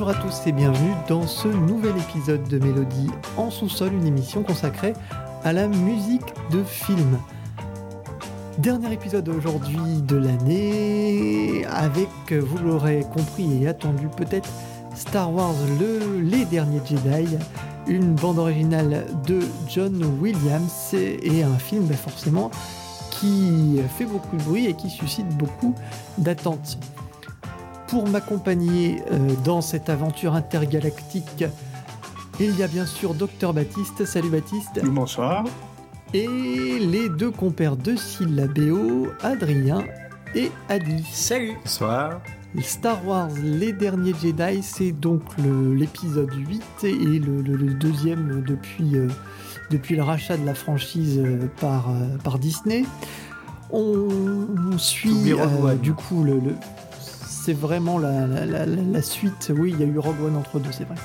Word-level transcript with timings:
Bonjour 0.00 0.16
à 0.16 0.22
tous 0.22 0.46
et 0.46 0.52
bienvenue 0.52 0.94
dans 1.08 1.26
ce 1.26 1.46
nouvel 1.46 1.92
épisode 1.98 2.42
de 2.48 2.58
Mélodie 2.58 3.10
en 3.36 3.50
sous-sol, 3.50 3.92
une 3.92 4.06
émission 4.06 4.42
consacrée 4.42 4.94
à 5.44 5.52
la 5.52 5.68
musique 5.68 6.32
de 6.50 6.64
film. 6.64 7.18
Dernier 8.56 8.94
épisode 8.94 9.28
aujourd'hui 9.28 10.00
de 10.00 10.16
l'année 10.16 11.66
avec, 11.66 12.32
vous 12.32 12.56
l'aurez 12.56 13.04
compris 13.12 13.62
et 13.62 13.68
attendu 13.68 14.08
peut-être, 14.16 14.48
Star 14.94 15.34
Wars 15.34 15.52
le, 15.78 16.22
Les 16.22 16.46
Derniers 16.46 16.80
Jedi, 16.82 17.36
une 17.86 18.14
bande 18.14 18.38
originale 18.38 19.04
de 19.26 19.40
John 19.68 20.02
Williams 20.18 20.94
et 20.94 21.42
un 21.42 21.58
film 21.58 21.84
bah, 21.84 21.94
forcément 21.94 22.50
qui 23.10 23.78
fait 23.98 24.06
beaucoup 24.06 24.38
de 24.38 24.44
bruit 24.44 24.64
et 24.64 24.72
qui 24.72 24.88
suscite 24.88 25.28
beaucoup 25.36 25.74
d'attentes. 26.16 26.78
Pour 27.90 28.08
m'accompagner 28.08 29.02
euh, 29.10 29.34
dans 29.44 29.60
cette 29.60 29.88
aventure 29.88 30.34
intergalactique, 30.34 31.44
il 32.38 32.56
y 32.56 32.62
a 32.62 32.68
bien 32.68 32.86
sûr 32.86 33.14
Docteur 33.14 33.52
Baptiste. 33.52 34.04
Salut 34.04 34.30
Baptiste. 34.30 34.80
Bonsoir. 34.84 35.44
Et 36.14 36.78
les 36.78 37.08
deux 37.08 37.32
compères 37.32 37.76
de 37.76 37.96
Syllabéo, 37.96 39.08
Adrien 39.22 39.82
et 40.36 40.52
Adi. 40.68 41.04
Salut. 41.10 41.56
Bonsoir. 41.64 42.20
Star 42.60 43.04
Wars 43.04 43.30
Les 43.42 43.72
Derniers 43.72 44.14
Jedi, 44.22 44.62
c'est 44.62 44.92
donc 44.92 45.22
l'épisode 45.38 46.32
8 46.32 46.62
et 46.84 46.94
le, 46.94 47.74
deuxième 47.74 48.44
depuis, 48.46 48.94
euh, 48.94 49.08
depuis 49.70 49.96
le 49.96 50.04
rachat 50.04 50.36
de 50.36 50.46
la 50.46 50.54
franchise 50.54 51.18
euh, 51.18 51.48
par, 51.60 51.92
par 52.22 52.38
Disney. 52.38 52.84
On, 53.72 54.78
suit 54.78 55.34
du 55.82 55.94
coup 55.94 56.24
le, 56.24 56.40
c'est 57.44 57.54
vraiment 57.54 57.98
la, 57.98 59.02
suite. 59.02 59.52
Oui, 59.56 59.74
il 59.74 59.80
y 59.80 59.88
a 59.88 59.92
eu 59.92 59.98
Rogue 59.98 60.22
One 60.22 60.36
entre 60.36 60.58
deux, 60.58 60.72
c'est 60.72 60.84
vrai. 60.84 60.96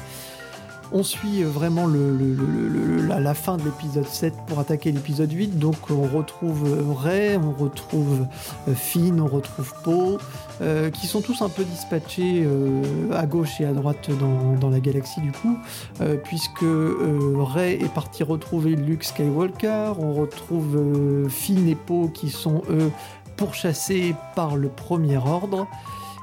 On 0.92 1.02
suit 1.02 1.42
vraiment 1.42 1.88
la, 1.88 3.34
fin 3.34 3.58
de 3.58 3.64
l'épisode 3.64 4.06
7 4.06 4.34
pour 4.48 4.60
attaquer 4.60 4.92
l'épisode 4.92 5.32
8. 5.32 5.58
Donc 5.58 5.76
on 5.90 6.04
retrouve 6.04 6.64
Ray, 7.02 7.38
on 7.38 7.52
retrouve 7.52 8.28
euh, 8.68 8.76
Finn, 8.76 9.20
on 9.20 9.28
retrouve 9.28 9.74
Poe, 9.84 10.20
euh, 10.62 10.92
qui 10.92 11.08
sont 11.08 11.22
tous 11.22 11.42
un 11.42 11.50
peu 11.50 11.64
dispatchés 11.64 12.44
euh, 12.46 12.84
à 13.14 13.26
gauche 13.26 13.60
et 13.60 13.66
à 13.66 13.72
droite 13.72 14.10
dans, 14.60 14.70
la 14.70 14.80
galaxie 14.80 15.22
du 15.22 15.32
coup, 15.32 15.58
puisque 16.24 16.66
Ray 16.66 17.76
est 17.76 17.94
parti 17.94 18.24
retrouver 18.24 18.76
Luke 18.76 19.04
Skywalker, 19.04 19.94
on 20.00 20.14
retrouve 20.14 21.30
Finn 21.30 21.68
et 21.68 21.76
Poe 21.76 22.10
qui 22.14 22.30
sont 22.30 22.62
eux 22.70 22.92
pourchassés 23.38 24.16
par 24.36 24.56
le 24.56 24.70
premier 24.70 25.18
ordre. 25.18 25.68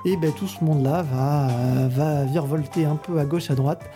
Et 0.04 0.16
ben, 0.16 0.32
tout 0.32 0.48
ce 0.48 0.64
monde-là 0.64 1.02
va, 1.02 1.48
va 1.88 2.24
virevolter 2.24 2.84
un 2.84 2.96
peu 2.96 3.18
à 3.18 3.24
gauche, 3.24 3.50
à 3.50 3.54
droite, 3.54 3.88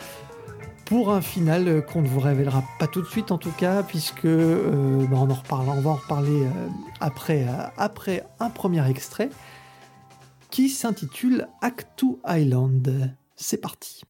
pour 0.87 1.13
un 1.13 1.21
final 1.21 1.85
qu'on 1.85 2.01
ne 2.01 2.07
vous 2.07 2.21
révélera 2.21 2.63
pas 2.79 2.87
tout 2.87 3.03
de 3.03 3.07
suite 3.07 3.33
en 3.33 3.39
tout 3.39 3.51
cas, 3.51 3.83
puisque 3.83 4.25
euh, 4.25 5.05
ben, 5.07 5.17
on, 5.17 5.29
en 5.29 5.81
va 5.81 5.91
en 5.91 5.95
reparler 5.95 6.45
euh, 6.45 6.69
après, 7.01 7.45
euh, 7.49 7.67
après 7.77 8.25
un 8.39 8.51
premier 8.51 8.89
extrait 8.89 9.29
qui 10.51 10.69
s'intitule 10.69 11.49
Actu 11.61 12.17
Island. 12.27 13.13
C'est 13.35 13.61
parti. 13.61 14.03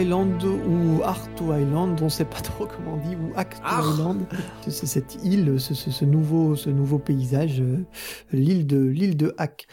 Island 0.00 0.42
ou 0.44 1.02
Arto 1.02 1.54
Island, 1.54 1.98
on 2.00 2.04
ne 2.04 2.08
sait 2.08 2.24
pas 2.24 2.40
trop 2.40 2.66
comment 2.66 2.94
on 2.94 3.08
dit, 3.08 3.16
ou 3.16 3.32
Acto 3.36 3.60
Island. 3.64 4.26
C'est 4.66 4.86
cette 4.86 5.22
île, 5.24 5.58
ce, 5.58 6.04
nouveau, 6.04 6.56
ce 6.56 6.70
nouveau 6.70 6.98
paysage, 6.98 7.60
euh, 7.60 7.84
l'île 8.32 8.66
de 8.66 8.78
l'île 8.78 9.16
de 9.16 9.34
Hack. 9.38 9.66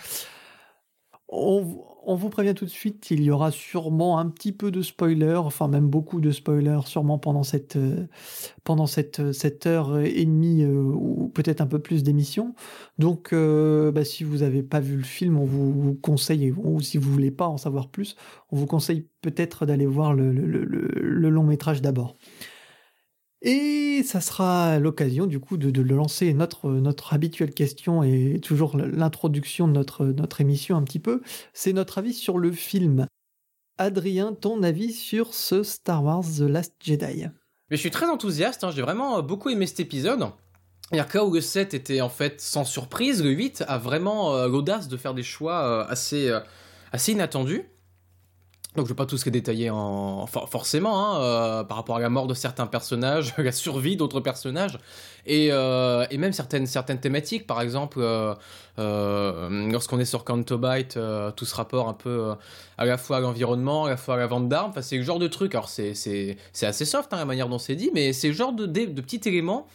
On, 1.27 1.83
on 2.05 2.15
vous 2.15 2.29
prévient 2.29 2.53
tout 2.53 2.65
de 2.65 2.69
suite, 2.69 3.11
il 3.11 3.21
y 3.21 3.31
aura 3.31 3.51
sûrement 3.51 4.19
un 4.19 4.29
petit 4.29 4.51
peu 4.51 4.71
de 4.71 4.81
spoilers, 4.81 5.35
enfin 5.37 5.67
même 5.67 5.87
beaucoup 5.87 6.21
de 6.21 6.31
spoilers, 6.31 6.81
sûrement 6.85 7.17
pendant 7.17 7.43
cette, 7.43 7.75
euh, 7.75 8.07
pendant 8.63 8.87
cette, 8.87 9.31
cette 9.33 9.65
heure 9.65 9.99
et 9.99 10.25
demie 10.25 10.63
euh, 10.63 10.81
ou 10.81 11.29
peut-être 11.33 11.61
un 11.61 11.67
peu 11.67 11.79
plus 11.79 12.03
d'émission. 12.03 12.55
Donc, 12.99 13.33
euh, 13.33 13.91
bah, 13.91 14.05
si 14.05 14.23
vous 14.23 14.37
n'avez 14.37 14.63
pas 14.63 14.79
vu 14.79 14.97
le 14.97 15.03
film, 15.03 15.37
on 15.37 15.45
vous, 15.45 15.95
conseille, 15.95 16.51
ou 16.51 16.81
si 16.81 16.97
vous 16.97 17.11
voulez 17.11 17.31
pas 17.31 17.47
en 17.47 17.57
savoir 17.57 17.89
plus, 17.89 18.15
on 18.51 18.57
vous 18.57 18.67
conseille 18.67 19.07
peut-être 19.21 19.65
d'aller 19.65 19.85
voir 19.85 20.13
le 20.13 21.29
long 21.29 21.43
métrage 21.43 21.81
d'abord. 21.81 22.15
Et 23.47 24.01
ça 24.03 24.21
sera 24.21 24.80
l'occasion 24.80 25.27
du 25.27 25.39
coup 25.39 25.57
de, 25.57 25.81
lancer 25.81 26.33
notre, 26.33 26.68
notre 26.71 27.13
habituelle 27.13 27.53
question 27.53 28.01
et 28.01 28.39
toujours 28.42 28.75
l'introduction 28.75 29.68
de 29.68 29.74
notre, 29.74 30.03
notre 30.06 30.42
émission 30.42 30.75
un 30.77 30.83
petit 30.83 30.97
peu. 30.97 31.21
C'est 31.53 31.71
notre 31.71 32.00
avis 32.00 32.15
sur 32.15 32.39
le 32.39 32.51
film. 32.51 33.06
Adrien, 33.77 34.33
ton 34.33 34.63
avis 34.63 34.92
sur 34.92 35.36
ce 35.36 35.62
Star 35.62 36.03
Wars 36.03 36.24
The 36.24 36.42
Last 36.42 36.74
Jedi? 36.80 37.27
Mais 37.69 37.77
je 37.77 37.81
suis 37.81 37.92
très 37.92 38.07
enthousiaste, 38.07 38.63
hein. 38.63 38.71
j'ai 38.75 38.81
vraiment 38.81 39.21
beaucoup 39.21 39.50
aimé 39.50 39.68
cet 39.68 39.80
épisode. 39.80 40.27
Il 40.91 40.98
y 40.98 41.00
a 41.00 41.24
où 41.24 41.33
le 41.33 41.41
7 41.41 41.75
était 41.75 42.01
en 42.01 42.09
fait 42.09 42.41
sans 42.41 42.63
surprise, 42.63 43.24
le 43.24 43.30
8 43.30 43.63
a 43.68 43.77
vraiment 43.77 44.36
euh, 44.36 44.48
l'audace 44.48 44.88
de 44.88 44.98
faire 44.98 45.13
des 45.13 45.24
choix 45.24 45.63
euh, 45.63 45.86
assez, 45.88 46.30
euh, 46.30 46.39
assez 46.91 47.12
inattendus. 47.12 47.63
Donc 48.75 48.86
je 48.86 48.92
vais 48.92 48.95
pas 48.95 49.06
tous 49.06 49.25
les 49.25 49.31
détailler 49.31 49.69
en 49.69 50.25
forcément 50.27 51.00
hein, 51.00 51.22
euh, 51.22 51.63
par 51.63 51.77
rapport 51.77 51.95
à 51.95 52.00
la 52.00 52.10
mort 52.10 52.27
de 52.27 52.33
certains 52.33 52.68
personnages, 52.68 53.33
la 53.38 53.51
survie 53.51 53.95
d'autres 53.95 54.19
personnages 54.19 54.77
et, 55.25 55.48
euh, 55.51 56.06
et, 56.12 56.18
même 56.18 56.33
certaines 56.33 56.66
certaines 56.66 57.00
thématiques. 57.00 57.48
Par 57.48 57.62
exemple, 57.62 58.00
euh, 58.01 58.36
lorsqu'on 59.72 60.00
est 60.00 60.06
sur 60.06 60.24
Cantobite, 60.24 61.00
tout 61.36 61.45
ce 61.45 61.56
rapport 61.56 61.88
un 61.88 61.94
peu 61.94 62.33
à 62.77 62.86
la 62.86 62.98
fois 62.98 63.18
à 63.18 63.19
l'environnement, 63.22 63.86
à 63.86 63.89
la 63.89 63.98
fois 63.98 64.16
à 64.16 64.18
la 64.18 64.27
vente 64.27 64.50
d'armes. 64.50 64.72
Enfin, 64.72 64.81
c'est 64.81 64.98
le 64.98 65.04
genre 65.04 65.19
de 65.19 65.27
truc. 65.27 65.56
Alors 65.56 65.69
c'est 65.69 66.38
assez 66.62 66.86
soft 66.86 67.13
hein, 67.13 67.18
la 67.18 67.25
manière 67.25 67.48
dont 67.48 67.60
c'est 67.60 67.75
dit, 67.75 67.92
mais 67.94 68.13
c'est 68.13 68.27
le 68.27 68.33
genre 68.33 68.54
de 68.54 68.66
de, 68.66 68.86
de 68.86 69.01
petits 69.01 69.22
éléments 69.25 69.68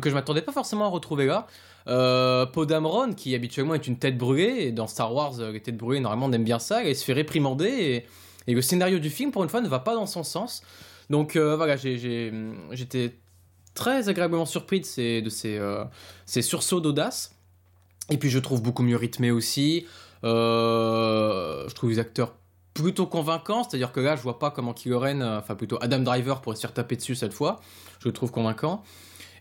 que 0.00 0.08
je 0.08 0.14
m'attendais 0.14 0.40
pas 0.40 0.52
forcément 0.52 0.86
à 0.86 0.88
retrouver 0.88 1.26
là. 1.26 1.46
Euh, 1.88 2.46
Podamron, 2.46 3.12
qui 3.12 3.34
habituellement 3.34 3.74
est 3.74 3.86
une 3.86 3.96
tête 3.96 4.16
brûlée, 4.16 4.66
et 4.66 4.72
dans 4.72 4.86
Star 4.86 5.14
Wars, 5.14 5.34
les 5.52 5.60
têtes 5.60 5.76
brûlées, 5.76 6.00
normalement, 6.00 6.26
on 6.26 6.32
aime 6.32 6.44
bien 6.44 6.58
ça, 6.58 6.84
et 6.84 6.94
se 6.94 7.04
fait 7.04 7.12
réprimander, 7.12 7.66
et, 7.68 8.06
et 8.46 8.54
le 8.54 8.62
scénario 8.62 8.98
du 8.98 9.10
film, 9.10 9.30
pour 9.30 9.42
une 9.42 9.48
fois, 9.48 9.60
ne 9.60 9.68
va 9.68 9.78
pas 9.78 9.94
dans 9.94 10.06
son 10.06 10.24
sens. 10.24 10.62
Donc 11.10 11.36
euh, 11.36 11.56
voilà, 11.56 11.76
j'étais 11.76 13.14
très 13.74 14.08
agréablement 14.08 14.46
surpris 14.46 14.80
de 14.80 14.86
ces, 14.86 15.22
de 15.22 15.30
ces, 15.30 15.58
euh, 15.58 15.84
ces 16.26 16.42
sursauts 16.42 16.80
d'audace. 16.80 17.36
Et 18.10 18.16
puis 18.16 18.30
je 18.30 18.38
trouve 18.38 18.62
beaucoup 18.62 18.82
mieux 18.82 18.96
rythmé 18.96 19.30
aussi. 19.30 19.86
Euh, 20.24 21.68
je 21.68 21.74
trouve 21.74 21.90
les 21.90 21.98
acteurs 21.98 22.34
plutôt 22.74 23.06
convaincants, 23.06 23.64
c'est-à-dire 23.64 23.92
que 23.92 24.00
là, 24.00 24.16
je 24.16 24.22
vois 24.22 24.38
pas 24.38 24.50
comment 24.50 24.72
Kylo 24.72 24.98
Ren, 24.98 25.20
enfin 25.20 25.54
plutôt 25.54 25.78
Adam 25.82 25.98
Driver 25.98 26.40
pourrait 26.40 26.56
se 26.56 26.62
faire 26.62 26.72
taper 26.72 26.96
dessus 26.96 27.14
cette 27.14 27.34
fois. 27.34 27.60
Je 28.00 28.08
le 28.08 28.12
trouve 28.12 28.30
convaincant. 28.30 28.82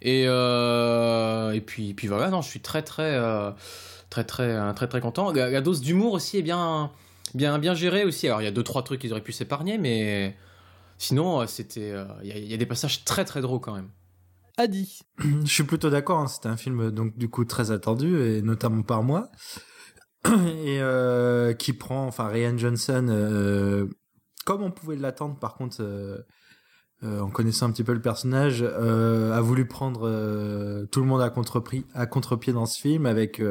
Et, 0.02 0.24
et 0.24 1.62
puis, 1.62 1.94
puis 1.94 2.08
voilà, 2.08 2.30
non, 2.30 2.42
je 2.42 2.50
suis 2.50 2.60
très 2.60 2.82
très 2.82 3.18
très 4.10 4.26
très 4.26 4.74
très 4.74 4.88
très, 4.88 5.00
content. 5.00 5.32
la 5.32 5.62
dose 5.62 5.82
d'humour 5.82 6.14
aussi 6.14 6.38
est 6.38 6.42
bien 6.42 6.92
bien, 7.36 7.60
bien 7.60 7.74
géré 7.74 8.04
aussi. 8.04 8.28
Alors, 8.28 8.42
il 8.42 8.46
y 8.46 8.48
a 8.48 8.52
deux, 8.52 8.64
trois 8.64 8.84
trucs 8.84 9.02
qu'ils 9.02 9.12
auraient 9.12 9.24
pu 9.24 9.32
s'épargner, 9.32 9.78
mais 9.78 10.36
sinon, 10.98 11.42
euh, 11.42 11.48
c'était. 11.48 11.92
Euh, 11.92 12.06
il 12.24 12.50
y, 12.50 12.54
a 12.54 12.58
des 12.58 12.66
passages 12.66 13.04
très, 13.06 13.26
très 13.26 13.42
drôles 13.42 13.60
quand 13.60 13.76
même. 13.76 13.90
Adi. 14.58 15.00
Je 15.20 15.52
suis 15.52 15.64
plutôt 15.64 15.90
d'accord. 15.90 16.20
Hein. 16.20 16.28
C'était 16.28 16.50
un 16.50 16.58
film, 16.58 16.92
donc, 16.92 17.18
du 17.18 17.30
coup, 17.30 17.46
très 17.46 17.72
attendu, 17.72 18.22
et 18.22 18.42
notamment 18.42 18.84
par 18.84 19.04
moi. 19.04 19.30
Et 20.28 20.82
euh, 20.82 21.54
qui 21.54 21.74
prend, 21.74 22.06
enfin, 22.06 22.28
Ryan 22.28 22.58
Johnson, 22.58 23.90
comme 24.46 24.64
on 24.64 24.72
pouvait 24.72 24.96
l'attendre, 24.96 25.38
par 25.40 25.56
contre. 25.56 26.26
en 27.04 27.32
connaissant 27.32 27.68
un 27.68 27.72
petit 27.72 27.84
peu 27.84 27.94
le 27.94 28.02
personnage, 28.02 28.62
a 28.62 29.42
voulu 29.42 29.68
prendre 29.68 30.86
tout 30.92 31.00
le 31.00 31.08
monde 31.08 31.22
à 31.22 31.32
contre-pied 31.32 31.86
à 31.96 32.06
contre 32.06 32.38
dans 32.52 32.68
ce 32.68 32.80
film 32.80 33.08
avec 33.08 33.42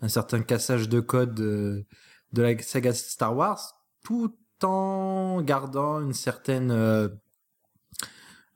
un 0.00 0.08
certain 0.08 0.42
cassage 0.42 0.88
de 0.88 0.98
code 0.98 1.86
de 2.34 2.42
la 2.42 2.58
saga 2.58 2.92
Star 2.92 3.34
Wars, 3.34 3.74
tout 4.04 4.34
en 4.62 5.40
gardant 5.42 6.00
une 6.00 6.12
certaine 6.12 6.70
euh, 6.70 7.08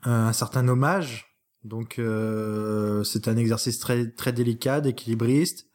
un 0.02 0.32
certain 0.32 0.66
hommage. 0.68 1.26
Donc 1.64 1.98
euh, 1.98 3.04
c'est 3.04 3.28
un 3.28 3.36
exercice 3.36 3.78
très 3.78 4.10
très 4.10 4.32
délicat, 4.32 4.80
d'équilibriste. 4.80 5.66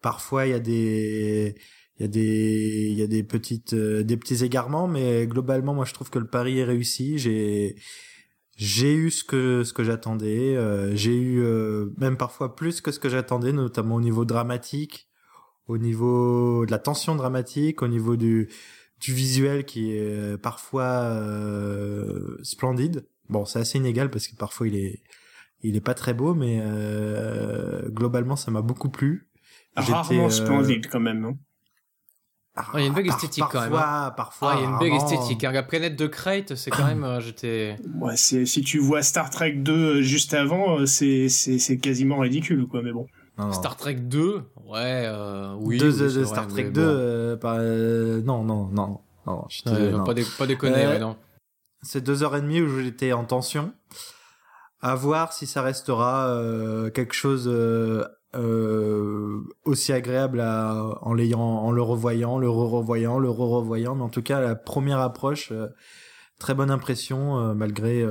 Parfois 0.00 0.46
il 0.46 0.50
y 0.50 0.54
a 0.54 0.58
des 0.60 1.54
il 1.98 2.02
y 2.02 2.04
a 2.04 2.08
des 2.08 2.88
il 2.90 2.98
y 2.98 3.02
a 3.02 3.06
des 3.06 3.22
petites 3.22 3.74
euh, 3.74 4.02
des 4.02 4.16
petits 4.16 4.44
égarements, 4.44 4.88
mais 4.88 5.26
globalement 5.26 5.74
moi 5.74 5.84
je 5.84 5.94
trouve 5.94 6.10
que 6.10 6.18
le 6.18 6.28
pari 6.28 6.58
est 6.58 6.64
réussi. 6.64 7.18
J'ai 7.18 7.76
j'ai 8.56 8.94
eu 8.94 9.10
ce 9.10 9.24
que 9.24 9.64
ce 9.64 9.72
que 9.72 9.84
j'attendais. 9.84 10.56
j'ai 10.96 11.16
eu 11.16 11.42
même 11.98 12.16
parfois 12.16 12.56
plus 12.56 12.80
que 12.82 12.92
ce 12.92 13.00
que 13.00 13.08
j'attendais, 13.08 13.52
notamment 13.52 13.96
au 13.96 14.00
niveau 14.00 14.24
dramatique 14.26 15.09
au 15.70 15.78
niveau 15.78 16.66
de 16.66 16.70
la 16.70 16.78
tension 16.78 17.14
dramatique, 17.14 17.80
au 17.82 17.88
niveau 17.88 18.16
du, 18.16 18.48
du 19.00 19.14
visuel 19.14 19.64
qui 19.64 19.92
est 19.92 20.00
euh, 20.00 20.36
parfois 20.36 20.82
euh, 20.82 22.36
splendide. 22.42 23.06
Bon, 23.28 23.44
c'est 23.44 23.60
assez 23.60 23.78
inégal 23.78 24.10
parce 24.10 24.26
que 24.26 24.34
parfois 24.34 24.66
il 24.66 24.74
est 24.74 25.00
il 25.62 25.76
est 25.76 25.80
pas 25.80 25.94
très 25.94 26.14
beau, 26.14 26.34
mais 26.34 26.58
euh, 26.60 27.88
globalement 27.90 28.34
ça 28.34 28.50
m'a 28.50 28.62
beaucoup 28.62 28.88
plu. 28.88 29.28
Rarement 29.76 30.26
euh, 30.26 30.30
splendide 30.30 30.88
quand 30.88 31.00
même. 31.00 31.24
Hein. 31.24 31.36
Ah, 32.56 32.66
il 32.74 32.80
y 32.80 32.82
a 32.82 32.86
une 32.86 32.94
belle 32.94 33.06
esthétique 33.06 33.44
quand 33.48 33.60
même. 33.60 33.72
Hein. 33.72 34.12
Parfois, 34.16 34.52
ah, 34.52 34.56
il 34.58 34.64
y 34.64 34.66
a 34.66 34.70
une 34.70 34.78
belle 34.78 34.94
esthétique. 34.94 35.44
Hein. 35.44 35.52
La 35.52 35.62
planète 35.62 35.94
de 35.94 36.08
Crate, 36.08 36.56
c'est 36.56 36.72
quand 36.72 36.84
même. 36.84 37.20
j'étais. 37.20 37.76
Ouais, 38.00 38.16
si 38.16 38.62
tu 38.62 38.78
vois 38.78 39.02
Star 39.02 39.30
Trek 39.30 39.52
2 39.52 40.02
juste 40.02 40.34
avant, 40.34 40.84
c'est 40.86 41.28
c'est 41.28 41.78
quasiment 41.78 42.18
ridicule 42.18 42.66
quoi. 42.66 42.82
Mais 42.82 42.92
bon. 42.92 43.06
Star 43.52 43.76
Trek 43.76 43.94
2 43.94 44.42
Ouais, 44.66 45.04
euh, 45.06 45.54
oui. 45.58 45.78
Deux, 45.78 46.24
Star 46.24 46.46
Trek 46.46 46.70
2, 46.70 46.80
euh, 46.80 47.36
euh, 47.44 48.22
non, 48.22 48.44
non, 48.44 48.68
non. 48.72 49.00
non, 49.26 49.46
non. 49.66 50.04
Pas, 50.04 50.14
dé 50.14 50.24
pas 50.38 50.46
déconner, 50.46 50.98
non. 50.98 51.16
C'est 51.82 52.02
deux 52.02 52.22
heures 52.22 52.36
et 52.36 52.40
demie 52.40 52.60
où 52.60 52.80
j'étais 52.80 53.12
en 53.12 53.24
tension. 53.24 53.72
À 54.82 54.94
voir 54.94 55.32
si 55.32 55.46
ça 55.46 55.62
restera 55.62 56.40
quelque 56.94 57.14
chose 57.14 57.48
aussi 59.64 59.92
agréable 59.92 60.40
en 60.40 61.12
l'ayant, 61.14 61.40
en 61.40 61.72
le 61.72 61.82
revoyant, 61.82 62.38
le 62.38 62.48
re-revoyant, 62.48 63.18
le 63.18 63.30
re-revoyant. 63.30 63.94
Mais 63.94 64.02
en 64.02 64.08
tout 64.08 64.22
cas, 64.22 64.40
la 64.40 64.54
première 64.54 65.00
approche, 65.00 65.52
très 66.38 66.54
bonne 66.54 66.70
impression 66.70 67.54
malgré 67.54 68.06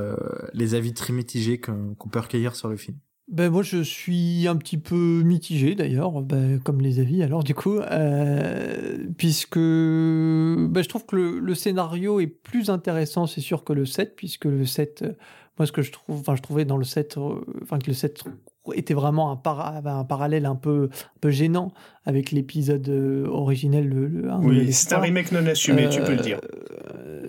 les 0.53 0.75
avis 0.75 0.93
très 0.93 1.13
mitigés 1.13 1.59
qu'on 1.59 2.09
peut 2.11 2.19
recueillir 2.19 2.55
sur 2.55 2.67
le 2.67 2.77
film. 2.77 2.97
Ben 3.29 3.51
moi 3.51 3.61
je 3.61 3.83
suis 3.83 4.47
un 4.47 4.55
petit 4.55 4.79
peu 4.79 5.21
mitigé 5.23 5.75
d'ailleurs, 5.75 6.23
ben, 6.23 6.59
comme 6.59 6.81
les 6.81 6.99
avis 6.99 7.21
alors 7.21 7.43
du 7.43 7.53
coup, 7.53 7.77
euh, 7.77 8.97
puisque 9.19 9.59
ben, 9.59 10.81
je 10.81 10.89
trouve 10.89 11.05
que 11.05 11.15
le, 11.15 11.53
scénario 11.53 12.19
est 12.19 12.27
plus 12.27 12.71
intéressant 12.71 13.27
c'est 13.27 13.41
sûr 13.41 13.63
que 13.63 13.71
le 13.71 13.85
7, 13.85 14.15
puisque 14.15 14.45
le 14.45 14.65
7, 14.65 15.03
euh, 15.03 15.13
moi 15.59 15.67
ce 15.67 15.71
que 15.71 15.83
je 15.83 15.91
trouve, 15.91 16.21
enfin 16.21 16.35
je 16.35 16.41
trouvais 16.41 16.65
dans 16.65 16.77
le 16.77 16.83
7, 16.83 17.17
euh, 17.17 17.35
enfin 17.61 17.77
que 17.77 17.85
le 17.85 17.93
7 17.93 18.23
était 18.73 18.93
vraiment 18.93 19.31
un, 19.31 19.85
un 19.85 20.03
parallèle 20.03 20.45
un 20.45 20.55
peu, 20.55 20.89
un 20.91 21.19
peu 21.21 21.29
gênant 21.29 21.71
avec 22.09 22.31
l'épisode 22.31 22.89
euh, 22.89 23.27
originel. 23.27 23.87
Le, 23.87 24.31
oui, 24.41 24.73
c'est 24.73 24.93
un 24.93 24.99
remake 24.99 25.31
non 25.31 25.45
assumé, 25.45 25.89
tu 25.89 26.01
peux 26.01 26.15
le 26.15 26.21
dire. 26.21 26.39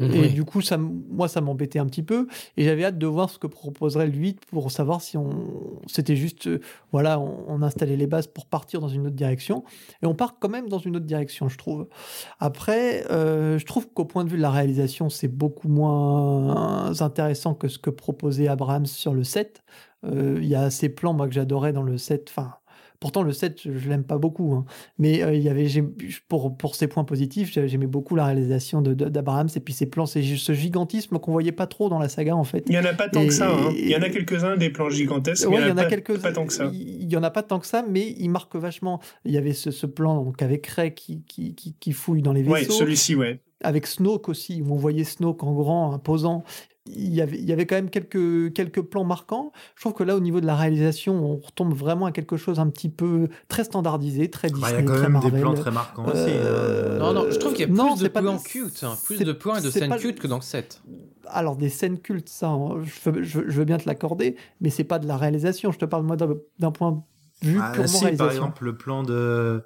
Euh, 0.01 0.25
et 0.25 0.29
du 0.29 0.45
coup, 0.45 0.63
ça, 0.63 0.79
moi, 0.79 1.29
ça 1.29 1.43
m'embêtait 1.43 1.79
un 1.79 1.87
petit 1.87 2.03
peu. 2.03 2.27
Et 2.57 2.65
j'avais 2.65 2.85
hâte 2.85 2.97
de 2.97 3.07
voir 3.07 3.29
ce 3.29 3.39
que 3.39 3.47
proposerait 3.47 4.07
le 4.07 4.15
8 4.15 4.47
pour 4.47 4.71
savoir 4.71 5.03
si 5.03 5.19
on, 5.19 5.81
c'était 5.87 6.17
juste, 6.17 6.47
euh, 6.47 6.61
voilà, 6.93 7.21
on, 7.21 7.61
installait 7.61 7.97
les 7.97 8.07
bases 8.07 8.27
pour 8.27 8.47
partir 8.47 8.81
dans 8.81 8.89
une 8.89 9.07
autre 9.07 9.17
direction. 9.17 9.65
Et 10.03 10.07
on 10.07 10.15
part 10.15 10.37
quand 10.41 10.49
même 10.49 10.71
dans 10.71 10.79
une 10.79 10.97
autre 10.97 11.05
direction, 11.05 11.51
je 11.51 11.59
trouve. 11.59 11.87
Après, 12.39 13.05
je 13.11 13.65
trouve 13.67 13.87
qu'au 13.93 14.07
point 14.07 14.25
de 14.25 14.31
vue 14.31 14.39
de 14.39 14.43
la 14.43 14.51
réalisation, 14.51 15.11
c'est 15.11 15.29
beaucoup 15.29 15.69
moins 15.69 16.99
intéressant 17.03 17.53
que 17.53 17.69
ce 17.69 17.79
que 17.79 17.91
proposait 17.91 18.49
Abrams 18.49 18.87
sur 18.87 19.13
le 19.13 19.25
7. 19.25 19.63
Euh, 20.05 20.39
il 20.41 20.49
y 20.49 20.55
a 20.55 20.71
ces 20.71 20.89
plans, 20.89 21.13
moi, 21.13 21.29
que 21.29 21.35
j'adorais 21.35 21.73
dans 21.73 21.83
le 21.83 21.99
set. 21.99 22.29
Enfin, 22.31 22.55
pourtant, 23.01 23.23
le 23.23 23.33
set, 23.33 23.61
je, 23.65 23.89
l'aime 23.89 24.05
pas 24.05 24.19
beaucoup. 24.19 24.55
Hein. 24.55 24.65
Mais 24.99 25.23
euh, 25.23 25.35
il 25.35 25.43
y 25.43 25.49
avait, 25.49 25.67
pour, 26.29 26.57
pour 26.57 26.75
ses 26.75 26.89
points 26.89 27.05
positifs, 27.05 27.53
j'aimais 27.53 27.87
beaucoup 27.87 28.17
la 28.17 28.27
réalisation 28.27 28.81
d'Abraham 28.83 29.49
et 29.55 29.61
puis 29.61 29.75
ces 29.75 29.87
plans, 29.87 30.07
c'est 30.07 30.23
ce 30.23 30.53
gigantisme 30.53 31.19
qu'on 31.19 31.33
voyait 31.33 31.53
pas 31.53 31.67
trop 31.67 31.89
dans 31.89 31.99
la 31.99 32.09
saga, 32.09 32.35
en 32.35 32.45
fait. 32.45 32.65
Il 32.69 32.75
y 32.75 32.79
en 32.79 32.85
a 32.85 32.95
pas 32.95 33.09
tant 33.09 33.27
que 33.27 33.33
ça. 33.33 33.51
Hein. 33.51 33.73
Il 33.75 33.89
y 33.89 33.97
en 33.97 34.03
a 34.03 34.09
quelques-uns 34.09 34.57
des 34.57 34.71
plans 34.71 34.91
gigantesques. 34.91 35.47
il 35.51 35.69
y 35.69 35.71
en 35.71 35.77
a, 35.77 35.85
quelques 35.85 36.19
pas 36.21 36.33
tant 36.33 36.47
que 36.47 36.53
ça. 36.53 36.71
Il 36.73 37.11
y 37.11 37.17
en 37.17 37.23
a 37.23 37.31
pas 37.31 37.43
tant 37.43 37.59
que 37.59 37.67
ça, 37.67 37.85
mais 37.89 38.15
il 38.19 38.31
marque 38.31 38.57
vachement. 38.57 39.01
Il 39.25 39.33
y 39.33 39.39
avait 39.39 39.53
ce, 39.53 39.87
plan 39.87 40.25
donc 40.25 40.41
avec 40.43 40.67
Ray 40.67 40.95
qui, 40.95 41.23
qui, 41.27 41.55
qui, 41.55 41.93
fouille 41.93 42.23
dans 42.23 42.33
les 42.33 42.43
vaisseaux. 42.43 42.73
Ouais, 42.73 42.79
celui-ci, 42.79 43.15
ouais 43.15 43.41
avec 43.63 43.87
Snoke 43.87 44.29
aussi, 44.29 44.63
où 44.63 44.73
on 44.73 44.77
voyait 44.77 45.05
Snoke 45.05 45.43
en 45.43 45.53
grand, 45.53 45.93
imposant. 45.93 46.45
Il 46.93 47.15
y, 47.15 47.21
avait, 47.21 47.39
il 47.39 47.45
y 47.45 47.53
avait 47.53 47.67
quand 47.67 47.77
même 47.77 47.91
quelques, 47.91 48.53
quelques 48.53 48.81
plans 48.83 49.05
marquants. 49.05 49.53
Je 49.77 49.81
trouve 49.83 49.95
que 49.95 50.03
là, 50.03 50.17
au 50.17 50.21
niveau 50.21 50.41
de 50.41 50.47
la 50.47 50.57
réalisation, 50.57 51.15
on 51.25 51.37
retombe 51.37 51.73
vraiment 51.75 52.07
à 52.07 52.13
quelque 52.13 52.37
chose 52.37 52.59
un 52.61 52.69
petit 52.69 52.89
peu 52.89 53.29
très 53.49 53.65
standardisé, 53.65 54.29
très 54.31 54.49
Disney, 54.49 54.67
il 54.71 54.75
y 54.75 54.79
a 54.79 54.83
quand 54.83 54.93
très 54.95 55.03
même 55.03 55.13
Marvel. 55.13 55.33
des 55.33 55.41
plans 55.41 55.55
très 55.55 55.71
marquants 55.71 56.05
aussi. 56.07 56.15
Euh, 56.29 56.97
hein. 56.97 56.99
Non, 56.99 57.13
non, 57.13 57.31
je 57.31 57.39
trouve 57.39 57.53
qu'il 57.53 57.61
y 57.61 57.65
a 57.65 57.67
plus 57.69 57.77
non, 57.77 57.95
de 57.95 58.09
pas 58.09 58.21
plans 58.23 58.39
cute, 58.39 58.83
hein, 58.85 58.97
plus 59.05 59.19
de 59.19 59.33
plans 59.33 59.57
et 59.57 59.63
de 59.63 59.71
scènes 59.71 59.89
pas- 59.91 59.99
cute 59.99 60.19
que 60.21 60.27
dans 60.27 60.37
le 60.37 60.43
7. 60.43 60.83
alors 61.29 61.57
des 61.57 61.69
scènes 61.69 61.99
cultes, 61.99 62.29
ça, 62.29 62.49
hein, 62.49 62.83
je 62.83 63.11
veux, 63.11 63.23
je 63.23 63.63
bien 63.63 63.79
te 63.79 63.87
l'accorder, 63.87 64.37
mais 64.61 64.71
c'est 64.71 64.85
pas 64.85 64.99
de 64.99 65.07
la 65.07 65.17
réalisation. 65.17 65.73
Je 65.73 65.79
te 65.79 65.85
parle 65.85 66.05
moi 66.05 66.17
d'un 66.17 66.71
point 66.71 67.03
de 67.43 67.47
vue 67.49 67.59
Ah, 67.63 67.71
purement 67.73 67.87
si, 67.89 68.17
par 68.17 68.31
exemple, 68.31 68.65
le 68.65 68.77
plan 68.77 69.03
de. 69.03 69.63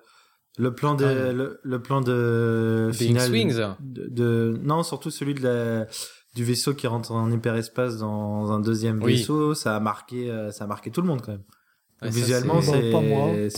Le 0.57 0.73
plan 0.75 0.95
de. 0.95 1.05
Ah. 1.05 1.33
Le, 1.33 1.59
le 1.65 1.83
plan 1.83 2.01
de. 2.01 2.91
Final 2.93 3.27
Swings. 3.29 3.61
De, 3.81 4.07
de- 4.09 4.61
Non, 4.63 4.83
surtout 4.85 5.11
celui 5.11 5.35
de 5.35 5.43
la. 5.43 5.87
Du 6.35 6.43
vaisseau 6.45 6.75
qui 6.75 6.87
rentre 6.87 7.13
en 7.13 7.31
hyperespace 7.31 7.99
dans 7.99 8.51
un 8.51 8.59
deuxième 8.61 9.01
Oui. 9.03 9.17
vaisseau, 9.17 9.55
ça 9.55 9.77
a 9.77 9.81
marqué, 9.81 10.31
euh, 10.31 10.51
ça 10.51 10.65
a 10.65 10.67
marqué 10.67 10.91
tout 10.91 11.01
le 11.01 11.07
monde 11.07 11.23
quand 11.23 11.33
même. 11.33 11.43
Ouais, 12.03 12.11
Visuellement, 12.11 12.61
c'est- 12.61 12.91
Bah, 12.93 13.01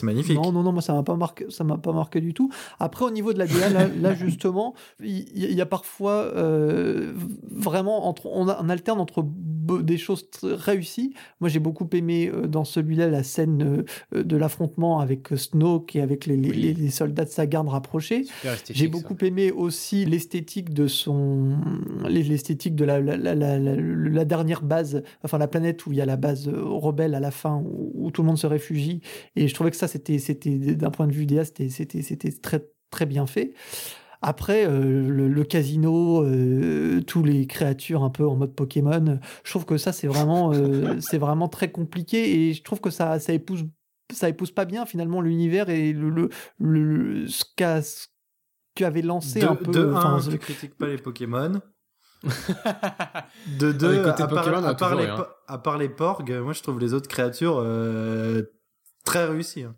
magnifique. 0.02 0.36
Non, 0.36 0.52
non, 0.52 0.62
non, 0.62 0.70
moi 0.72 0.82
ça 0.82 0.92
m'a 0.92 1.02
pas 1.02 1.16
marqué, 1.16 1.46
ça 1.48 1.64
m'a 1.64 1.78
pas 1.78 1.92
marqué 1.92 2.20
du 2.20 2.34
tout. 2.34 2.50
Après, 2.78 3.04
au 3.06 3.10
niveau 3.10 3.32
de 3.32 3.38
la 3.38 3.46
DA, 3.46 3.70
là, 3.70 3.88
là, 3.88 4.14
justement, 4.14 4.74
il 5.00 5.52
y, 5.54 5.60
a 5.60 5.66
parfois 5.66 6.12
euh, 6.36 7.14
vraiment 7.50 8.06
entre, 8.06 8.26
on, 8.26 8.46
a- 8.48 8.58
on 8.62 8.68
alterne 8.68 9.00
entre 9.00 9.22
des 9.82 9.98
choses 9.98 10.28
réussies. 10.42 11.12
Moi, 11.40 11.48
j'ai 11.50 11.58
beaucoup 11.58 11.88
aimé 11.92 12.30
euh, 12.32 12.46
dans 12.46 12.64
celui-là 12.64 13.08
la 13.08 13.22
scène 13.22 13.84
euh, 14.14 14.22
de 14.22 14.36
l'affrontement 14.36 15.00
avec 15.00 15.32
euh, 15.32 15.36
Snoke 15.36 15.96
et 15.96 16.00
avec 16.00 16.26
les, 16.26 16.36
les- 16.36 16.50
Oui. 16.50 16.56
les- 16.56 16.74
les 16.74 16.90
soldats 16.90 17.24
de 17.24 17.30
sa 17.30 17.46
garde 17.46 17.68
rapprochés. 17.68 18.24
J'ai 18.70 18.84
ça. 18.86 18.90
beaucoup 18.90 19.16
aimé 19.24 19.50
aussi 19.50 20.04
l'esthétique 20.04 20.72
de 20.72 20.86
son, 20.86 21.56
l'esthétique 22.08 22.74
de 22.74 22.84
la, 22.84 23.00
la, 23.00 23.16
la, 23.16 23.34
la- 23.34 23.58
la- 23.58 23.76
la 23.76 24.24
dernière 24.24 24.62
base, 24.62 25.02
enfin 25.22 25.38
la 25.38 25.48
planète 25.48 25.84
où 25.86 25.92
il 25.92 25.98
y 25.98 26.00
a 26.00 26.06
la 26.06 26.16
base 26.16 26.48
euh, 26.48 26.62
rebelle 26.62 27.14
à 27.14 27.20
la 27.20 27.30
fin 27.30 27.56
où, 27.64 27.92
où 27.94 28.10
tout 28.10 28.22
le 28.22 28.26
monde 28.28 28.38
se 28.38 28.46
réfugie. 28.46 29.00
Et 29.34 29.48
je 29.48 29.54
trouvais 29.54 29.70
que 29.70 29.76
ça, 29.76 29.88
c'était, 29.88 30.18
c'était 30.18 30.56
d'un 30.56 30.90
point 30.90 31.06
de 31.06 31.12
vue 31.12 31.26
DA, 31.26 31.44
c'était, 31.44 31.68
c'était, 31.68 32.02
c'était 32.02 32.32
très, 32.32 32.64
très 32.90 33.06
bien 33.06 33.26
fait. 33.26 33.52
Après, 34.22 34.66
euh, 34.66 35.08
le, 35.08 35.28
le 35.28 35.44
casino, 35.44 36.22
euh, 36.24 37.00
tous 37.02 37.22
les 37.22 37.46
créatures 37.46 38.02
un 38.02 38.10
peu 38.10 38.26
en 38.26 38.36
mode 38.36 38.54
Pokémon, 38.54 39.18
je 39.44 39.50
trouve 39.50 39.64
que 39.66 39.76
ça, 39.78 39.92
c'est 39.92 40.06
vraiment, 40.06 40.52
euh, 40.54 40.96
c'est 41.00 41.18
vraiment 41.18 41.48
très 41.48 41.70
compliqué 41.70 42.48
et 42.48 42.52
je 42.54 42.62
trouve 42.62 42.80
que 42.80 42.90
ça, 42.90 43.18
ça 43.20 43.32
épouse, 43.32 43.64
ça 44.12 44.28
épouse 44.28 44.50
pas 44.52 44.64
bien 44.64 44.86
finalement 44.86 45.20
l'univers 45.20 45.68
et 45.68 45.92
le, 45.92 46.10
le, 46.10 46.30
le- 46.58 47.28
ce 47.28 47.44
qu'a, 47.56 47.82
ce 47.82 48.06
qu'avait 48.74 49.02
lancé 49.02 49.40
de, 49.40 49.46
un 49.46 49.54
peu. 49.54 49.70
de 49.72 49.92
enfin, 49.92 50.14
un, 50.14 50.20
ce- 50.20 50.30
tu 50.30 50.38
critiques 50.38 50.76
pas 50.76 50.86
les 50.86 50.98
Pokémon. 50.98 51.60
De 53.58 53.72
deux, 53.72 54.02
côté 54.02 54.22
à, 54.22 54.26
part, 54.26 54.44
Pokémon, 54.44 54.64
à, 54.64 54.74
part 54.74 54.94
les, 54.96 55.06
à 55.46 55.58
part 55.58 55.78
les 55.78 55.88
porgs, 55.88 56.30
moi 56.42 56.52
je 56.52 56.62
trouve 56.62 56.80
les 56.80 56.94
autres 56.94 57.08
créatures 57.08 57.58
euh, 57.62 58.42
très 59.04 59.26
réussies. 59.26 59.62
hein. 59.64 59.76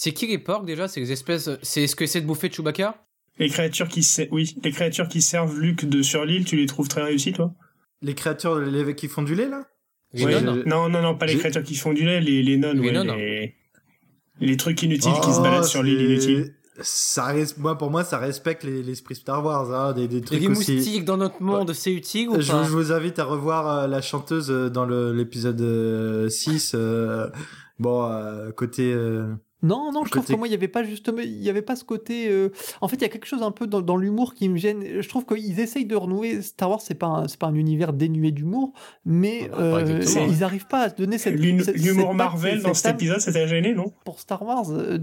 C'est 0.00 0.12
qui 0.12 0.28
les 0.28 0.38
porcs 0.38 0.64
déjà 0.64 0.86
C'est 0.86 1.00
les 1.00 1.10
espèces. 1.10 1.50
C'est 1.62 1.88
ce 1.88 1.96
que 1.96 2.04
essaie 2.04 2.20
de 2.20 2.26
bouffer 2.26 2.48
Chewbacca? 2.52 3.04
Les 3.40 3.48
créatures 3.48 3.88
qui 3.88 4.04
se- 4.04 4.22
oui, 4.30 4.54
les 4.62 4.70
créatures 4.70 5.08
qui 5.08 5.20
servent 5.20 5.58
Luc 5.58 5.84
de 5.84 6.02
sur 6.02 6.24
l'île, 6.24 6.44
tu 6.44 6.54
les 6.56 6.66
trouves 6.66 6.86
très 6.86 7.02
réussies, 7.02 7.32
toi? 7.32 7.52
Les 8.00 8.14
créatures 8.14 8.60
les, 8.60 8.94
qui 8.94 9.08
font 9.08 9.22
du 9.22 9.34
lait 9.34 9.48
là? 9.48 9.64
Les 10.12 10.24
Ouais, 10.24 10.40
nonnes 10.40 10.62
Non, 10.66 10.88
non, 10.88 11.02
non, 11.02 11.16
pas 11.16 11.26
les 11.26 11.36
créatures 11.36 11.64
qui 11.64 11.74
font 11.74 11.92
du 11.92 12.04
lait, 12.04 12.20
les, 12.20 12.44
les 12.44 12.56
nonnes, 12.56 12.80
Les 12.80 12.88
ouais, 12.88 12.94
nonnes. 12.94 13.16
les... 13.16 13.54
les 14.40 14.56
trucs 14.56 14.80
inutiles 14.84 15.12
qui 15.24 15.32
se 15.32 15.40
Oh, 15.40 15.42
baladent 15.42 15.64
sur 15.64 15.82
l'île 15.82 15.98
c'est- 16.20 16.30
inutile. 16.32 16.54
Ça 16.80 17.24
reste, 17.24 17.58
moi, 17.58 17.76
pour 17.76 17.90
moi, 17.90 18.04
ça 18.04 18.18
respecte 18.18 18.62
les- 18.62 18.84
l'esprit 18.84 19.16
Star 19.16 19.44
Wars, 19.44 19.72
hein, 19.74 19.92
des, 19.94 20.06
des 20.06 20.20
trucs 20.20 20.38
Les 20.40 20.46
aussi. 20.46 20.74
moustiques 20.76 21.04
dans 21.04 21.16
notre 21.16 21.42
monde, 21.42 21.72
c'est 21.72 21.92
utile 21.92 22.28
ou 22.28 22.40
Je, 22.40 22.52
pas? 22.52 22.62
je 22.62 22.70
vous 22.70 22.92
invite 22.92 23.18
à 23.18 23.24
revoir 23.24 23.66
euh, 23.68 23.86
la 23.88 24.00
chanteuse 24.00 24.48
euh, 24.52 24.68
dans 24.70 24.86
l'épisode 24.86 25.60
euh, 25.60 26.28
6. 26.28 26.72
euh, 26.76 27.28
bon, 27.80 28.04
euh, 28.04 28.52
côté. 28.52 28.92
Non, 29.62 29.90
non, 29.92 30.04
je 30.04 30.10
trouve 30.12 30.24
que 30.24 30.36
moi, 30.36 30.46
il 30.46 30.50
n'y 30.50 30.56
avait 30.56 30.68
pas 30.68 30.84
justement, 30.84 31.18
il 31.18 31.42
y 31.42 31.50
avait 31.50 31.62
pas 31.62 31.74
ce 31.74 31.82
côté. 31.84 32.28
euh, 32.30 32.50
En 32.80 32.86
fait, 32.86 32.96
il 32.96 33.02
y 33.02 33.04
a 33.04 33.08
quelque 33.08 33.26
chose 33.26 33.42
un 33.42 33.50
peu 33.50 33.66
dans, 33.66 33.80
dans 33.80 33.96
l'humour 33.96 34.34
qui 34.34 34.48
me 34.48 34.56
gêne. 34.56 34.84
Je 35.00 35.08
trouve 35.08 35.24
qu'ils 35.26 35.58
essayent 35.58 35.84
de 35.84 35.96
renouer. 35.96 36.42
Star 36.42 36.70
Wars, 36.70 36.80
c'est 36.80 36.94
pas, 36.94 37.06
un- 37.06 37.28
c'est 37.28 37.38
pas 37.38 37.48
un 37.48 37.54
univers 37.54 37.92
dénué 37.92 38.30
d'humour, 38.30 38.72
mais 39.04 39.50
Ah 39.52 39.60
euh, 39.60 40.00
ils 40.30 40.38
n'arrivent 40.38 40.68
pas 40.68 40.82
à 40.84 40.90
se 40.90 40.94
donner 40.94 41.18
cette. 41.18 41.34
L'hum- 41.34 41.60
cette- 41.60 41.76
L'humour 41.76 42.08
cette 42.10 42.16
Marvel 42.16 42.62
dans 42.62 42.68
cette 42.68 42.76
cet 42.76 42.86
âme 42.86 42.94
épisode, 42.94 43.20
c'était 43.20 43.48
gêné, 43.48 43.74
non? 43.74 43.92
Pour 44.04 44.20
Star 44.20 44.42
Wars, 44.42 44.66
euh, 44.70 44.98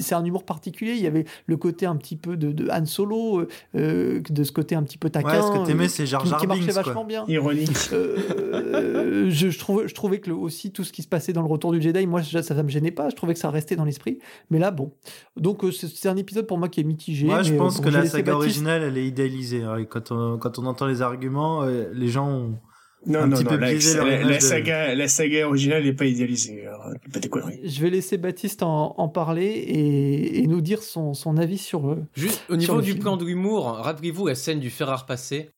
c'est 0.00 0.14
un 0.14 0.24
humour 0.24 0.44
particulier. 0.44 0.92
Il 0.94 1.02
y 1.02 1.06
avait 1.06 1.26
le 1.46 1.56
côté 1.58 1.84
un 1.84 1.96
petit 1.96 2.16
peu 2.16 2.36
de, 2.38 2.50
de 2.52 2.68
Han 2.70 2.86
Solo, 2.86 3.46
euh, 3.74 4.20
de 4.30 4.42
ce 4.42 4.52
côté 4.52 4.74
un 4.74 4.82
petit 4.84 4.96
peu 4.98 5.10
taquin. 5.10 5.28
Ouais, 5.28 5.42
ce 5.42 5.58
que 5.60 5.66
t'aimais, 5.66 5.84
euh, 5.84 5.88
c'est 5.88 6.06
Jar 6.06 6.24
Jar 6.24 6.40
qui 6.40 6.46
marchait 6.46 6.62
Binks, 6.64 6.72
vachement 6.74 6.94
quoi. 6.94 7.04
bien. 7.04 7.24
Ironique. 7.28 7.68
Euh, 7.92 9.28
je, 9.30 9.50
je, 9.50 9.58
trouvais, 9.58 9.88
je 9.88 9.94
trouvais 9.94 10.20
que 10.20 10.30
le- 10.30 10.36
aussi 10.36 10.70
tout 10.72 10.84
ce 10.84 10.92
qui 10.92 11.02
se 11.02 11.08
passait 11.08 11.32
dans 11.32 11.42
le 11.42 11.48
Retour 11.48 11.72
du 11.72 11.80
Jedi, 11.82 12.06
moi 12.06 12.22
ça, 12.22 12.42
ça 12.42 12.62
me 12.62 12.68
gênait 12.68 12.90
pas. 12.90 13.08
Je 13.10 13.14
trouvais 13.16 13.34
que 13.34 13.40
ça 13.40 13.50
restait 13.50 13.76
dans 13.76 13.84
l'esprit. 13.98 14.18
Mais 14.50 14.58
là, 14.58 14.70
bon. 14.70 14.92
Donc 15.36 15.64
euh, 15.64 15.72
c'est 15.72 16.08
un 16.08 16.16
épisode 16.16 16.46
pour 16.46 16.58
moi 16.58 16.68
qui 16.68 16.80
est 16.80 16.84
mitigé. 16.84 17.26
Moi, 17.26 17.42
je 17.42 17.50
mais, 17.52 17.56
euh, 17.56 17.58
pense 17.58 17.78
bon, 17.78 17.84
que 17.84 17.88
la 17.90 18.06
saga 18.06 18.32
Baptiste- 18.32 18.36
originale, 18.36 18.82
elle 18.82 18.98
est 18.98 19.06
idéalisée. 19.06 19.62
hein, 19.62 19.76
et 19.78 19.86
Quand 19.86 20.10
on, 20.12 20.38
quand 20.38 20.58
on 20.58 20.66
entend 20.66 20.86
les 20.86 21.02
arguments, 21.02 21.62
euh, 21.64 21.88
les 21.92 22.08
gens 22.08 22.28
ont... 22.28 22.58
Non, 23.06 23.20
Un 23.20 23.26
non, 23.28 23.36
petit 23.36 23.44
non, 23.44 23.50
peu 23.50 23.56
la, 23.58 23.70
biaisé 23.70 23.96
leur 23.96 24.06
la- 24.06 24.24
la 24.24 24.36
de- 24.38 24.42
saga, 24.42 24.94
la 24.96 25.06
saga 25.06 25.46
originale 25.46 25.84
n'est 25.84 25.92
pas 25.92 26.04
idéalisée. 26.06 26.66
alors, 26.66 26.90
pas 27.12 27.20
des 27.20 27.28
conneries. 27.28 27.60
Je 27.64 27.80
vais 27.80 27.90
laisser 27.90 28.18
Baptiste 28.18 28.64
en, 28.64 28.94
en 28.98 29.08
parler 29.08 29.44
et, 29.46 30.40
et 30.42 30.46
nous 30.48 30.60
dire 30.60 30.82
son, 30.82 31.14
son 31.14 31.36
avis 31.36 31.58
sur 31.58 31.88
eux. 31.88 32.02
Juste 32.16 32.42
au 32.48 32.56
niveau 32.56 32.80
du 32.82 32.90
film. 32.90 33.02
plan 33.02 33.16
de 33.16 33.24
l'humour, 33.24 33.66
rappelez-vous 33.66 34.26
la 34.26 34.34
scène 34.34 34.58
du 34.58 34.68
fer 34.68 34.90
à 34.90 34.96
repasser. 34.96 35.50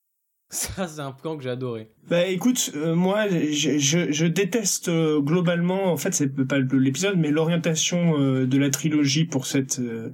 Ça, 0.52 0.88
c'est 0.88 1.00
un 1.00 1.12
plan 1.12 1.37
que 1.37 1.45
j'ai 1.45 1.50
adoré. 1.50 1.90
Bah 2.09 2.26
écoute, 2.26 2.73
euh, 2.75 2.95
moi 2.97 3.28
je, 3.28 3.78
je, 3.78 4.11
je 4.11 4.26
déteste 4.26 4.88
euh, 4.88 5.21
globalement, 5.21 5.92
en 5.92 5.97
fait 5.97 6.12
c'est 6.12 6.26
pas 6.45 6.59
l'épisode, 6.59 7.16
mais 7.16 7.30
l'orientation 7.30 8.19
euh, 8.21 8.47
de 8.47 8.59
la 8.59 8.69
trilogie 8.71 9.25
pour 9.25 9.47
cette, 9.47 9.78
euh, 9.78 10.11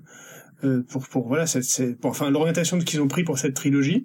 euh, 0.64 0.82
pour 0.90 1.08
pour 1.08 1.26
voilà 1.26 1.46
cette, 1.46 1.64
cette- 1.64 2.04
enfin 2.04 2.30
l'orientation 2.30 2.78
qu'ils 2.78 3.00
ont 3.00 3.08
pris 3.08 3.24
pour 3.24 3.38
cette 3.38 3.54
trilogie. 3.54 4.04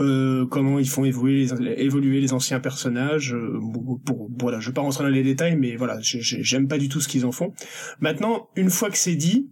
Euh, 0.00 0.46
comment 0.46 0.78
ils 0.78 0.88
font 0.88 1.04
évoluer 1.04 1.44
les, 1.46 1.72
évoluer 1.82 2.20
les 2.20 2.32
anciens 2.32 2.60
personnages. 2.60 3.34
pour, 3.74 4.00
pour- 4.00 4.30
voilà, 4.38 4.58
je 4.60 4.68
vais 4.68 4.72
pas 4.74 4.80
rentrer 4.82 5.04
dans 5.04 5.10
les 5.10 5.22
détails, 5.22 5.56
mais 5.56 5.76
voilà, 5.76 5.98
j'aime 6.02 6.66
pas 6.68 6.78
du 6.78 6.88
tout 6.88 7.00
ce 7.00 7.08
qu'ils 7.08 7.26
en 7.26 7.32
font. 7.32 7.52
Maintenant, 8.00 8.48
une 8.56 8.70
fois 8.70 8.88
que 8.90 8.96
c'est 8.96 9.16
dit, 9.16 9.48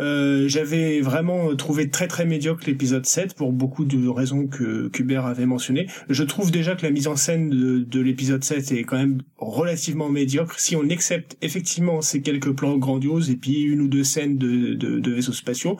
euh, 0.00 0.48
j'avais 0.48 1.00
vraiment 1.00 1.54
trouvé 1.54 1.88
très 1.88 2.08
très 2.08 2.24
médiocre 2.24 2.64
l'épisode 2.66 3.06
7 3.06 3.34
pour 3.34 3.52
beaucoup 3.52 3.84
de 3.84 4.08
raisons 4.08 4.46
que 4.46 4.90
Hubert 4.98 5.26
avait 5.26 5.46
mentionnées. 5.46 5.86
Je 6.08 6.24
trouve 6.24 6.50
déjà 6.50 6.74
que 6.74 6.82
la 6.82 6.90
mise 6.90 7.06
en 7.06 7.16
scène 7.16 7.50
de, 7.50 7.78
de 7.78 8.00
l'épisode 8.00 8.42
7 8.42 8.72
est 8.72 8.84
quand 8.84 8.96
même 8.96 9.20
relativement 9.38 10.08
médiocre 10.08 10.58
si 10.58 10.74
on 10.74 10.88
accepte 10.90 11.36
effectivement 11.42 12.00
ces 12.00 12.22
quelques 12.22 12.52
plans 12.52 12.76
grandioses 12.76 13.30
et 13.30 13.36
puis 13.36 13.62
une 13.62 13.82
ou 13.82 13.88
deux 13.88 14.04
scènes 14.04 14.38
de, 14.38 14.74
de, 14.74 15.10
vaisseaux 15.10 15.32
spatiaux. 15.32 15.76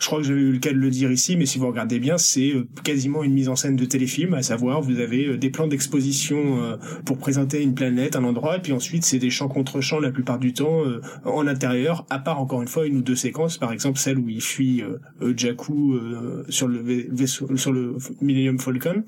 Je 0.00 0.06
crois 0.06 0.20
que 0.20 0.26
j'avais 0.26 0.40
eu 0.40 0.52
le 0.52 0.58
cas 0.58 0.72
de 0.72 0.78
le 0.78 0.90
dire 0.90 1.10
ici, 1.10 1.36
mais 1.36 1.46
si 1.46 1.58
vous 1.58 1.66
regardez 1.66 1.98
bien, 1.98 2.18
c'est 2.18 2.50
euh, 2.50 2.68
quasiment 2.84 3.24
une 3.24 3.32
mise 3.32 3.48
en 3.48 3.56
scène 3.56 3.76
de 3.76 3.84
téléfilm, 3.84 4.34
à 4.34 4.42
savoir 4.42 4.80
vous 4.80 5.00
avez 5.00 5.26
euh, 5.26 5.38
des 5.38 5.50
plans 5.50 5.66
d'exposition 5.66 6.76
pour 7.04 7.18
présenter 7.18 7.62
une 7.62 7.74
planète, 7.74 8.16
un 8.16 8.24
endroit, 8.24 8.56
et 8.56 8.60
puis 8.60 8.72
ensuite 8.72 9.04
c'est 9.04 9.18
des 9.18 9.30
champs 9.30 9.48
contre 9.48 9.80
champs 9.80 10.00
la 10.00 10.10
plupart 10.10 10.38
du 10.38 10.52
temps 10.52 10.82
en 11.24 11.46
intérieur, 11.46 12.04
à 12.10 12.18
part 12.18 12.40
encore 12.40 12.62
une 12.62 12.68
fois 12.68 12.86
une 12.86 12.96
ou 12.96 13.02
deux 13.02 13.16
séquences, 13.16 13.55
par 13.58 13.72
exemple 13.72 13.98
celle 13.98 14.18
où 14.18 14.28
il 14.28 14.40
fuit 14.40 14.82
euh, 14.82 14.98
euh, 15.22 15.34
Jakku 15.36 15.94
euh, 15.94 16.44
sur 16.48 16.68
le 16.68 16.78
vai- 16.80 17.08
vaisseau, 17.10 17.56
sur 17.56 17.72
le 17.72 17.96
Millennium 18.20 18.58
Falcon. 18.58 19.04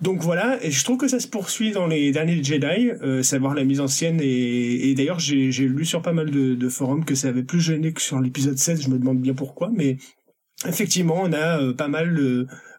Donc 0.00 0.22
voilà, 0.22 0.64
et 0.64 0.70
je 0.70 0.84
trouve 0.84 0.96
que 0.96 1.08
ça 1.08 1.18
se 1.18 1.26
poursuit 1.26 1.72
dans 1.72 1.88
les 1.88 2.12
derniers 2.12 2.42
Jedi, 2.42 2.90
euh, 3.02 3.24
savoir 3.24 3.54
la 3.54 3.64
mise 3.64 3.80
en 3.80 3.88
scène, 3.88 4.20
et, 4.22 4.88
et 4.90 4.94
d'ailleurs 4.94 5.18
j'ai 5.18 5.50
j'ai 5.50 5.66
lu 5.66 5.84
sur 5.84 6.02
pas 6.02 6.12
mal 6.12 6.30
de, 6.30 6.54
de 6.54 6.68
forums 6.68 7.04
que 7.04 7.16
ça 7.16 7.28
avait 7.28 7.42
plus 7.42 7.60
gêné 7.60 7.92
que 7.92 8.00
sur 8.00 8.20
l'épisode 8.20 8.56
16, 8.56 8.82
je 8.84 8.90
me 8.90 8.98
demande 8.98 9.20
bien 9.20 9.34
pourquoi, 9.34 9.72
mais 9.74 9.96
effectivement 10.66 11.20
on 11.20 11.32
a 11.32 11.60
euh, 11.60 11.72
pas 11.72 11.88
mal, 11.88 12.16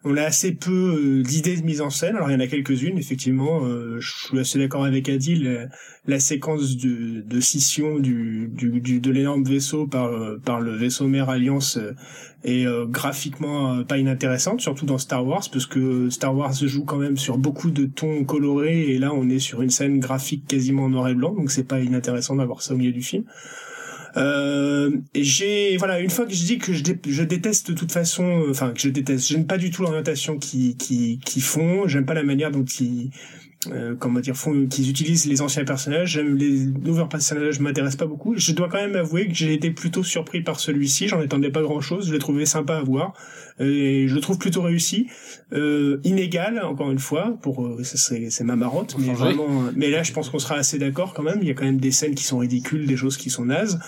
on 0.04 0.16
a 0.16 0.22
assez 0.22 0.52
peu 0.52 1.20
euh, 1.20 1.22
d'idées 1.22 1.56
de 1.56 1.64
mise 1.64 1.80
en 1.80 1.90
scène, 1.90 2.16
alors 2.16 2.30
il 2.30 2.32
y 2.32 2.36
en 2.36 2.40
a 2.40 2.46
quelques-unes, 2.46 2.98
effectivement, 2.98 3.64
euh, 3.64 3.98
je 4.00 4.26
suis 4.26 4.38
assez 4.38 4.58
d'accord 4.58 4.84
avec 4.84 5.08
Adi, 5.08 5.36
la, 5.36 5.66
la 6.06 6.18
séquence 6.18 6.76
de, 6.76 7.40
scission 7.40 7.98
de 7.98 9.10
l'énorme 9.10 9.44
vaisseau 9.44 9.86
par, 9.86 10.06
euh, 10.06 10.38
le 10.60 10.76
vaisseau 10.76 11.06
mère 11.06 11.28
Alliance 11.28 11.76
euh, 11.76 11.94
est 12.44 12.66
euh, 12.66 12.86
graphiquement 12.86 13.74
euh, 13.74 13.84
pas 13.84 13.98
inintéressante, 13.98 14.60
surtout 14.60 14.86
dans 14.86 14.98
Star 14.98 15.26
Wars, 15.26 15.44
parce 15.52 15.66
que 15.66 16.08
Star 16.10 16.34
Wars 16.34 16.54
joue 16.54 16.84
quand 16.84 16.98
même 16.98 17.16
sur 17.16 17.38
beaucoup 17.38 17.70
de 17.70 17.84
tons 17.84 18.24
colorés, 18.24 18.90
et 18.90 18.98
là 18.98 19.12
on 19.12 19.28
est 19.28 19.38
sur 19.38 19.62
une 19.62 19.70
scène 19.70 20.00
graphique 20.00 20.46
quasiment 20.46 20.84
en 20.84 20.88
noir 20.88 21.08
et 21.08 21.14
blanc, 21.14 21.34
donc 21.34 21.50
c'est 21.50 21.64
pas 21.64 21.80
inintéressant 21.80 22.36
d'avoir 22.36 22.62
ça 22.62 22.74
au 22.74 22.76
milieu 22.76 22.92
du 22.92 23.02
film. 23.02 23.24
Euh, 24.16 24.90
j'ai 25.14 25.76
voilà 25.76 26.00
une 26.00 26.10
fois 26.10 26.26
que 26.26 26.32
je 26.32 26.44
dis 26.44 26.58
que 26.58 26.72
je 26.72 27.22
déteste 27.22 27.70
de 27.70 27.76
toute 27.76 27.92
façon 27.92 28.24
euh, 28.24 28.50
enfin 28.50 28.72
que 28.72 28.80
je 28.80 28.88
déteste 28.88 29.28
j'aime 29.28 29.46
pas 29.46 29.56
du 29.56 29.70
tout 29.70 29.82
l'orientation 29.82 30.36
qui 30.36 30.76
qui 30.76 31.20
qui 31.24 31.40
font 31.40 31.86
j'aime 31.86 32.04
pas 32.04 32.14
la 32.14 32.24
manière 32.24 32.50
dont 32.50 32.64
ils 32.64 33.10
euh, 33.70 33.94
comment 33.98 34.20
dire, 34.20 34.36
font, 34.36 34.66
qu'ils 34.66 34.88
utilisent 34.88 35.26
les 35.26 35.42
anciens 35.42 35.64
personnages. 35.64 36.12
J'aime 36.12 36.34
les 36.36 36.64
nouveaux 36.64 37.04
personnages, 37.04 37.60
m'intéressent 37.60 37.98
pas 37.98 38.06
beaucoup. 38.06 38.34
Je 38.36 38.52
dois 38.52 38.68
quand 38.68 38.78
même 38.78 38.96
avouer 38.96 39.28
que 39.28 39.34
j'ai 39.34 39.52
été 39.52 39.70
plutôt 39.70 40.02
surpris 40.02 40.40
par 40.40 40.58
celui-ci. 40.58 41.08
J'en 41.08 41.20
attendais 41.20 41.50
pas 41.50 41.60
grand-chose. 41.60 42.08
Je 42.08 42.12
l'ai 42.12 42.18
trouvé 42.18 42.46
sympa 42.46 42.76
à 42.76 42.82
voir 42.82 43.12
et 43.58 44.08
je 44.08 44.14
le 44.14 44.20
trouve 44.22 44.38
plutôt 44.38 44.62
réussi, 44.62 45.08
euh, 45.52 46.00
inégal 46.04 46.62
encore 46.64 46.90
une 46.90 46.98
fois. 46.98 47.36
Pour 47.42 47.66
euh, 47.66 47.82
c'est 47.82 48.30
c'est 48.30 48.44
ma 48.44 48.56
marotte, 48.56 48.96
mais 48.98 49.12
vraiment. 49.12 49.48
Mais 49.76 49.90
là, 49.90 50.02
je 50.02 50.12
pense 50.12 50.30
qu'on 50.30 50.38
sera 50.38 50.54
assez 50.54 50.78
d'accord 50.78 51.12
quand 51.12 51.22
même. 51.22 51.40
Il 51.42 51.48
y 51.48 51.50
a 51.50 51.54
quand 51.54 51.66
même 51.66 51.80
des 51.80 51.90
scènes 51.90 52.14
qui 52.14 52.24
sont 52.24 52.38
ridicules, 52.38 52.86
des 52.86 52.96
choses 52.96 53.18
qui 53.18 53.28
sont 53.28 53.44
nazes. 53.44 53.78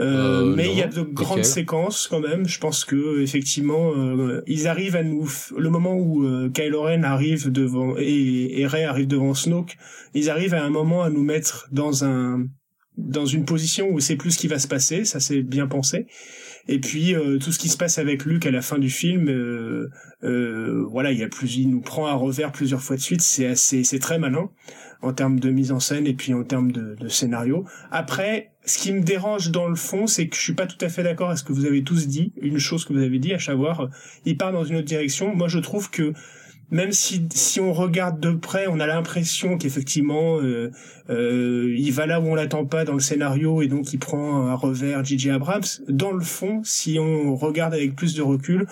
Euh, 0.00 0.50
euh, 0.50 0.54
mais 0.56 0.70
il 0.70 0.78
y 0.78 0.82
a 0.82 0.86
de 0.86 1.02
grandes 1.02 1.44
séquences 1.44 2.08
quand 2.08 2.20
même. 2.20 2.48
Je 2.48 2.58
pense 2.58 2.84
que 2.84 3.20
effectivement, 3.20 3.92
euh, 3.94 4.42
ils 4.46 4.66
arrivent 4.66 4.96
à 4.96 5.02
nous. 5.02 5.30
Le 5.56 5.68
moment 5.68 5.94
où 5.94 6.50
Kylo 6.50 6.82
Ren 6.82 7.02
arrive 7.02 7.52
devant 7.52 7.94
et, 7.98 8.60
et 8.60 8.66
Rey 8.66 8.84
arrive 8.84 9.06
devant 9.06 9.34
Snoke, 9.34 9.76
ils 10.14 10.30
arrivent 10.30 10.54
à 10.54 10.64
un 10.64 10.70
moment 10.70 11.02
à 11.02 11.10
nous 11.10 11.22
mettre 11.22 11.68
dans 11.70 12.04
un 12.04 12.46
dans 12.96 13.24
une 13.24 13.44
position 13.44 13.88
où 13.90 14.00
c'est 14.00 14.16
plus 14.16 14.32
ce 14.32 14.38
qui 14.38 14.48
va 14.48 14.58
se 14.58 14.68
passer. 14.68 15.04
Ça 15.04 15.20
c'est 15.20 15.42
bien 15.42 15.66
pensé. 15.66 16.06
Et 16.68 16.78
puis 16.78 17.14
tout 17.40 17.52
ce 17.52 17.58
qui 17.58 17.68
se 17.68 17.76
passe 17.76 17.98
avec 17.98 18.24
Luke 18.24 18.46
à 18.46 18.50
la 18.50 18.62
fin 18.62 18.78
du 18.78 18.90
film, 18.90 19.28
euh, 20.22 20.84
voilà, 20.90 21.12
il 21.12 21.18
y 21.18 21.22
a 21.22 21.28
plus, 21.28 21.56
il 21.56 21.70
nous 21.70 21.80
prend 21.80 22.06
à 22.06 22.12
revers 22.12 22.52
plusieurs 22.52 22.82
fois 22.82 22.96
de 22.96 23.00
suite. 23.00 23.22
C'est 23.22 23.46
assez, 23.46 23.84
c'est 23.84 23.98
très 23.98 24.18
malin 24.18 24.50
en 25.02 25.12
termes 25.12 25.40
de 25.40 25.50
mise 25.50 25.72
en 25.72 25.80
scène 25.80 26.06
et 26.06 26.12
puis 26.12 26.34
en 26.34 26.44
termes 26.44 26.72
de, 26.72 26.94
de, 26.94 27.08
scénario. 27.08 27.64
Après, 27.90 28.52
ce 28.66 28.78
qui 28.78 28.92
me 28.92 29.00
dérange 29.00 29.50
dans 29.50 29.66
le 29.66 29.76
fond, 29.76 30.06
c'est 30.06 30.28
que 30.28 30.36
je 30.36 30.42
suis 30.42 30.52
pas 30.52 30.66
tout 30.66 30.82
à 30.84 30.90
fait 30.90 31.02
d'accord 31.02 31.28
avec 31.28 31.38
ce 31.38 31.44
que 31.44 31.54
vous 31.54 31.64
avez 31.64 31.82
tous 31.82 32.06
dit. 32.06 32.32
Une 32.40 32.58
chose 32.58 32.84
que 32.84 32.92
vous 32.92 33.02
avez 33.02 33.18
dit, 33.18 33.32
à 33.32 33.38
savoir, 33.38 33.88
il 34.26 34.36
part 34.36 34.52
dans 34.52 34.64
une 34.64 34.76
autre 34.76 34.86
direction. 34.86 35.34
Moi, 35.34 35.48
je 35.48 35.58
trouve 35.58 35.90
que 35.90 36.12
même 36.70 36.92
si 36.92 37.28
si 37.34 37.60
on 37.60 37.72
regarde 37.72 38.20
de 38.20 38.32
près, 38.32 38.66
on 38.68 38.80
a 38.80 38.86
l'impression 38.86 39.58
qu'effectivement 39.58 40.40
euh, 40.40 40.70
euh, 41.08 41.74
il 41.76 41.92
va 41.92 42.06
là 42.06 42.20
où 42.20 42.26
on 42.26 42.34
l'attend 42.34 42.64
pas 42.64 42.84
dans 42.84 42.94
le 42.94 43.00
scénario 43.00 43.62
et 43.62 43.68
donc 43.68 43.92
il 43.92 43.98
prend 43.98 44.46
un 44.46 44.54
revers 44.54 45.04
J.J. 45.04 45.30
Abrams. 45.30 45.64
Dans 45.88 46.12
le 46.12 46.24
fond, 46.24 46.62
si 46.64 46.98
on 46.98 47.34
regarde 47.34 47.74
avec 47.74 47.96
plus 47.96 48.14
de 48.14 48.22
recul, 48.22 48.66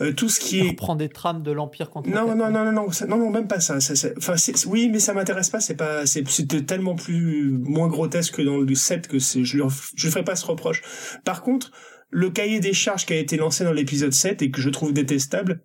euh, 0.00 0.12
tout 0.12 0.28
ce 0.28 0.40
qui 0.40 0.60
est 0.60 0.70
on 0.70 0.74
prend 0.74 0.96
des 0.96 1.08
trames 1.08 1.42
de 1.42 1.52
l'empire 1.52 1.90
contre 1.90 2.08
non 2.08 2.26
non, 2.26 2.36
non 2.36 2.50
non 2.50 2.64
non 2.64 2.72
non 2.72 2.86
non 3.08 3.16
non 3.16 3.30
même 3.30 3.48
pas 3.48 3.60
ça. 3.60 3.80
ça, 3.80 4.08
enfin 4.16 4.34
oui 4.66 4.88
mais 4.90 4.98
ça 4.98 5.12
m'intéresse 5.12 5.50
pas. 5.50 5.60
C'est 5.60 5.76
pas 5.76 6.06
c'est 6.06 6.66
tellement 6.66 6.94
plus 6.94 7.50
moins 7.50 7.88
grotesque 7.88 8.36
que 8.36 8.42
dans 8.42 8.58
le 8.58 8.74
set 8.74 9.08
que 9.08 9.18
c'est 9.18 9.44
je 9.44 9.58
je 9.94 10.08
ferai 10.08 10.24
pas 10.24 10.36
ce 10.36 10.46
reproche. 10.46 10.82
Par 11.24 11.42
contre 11.42 11.70
le 12.12 12.30
cahier 12.30 12.60
des 12.60 12.74
charges 12.74 13.06
qui 13.06 13.14
a 13.14 13.16
été 13.16 13.36
lancé 13.36 13.64
dans 13.64 13.72
l'épisode 13.72 14.12
7 14.12 14.42
et 14.42 14.50
que 14.50 14.60
je 14.60 14.68
trouve 14.68 14.92
détestable, 14.92 15.62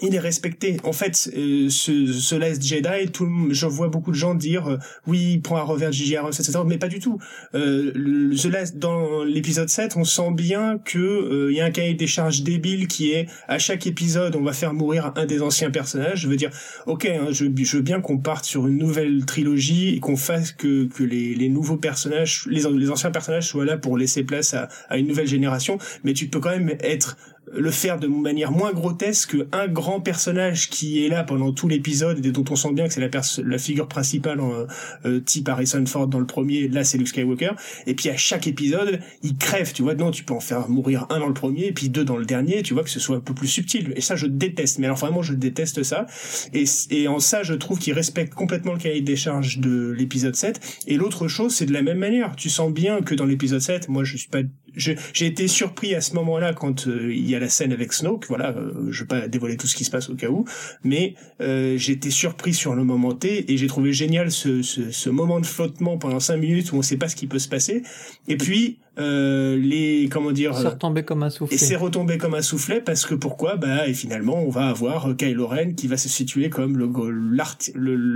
il 0.00 0.14
est 0.14 0.20
respecté. 0.20 0.78
En 0.84 0.92
fait, 0.92 1.30
euh, 1.36 1.68
ce, 1.68 2.06
ce 2.06 2.34
Last 2.34 2.62
Jedi, 2.62 3.10
tout, 3.12 3.28
je 3.50 3.66
vois 3.66 3.88
beaucoup 3.88 4.10
de 4.10 4.16
gens 4.16 4.34
dire 4.34 4.66
euh, 4.66 4.76
oui, 5.06 5.38
prend 5.38 5.58
un 5.58 5.62
revers 5.62 5.92
JJR, 5.92 6.26
etc. 6.26 6.58
Mais 6.66 6.78
pas 6.78 6.88
du 6.88 6.98
tout. 6.98 7.18
Euh, 7.54 7.92
le, 7.94 8.48
Last, 8.48 8.78
dans 8.78 9.22
l'épisode 9.22 9.68
7, 9.68 9.96
on 9.96 10.04
sent 10.04 10.32
bien 10.32 10.78
que 10.84 10.98
euh, 10.98 11.52
il 11.52 11.56
y 11.56 11.60
a 11.60 11.66
un 11.66 11.70
cahier 11.70 11.94
des 11.94 12.06
charges 12.06 12.42
débile 12.42 12.88
qui 12.88 13.12
est 13.12 13.28
à 13.48 13.58
chaque 13.58 13.86
épisode, 13.86 14.34
on 14.34 14.42
va 14.42 14.52
faire 14.52 14.72
mourir 14.72 15.12
un 15.16 15.26
des 15.26 15.42
anciens 15.42 15.70
personnages. 15.70 16.20
Je 16.22 16.28
veux 16.28 16.36
dire, 16.36 16.50
ok, 16.86 17.04
hein, 17.04 17.26
je, 17.30 17.44
je, 17.54 17.76
veux 17.76 17.82
bien 17.82 18.00
qu'on 18.00 18.18
parte 18.18 18.44
sur 18.44 18.66
une 18.66 18.78
nouvelle 18.78 19.24
trilogie 19.26 19.94
et 19.94 20.00
qu'on 20.00 20.16
fasse 20.16 20.52
que, 20.52 20.86
que 20.86 21.04
les, 21.04 21.34
les 21.34 21.48
nouveaux 21.48 21.76
personnages, 21.76 22.46
les, 22.48 22.62
les 22.62 22.90
anciens 22.90 23.10
personnages 23.10 23.48
soient 23.48 23.64
là 23.64 23.76
pour 23.76 23.96
laisser 23.96 24.24
place 24.24 24.54
à, 24.54 24.68
à 24.88 24.96
une 24.96 25.06
nouvelle 25.06 25.28
génération. 25.28 25.78
Mais 26.02 26.14
tu 26.14 26.28
peux 26.28 26.40
quand 26.40 26.50
même 26.50 26.76
être 26.80 27.16
le 27.50 27.70
faire 27.70 27.98
de 27.98 28.06
manière 28.06 28.52
moins 28.52 28.72
grotesque 28.72 29.36
un 29.52 29.66
grand 29.66 30.00
personnage 30.00 30.70
qui 30.70 31.04
est 31.04 31.08
là 31.08 31.24
pendant 31.24 31.52
tout 31.52 31.68
l'épisode 31.68 32.24
et 32.24 32.30
dont 32.30 32.44
on 32.50 32.56
sent 32.56 32.72
bien 32.72 32.86
que 32.86 32.94
c'est 32.94 33.00
la, 33.00 33.08
la 33.44 33.58
figure 33.58 33.88
principale 33.88 34.40
euh, 34.40 34.66
euh, 35.04 35.20
type 35.20 35.48
Harrison 35.48 35.84
Ford 35.86 36.06
dans 36.06 36.20
le 36.20 36.26
premier. 36.26 36.68
Là 36.68 36.84
c'est 36.84 36.98
Luke 36.98 37.08
Skywalker. 37.08 37.52
Et 37.86 37.94
puis 37.94 38.08
à 38.08 38.16
chaque 38.16 38.46
épisode 38.46 39.00
il 39.22 39.36
crève 39.36 39.72
tu 39.72 39.82
vois. 39.82 39.94
Non 39.94 40.10
tu 40.10 40.24
peux 40.24 40.34
en 40.34 40.40
faire 40.40 40.68
mourir 40.68 41.06
un 41.10 41.18
dans 41.18 41.26
le 41.26 41.34
premier 41.34 41.66
et 41.66 41.72
puis 41.72 41.88
deux 41.88 42.04
dans 42.04 42.16
le 42.16 42.24
dernier 42.24 42.62
tu 42.62 42.74
vois 42.74 42.84
que 42.84 42.90
ce 42.90 43.00
soit 43.00 43.16
un 43.16 43.20
peu 43.20 43.34
plus 43.34 43.48
subtil. 43.48 43.92
Et 43.96 44.00
ça 44.00 44.16
je 44.16 44.26
déteste. 44.26 44.78
Mais 44.78 44.86
alors 44.86 44.98
vraiment 44.98 45.22
je 45.22 45.34
déteste 45.34 45.82
ça. 45.82 46.06
Et, 46.54 46.64
et 46.90 47.08
en 47.08 47.18
ça 47.18 47.42
je 47.42 47.54
trouve 47.54 47.78
qu'il 47.78 47.92
respecte 47.92 48.34
complètement 48.34 48.72
le 48.72 48.78
cahier 48.78 49.00
des 49.00 49.16
charges 49.16 49.58
de 49.58 49.90
l'épisode 49.90 50.36
7 50.36 50.84
et 50.86 50.96
l'autre 50.96 51.28
chose 51.28 51.54
c'est 51.54 51.66
de 51.66 51.72
la 51.72 51.82
même 51.82 51.98
manière. 51.98 52.36
Tu 52.36 52.50
sens 52.50 52.72
bien 52.72 53.00
que 53.00 53.14
dans 53.14 53.26
l'épisode 53.26 53.60
7 53.60 53.88
moi 53.88 54.04
je 54.04 54.16
suis 54.16 54.28
pas 54.28 54.42
j'ai 54.74 55.26
été 55.26 55.48
surpris 55.48 55.94
à 55.94 56.00
ce 56.00 56.14
moment-là 56.14 56.54
quand 56.54 56.86
euh, 56.86 57.12
il 57.12 57.28
y 57.28 57.34
a 57.34 57.38
la 57.38 57.48
scène 57.48 57.72
avec 57.72 57.92
Snoke. 57.92 58.26
Voilà, 58.28 58.50
euh, 58.50 58.90
je 58.90 59.02
vais 59.02 59.08
pas 59.08 59.28
dévoiler 59.28 59.56
tout 59.56 59.66
ce 59.66 59.76
qui 59.76 59.84
se 59.84 59.90
passe 59.90 60.08
au 60.08 60.14
cas 60.14 60.28
où, 60.28 60.44
mais 60.84 61.14
euh, 61.40 61.76
j'ai 61.76 61.92
été 61.92 62.10
surpris 62.10 62.54
sur 62.54 62.74
le 62.74 62.84
moment 62.84 63.14
T 63.14 63.52
et 63.52 63.56
j'ai 63.56 63.66
trouvé 63.66 63.92
génial 63.92 64.30
ce, 64.30 64.62
ce, 64.62 64.90
ce, 64.90 65.10
moment 65.10 65.40
de 65.40 65.46
flottement 65.46 65.98
pendant 65.98 66.20
cinq 66.20 66.38
minutes 66.38 66.72
où 66.72 66.76
on 66.76 66.82
sait 66.82 66.96
pas 66.96 67.08
ce 67.08 67.16
qui 67.16 67.26
peut 67.26 67.38
se 67.38 67.48
passer. 67.48 67.82
Et 68.28 68.36
puis 68.36 68.78
euh, 68.98 69.56
les 69.56 70.10
comment 70.10 70.32
dire 70.32 70.54
c'est 70.54 70.68
retombé 70.68 71.02
comme 71.02 71.22
un 71.22 71.30
soufflet 71.30 71.54
et 71.54 71.58
c'est 71.58 71.76
retombé 71.76 72.18
comme 72.18 72.34
un 72.34 72.42
soufflet 72.42 72.82
parce 72.82 73.06
que 73.06 73.14
pourquoi? 73.14 73.56
Bah 73.56 73.88
et 73.88 73.94
finalement 73.94 74.42
on 74.42 74.50
va 74.50 74.68
avoir 74.68 75.08
euh, 75.08 75.14
Kylo 75.14 75.46
Ren 75.46 75.72
qui 75.72 75.86
va 75.86 75.96
se 75.96 76.10
situer 76.10 76.50
comme 76.50 76.76
le 76.76 76.90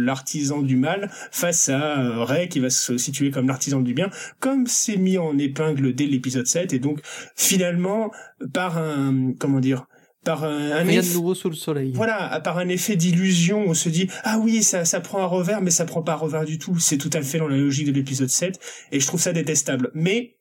l'artisan 0.04 0.60
du 0.60 0.76
mal 0.76 1.10
face 1.30 1.70
à 1.70 2.00
euh, 2.00 2.24
Rey 2.24 2.48
qui 2.48 2.60
va 2.60 2.68
se 2.68 2.98
situer 2.98 3.30
comme 3.30 3.48
l'artisan 3.48 3.80
du 3.80 3.94
bien 3.94 4.10
comme 4.38 4.66
c'est 4.66 4.98
mis 4.98 5.16
en 5.16 5.38
épingle 5.38 5.94
dès 5.94 6.04
l'épisode 6.04 6.46
7 6.46 6.74
et 6.74 6.78
donc 6.78 7.00
finalement 7.34 8.10
par 8.52 8.76
un 8.76 9.32
comment 9.38 9.60
dire 9.60 9.86
par 10.24 10.44
un, 10.44 10.72
un 10.72 10.82
Rien 10.82 11.00
de 11.00 11.14
nouveau 11.14 11.34
sous 11.36 11.48
le 11.48 11.54
soleil. 11.54 11.92
Voilà, 11.94 12.40
par 12.40 12.58
un 12.58 12.68
effet 12.68 12.96
d'illusion, 12.96 13.64
on 13.66 13.74
se 13.74 13.88
dit 13.88 14.08
ah 14.24 14.38
oui, 14.42 14.62
ça 14.62 14.84
ça 14.84 15.00
prend 15.00 15.22
un 15.22 15.26
revers 15.26 15.62
mais 15.62 15.70
ça 15.70 15.86
prend 15.86 16.02
pas 16.02 16.14
un 16.14 16.16
revers 16.16 16.44
du 16.44 16.58
tout, 16.58 16.78
c'est 16.78 16.98
tout 16.98 17.10
à 17.14 17.22
fait 17.22 17.38
dans 17.38 17.48
la 17.48 17.56
logique 17.56 17.86
de 17.86 17.92
l'épisode 17.92 18.28
7 18.28 18.58
et 18.92 19.00
je 19.00 19.06
trouve 19.06 19.20
ça 19.20 19.32
détestable. 19.32 19.90
Mais 19.94 20.36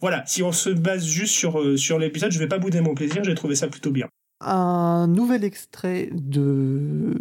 voilà, 0.00 0.24
si 0.26 0.42
on 0.42 0.52
se 0.52 0.70
base 0.70 1.04
juste 1.04 1.34
sur, 1.34 1.60
euh, 1.60 1.76
sur 1.76 1.98
l'épisode, 1.98 2.30
je 2.30 2.38
vais 2.38 2.46
pas 2.46 2.58
bouder 2.58 2.80
mon 2.80 2.94
plaisir, 2.94 3.24
j'ai 3.24 3.34
trouvé 3.34 3.54
ça 3.54 3.68
plutôt 3.68 3.90
bien. 3.90 4.06
Un 4.40 5.08
nouvel 5.08 5.42
extrait 5.42 6.10
de, 6.12 7.16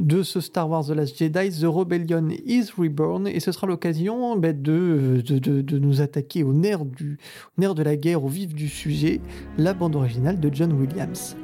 de 0.00 0.22
ce 0.22 0.40
Star 0.40 0.70
Wars 0.70 0.86
The 0.86 0.90
Last 0.90 1.18
Jedi, 1.18 1.50
The 1.50 1.64
Rebellion 1.64 2.28
is 2.46 2.66
Reborn, 2.78 3.26
et 3.26 3.40
ce 3.40 3.50
sera 3.50 3.66
l'occasion 3.66 4.36
ben, 4.36 4.60
de, 4.60 5.20
de, 5.26 5.38
de, 5.40 5.62
de, 5.62 5.78
nous 5.78 6.00
attaquer 6.00 6.44
au 6.44 6.52
nerf, 6.52 6.84
du, 6.84 7.18
au 7.58 7.60
nerf 7.60 7.74
de 7.74 7.82
la 7.82 7.96
guerre, 7.96 8.22
au 8.22 8.28
vif 8.28 8.54
du 8.54 8.68
sujet, 8.68 9.20
la 9.58 9.74
bande 9.74 9.96
originale 9.96 10.38
de 10.38 10.48
John 10.52 10.72
Williams. 10.72 11.36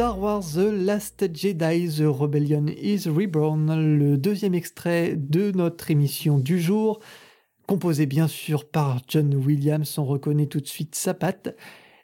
Star 0.00 0.18
Wars 0.18 0.54
The 0.54 0.72
Last 0.72 1.28
Jedi 1.30 1.94
The 1.94 2.06
Rebellion 2.06 2.68
is 2.68 3.06
Reborn, 3.06 3.98
le 3.98 4.16
deuxième 4.16 4.54
extrait 4.54 5.14
de 5.14 5.50
notre 5.50 5.90
émission 5.90 6.38
du 6.38 6.58
jour, 6.58 7.00
composé 7.66 8.06
bien 8.06 8.26
sûr 8.26 8.66
par 8.66 9.02
John 9.08 9.34
Williams, 9.34 9.98
on 9.98 10.06
reconnaît 10.06 10.46
tout 10.46 10.62
de 10.62 10.66
suite 10.66 10.94
sa 10.94 11.12
patte. 11.12 11.54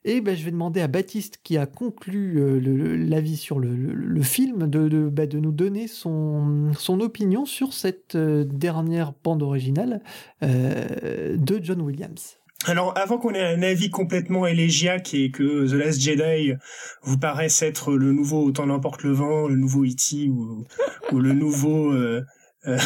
Et 0.04 0.20
ben, 0.20 0.37
je 0.37 0.44
vais 0.44 0.50
demander 0.50 0.82
à 0.82 0.88
Baptiste, 0.88 1.38
qui 1.42 1.56
a 1.56 1.64
conclu 1.64 2.38
euh, 2.38 2.98
l'avis 2.98 3.38
sur 3.38 3.59
le, 3.59 4.20
film, 4.20 4.68
de, 4.68 5.09
ben, 5.09 5.26
de, 5.26 5.38
nous 5.38 5.52
donner 5.52 5.88
son, 5.88 6.72
son 6.78 7.00
opinion 7.00 7.46
sur 7.46 7.72
cette 7.72 8.14
euh, 8.14 8.44
dernière 8.44 9.14
bande 9.24 9.42
originale 9.42 10.02
euh, 10.42 11.38
de 11.38 11.61
John 11.62 11.80
Williams. 11.80 12.37
Alors, 12.66 12.92
avant 12.98 13.18
qu'on 13.18 13.33
ait 13.33 13.42
un 13.42 13.62
avis 13.62 13.90
complètement 13.90 14.46
élégiaque 14.46 15.14
et 15.14 15.31
que 15.31 15.68
The 15.68 15.72
Last 15.72 16.00
Jedi 16.00 16.55
vous 17.02 17.16
paraisse 17.16 17.62
être 17.62 17.92
le 17.96 18.12
nouveau 18.12 18.44
Autant 18.44 18.66
n'importe 18.66 19.05
le 19.05 19.12
vent, 19.12 19.46
le 19.46 19.57
nouveau 19.57 19.85
E.T. 19.85 20.29
ou, 20.29 20.64
ou 21.12 21.20
le 21.20 21.33
nouveau... 21.33 21.92
Euh, 21.92 22.24
euh 22.66 22.76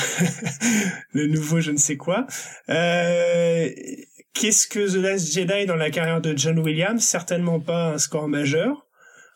le 1.12 1.26
nouveau 1.26 1.60
je 1.60 1.70
ne 1.70 1.78
sais 1.78 1.96
quoi. 1.96 2.26
Euh, 2.68 3.68
Qu'est-ce 4.34 4.66
que 4.66 4.90
The 4.90 5.02
Last 5.02 5.32
Jedi 5.32 5.66
dans 5.66 5.76
la 5.76 5.90
carrière 5.90 6.20
de 6.20 6.36
John 6.36 6.58
Williams? 6.58 7.02
Certainement 7.02 7.58
pas 7.58 7.94
un 7.94 7.98
score 7.98 8.28
majeur, 8.28 8.86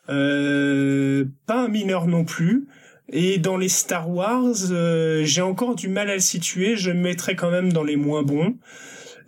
euh, 0.09 1.25
pas 1.47 1.65
un 1.65 1.67
mineur 1.67 2.07
non 2.07 2.23
plus. 2.23 2.67
Et 3.09 3.37
dans 3.37 3.57
les 3.57 3.69
Star 3.69 4.09
Wars, 4.09 4.71
euh, 4.71 5.23
j'ai 5.23 5.41
encore 5.41 5.75
du 5.75 5.89
mal 5.89 6.09
à 6.09 6.15
le 6.15 6.21
situer. 6.21 6.75
Je 6.75 6.91
me 6.91 7.01
mettrais 7.01 7.35
quand 7.35 7.51
même 7.51 7.71
dans 7.71 7.83
les 7.83 7.97
moins 7.97 8.23
bons. 8.23 8.55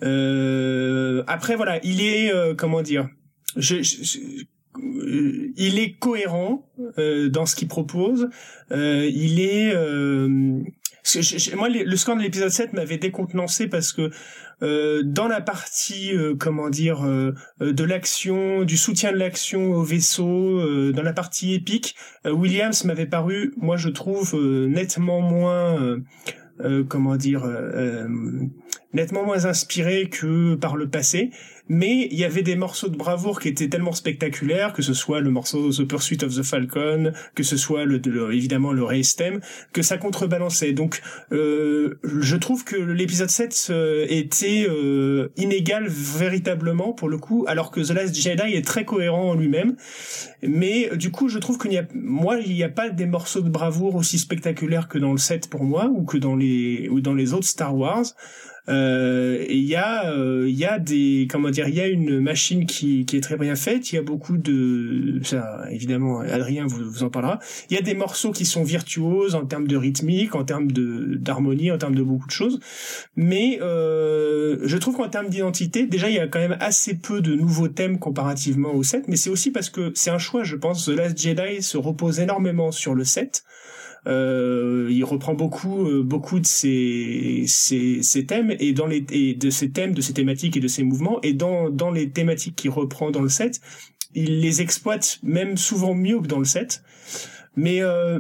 Euh, 0.04 1.24
après 1.28 1.56
voilà, 1.56 1.80
il 1.84 2.02
est 2.02 2.34
euh, 2.34 2.54
comment 2.56 2.82
dire, 2.82 3.10
je, 3.56 3.78
euh, 4.78 5.52
il 5.56 5.80
est 5.80 5.94
cohérent 5.94 6.70
euh, 6.98 7.30
dans 7.30 7.46
ce 7.46 7.56
qu'il 7.56 7.68
propose. 7.68 8.30
il 8.72 9.40
est 9.40 9.74
moi, 11.56 11.70
le 11.70 11.96
score 11.96 12.18
de 12.18 12.22
l'épisode 12.22 12.50
7 12.50 12.74
m'avait 12.74 12.98
décontenancé 12.98 13.68
parce 13.68 13.94
que 13.94 14.12
euh, 14.62 15.04
dans 15.04 15.30
la 15.30 15.40
partie, 15.40 16.12
comment 16.38 16.70
dire, 16.70 17.02
de 17.62 17.84
l'action, 17.84 18.64
du 18.64 18.76
soutien 18.76 19.14
de 19.14 19.18
l'action 19.18 19.72
au 19.72 19.84
vaisseau, 19.84 20.92
dans 20.92 21.04
la 21.04 21.14
partie 21.14 21.54
épique, 21.54 21.96
Williams 22.26 22.84
m'avait 22.84 23.06
paru, 23.06 23.54
moi 23.56 23.78
je 23.78 23.88
trouve, 23.88 24.36
nettement 24.68 25.22
moins, 25.22 25.98
comment 26.88 27.16
dire, 27.16 27.44
nettement 28.94 29.24
moins 29.24 29.46
inspiré 29.46 30.10
que 30.10 30.56
par 30.56 30.76
le 30.76 30.90
passé 30.90 31.32
mais 31.70 32.08
il 32.12 32.18
y 32.18 32.24
avait 32.24 32.44
des 32.44 32.56
morceaux 32.56 32.90
de 32.90 32.96
bravoure 32.96 33.40
qui 33.40 33.50
étaient 33.50 33.68
tellement 33.68 33.92
spectaculaires, 33.92 34.74
que 34.74 34.82
ce 34.82 34.94
soit 34.94 35.20
le 35.20 35.30
morceau 35.30 35.72
The 35.72 35.84
Pursuit 35.84 36.24
of 36.24 36.36
the 36.36 36.44
Falcon, 36.44 37.12
que 37.36 37.44
ce 37.44 37.58
soit 37.58 37.86
le, 37.86 38.00
évidemment 38.34 38.72
le 38.72 38.84
race 38.84 39.16
theme, 39.16 39.40
que 39.74 39.82
ça 39.82 39.98
contrebalançait. 39.98 40.74
Donc 40.74 41.02
euh, 41.32 42.00
je 42.04 42.36
trouve 42.36 42.64
que 42.64 42.76
l'épisode 42.76 43.30
7 43.30 43.68
euh, 43.70 44.06
était 44.10 44.66
euh, 44.70 45.32
inégal 45.38 45.88
véritablement 45.88 46.94
pour 46.94 47.10
le 47.10 47.18
coup, 47.18 47.46
alors 47.48 47.72
que 47.72 47.82
The 47.82 47.92
Last 47.92 48.16
Jedi 48.16 48.54
est 48.54 48.66
très 48.66 48.86
cohérent 48.86 49.30
en 49.30 49.36
lui-même. 49.36 49.76
Mais 50.42 50.90
du 50.96 51.12
coup, 51.12 51.30
je 51.30 51.40
trouve 51.40 51.58
qu'il 51.58 51.74
y 51.74 51.78
a, 51.78 51.84
moi, 51.94 52.38
il 52.40 52.54
n'y 52.54 52.64
a 52.64 52.70
pas 52.70 52.90
des 52.90 53.06
morceaux 53.06 53.42
de 53.42 53.50
bravoure 53.50 53.96
aussi 53.96 54.20
spectaculaires 54.20 54.88
que 54.88 54.98
dans 54.98 55.12
le 55.12 55.18
7 55.18 55.50
pour 55.50 55.64
moi, 55.64 55.86
ou 55.86 56.04
que 56.04 56.18
dans 56.18 56.36
les, 56.36 56.88
ou 56.90 57.02
dans 57.02 57.14
les 57.14 57.34
autres 57.34 57.48
Star 57.48 57.76
Wars. 57.76 58.06
Euh, 58.70 59.46
il 59.50 59.64
y 59.64 59.76
a 59.76 60.12
euh, 60.12 60.46
il 60.48 60.56
y 60.56 60.66
a 60.66 60.78
des 60.78 61.28
comment 61.30 61.50
dire 61.50 61.70
il 61.70 61.76
y 61.76 61.80
a 61.80 61.88
une 61.88 62.20
machine 62.20 62.66
qui, 62.66 63.06
qui 63.06 63.18
est 63.18 63.22
très 63.22 63.38
bien 63.38 63.56
faite. 63.56 63.92
Il 63.92 63.96
y 63.96 63.98
a 63.98 64.02
beaucoup 64.02 64.38
de 64.38 65.20
ça 65.24 65.66
évidemment 65.72 66.20
Adrien 66.20 66.68
vous, 66.68 66.90
vous 66.90 67.04
en 67.04 67.10
parlera. 67.10 67.40
Il 67.70 67.76
y 67.76 67.80
a 67.80 67.82
des 67.82 67.94
morceaux 67.94 68.32
qui 68.32 68.46
sont 68.46 68.64
virtuoses 68.64 69.36
en 69.36 69.46
termes 69.46 69.68
de 69.68 69.78
rythmique 69.78 70.36
en 70.36 70.44
termes 70.44 70.72
de 70.72 71.16
d'harmonie 71.16 71.72
en 71.72 71.78
termes 71.78 71.96
de 71.96 72.04
beaucoup 72.04 72.28
de 72.28 72.32
choses. 72.32 72.60
Mais 73.16 73.60
euh, 73.62 74.58
je 74.64 74.78
trouve 74.78 74.98
qu'en 74.98 75.10
termes 75.10 75.30
d'identité 75.30 75.86
déjà 75.88 76.10
il 76.10 76.16
y 76.16 76.20
a 76.20 76.28
quand 76.28 76.40
même 76.40 76.58
assez 76.60 76.96
peu 76.96 77.22
de 77.22 77.36
nouveaux 77.36 77.70
thèmes 77.70 78.00
comparativement 78.00 78.74
au 78.76 78.84
set 78.84 79.08
mais 79.08 79.16
c'est 79.16 79.30
aussi 79.30 79.52
parce 79.52 79.70
que 79.70 79.92
c'est 79.96 80.12
un 80.12 80.20
choix 80.20 80.44
je 80.44 80.58
pense. 80.58 80.86
The 80.86 80.90
Last 80.90 81.18
Jedi 81.18 81.62
se 81.62 81.78
repose 81.78 82.20
énormément 82.20 82.72
sur 82.72 82.96
le 82.96 83.06
set 83.06 83.44
euh, 84.08 84.88
il 84.90 85.04
reprend 85.04 85.34
beaucoup 85.34 85.86
euh, 85.86 86.04
beaucoup 86.04 86.40
de 86.40 86.46
ces, 86.46 87.44
ces, 87.48 88.02
ces 88.02 88.26
thèmes 88.26 88.56
et 88.60 88.74
dans 88.74 88.88
les 88.88 89.06
et 89.12 89.34
de 89.34 89.50
ces 89.50 89.72
thèmes, 89.72 89.94
de 89.94 90.02
ces 90.02 90.14
thématiques 90.14 90.58
et 90.58 90.60
de 90.62 90.68
ces 90.68 90.84
mouvements. 90.84 91.20
Et 91.24 91.34
dans 91.34 91.70
dans 91.70 91.92
les 91.92 92.10
thématiques 92.12 92.56
qu'il 92.56 92.72
reprend 92.72 93.12
dans 93.12 93.22
le 93.22 93.30
set, 93.30 93.60
il 94.16 94.40
les 94.40 94.62
exploite 94.62 95.20
même 95.24 95.58
souvent 95.58 95.94
mieux 95.94 96.20
que 96.22 96.28
dans 96.28 96.40
le 96.40 96.46
set. 96.46 96.84
Mais 97.56 97.82
euh, 97.82 98.20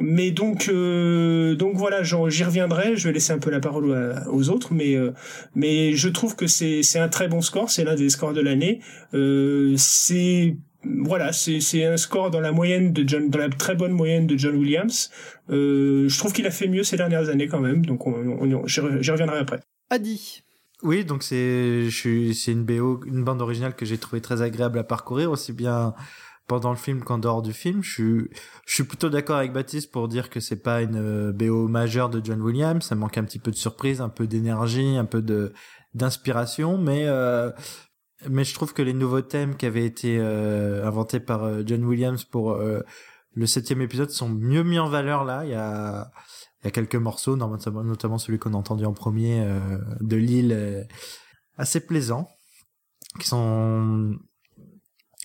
mais 0.00 0.30
donc 0.30 0.68
euh, 0.68 1.54
donc 1.54 1.76
voilà 1.76 2.02
j'y 2.02 2.44
reviendrai. 2.44 2.96
Je 2.96 3.08
vais 3.08 3.14
laisser 3.14 3.32
un 3.32 3.38
peu 3.38 3.50
la 3.50 3.60
parole 3.60 4.24
aux 4.30 4.48
autres 4.50 4.74
mais 4.74 4.94
euh, 4.96 5.12
mais 5.54 5.94
je 5.94 6.08
trouve 6.08 6.36
que 6.36 6.46
c'est 6.46 6.82
c'est 6.82 6.98
un 6.98 7.08
très 7.08 7.28
bon 7.28 7.40
score. 7.40 7.70
C'est 7.70 7.84
l'un 7.84 7.94
des 7.94 8.08
scores 8.10 8.32
de 8.32 8.40
l'année. 8.40 8.80
Euh, 9.14 9.74
c'est 9.76 10.56
voilà, 11.02 11.32
c'est 11.32 11.84
un 11.84 11.96
score 11.96 12.30
dans 12.30 12.40
la 12.40 12.52
moyenne 12.52 12.92
de 12.92 13.06
John, 13.06 13.30
dans 13.30 13.38
la 13.38 13.48
très 13.48 13.74
bonne 13.74 13.92
moyenne 13.92 14.26
de 14.26 14.36
John 14.36 14.56
Williams. 14.56 15.10
Euh, 15.50 16.08
je 16.08 16.18
trouve 16.18 16.32
qu'il 16.32 16.46
a 16.46 16.50
fait 16.50 16.68
mieux 16.68 16.82
ces 16.82 16.96
dernières 16.96 17.28
années 17.28 17.48
quand 17.48 17.60
même, 17.60 17.84
donc 17.84 18.06
on, 18.06 18.66
j'y 18.66 18.80
reviendrai 19.10 19.38
après. 19.38 19.60
Adi. 19.90 20.42
Oui, 20.82 21.04
donc 21.04 21.22
c'est 21.24 21.88
c'est 21.90 22.52
une 22.52 22.64
BO, 22.64 23.00
une 23.04 23.24
bande 23.24 23.42
originale 23.42 23.74
que 23.74 23.84
j'ai 23.84 23.98
trouvé 23.98 24.20
très 24.20 24.42
agréable 24.42 24.78
à 24.78 24.84
parcourir, 24.84 25.30
aussi 25.30 25.52
bien 25.52 25.94
pendant 26.46 26.70
le 26.70 26.76
film 26.76 27.02
qu'en 27.02 27.18
dehors 27.18 27.42
du 27.42 27.52
film. 27.52 27.82
Je 27.82 27.90
suis 27.90 28.30
je 28.64 28.74
suis 28.74 28.84
plutôt 28.84 29.08
d'accord 29.08 29.36
avec 29.36 29.52
Baptiste 29.52 29.90
pour 29.90 30.06
dire 30.06 30.30
que 30.30 30.40
c'est 30.40 30.62
pas 30.62 30.82
une 30.82 30.96
euh, 30.96 31.32
BO 31.32 31.66
majeure 31.68 32.10
de 32.10 32.24
John 32.24 32.40
Williams. 32.40 32.84
Ça 32.84 32.94
manque 32.94 33.18
un 33.18 33.24
petit 33.24 33.40
peu 33.40 33.50
de 33.50 33.56
surprise, 33.56 34.00
un 34.00 34.08
peu 34.08 34.26
d'énergie, 34.26 34.96
un 34.96 35.04
peu 35.04 35.20
de 35.20 35.52
d'inspiration, 35.94 36.78
mais 36.78 37.04
euh, 37.06 37.50
mais 38.26 38.44
je 38.44 38.54
trouve 38.54 38.72
que 38.72 38.82
les 38.82 38.94
nouveaux 38.94 39.20
thèmes 39.20 39.56
qui 39.56 39.66
avaient 39.66 39.84
été 39.84 40.18
euh, 40.18 40.86
inventés 40.86 41.20
par 41.20 41.44
euh, 41.44 41.62
John 41.64 41.84
Williams 41.84 42.24
pour 42.24 42.52
euh, 42.52 42.80
le 43.34 43.46
septième 43.46 43.80
épisode 43.80 44.10
sont 44.10 44.28
mieux 44.28 44.64
mis 44.64 44.78
en 44.78 44.88
valeur 44.88 45.24
là. 45.24 45.44
Il 45.44 45.50
y 45.50 45.54
a, 45.54 46.10
il 46.62 46.66
y 46.66 46.68
a 46.68 46.70
quelques 46.72 46.96
morceaux, 46.96 47.36
notamment 47.36 48.18
celui 48.18 48.38
qu'on 48.38 48.54
a 48.54 48.56
entendu 48.56 48.84
en 48.84 48.92
premier 48.92 49.46
de 50.00 50.16
Lille, 50.16 50.88
assez 51.56 51.78
plaisant, 51.78 52.28
qui 53.20 53.28
sont 53.28 54.16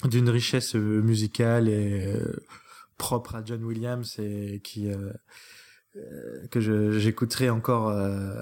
d'une 0.04 0.30
richesse 0.30 0.76
musicale 0.76 1.70
et 1.70 2.14
propre 3.00 3.34
à 3.34 3.44
John 3.44 3.64
Williams 3.64 4.20
et 4.20 4.62
qui 4.64 4.92
que 6.52 6.60
j'écouterai 7.00 7.50
encore 7.50 7.90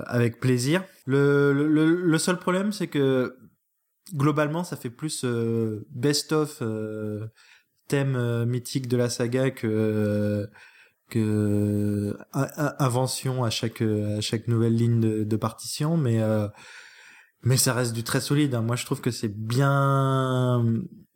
avec 0.08 0.42
plaisir. 0.42 0.84
Le, 1.06 1.54
le, 1.54 1.86
le 1.86 2.18
seul 2.18 2.40
problème, 2.40 2.74
c'est 2.74 2.88
que 2.88 3.38
globalement, 4.14 4.64
ça 4.64 4.76
fait 4.76 4.90
plus 4.90 5.24
euh, 5.24 5.86
best-of 5.92 6.60
euh, 6.62 7.28
thème 7.88 8.16
euh, 8.16 8.46
mythique 8.46 8.88
de 8.88 8.98
la 8.98 9.10
saga 9.10 9.52
que 9.52 10.50
que 11.10 12.16
invention 12.32 13.44
à 13.44 13.50
chaque 13.50 13.82
à 13.82 14.22
chaque 14.22 14.48
nouvelle 14.48 14.76
ligne 14.76 15.02
de, 15.02 15.24
de 15.26 15.36
partition, 15.36 15.98
mais 15.98 16.22
mais 17.44 17.58
ça 17.58 17.74
reste 17.74 17.92
du 17.94 18.04
très 18.04 18.22
solide. 18.22 18.56
Hein. 18.56 18.62
Moi, 18.62 18.78
je 18.78 18.86
trouve 18.86 19.02
que 19.02 19.12
c'est 19.12 19.28
bien 19.28 20.64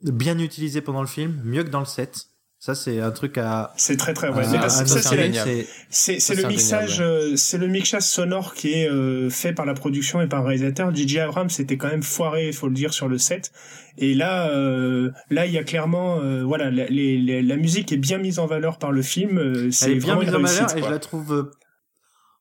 bien 0.02 0.38
utilisé 0.38 0.82
pendant 0.82 1.02
le 1.02 1.08
film, 1.08 1.41
mieux 1.45 1.63
que 1.63 1.69
dans 1.69 1.80
le 1.80 1.86
set. 1.86 2.26
Ça, 2.65 2.73
c'est 2.73 2.99
un 2.99 3.12
truc 3.12 3.38
à. 3.38 3.71
C'est 3.78 3.95
très 3.95 4.15
très. 4.15 4.30
Ouais. 4.30 4.43
c'est 4.43 6.19
c'est 6.19 6.36
le 6.36 6.47
mixage, 6.47 6.99
euh, 6.99 7.36
c'est 7.36 7.60
le 7.60 7.67
mixage 7.67 8.01
sonore 8.01 8.56
qui 8.56 8.73
est 8.73 8.89
euh, 8.89 9.30
fait 9.30 9.54
par 9.54 9.67
la 9.67 9.75
production 9.75 10.19
et 10.19 10.28
par 10.28 10.41
le 10.41 10.47
réalisateur. 10.47 10.91
DJ 10.91 11.17
Abrams 11.17 11.51
c'était 11.51 11.78
quand 11.78 11.89
même 11.89 12.01
foiré, 12.01 12.47
il 12.47 12.54
faut 12.54 12.67
le 12.67 12.73
dire, 12.73 12.91
sur 12.91 13.08
le 13.08 13.19
set. 13.19 13.51
Et 13.99 14.15
là, 14.15 14.49
euh, 14.49 15.12
là, 15.30 15.45
il 15.45 15.51
y 15.51 15.60
a 15.60 15.63
clairement, 15.63 16.17
voilà, 16.43 16.71
la, 16.71 16.86
les, 16.88 17.43
la 17.43 17.56
musique 17.56 17.91
est 17.91 17.97
bien 17.97 18.17
mise 18.17 18.39
en 18.39 18.47
valeur 18.47 18.80
par 18.80 18.91
le 18.91 19.04
film. 19.04 19.69
c'est 19.69 19.91
Elle 19.91 19.97
est 19.97 19.99
bien 19.99 20.19
mise 20.19 20.34
en 20.34 20.41
valeur 20.41 20.75
et 20.75 20.82
je 20.82 20.89
la 20.89 20.97
trouve 20.97 21.51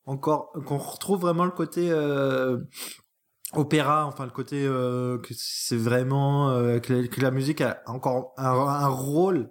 encore 0.06 0.52
qu'on 0.64 0.78
retrouve 0.78 1.20
vraiment 1.20 1.44
le 1.44 1.50
côté 1.50 1.92
opéra, 3.52 4.06
enfin 4.06 4.24
le 4.24 4.30
côté 4.30 4.62
que 4.62 5.34
c'est 5.36 5.76
vraiment 5.76 6.48
que 6.80 7.20
la, 7.20 7.30
musique 7.30 7.60
a 7.60 7.82
encore 7.84 8.32
un 8.38 8.88
rôle 8.88 9.50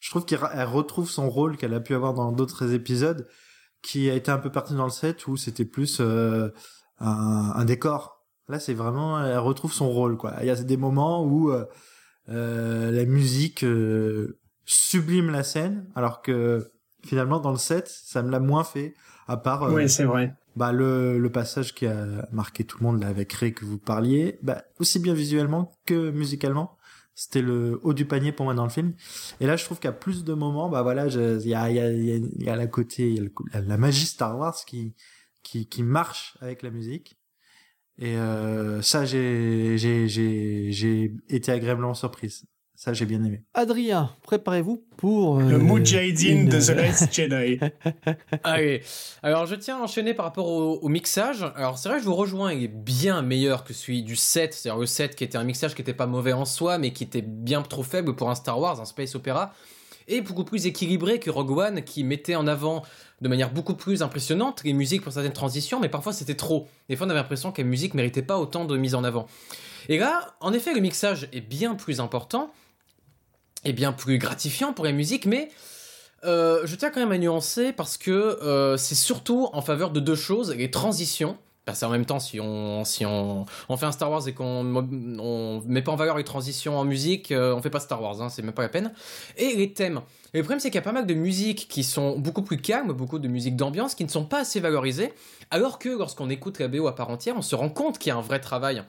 je 0.00 0.10
trouve 0.10 0.24
qu'elle 0.24 0.42
retrouve 0.64 1.08
son 1.08 1.30
rôle 1.30 1.56
qu'elle 1.56 1.74
a 1.74 1.80
pu 1.80 1.94
avoir 1.94 2.14
dans 2.14 2.32
d'autres 2.32 2.72
épisodes, 2.72 3.28
qui 3.82 4.10
a 4.10 4.14
été 4.14 4.30
un 4.30 4.38
peu 4.38 4.50
parti 4.50 4.74
dans 4.74 4.84
le 4.84 4.90
set 4.90 5.26
où 5.26 5.36
c'était 5.36 5.64
plus 5.64 5.98
euh, 6.00 6.48
un, 6.98 7.52
un, 7.54 7.64
décor. 7.64 8.24
Là, 8.48 8.58
c'est 8.58 8.74
vraiment, 8.74 9.24
elle 9.24 9.38
retrouve 9.38 9.72
son 9.72 9.90
rôle, 9.90 10.16
quoi. 10.16 10.34
Il 10.40 10.46
y 10.46 10.50
a 10.50 10.56
des 10.56 10.76
moments 10.76 11.24
où 11.24 11.50
euh, 11.50 11.66
euh 12.28 12.90
la 12.90 13.04
musique 13.04 13.62
euh, 13.62 14.38
sublime 14.64 15.30
la 15.30 15.42
scène, 15.42 15.86
alors 15.94 16.22
que 16.22 16.70
finalement 17.04 17.40
dans 17.40 17.52
le 17.52 17.58
set, 17.58 17.88
ça 17.88 18.22
me 18.22 18.30
l'a 18.30 18.40
moins 18.40 18.64
fait, 18.64 18.94
à 19.28 19.36
part. 19.36 19.64
Euh, 19.64 19.74
oui, 19.74 19.88
c'est 19.88 20.04
vrai. 20.04 20.34
Bah 20.56 20.72
le, 20.72 21.18
le 21.18 21.30
passage 21.30 21.74
qui 21.74 21.86
a 21.86 22.26
marqué 22.32 22.64
tout 22.64 22.78
le 22.80 22.86
monde 22.86 23.00
là 23.00 23.06
avec 23.06 23.32
Ray 23.32 23.54
que 23.54 23.64
vous 23.64 23.78
parliez, 23.78 24.38
bah 24.42 24.64
aussi 24.80 24.98
bien 24.98 25.14
visuellement 25.14 25.72
que 25.86 26.10
musicalement 26.10 26.76
c'était 27.20 27.42
le 27.42 27.78
haut 27.82 27.92
du 27.92 28.06
panier 28.06 28.32
pour 28.32 28.46
moi 28.46 28.54
dans 28.54 28.64
le 28.64 28.70
film. 28.70 28.94
Et 29.40 29.46
là, 29.46 29.54
je 29.56 29.64
trouve 29.66 29.78
qu'à 29.78 29.92
plus 29.92 30.24
de 30.24 30.32
moments, 30.32 30.70
bah 30.70 30.80
voilà, 30.80 31.06
il 31.06 31.46
y 31.46 31.54
a, 31.54 31.70
y, 31.70 31.78
a, 31.78 31.90
y 31.92 32.48
a 32.48 32.56
la 32.56 32.66
côté, 32.66 33.12
y 33.12 33.20
a 33.52 33.60
la 33.60 33.76
magie 33.76 34.06
Star 34.06 34.38
Wars 34.38 34.56
qui, 34.66 34.94
qui, 35.42 35.68
qui 35.68 35.82
marche 35.82 36.38
avec 36.40 36.62
la 36.62 36.70
musique. 36.70 37.18
Et 37.98 38.16
euh, 38.16 38.80
ça, 38.80 39.04
j'ai, 39.04 39.76
j'ai, 39.76 40.08
j'ai, 40.08 40.72
j'ai 40.72 41.14
été 41.28 41.52
agréablement 41.52 41.92
surprise. 41.92 42.46
Ça, 42.82 42.94
j'ai 42.94 43.04
bien 43.04 43.22
aimé. 43.22 43.42
Adrien, 43.52 44.08
préparez-vous 44.22 44.82
pour... 44.96 45.38
Euh, 45.38 45.42
le 45.42 45.58
Mujahideen 45.58 46.48
de 46.48 46.58
The 46.66 46.70
Last 46.70 47.12
Jedi. 47.12 47.60
Allez, 48.42 48.82
alors 49.22 49.44
je 49.44 49.54
tiens 49.54 49.76
à 49.76 49.80
enchaîner 49.82 50.14
par 50.14 50.24
rapport 50.24 50.46
au, 50.46 50.88
mixage. 50.88 51.44
Alors 51.56 51.76
c'est 51.76 51.90
vrai, 51.90 52.00
je 52.00 52.06
vous 52.06 52.14
rejoins, 52.14 52.54
il 52.54 52.64
est 52.64 52.68
bien 52.68 53.20
meilleur 53.20 53.64
que 53.64 53.74
celui 53.74 54.02
du 54.02 54.16
7, 54.16 54.54
c'est-à-dire 54.54 54.80
le 54.80 54.86
7 54.86 55.14
qui 55.14 55.24
était 55.24 55.36
un 55.36 55.44
mixage 55.44 55.74
qui 55.74 55.82
était 55.82 55.92
pas 55.92 56.06
mauvais 56.06 56.32
en 56.32 56.46
soi, 56.46 56.78
mais 56.78 56.94
qui 56.94 57.04
était 57.04 57.20
bien 57.20 57.60
trop 57.60 57.82
faible 57.82 58.16
pour 58.16 58.30
un 58.30 58.34
Star 58.34 58.58
Wars, 58.58 58.80
un 58.80 58.86
space 58.86 59.14
opéra, 59.14 59.52
et 60.08 60.22
beaucoup 60.22 60.44
plus 60.44 60.64
équilibré 60.64 61.18
que 61.18 61.28
Rogue 61.28 61.50
One, 61.50 61.82
qui 61.82 62.02
mettait 62.02 62.34
en 62.34 62.46
avant 62.46 62.82
de 63.20 63.28
manière 63.28 63.52
beaucoup 63.52 63.74
plus 63.74 64.00
impressionnante 64.00 64.62
les 64.64 64.72
musiques 64.72 65.02
pour 65.02 65.12
certaines 65.12 65.34
transitions, 65.34 65.80
mais 65.80 65.90
parfois 65.90 66.14
c'était 66.14 66.34
trop. 66.34 66.66
Des 66.88 66.96
fois 66.96 67.06
on 67.06 67.10
avait 67.10 67.18
l'impression 67.18 67.52
que 67.52 67.58
les 67.58 67.68
musiques 67.68 67.92
méritaient 67.92 68.22
pas 68.22 68.38
autant 68.38 68.64
de 68.64 68.74
mise 68.78 68.94
en 68.94 69.04
avant. 69.04 69.26
Et 69.90 69.98
là, 69.98 70.34
en 70.40 70.54
effet, 70.54 70.72
le 70.72 70.80
mixage 70.80 71.28
est 71.32 71.40
bien 71.40 71.74
plus 71.74 72.00
important, 72.00 72.50
est 73.64 73.72
bien 73.72 73.92
plus 73.92 74.18
gratifiant 74.18 74.72
pour 74.72 74.84
la 74.84 74.92
musique, 74.92 75.26
mais 75.26 75.48
euh, 76.24 76.62
je 76.64 76.76
tiens 76.76 76.90
quand 76.90 77.00
même 77.00 77.12
à 77.12 77.18
nuancer 77.18 77.72
parce 77.72 77.96
que 77.96 78.10
euh, 78.10 78.76
c'est 78.76 78.94
surtout 78.94 79.48
en 79.52 79.62
faveur 79.62 79.90
de 79.90 80.00
deux 80.00 80.14
choses, 80.14 80.54
les 80.54 80.70
transitions. 80.70 81.36
Parce 81.66 81.82
en 81.82 81.90
même 81.90 82.06
temps, 82.06 82.18
si 82.18 82.40
on, 82.40 82.84
si 82.84 83.04
on, 83.04 83.46
on 83.68 83.76
fait 83.76 83.86
un 83.86 83.92
Star 83.92 84.10
Wars 84.10 84.26
et 84.26 84.32
qu'on 84.32 84.74
on 84.74 85.62
met 85.66 85.82
pas 85.82 85.92
en 85.92 85.96
valeur 85.96 86.16
les 86.16 86.24
transitions 86.24 86.78
en 86.78 86.84
musique, 86.84 87.30
euh, 87.30 87.54
on 87.54 87.62
fait 87.62 87.70
pas 87.70 87.80
Star 87.80 88.02
Wars, 88.02 88.20
hein, 88.20 88.28
c'est 88.28 88.42
même 88.42 88.54
pas 88.54 88.62
la 88.62 88.70
peine. 88.70 88.92
Et 89.36 89.54
les 89.54 89.72
thèmes. 89.72 90.00
Et 90.32 90.38
le 90.38 90.42
problème, 90.42 90.58
c'est 90.58 90.70
qu'il 90.70 90.76
y 90.76 90.78
a 90.78 90.82
pas 90.82 90.92
mal 90.92 91.06
de 91.06 91.14
musiques 91.14 91.68
qui 91.68 91.84
sont 91.84 92.18
beaucoup 92.18 92.42
plus 92.42 92.56
calmes, 92.56 92.92
beaucoup 92.92 93.18
de 93.18 93.28
musiques 93.28 93.56
d'ambiance 93.56 93.94
qui 93.94 94.04
ne 94.04 94.08
sont 94.08 94.24
pas 94.24 94.40
assez 94.40 94.58
valorisées, 94.58 95.12
alors 95.50 95.78
que 95.78 95.90
lorsqu'on 95.90 96.30
écoute 96.30 96.58
la 96.58 96.66
BO 96.66 96.88
à 96.88 96.94
part 96.94 97.10
entière, 97.10 97.36
on 97.36 97.42
se 97.42 97.54
rend 97.54 97.68
compte 97.68 97.98
qu'il 97.98 98.08
y 98.08 98.12
a 98.12 98.16
un 98.16 98.22
vrai 98.22 98.40
travail 98.40 98.82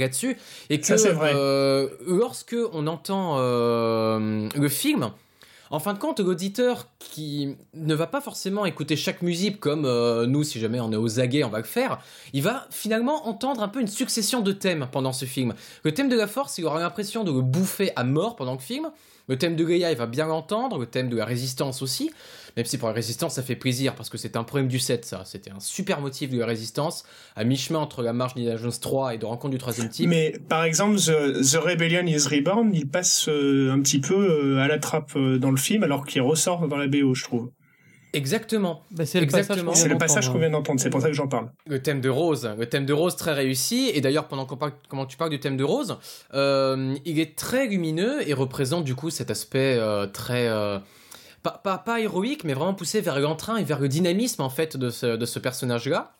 là-dessus 0.00 0.36
et 0.70 0.80
que 0.80 0.92
euh, 0.94 1.88
lorsque 2.06 2.56
on 2.72 2.86
entend 2.86 3.36
euh, 3.38 4.48
le 4.54 4.68
film 4.68 5.12
en 5.72 5.80
fin 5.80 5.94
de 5.94 5.98
compte, 5.98 6.20
l'auditeur 6.20 6.86
qui 6.98 7.56
ne 7.72 7.94
va 7.94 8.06
pas 8.06 8.20
forcément 8.20 8.66
écouter 8.66 8.94
chaque 8.94 9.22
musique 9.22 9.58
comme 9.58 9.86
euh, 9.86 10.26
nous, 10.26 10.44
si 10.44 10.60
jamais 10.60 10.80
on 10.80 10.92
est 10.92 10.96
aux 10.96 11.18
aguets, 11.18 11.44
on 11.44 11.48
va 11.48 11.58
le 11.58 11.64
faire, 11.64 11.98
il 12.34 12.42
va 12.42 12.66
finalement 12.68 13.26
entendre 13.26 13.62
un 13.62 13.68
peu 13.68 13.80
une 13.80 13.88
succession 13.88 14.42
de 14.42 14.52
thèmes 14.52 14.86
pendant 14.92 15.14
ce 15.14 15.24
film. 15.24 15.54
Le 15.82 15.94
thème 15.94 16.10
de 16.10 16.16
la 16.16 16.26
force, 16.26 16.58
il 16.58 16.66
aura 16.66 16.78
l'impression 16.78 17.24
de 17.24 17.32
le 17.32 17.40
bouffer 17.40 17.90
à 17.96 18.04
mort 18.04 18.36
pendant 18.36 18.52
le 18.52 18.58
film. 18.58 18.90
Le 19.28 19.38
thème 19.38 19.56
de 19.56 19.64
Gaïa, 19.64 19.90
il 19.90 19.96
va 19.96 20.06
bien 20.06 20.26
l'entendre, 20.26 20.78
le 20.78 20.86
thème 20.86 21.08
de 21.08 21.16
la 21.16 21.24
résistance 21.24 21.82
aussi. 21.82 22.10
Même 22.56 22.66
si 22.66 22.76
pour 22.76 22.88
la 22.88 22.94
résistance, 22.94 23.34
ça 23.34 23.42
fait 23.42 23.56
plaisir, 23.56 23.94
parce 23.94 24.10
que 24.10 24.18
c'est 24.18 24.36
un 24.36 24.44
problème 24.44 24.68
du 24.68 24.78
set, 24.78 25.04
ça. 25.04 25.22
C'était 25.24 25.50
un 25.50 25.60
super 25.60 26.00
motif 26.00 26.30
de 26.30 26.38
la 26.38 26.46
résistance, 26.46 27.04
à 27.34 27.44
mi-chemin 27.44 27.78
entre 27.78 28.02
la 28.02 28.12
marche 28.12 28.34
d'Indiana 28.34 28.58
Jones 28.58 28.72
3 28.78 29.14
et 29.14 29.18
de 29.18 29.24
rencontre 29.24 29.52
du 29.52 29.58
troisième 29.58 29.88
type. 29.88 30.08
Mais 30.08 30.34
par 30.48 30.64
exemple, 30.64 30.96
The, 30.98 31.56
Rebellion 31.56 32.06
is 32.06 32.28
Reborn, 32.28 32.72
il 32.74 32.88
passe 32.88 33.28
euh, 33.28 33.72
un 33.72 33.80
petit 33.80 34.00
peu 34.00 34.14
euh, 34.14 34.58
à 34.58 34.68
la 34.68 34.78
trappe 34.78 35.12
euh, 35.16 35.38
dans 35.38 35.50
le 35.50 35.56
film, 35.56 35.82
alors 35.82 36.04
qu'il 36.04 36.20
ressort 36.20 36.68
dans 36.68 36.76
la 36.76 36.88
BO, 36.88 37.14
je 37.14 37.24
trouve. 37.24 37.50
Exactement. 38.12 38.82
Bah, 38.90 39.06
c'est 39.06 39.18
le 39.18 39.24
Exactement. 39.24 39.72
Passage 39.98 40.30
qu'on 40.30 40.38
vient 40.38 40.50
d'entendre. 40.50 40.80
C'est 40.80 40.90
pour 40.90 41.00
ça 41.00 41.08
que 41.08 41.14
j'en 41.14 41.28
parle. 41.28 41.50
Le 41.66 41.80
thème 41.80 42.00
de 42.00 42.08
Rose, 42.08 42.50
le 42.58 42.66
thème 42.66 42.86
de 42.86 42.92
Rose 42.92 43.16
très 43.16 43.32
réussi. 43.32 43.90
Et 43.94 44.00
d'ailleurs, 44.00 44.28
pendant 44.28 44.46
qu'on 44.46 44.56
parle, 44.56 44.72
comment 44.88 45.06
tu 45.06 45.16
parles 45.16 45.30
du 45.30 45.40
thème 45.40 45.56
de 45.56 45.64
Rose, 45.64 45.96
il 46.32 47.18
est 47.18 47.36
très 47.36 47.66
lumineux 47.66 48.28
et 48.28 48.34
représente 48.34 48.84
du 48.84 48.94
coup 48.94 49.10
cet 49.10 49.30
aspect 49.30 49.78
très 50.12 50.48
pas, 51.42 51.78
pas, 51.78 52.00
héroïque, 52.00 52.44
mais 52.44 52.54
vraiment 52.54 52.74
poussé 52.74 53.00
vers 53.00 53.18
l'entrain 53.18 53.56
et 53.56 53.64
vers 53.64 53.80
le 53.80 53.88
dynamisme 53.88 54.42
en 54.42 54.50
fait 54.50 54.76
de 54.76 54.90
ce, 54.90 55.16
de 55.16 55.26
ce 55.26 55.38
personnage-là, 55.38 56.16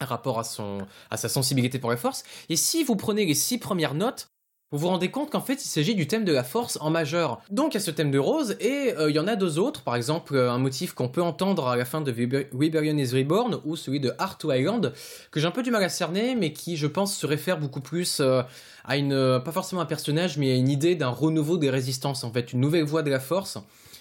rapport 0.00 0.38
à, 0.38 0.44
son, 0.44 0.78
à 1.10 1.16
sa 1.16 1.28
sensibilité 1.28 1.78
pour 1.78 1.90
les 1.90 1.96
forces. 1.96 2.24
Et 2.48 2.56
si 2.56 2.84
vous 2.84 2.96
prenez 2.96 3.26
les 3.26 3.34
six 3.34 3.58
premières 3.58 3.94
notes, 3.94 4.30
vous 4.72 4.78
vous 4.78 4.88
rendez 4.88 5.12
compte 5.12 5.30
qu'en 5.30 5.40
fait 5.40 5.64
il 5.64 5.68
s'agit 5.68 5.94
du 5.94 6.08
thème 6.08 6.24
de 6.24 6.32
la 6.32 6.42
force 6.42 6.76
en 6.80 6.90
majeur. 6.90 7.40
Donc 7.50 7.74
il 7.74 7.76
y 7.76 7.80
a 7.80 7.80
ce 7.80 7.92
thème 7.92 8.10
de 8.10 8.18
Rose 8.18 8.56
et 8.58 8.94
euh, 8.98 9.08
il 9.08 9.14
y 9.14 9.20
en 9.20 9.28
a 9.28 9.36
deux 9.36 9.60
autres, 9.60 9.82
par 9.82 9.94
exemple 9.94 10.34
euh, 10.34 10.50
un 10.50 10.58
motif 10.58 10.92
qu'on 10.92 11.08
peut 11.08 11.22
entendre 11.22 11.68
à 11.68 11.76
la 11.76 11.84
fin 11.84 12.00
de 12.00 12.10
Rebellion 12.10 12.96
is 12.96 13.14
Reborn 13.14 13.60
ou 13.64 13.76
celui 13.76 14.00
de 14.00 14.12
Heart 14.18 14.40
to 14.40 14.52
Island 14.52 14.92
que 15.30 15.38
j'ai 15.38 15.46
un 15.46 15.52
peu 15.52 15.62
du 15.62 15.70
mal 15.70 15.84
à 15.84 15.88
cerner 15.88 16.34
mais 16.34 16.52
qui 16.52 16.76
je 16.76 16.88
pense 16.88 17.16
se 17.16 17.26
réfère 17.26 17.58
beaucoup 17.58 17.80
plus 17.80 18.18
euh, 18.18 18.42
à 18.84 18.96
une 18.96 19.40
pas 19.44 19.52
forcément 19.52 19.82
un 19.82 19.86
personnage 19.86 20.36
mais 20.36 20.50
à 20.50 20.56
une 20.56 20.68
idée 20.68 20.96
d'un 20.96 21.10
renouveau 21.10 21.58
des 21.58 21.70
résistances 21.70 22.24
en 22.24 22.32
fait, 22.32 22.52
une 22.52 22.60
nouvelle 22.60 22.84
voie 22.84 23.02
de 23.02 23.10
la 23.10 23.20
force 23.20 23.58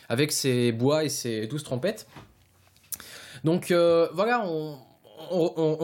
avec 0.09 0.31
ses 0.31 0.71
bois 0.71 1.03
et 1.03 1.09
ses 1.09 1.45
douze 1.45 1.63
trompettes. 1.63 2.07
Donc 3.43 3.71
voilà, 3.71 4.43
on, 4.47 4.77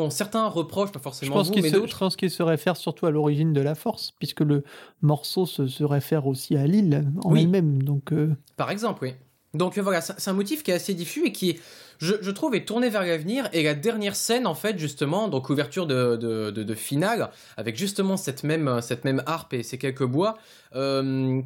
certains 0.09 0.47
reprochent, 0.47 0.91
pas 0.91 0.99
forcément 0.99 1.31
je 1.31 1.37
pense 1.37 1.47
vous, 1.49 1.61
mais 1.61 1.71
d'autres. 1.71 1.93
Je 1.93 1.97
pense 1.97 2.15
qu'il 2.15 2.31
se 2.31 2.43
réfère 2.43 2.77
surtout 2.77 3.05
à 3.05 3.11
l'origine 3.11 3.53
de 3.53 3.61
la 3.61 3.75
force, 3.75 4.11
puisque 4.19 4.41
le 4.41 4.63
morceau 5.01 5.45
se, 5.45 5.83
réfère 5.83 6.27
aussi 6.27 6.55
à 6.55 6.65
l'île 6.65 7.05
en 7.23 7.35
elle-même. 7.35 7.83
Donc, 7.83 8.13
euh, 8.13 8.35
Par 8.57 8.71
exemple, 8.71 9.03
oui. 9.03 9.13
Donc 9.53 9.77
voilà, 9.77 9.99
c'est 9.99 10.29
un 10.29 10.33
motif 10.33 10.63
qui 10.63 10.71
est 10.71 10.75
assez 10.75 10.93
diffus 10.93 11.25
et 11.25 11.31
qui, 11.33 11.59
je, 11.99 12.31
trouve, 12.31 12.55
est 12.55 12.65
tourné 12.65 12.89
vers 12.89 13.03
l'avenir. 13.03 13.49
Et 13.51 13.63
la 13.63 13.73
dernière 13.73 14.15
scène, 14.15 14.47
en 14.47 14.55
fait, 14.55 14.79
justement, 14.79 15.27
donc 15.27 15.49
ouverture 15.49 15.85
de, 15.87 16.15
de, 16.15 16.73
finale, 16.73 17.31
avec 17.57 17.77
justement 17.77 18.15
cette 18.15 18.43
même, 18.43 18.79
cette 18.81 19.03
même 19.03 19.21
harpe 19.25 19.53
et 19.53 19.63
ces 19.63 19.77
quelques 19.77 20.05
bois, 20.05 20.37
euh, 20.75 21.41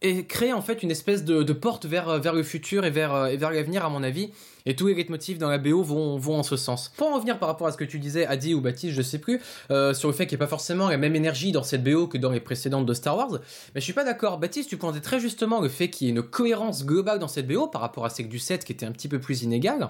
et 0.00 0.26
créer 0.26 0.52
en 0.52 0.62
fait 0.62 0.84
une 0.84 0.92
espèce 0.92 1.24
de, 1.24 1.52
porte 1.52 1.86
vers, 1.86 2.20
vers 2.20 2.34
le 2.34 2.44
futur 2.44 2.84
et 2.84 2.90
vers, 2.90 3.26
et 3.26 3.36
vers 3.36 3.50
l'avenir 3.50 3.84
à 3.84 3.88
mon 3.88 4.04
avis. 4.04 4.30
Et 4.68 4.76
tous 4.76 4.86
les 4.86 4.94
leitmotifs 4.94 5.38
dans 5.38 5.48
la 5.48 5.56
BO 5.56 5.82
vont, 5.82 6.18
vont 6.18 6.38
en 6.38 6.42
ce 6.42 6.58
sens. 6.58 6.92
Pour 6.94 7.08
en 7.08 7.14
revenir 7.14 7.38
par 7.38 7.48
rapport 7.48 7.66
à 7.66 7.72
ce 7.72 7.78
que 7.78 7.84
tu 7.84 7.98
disais, 7.98 8.26
Adi 8.26 8.52
ou 8.52 8.60
Baptiste, 8.60 8.94
je 8.94 9.00
sais 9.00 9.18
plus, 9.18 9.40
euh, 9.70 9.94
sur 9.94 10.08
le 10.10 10.14
fait 10.14 10.26
qu'il 10.26 10.36
n'y 10.36 10.42
ait 10.42 10.44
pas 10.44 10.50
forcément 10.50 10.90
la 10.90 10.98
même 10.98 11.16
énergie 11.16 11.52
dans 11.52 11.62
cette 11.62 11.82
BO 11.82 12.06
que 12.06 12.18
dans 12.18 12.30
les 12.30 12.38
précédentes 12.38 12.84
de 12.84 12.92
Star 12.92 13.16
Wars, 13.16 13.30
mais 13.74 13.80
je 13.80 13.84
suis 13.84 13.94
pas 13.94 14.04
d'accord. 14.04 14.36
Baptiste, 14.36 14.68
tu 14.68 14.76
pointais 14.76 15.00
très 15.00 15.20
justement 15.20 15.62
le 15.62 15.70
fait 15.70 15.88
qu'il 15.88 16.06
y 16.06 16.10
ait 16.10 16.12
une 16.12 16.22
cohérence 16.22 16.84
globale 16.84 17.18
dans 17.18 17.28
cette 17.28 17.48
BO 17.48 17.66
par 17.66 17.80
rapport 17.80 18.04
à 18.04 18.10
celle 18.10 18.28
du 18.28 18.38
7 18.38 18.62
qui 18.66 18.72
était 18.72 18.84
un 18.84 18.92
petit 18.92 19.08
peu 19.08 19.18
plus 19.18 19.42
inégale. 19.42 19.88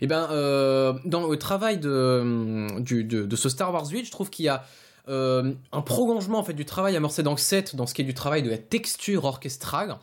Et 0.00 0.04
eh 0.04 0.06
ben, 0.08 0.28
euh, 0.32 0.94
dans 1.04 1.28
le 1.28 1.36
travail 1.36 1.78
de, 1.78 2.66
de, 2.80 3.02
de, 3.02 3.36
ce 3.36 3.48
Star 3.48 3.72
Wars 3.72 3.86
8, 3.88 4.04
je 4.04 4.10
trouve 4.10 4.30
qu'il 4.30 4.46
y 4.46 4.48
a 4.48 4.64
euh, 5.08 5.52
un 5.70 5.80
prolongement 5.80 6.40
en 6.40 6.44
fait 6.44 6.54
du 6.54 6.64
travail 6.64 6.96
amorcé 6.96 7.22
dans 7.22 7.30
le 7.30 7.38
set, 7.38 7.76
dans 7.76 7.86
ce 7.86 7.94
qui 7.94 8.02
est 8.02 8.04
du 8.04 8.14
travail 8.14 8.42
de 8.42 8.50
la 8.50 8.58
texture 8.58 9.24
orchestrale. 9.24 9.96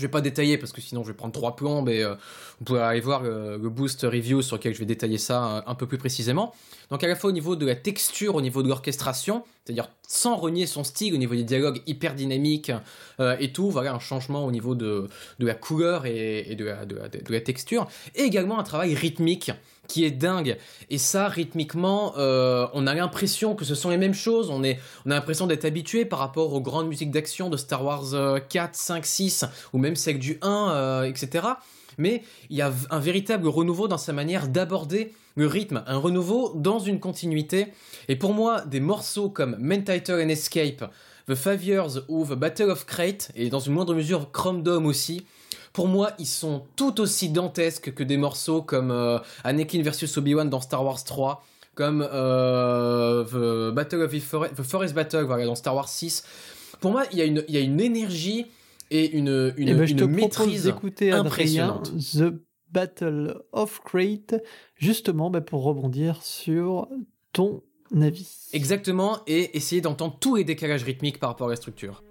Je 0.00 0.06
vais 0.06 0.10
pas 0.10 0.22
détailler 0.22 0.56
parce 0.56 0.72
que 0.72 0.80
sinon 0.80 1.02
je 1.02 1.08
vais 1.08 1.14
prendre 1.14 1.34
trois 1.34 1.54
et 1.90 2.02
euh, 2.02 2.14
vous 2.58 2.64
pouvez 2.64 2.80
aller 2.80 3.00
voir 3.00 3.22
le, 3.22 3.58
boost 3.58 4.02
review 4.02 4.40
sur 4.40 4.56
lequel 4.56 4.72
je 4.72 4.78
vais 4.78 4.86
détailler 4.86 5.18
ça 5.18 5.62
un, 5.66 5.74
peu 5.74 5.86
plus 5.86 5.98
précisément. 5.98 6.54
Donc 6.90 7.04
à 7.04 7.08
la 7.08 7.14
fois 7.14 7.30
au 7.30 7.32
niveau 7.32 7.54
de 7.54 7.66
la 7.66 7.76
texture, 7.76 8.34
au 8.34 8.40
niveau 8.40 8.62
de 8.62 8.68
l'orchestration, 8.68 9.44
c'est-à-dire 9.64 9.88
sans 10.08 10.36
renier 10.36 10.66
son 10.66 10.82
style, 10.82 11.14
au 11.14 11.18
niveau 11.18 11.34
des 11.34 11.44
dialogues 11.44 11.80
hyper 11.86 12.14
dynamiques 12.14 12.72
euh, 13.20 13.36
et 13.38 13.52
tout, 13.52 13.70
voilà 13.70 13.94
un 13.94 14.00
changement 14.00 14.44
au 14.44 14.50
niveau 14.50 14.74
de, 14.74 15.08
de 15.38 15.46
la 15.46 15.54
couleur 15.54 16.06
et, 16.06 16.56
de, 16.56 16.64
la, 16.64 17.40
texture, 17.40 17.86
et 18.16 18.22
également 18.22 18.58
un 18.58 18.64
travail 18.64 18.94
rythmique 18.94 19.52
qui 19.86 20.04
est 20.04 20.10
dingue. 20.10 20.56
Et 20.88 20.98
ça, 20.98 21.28
rythmiquement, 21.28 22.14
euh, 22.16 22.66
on 22.74 22.86
a 22.86 22.94
l'impression 22.94 23.54
que 23.54 23.64
ce 23.64 23.74
sont 23.74 23.90
les 23.90 23.96
mêmes 23.96 24.14
choses. 24.14 24.50
On 24.50 24.62
a 24.64 24.74
l'impression 25.04 25.46
d'être 25.46 25.64
habitué 25.64 26.04
par 26.04 26.18
rapport 26.18 26.52
aux 26.52 26.60
grandes 26.60 26.88
musiques 26.88 27.10
d'action 27.10 27.50
de 27.50 27.56
Star 27.56 27.84
Wars 27.84 28.40
4, 28.48 28.74
5, 28.74 29.06
6, 29.06 29.44
ou 29.72 29.78
même 29.78 29.96
celle 29.96 30.18
du 30.18 30.38
1, 30.42 30.70
euh, 30.70 31.02
etc. 31.04 31.46
Mais 31.98 32.22
il 32.50 32.56
y 32.56 32.62
a 32.62 32.72
un 32.90 32.98
véritable 32.98 33.48
renouveau 33.48 33.88
dans 33.88 33.98
sa 33.98 34.12
manière 34.12 34.48
d'aborder 34.48 35.12
le 35.36 35.46
rythme, 35.46 35.82
un 35.86 35.98
renouveau 35.98 36.52
dans 36.54 36.78
une 36.78 37.00
continuité. 37.00 37.68
Et 38.08 38.16
pour 38.16 38.34
moi, 38.34 38.62
des 38.62 38.80
morceaux 38.80 39.30
comme 39.30 39.56
Men 39.58 39.84
Title 39.84 40.20
and 40.24 40.28
Escape, 40.28 40.84
The 41.28 41.34
Five 41.34 41.64
Years 41.64 42.02
ou 42.08 42.24
The 42.24 42.32
Battle 42.32 42.70
of 42.70 42.86
Crate, 42.86 43.30
et 43.34 43.50
dans 43.50 43.60
une 43.60 43.72
moindre 43.74 43.94
mesure 43.94 44.30
Chrome 44.32 44.62
Dome 44.62 44.86
aussi, 44.86 45.24
pour 45.72 45.86
moi, 45.86 46.12
ils 46.18 46.26
sont 46.26 46.64
tout 46.74 47.00
aussi 47.00 47.28
dantesques 47.28 47.94
que 47.94 48.02
des 48.02 48.16
morceaux 48.16 48.62
comme 48.62 48.90
euh, 48.90 49.18
Anakin 49.44 49.82
vs 49.82 50.18
Obi-Wan 50.18 50.50
dans 50.50 50.60
Star 50.60 50.84
Wars 50.84 51.02
3, 51.04 51.44
comme 51.74 52.06
euh, 52.12 53.24
The 53.24 53.74
Battle 53.74 54.02
of 54.02 54.12
the 54.12 54.62
Forest, 54.62 54.94
Battle 54.94 55.26
dans 55.46 55.54
Star 55.54 55.74
Wars 55.74 55.88
6. 55.88 56.24
Pour 56.80 56.90
moi, 56.90 57.04
il 57.12 57.18
y, 57.18 57.22
a 57.22 57.24
une, 57.24 57.44
il 57.46 57.54
y 57.54 57.58
a 57.58 57.60
une 57.60 57.80
énergie 57.80 58.46
et 58.90 59.10
une, 59.12 59.52
une, 59.56 59.68
eh 59.68 59.74
ben, 59.74 59.96
te 59.96 60.04
maîtrise 60.04 60.66
The 62.12 62.49
Battle 62.70 63.42
of 63.52 63.80
Crate, 63.84 64.34
justement 64.76 65.30
bah, 65.30 65.40
pour 65.40 65.62
rebondir 65.62 66.22
sur 66.22 66.88
ton 67.32 67.62
avis. 68.00 68.48
Exactement, 68.52 69.18
et 69.26 69.56
essayer 69.56 69.80
d'entendre 69.80 70.18
tous 70.20 70.36
les 70.36 70.44
décalages 70.44 70.84
rythmiques 70.84 71.18
par 71.18 71.30
rapport 71.30 71.48
à 71.48 71.50
la 71.50 71.56
structure. 71.56 72.02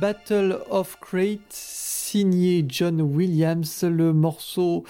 Battle 0.00 0.60
of 0.70 0.96
Crate, 1.00 1.40
signé 1.50 2.64
John 2.68 3.00
Williams. 3.00 3.82
Le 3.82 4.12
morceau 4.12 4.84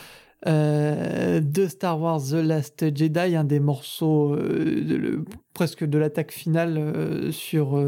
euh, 0.47 1.41
de 1.41 1.67
Star 1.67 1.99
Wars 1.99 2.21
The 2.31 2.35
Last 2.35 2.95
Jedi, 2.95 3.35
un 3.35 3.45
des 3.45 3.59
morceaux 3.59 4.35
euh, 4.35 4.85
de, 4.85 5.25
presque 5.55 5.85
de 5.85 5.97
l'attaque 5.97 6.31
finale 6.31 6.77
euh, 6.77 7.33
sur, 7.33 7.83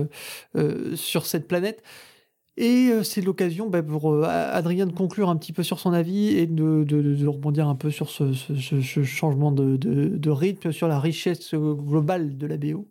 sur 0.94 1.26
cette 1.26 1.46
planète. 1.46 1.82
Et 2.56 2.90
c'est 3.04 3.20
l'occasion 3.20 3.68
bah, 3.68 3.82
pour 3.82 4.22
Adrien 4.24 4.86
de 4.86 4.92
conclure 4.92 5.28
un 5.28 5.36
petit 5.36 5.52
peu 5.52 5.62
sur 5.62 5.78
son 5.78 5.92
avis 5.92 6.28
et 6.28 6.46
de, 6.46 7.26
rebondir 7.26 7.68
un 7.68 7.74
peu 7.74 7.90
sur 7.90 8.08
ce, 8.10 8.32
changement 9.04 9.52
de, 9.52 10.30
rythme, 10.30 10.72
sur 10.72 10.88
la 10.88 10.98
richesse 10.98 11.54
globale 11.54 12.38
de 12.38 12.46
la 12.46 12.56
BO. 12.56 12.86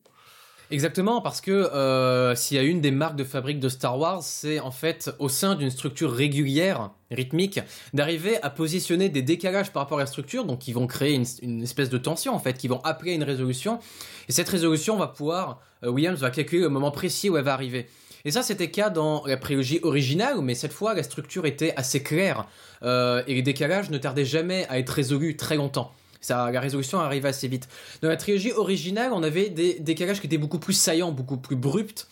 Exactement, 0.71 1.19
parce 1.19 1.41
que 1.41 1.51
euh, 1.51 2.35
s'il 2.35 2.55
y 2.55 2.59
a 2.59 2.63
une 2.63 2.79
des 2.79 2.91
marques 2.91 3.15
de 3.15 3.23
fabrique 3.23 3.59
de 3.59 3.69
Star 3.69 3.97
Wars, 3.97 4.21
c'est 4.21 4.59
en 4.59 4.69
fait 4.69 5.09
au 5.17 5.27
sein 5.27 5.55
d'une 5.55 5.71
structure 5.71 6.11
régulière, 6.11 6.91
rythmique, 7.09 7.59
d'arriver 7.95 8.37
à 8.43 8.51
positionner 8.51 9.09
des 9.09 9.23
décalages 9.23 9.71
par 9.71 9.81
rapport 9.81 9.97
à 9.97 10.01
la 10.01 10.05
structure, 10.05 10.45
donc 10.45 10.59
qui 10.59 10.71
vont 10.71 10.85
créer 10.85 11.19
une, 11.41 11.63
espèce 11.63 11.89
de 11.89 11.97
tension 11.97 12.35
en 12.35 12.39
fait, 12.39 12.55
qui 12.55 12.67
vont 12.67 12.81
appeler 12.83 13.13
une 13.13 13.23
résolution. 13.23 13.79
Et 14.27 14.31
cette 14.31 14.47
résolution 14.47 14.95
va 14.95 15.07
pouvoir, 15.07 15.59
euh, 15.83 15.89
Williams 15.89 16.19
va 16.19 16.29
calculer 16.29 16.61
le 16.61 16.69
moment 16.69 16.91
précis 16.91 17.31
où 17.31 17.37
elle 17.37 17.45
va 17.45 17.53
arriver. 17.53 17.87
Et 18.23 18.29
ça, 18.29 18.43
c'était 18.43 18.65
le 18.65 18.71
cas 18.71 18.91
dans 18.91 19.23
la 19.25 19.37
prélogie 19.37 19.79
originale, 19.81 20.39
mais 20.43 20.53
cette 20.53 20.73
fois, 20.73 20.93
la 20.93 21.01
structure 21.01 21.47
était 21.47 21.73
assez 21.77 22.03
claire 22.03 22.45
euh, 22.83 23.23
et 23.25 23.33
les 23.33 23.41
décalages 23.41 23.89
ne 23.89 23.97
tardaient 23.97 24.23
jamais 24.23 24.67
à 24.69 24.77
être 24.77 24.91
résolus 24.91 25.35
très 25.35 25.55
longtemps. 25.55 25.91
Ça, 26.21 26.51
la 26.51 26.59
résolution 26.59 26.99
arrivait 26.99 27.29
assez 27.29 27.47
vite. 27.47 27.67
Dans 28.01 28.09
la 28.09 28.17
trilogie 28.17 28.51
originale, 28.51 29.11
on 29.13 29.23
avait 29.23 29.49
des 29.49 29.79
décalages 29.79 30.19
qui 30.19 30.27
étaient 30.27 30.37
beaucoup 30.37 30.59
plus 30.59 30.73
saillants, 30.73 31.11
beaucoup 31.11 31.37
plus 31.37 31.55
abrupts. 31.55 32.07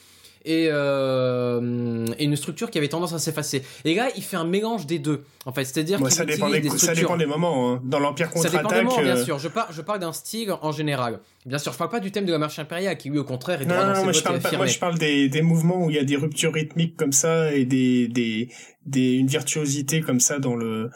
Et, 0.45 0.69
euh, 0.71 2.05
et, 2.17 2.23
une 2.23 2.37
structure 2.37 2.71
qui 2.71 2.77
avait 2.77 2.87
tendance 2.87 3.11
à 3.11 3.19
s'effacer. 3.19 3.63
Et 3.83 3.95
là, 3.95 4.07
il 4.15 4.23
fait 4.23 4.37
un 4.37 4.45
mélange 4.45 4.85
des 4.85 4.97
deux. 4.97 5.25
En 5.45 5.51
fait, 5.51 5.65
c'est-à-dire 5.65 5.99
ça, 6.09 6.23
dépend 6.23 6.49
des, 6.49 6.69
ça 6.69 6.95
dépend 6.95 7.17
des 7.17 7.25
moments. 7.25 7.73
Hein. 7.73 7.81
Dans 7.83 7.99
l'Empire 7.99 8.29
contre-attaque. 8.29 8.85
Bien 8.85 9.17
euh, 9.17 9.23
sûr. 9.25 9.39
Je 9.39 9.49
parle, 9.49 9.67
je 9.71 9.81
parle 9.81 9.99
d'un 9.99 10.13
style 10.13 10.53
en 10.61 10.71
général. 10.71 11.19
Bien 11.45 11.57
sûr, 11.57 11.73
je 11.73 11.77
parle 11.77 11.89
pas 11.89 11.99
du 11.99 12.11
thème 12.11 12.25
de 12.25 12.31
la 12.31 12.37
marche 12.37 12.59
impériale, 12.59 12.97
qui 12.97 13.09
lui, 13.09 13.19
au 13.19 13.25
contraire, 13.25 13.61
est 13.61 13.65
non, 13.65 13.75
dans 13.75 13.93
non, 13.93 14.03
moi, 14.05 14.13
je 14.13 14.21
parle 14.21 14.39
pas, 14.39 14.55
moi, 14.55 14.67
je 14.67 14.79
parle 14.79 14.97
des, 14.97 15.27
des 15.27 15.41
mouvements 15.41 15.83
où 15.83 15.89
il 15.89 15.97
y 15.97 15.99
a 15.99 16.05
des 16.05 16.15
ruptures 16.15 16.53
rythmiques 16.53 16.95
comme 16.95 17.11
ça 17.11 17.53
et 17.53 17.65
des, 17.65 18.07
des, 18.07 18.49
des 18.85 19.15
une 19.15 19.27
virtuosité 19.27 19.99
comme 19.99 20.21
ça 20.21 20.39
dans 20.39 20.55
le 20.55 20.91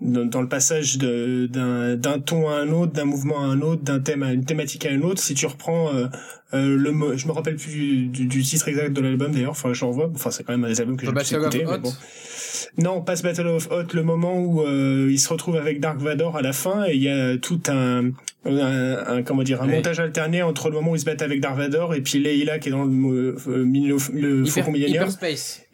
dans, 0.00 0.42
le 0.42 0.48
passage 0.48 0.98
d'un 0.98 1.96
d'un 1.96 2.18
ton 2.18 2.48
à 2.48 2.56
un 2.56 2.68
autre, 2.68 2.92
d'un 2.92 3.06
mouvement 3.06 3.40
à 3.40 3.46
un 3.46 3.60
autre, 3.62 3.82
d'un 3.82 4.00
thème 4.00 4.22
à 4.22 4.32
une 4.32 4.44
thématique 4.44 4.84
à 4.84 4.90
une 4.90 5.04
autre. 5.04 5.22
Si 5.22 5.34
tu 5.34 5.46
reprends 5.46 5.94
euh, 5.94 6.06
euh, 6.54 6.76
le, 6.76 7.16
je 7.16 7.26
me 7.26 7.32
rappelle 7.32 7.56
plus 7.56 8.08
du, 8.08 8.26
du, 8.26 8.42
titre 8.42 8.68
exact 8.68 8.92
de 8.92 9.00
l'album 9.00 9.32
d'ailleurs. 9.32 9.52
Enfin, 9.52 9.72
j'en 9.72 9.90
vois. 9.90 10.10
Enfin, 10.14 10.30
c'est 10.30 10.44
quand 10.44 10.52
même 10.52 10.64
un 10.64 10.68
des 10.68 10.80
albums 10.80 10.96
que 10.96 11.06
j'ai 11.06 11.12
plus 11.12 11.32
écouté. 11.32 11.64
Mais 11.66 11.78
bon. 11.78 11.92
Non, 12.78 13.02
pas 13.02 13.14
Battle 13.22 13.46
of 13.48 13.68
Hot, 13.70 13.94
le 13.94 14.02
moment 14.02 14.38
où 14.38 14.62
euh, 14.62 15.08
il 15.10 15.18
se 15.18 15.28
retrouve 15.28 15.56
avec 15.56 15.80
Dark 15.80 15.98
Vador 15.98 16.36
à 16.36 16.42
la 16.42 16.52
fin 16.52 16.84
et 16.86 16.94
il 16.94 17.02
y 17.02 17.08
a 17.08 17.36
tout 17.38 17.60
un, 17.68 18.10
un, 18.46 19.22
comment 19.22 19.42
dire 19.42 19.62
un 19.62 19.66
montage 19.66 20.00
alterné 20.00 20.42
entre 20.42 20.68
le 20.68 20.74
moment 20.76 20.92
où 20.92 20.96
il 20.96 21.00
se 21.00 21.04
bat 21.04 21.16
avec 21.18 21.40
Dark 21.40 21.56
Vador 21.56 21.94
et 21.94 22.00
puis 22.00 22.18
Leila 22.18 22.58
qui 22.58 22.68
est 22.68 22.72
dans 22.72 22.84
le, 22.84 23.36
euh, 23.48 23.98
le, 24.12 24.44
Faucon 24.44 24.72
Millennium. 24.72 25.08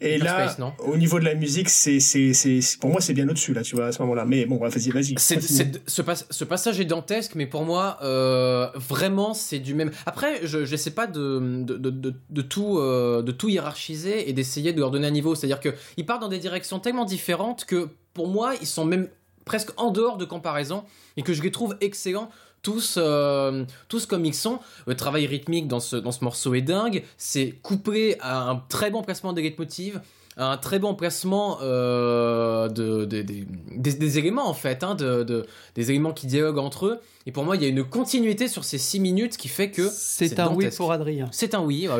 Et 0.01 0.17
là, 0.17 0.55
au 0.79 0.97
niveau 0.97 1.19
de 1.19 1.25
la 1.25 1.35
musique, 1.35 1.69
c'est 1.69 1.99
c'est 1.99 2.33
c'est 2.33 2.59
pour 2.79 2.89
moi 2.89 3.01
c'est 3.01 3.13
bien 3.13 3.27
au-dessus 3.29 3.53
là, 3.53 3.61
tu 3.61 3.75
vois 3.75 3.87
à 3.87 3.91
ce 3.91 4.01
moment-là. 4.01 4.25
Mais 4.25 4.45
bon, 4.45 4.57
vas-y, 4.57 4.89
vas-y. 4.89 5.15
Ce, 5.17 6.03
ce 6.29 6.43
passage 6.43 6.79
est 6.79 6.85
dantesque, 6.85 7.35
mais 7.35 7.45
pour 7.45 7.63
moi 7.63 7.97
euh, 8.01 8.67
vraiment 8.75 9.33
c'est 9.33 9.59
du 9.59 9.73
même. 9.73 9.91
Après, 10.05 10.45
je 10.45 10.65
j'essaie 10.65 10.91
pas 10.91 11.07
de 11.07 11.63
de, 11.63 11.77
de, 11.77 12.13
de, 12.29 12.41
tout 12.41 12.77
euh, 12.77 13.21
de 13.21 13.31
tout 13.31 13.49
hiérarchiser 13.49 14.29
et 14.29 14.33
d'essayer 14.33 14.73
de 14.73 14.79
leur 14.79 14.91
donner 14.91 15.07
un 15.07 15.11
niveau. 15.11 15.35
C'est-à-dire 15.35 15.59
que 15.59 15.69
ils 15.97 16.05
partent 16.05 16.21
dans 16.21 16.29
des 16.29 16.39
directions 16.39 16.79
tellement 16.79 17.05
différentes 17.05 17.65
que 17.65 17.89
pour 18.13 18.27
moi 18.27 18.53
ils 18.59 18.67
sont 18.67 18.85
même 18.85 19.07
presque 19.45 19.69
en 19.77 19.91
dehors 19.91 20.17
de 20.17 20.25
comparaison 20.25 20.83
et 21.17 21.21
que 21.21 21.33
je 21.33 21.41
les 21.41 21.51
trouve 21.51 21.75
excellents 21.81 22.29
tous, 22.63 22.95
euh, 22.97 23.65
tous 23.89 24.07
comme 24.07 24.25
ils 24.25 24.33
sont. 24.33 24.59
Le 24.87 24.95
travail 24.95 25.27
rythmique 25.27 25.67
dans 25.67 25.79
ce, 25.79 25.95
dans 25.95 26.11
ce 26.11 26.23
morceau 26.23 26.55
est 26.55 26.61
dingue. 26.61 27.03
C'est 27.17 27.51
couplé 27.61 28.17
à 28.21 28.49
un 28.49 28.55
très 28.69 28.89
bon 28.89 29.03
placement 29.03 29.33
des 29.33 29.43
leitmotivs, 29.43 30.01
un 30.37 30.57
très 30.57 30.79
bon 30.79 30.95
placement 30.95 31.59
euh, 31.61 32.69
de, 32.69 33.05
des, 33.05 33.23
des, 33.23 34.17
éléments 34.17 34.47
en 34.47 34.53
fait, 34.53 34.83
hein, 34.83 34.95
de, 34.95 35.45
des 35.75 35.91
éléments 35.91 36.13
qui 36.13 36.25
dialoguent 36.25 36.57
entre 36.57 36.87
eux. 36.87 36.99
Et 37.27 37.31
pour 37.31 37.43
moi, 37.43 37.55
il 37.55 37.61
y 37.61 37.65
a 37.65 37.67
une 37.67 37.83
continuité 37.83 38.47
sur 38.47 38.63
ces 38.63 38.79
6 38.79 38.99
minutes 38.99 39.37
qui 39.37 39.49
fait 39.49 39.69
que 39.69 39.87
c'est 39.89 40.39
un 40.39 40.51
oui 40.53 40.69
pour 40.75 40.91
Adrien. 40.91 41.27
C'est 41.31 41.53
un 41.53 41.61
oui. 41.61 41.87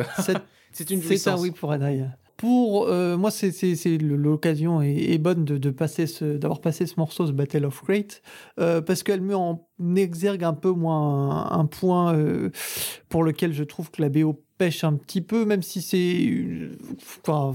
C'est 0.72 0.90
une 0.90 1.00
C'est 1.02 1.30
un 1.30 1.38
oui 1.38 1.52
pour 1.52 1.70
Adrien 1.70 2.10
euh, 2.44 3.16
moi, 3.16 3.30
c'est 3.30 3.52
l'occasion 3.98 4.82
est, 4.82 5.18
bonne 5.18 5.44
de, 5.44 5.70
passer 5.70 6.06
ce, 6.06 6.24
d'avoir 6.36 6.60
passé 6.60 6.86
ce 6.86 6.94
morceau, 6.98 7.26
ce 7.26 7.32
Battle 7.32 7.64
of 7.64 7.82
Great, 7.84 8.22
euh, 8.60 8.80
parce 8.80 9.02
qu'elle 9.02 9.20
met 9.20 9.34
en 9.34 9.66
exergue 9.96 10.44
un 10.44 10.52
peu 10.52 10.70
moins 10.70 11.50
un, 11.52 11.66
point 11.66 12.14
euh, 12.14 12.50
pour 13.08 13.24
lequel 13.24 13.52
je 13.52 13.64
trouve 13.64 13.90
que 13.90 14.02
la 14.02 14.08
BO 14.08 14.40
pêche 14.58 14.84
un 14.84 14.94
petit 14.94 15.20
peu, 15.20 15.44
même 15.44 15.62
si 15.62 15.82
c'est 15.82 16.30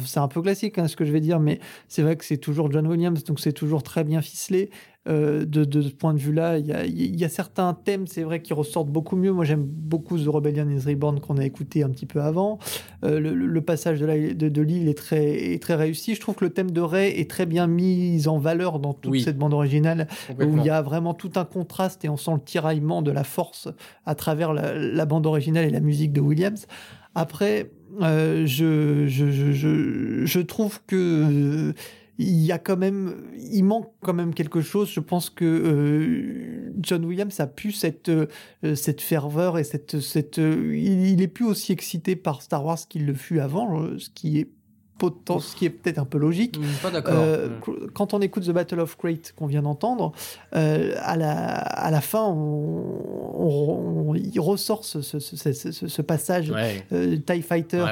c'est 0.05 0.19
un 0.19 0.27
peu 0.27 0.41
classique 0.41 0.77
hein, 0.77 0.87
ce 0.87 0.95
que 0.95 1.05
je 1.05 1.11
vais 1.11 1.21
dire, 1.21 1.39
mais 1.39 1.59
c'est 1.87 2.01
vrai 2.01 2.17
que 2.17 2.25
c'est 2.25 2.37
toujours 2.37 2.71
John 2.71 2.87
Williams, 2.87 3.23
donc 3.23 3.39
c'est 3.39 3.53
toujours 3.53 3.83
très 3.83 4.03
bien 4.03 4.21
ficelé. 4.21 4.69
Euh, 5.07 5.45
de, 5.45 5.63
de, 5.63 5.81
ce 5.81 5.89
point 5.89 6.13
de 6.13 6.19
vue-là, 6.19 6.57
il 6.57 6.65
y 6.67 6.73
a, 6.73 6.85
y 6.85 7.23
a, 7.23 7.29
certains 7.29 7.73
thèmes, 7.73 8.05
c'est 8.05 8.23
vrai, 8.23 8.41
qui 8.41 8.53
ressortent 8.53 8.89
beaucoup 8.89 9.15
mieux. 9.15 9.31
Moi, 9.31 9.45
j'aime 9.45 9.63
beaucoup 9.63 10.19
The 10.19 10.27
Rebellion 10.27 10.69
is 10.69 10.85
Reborn 10.85 11.21
qu'on 11.21 11.37
a 11.37 11.45
écouté 11.45 11.83
un 11.83 11.89
petit 11.89 12.05
peu 12.05 12.21
avant. 12.21 12.59
Euh, 13.05 13.19
le, 13.19 13.33
le, 13.33 13.61
passage 13.61 14.01
de, 14.01 14.05
la, 14.05 14.33
de, 14.33 14.49
de 14.49 14.61
l'île 14.61 14.89
est 14.89 14.97
très, 14.97 15.53
est 15.53 15.61
très 15.63 15.75
réussi. 15.75 16.15
Je 16.15 16.19
trouve 16.19 16.35
que 16.35 16.43
le 16.43 16.51
thème 16.51 16.71
de 16.71 16.81
Ray 16.81 17.17
est 17.17 17.29
très 17.29 17.45
bien 17.45 17.65
mis 17.65 18.27
en 18.27 18.39
valeur 18.39 18.79
dans 18.79 18.93
toute 18.93 19.19
cette 19.21 19.37
bande 19.37 19.53
originale, 19.53 20.07
où 20.37 20.57
il 20.57 20.65
y 20.65 20.69
a 20.69 20.81
vraiment 20.81 21.13
tout 21.13 21.31
un 21.37 21.45
contraste 21.45 22.03
et 22.03 22.09
on 22.09 22.17
sent 22.17 22.31
le 22.33 22.41
tiraillement 22.41 23.01
de 23.01 23.11
la 23.11 23.23
force 23.23 23.69
à 24.05 24.15
travers 24.15 24.51
la, 24.51 24.75
la 24.75 25.05
bande 25.05 25.25
originale 25.25 25.65
et 25.65 25.71
la 25.71 25.79
musique 25.79 26.11
de 26.11 26.19
Williams. 26.19 26.67
Après, 27.15 27.71
euh, 28.01 28.45
je, 28.45 29.07
je, 29.07 29.31
je, 29.31 30.25
je, 30.25 30.39
trouve 30.39 30.79
que 30.85 31.73
il 32.19 32.45
y 32.45 32.51
a 32.51 32.59
quand 32.59 32.77
même, 32.77 33.23
il 33.37 33.63
manque 33.63 33.91
quand 34.01 34.13
même 34.13 34.33
quelque 34.33 34.61
chose. 34.61 34.91
Je 34.91 34.99
pense 34.99 35.29
que 35.29 35.45
euh, 35.45 36.71
John 36.79 37.05
Williams 37.05 37.39
a 37.39 37.47
pu 37.47 37.71
cette 37.71 38.09
euh, 38.09 38.27
cette 38.75 39.01
ferveur 39.01 39.57
et 39.57 39.63
cette 39.63 39.99
cette, 39.99 40.37
il, 40.37 41.07
il, 41.07 41.21
est 41.21 41.27
plus 41.27 41.45
aussi 41.45 41.71
excité 41.71 42.15
par 42.15 42.41
Star 42.41 42.63
Wars 42.65 42.79
qu'il 42.87 43.05
le 43.05 43.13
fut 43.13 43.39
avant, 43.39 43.97
ce 43.97 44.09
qui 44.09 44.39
est 44.39 44.49
ce 45.39 45.55
qui 45.55 45.65
est 45.65 45.69
peut-être 45.69 45.99
un 45.99 46.05
peu 46.05 46.17
logique. 46.17 46.59
Pas 46.81 46.91
d'accord. 46.91 47.13
Euh, 47.17 47.49
quand 47.93 48.13
on 48.13 48.21
écoute 48.21 48.43
The 48.43 48.51
Battle 48.51 48.79
of 48.79 48.97
Crate 48.97 49.33
qu'on 49.35 49.47
vient 49.47 49.61
d'entendre, 49.61 50.11
euh, 50.55 50.95
à, 50.99 51.17
la, 51.17 51.33
à 51.33 51.91
la 51.91 52.01
fin, 52.01 52.25
on, 52.27 54.13
il 54.15 54.39
ressort 54.39 54.85
ce, 54.85 55.01
ce, 55.01 55.19
ce, 55.19 55.71
ce 55.87 56.01
passage 56.01 56.51
euh, 56.91 57.17
TIE 57.17 57.41
Fighter 57.41 57.85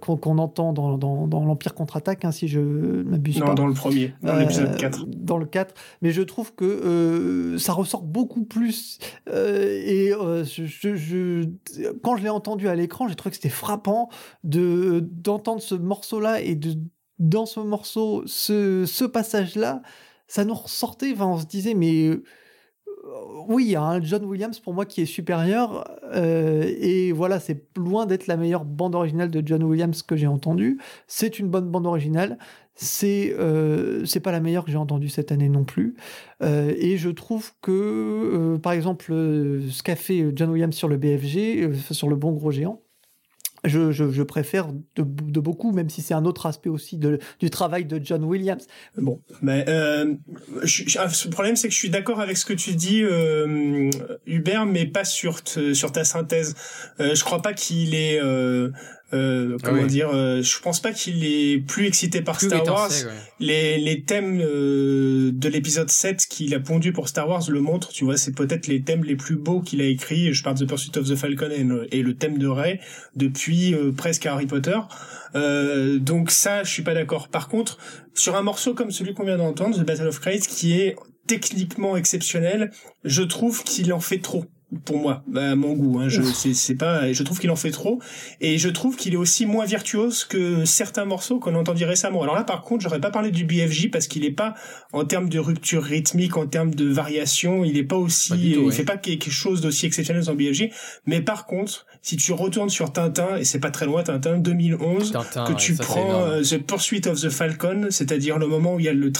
qu'on 0.00 0.38
entend 0.38 0.72
dans, 0.72 0.96
dans, 0.98 1.26
dans 1.26 1.44
l'Empire 1.44 1.74
contre-attaque, 1.74 2.24
hein, 2.24 2.32
si 2.32 2.48
je 2.48 2.60
m'abuse 2.60 3.40
pas. 3.40 3.54
dans 3.54 3.66
le 3.66 3.74
premier, 3.74 4.14
dans 4.22 4.36
l'épisode 4.36 4.76
4. 4.76 5.06
Dans 5.06 5.38
le 5.38 5.46
4. 5.46 5.74
Mais 6.02 6.10
je 6.10 6.22
trouve 6.22 6.54
que 6.54 7.56
ça 7.58 7.72
ressort 7.72 8.02
beaucoup 8.02 8.44
plus. 8.44 8.98
et 9.28 10.12
je, 10.12 10.94
je, 10.94 11.44
quand 12.02 12.16
je 12.16 12.22
l'ai 12.22 12.28
entendu 12.28 12.68
à 12.68 12.74
l'écran, 12.74 13.08
j'ai 13.08 13.14
trouvé 13.14 13.30
que 13.30 13.36
c'était 13.36 13.48
frappant 13.48 14.08
d'entendre 14.44 15.60
ce 15.62 15.74
morceau 15.74 16.01
morceau-là 16.02 16.40
et 16.40 16.58
dans 17.20 17.46
ce 17.46 17.60
morceau, 17.60 18.24
ce, 18.26 19.04
passage-là, 19.04 19.82
ça 20.26 20.44
nous 20.44 20.54
ressortait, 20.54 21.12
enfin, 21.12 21.26
on 21.26 21.38
se 21.38 21.46
disait, 21.46 21.74
mais 21.74 22.08
euh, 22.08 22.24
oui, 23.46 23.66
il 23.66 23.70
y 23.70 23.76
a 23.76 23.82
un 23.82 24.02
John 24.02 24.24
Williams 24.24 24.58
pour 24.58 24.74
moi 24.74 24.84
qui 24.84 25.00
est 25.00 25.06
supérieur, 25.06 25.88
euh, 26.12 26.64
et 26.80 27.12
voilà, 27.12 27.38
c'est 27.38 27.66
loin 27.76 28.06
d'être 28.06 28.26
la 28.26 28.36
meilleure 28.36 28.64
bande 28.64 28.96
originale 28.96 29.30
de 29.30 29.46
John 29.46 29.62
Williams 29.62 30.02
que 30.02 30.16
j'ai 30.16 30.26
entendue. 30.26 30.80
C'est 31.06 31.38
une 31.38 31.48
bonne 31.48 31.70
bande 31.70 31.86
originale, 31.86 32.36
c'est 32.74 33.32
euh, 33.38 34.04
c'est 34.04 34.20
pas 34.20 34.32
la 34.32 34.40
meilleure 34.40 34.64
que 34.64 34.72
j'ai 34.72 34.76
entendue 34.76 35.08
cette 35.08 35.30
année 35.30 35.48
non 35.48 35.64
plus. 35.64 35.94
Euh, 36.42 36.74
et 36.76 36.96
je 36.96 37.10
trouve 37.10 37.52
que, 37.62 38.56
par 38.60 38.72
exemple, 38.72 39.12
ce 39.12 39.82
qu'a 39.84 39.96
fait 39.96 40.32
John 40.34 40.50
Williams 40.50 40.74
sur 40.74 40.88
le 40.88 40.96
BFG, 40.96 41.92
sur 41.92 42.08
le 42.08 42.16
Bon 42.16 42.32
Gros 42.32 42.50
Géant, 42.50 42.81
je, 43.64 43.92
je, 43.92 44.10
je, 44.10 44.22
préfère 44.22 44.68
de, 44.68 45.02
de, 45.04 45.40
beaucoup, 45.40 45.72
même 45.72 45.88
si 45.88 46.02
c'est 46.02 46.14
un 46.14 46.24
autre 46.24 46.46
aspect 46.46 46.70
aussi 46.70 46.98
de, 46.98 47.18
du 47.38 47.50
travail 47.50 47.84
de 47.84 48.00
John 48.02 48.24
Williams. 48.24 48.66
Bon, 48.96 49.20
mais 49.40 49.64
euh, 49.68 50.14
je, 50.62 50.84
je, 50.86 50.98
ah, 50.98 51.06
le 51.06 51.30
problème 51.30 51.56
c'est 51.56 51.68
que 51.68 51.74
je 51.74 51.78
suis 51.78 51.90
d'accord 51.90 52.20
avec 52.20 52.36
ce 52.36 52.44
que 52.44 52.54
tu 52.54 52.74
dis, 52.74 53.02
euh, 53.02 53.90
Hubert, 54.26 54.66
mais 54.66 54.86
pas 54.86 55.04
sur 55.04 55.40
sur 55.46 55.92
ta 55.92 56.04
synthèse. 56.04 56.54
Euh, 57.00 57.14
je 57.14 57.24
crois 57.24 57.42
pas 57.42 57.52
qu'il 57.52 57.94
est 57.94 58.20
euh, 59.14 59.56
Ah 59.62 59.66
comment 59.68 59.82
oui. 59.82 59.88
dire 59.88 60.10
euh, 60.12 60.42
je 60.42 60.58
pense 60.60 60.80
pas 60.80 60.92
qu'il 60.92 61.24
est 61.24 61.58
plus 61.58 61.86
excité 61.86 62.22
par 62.22 62.36
Plus 62.38 62.46
Star 62.48 62.64
Wars 62.66 62.88
ouais. 62.90 63.12
les, 63.40 63.78
les 63.78 64.02
thèmes 64.02 64.40
euh, 64.40 65.30
de 65.32 65.48
l'épisode 65.48 65.90
7 65.90 66.26
qu'il 66.26 66.54
a 66.54 66.60
pondu 66.60 66.92
pour 66.92 67.08
Star 67.08 67.28
Wars 67.28 67.42
le 67.48 67.60
montrent, 67.60 67.88
tu 67.90 68.04
vois, 68.04 68.16
c'est 68.16 68.34
peut-être 68.34 68.66
les 68.68 68.82
thèmes 68.82 69.04
les 69.04 69.16
plus 69.16 69.36
beaux 69.36 69.60
qu'il 69.60 69.80
a 69.80 69.84
écrits, 69.84 70.32
je 70.32 70.42
parle 70.42 70.56
de 70.58 70.64
The 70.64 70.68
Pursuit 70.68 70.96
of 70.96 71.08
the 71.08 71.14
Falcon 71.16 71.50
et, 71.50 71.62
le- 71.64 71.94
et 71.94 72.02
le 72.02 72.14
thème 72.14 72.38
de 72.38 72.46
Rey, 72.46 72.80
depuis 73.16 73.74
euh, 73.74 73.92
presque 73.92 74.26
Harry 74.26 74.46
Potter. 74.46 74.78
Euh, 75.34 75.98
donc 75.98 76.30
ça, 76.30 76.62
je 76.62 76.70
suis 76.70 76.82
pas 76.82 76.94
d'accord. 76.94 77.28
Par 77.28 77.48
contre, 77.48 77.78
sur 78.14 78.36
un 78.36 78.42
morceau 78.42 78.74
comme 78.74 78.90
celui 78.90 79.14
qu'on 79.14 79.24
vient 79.24 79.38
d'entendre, 79.38 79.76
The 79.76 79.84
Battle 79.86 80.08
of 80.08 80.20
Christ, 80.20 80.46
qui 80.48 80.78
est 80.80 80.96
techniquement 81.26 81.96
exceptionnel, 81.96 82.70
je 83.04 83.22
trouve 83.22 83.62
qu'il 83.64 83.92
en 83.92 84.00
fait 84.00 84.18
trop 84.18 84.44
pour 84.84 84.98
moi, 84.98 85.22
à 85.36 85.54
mon 85.54 85.74
goût. 85.74 85.98
Hein, 86.00 86.08
je 86.08 86.22
c'est 86.22 86.74
pas, 86.74 87.12
je 87.12 87.22
trouve 87.22 87.38
qu'il 87.38 87.50
en 87.50 87.56
fait 87.56 87.70
trop, 87.70 88.00
et 88.40 88.58
je 88.58 88.68
trouve 88.68 88.96
qu'il 88.96 89.14
est 89.14 89.18
aussi 89.18 89.46
moins 89.46 89.64
virtuose 89.64 90.24
que 90.24 90.64
certains 90.64 91.04
morceaux 91.04 91.38
qu'on 91.38 91.54
a 91.54 91.58
entendus 91.58 91.84
récemment. 91.84 92.22
Alors 92.22 92.34
là, 92.34 92.44
par 92.44 92.62
contre, 92.62 92.82
j'aurais 92.82 93.00
pas 93.00 93.10
parlé 93.10 93.30
du 93.30 93.44
BFJ 93.44 93.90
parce 93.90 94.06
qu'il 94.06 94.24
est 94.24 94.30
pas 94.30 94.54
en 94.92 95.04
termes 95.04 95.28
de 95.28 95.38
rupture 95.38 95.82
rythmique, 95.82 96.36
en 96.36 96.46
termes 96.46 96.74
de 96.74 96.88
variation, 96.88 97.64
il 97.64 97.76
est 97.76 97.84
pas 97.84 97.96
aussi, 97.96 98.30
Pas 98.30 98.36
tout, 98.36 98.42
il 98.42 98.58
ouais. 98.58 98.72
fait 98.72 98.84
pas 98.84 98.96
quelque 98.96 99.30
chose 99.30 99.60
d'aussi 99.60 99.86
exceptionnel 99.86 100.24
dans 100.24 100.34
BFJ. 100.34 100.70
Mais 101.06 101.20
par 101.20 101.46
contre, 101.46 101.86
si 102.04 102.16
tu 102.16 102.32
retournes 102.32 102.68
sur 102.68 102.92
Tintin, 102.92 103.36
et 103.36 103.44
c'est 103.44 103.60
pas 103.60 103.70
très 103.70 103.86
loin, 103.86 104.02
Tintin 104.02 104.38
2011, 104.38 105.12
Tintin, 105.12 105.44
que 105.44 105.50
ouais, 105.52 105.56
tu 105.56 105.76
ça, 105.76 105.84
prends 105.84 106.22
euh, 106.26 106.42
The 106.42 106.58
Pursuit 106.58 107.02
of 107.06 107.20
the 107.20 107.30
Falcon, 107.30 107.86
c'est-à-dire 107.90 108.38
le 108.38 108.48
moment 108.48 108.74
où 108.74 108.80
il 108.80 108.86
y 108.86 108.88
a 108.88 108.92
le 108.92 109.10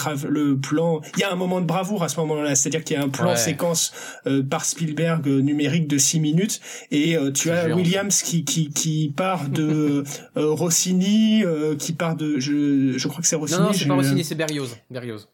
plan, 0.57 0.99
il 1.15 1.21
y 1.21 1.23
a 1.23 1.31
un 1.31 1.35
moment 1.35 1.61
de 1.61 1.65
bravoure 1.65 2.03
à 2.03 2.09
ce 2.09 2.19
moment-là, 2.19 2.55
c'est-à-dire 2.55 2.83
qu'il 2.83 2.97
y 2.97 2.99
a 2.99 3.03
un 3.03 3.09
plan 3.09 3.29
Ouais. 3.31 3.37
séquence 3.37 3.93
euh, 4.27 4.43
par 4.43 4.65
Spielberg 4.65 5.25
euh, 5.27 5.39
numérique 5.39 5.87
de 5.87 5.97
6 5.97 6.19
minutes 6.19 6.59
et 6.91 7.17
tu 7.33 7.49
as 7.51 7.67
géant. 7.67 7.77
Williams 7.77 8.21
qui 8.21 8.43
qui 8.43 8.69
qui 8.69 9.13
part 9.15 9.47
de 9.49 10.03
Rossini, 10.35 11.43
qui 11.79 11.93
part 11.93 12.15
de 12.15 12.39
je 12.39 12.97
je 12.97 13.07
crois 13.07 13.21
que 13.21 13.27
c'est 13.27 13.35
Rossini. 13.37 13.59
Non, 13.59 13.65
non, 13.67 13.73
c'est 13.73 13.85
pas 13.87 13.93
Rossini, 13.95 14.23
c'est 14.23 14.35
Berlioz. 14.35 14.75
Berlioz. 14.89 15.27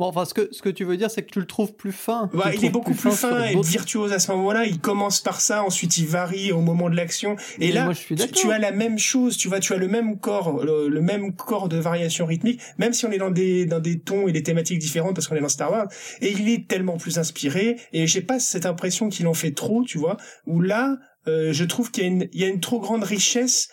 Bon, 0.00 0.06
enfin, 0.06 0.24
ce 0.24 0.34
que, 0.34 0.48
ce 0.50 0.60
que 0.60 0.70
tu 0.70 0.82
veux 0.82 0.96
dire, 0.96 1.08
c'est 1.08 1.22
que 1.22 1.30
tu 1.30 1.38
le 1.38 1.46
trouves 1.46 1.74
plus 1.74 1.92
fin. 1.92 2.28
Bah, 2.34 2.50
il 2.52 2.64
est 2.64 2.70
beaucoup 2.70 2.94
plus 2.94 3.12
fin 3.12 3.44
et 3.44 3.60
virtuose 3.60 4.12
à 4.12 4.18
ce 4.18 4.32
moment-là. 4.32 4.66
Il 4.66 4.80
commence 4.80 5.20
par 5.20 5.40
ça, 5.40 5.62
ensuite 5.62 5.98
il 5.98 6.06
varie 6.06 6.50
au 6.50 6.60
moment 6.60 6.90
de 6.90 6.96
l'action. 6.96 7.36
Et 7.60 7.68
Mais 7.68 7.72
là, 7.72 7.84
moi, 7.84 7.92
je 7.92 8.00
suis 8.00 8.16
tu, 8.16 8.50
as 8.50 8.58
la 8.58 8.72
même 8.72 8.98
chose. 8.98 9.36
Tu 9.36 9.46
vois, 9.46 9.60
tu 9.60 9.72
as 9.72 9.76
le 9.76 9.86
même 9.86 10.18
corps, 10.18 10.64
le, 10.64 10.88
le 10.88 11.00
même 11.00 11.36
corps 11.36 11.68
de 11.68 11.76
variation 11.76 12.26
rythmique, 12.26 12.60
même 12.76 12.92
si 12.92 13.06
on 13.06 13.12
est 13.12 13.18
dans 13.18 13.30
des 13.30 13.66
dans 13.66 13.78
des 13.78 14.00
tons 14.00 14.26
et 14.26 14.32
des 14.32 14.42
thématiques 14.42 14.80
différentes 14.80 15.14
parce 15.14 15.28
qu'on 15.28 15.36
est 15.36 15.40
dans 15.40 15.48
Star 15.48 15.70
Wars. 15.70 15.86
Et 16.20 16.32
il 16.32 16.48
est 16.48 16.66
tellement 16.66 16.96
plus 16.96 17.18
inspiré. 17.18 17.76
Et 17.92 18.08
j'ai 18.08 18.22
pas 18.22 18.40
cette 18.40 18.66
impression 18.66 19.10
qu'il 19.10 19.28
en 19.28 19.34
fait 19.34 19.52
trop, 19.52 19.84
tu 19.84 19.98
vois. 19.98 20.16
Où 20.48 20.60
là, 20.60 20.98
euh, 21.28 21.52
je 21.52 21.64
trouve 21.64 21.92
qu'il 21.92 22.02
y 22.02 22.06
a 22.06 22.08
une 22.08 22.28
il 22.32 22.40
y 22.40 22.44
a 22.44 22.48
une 22.48 22.60
trop 22.60 22.80
grande 22.80 23.04
richesse. 23.04 23.68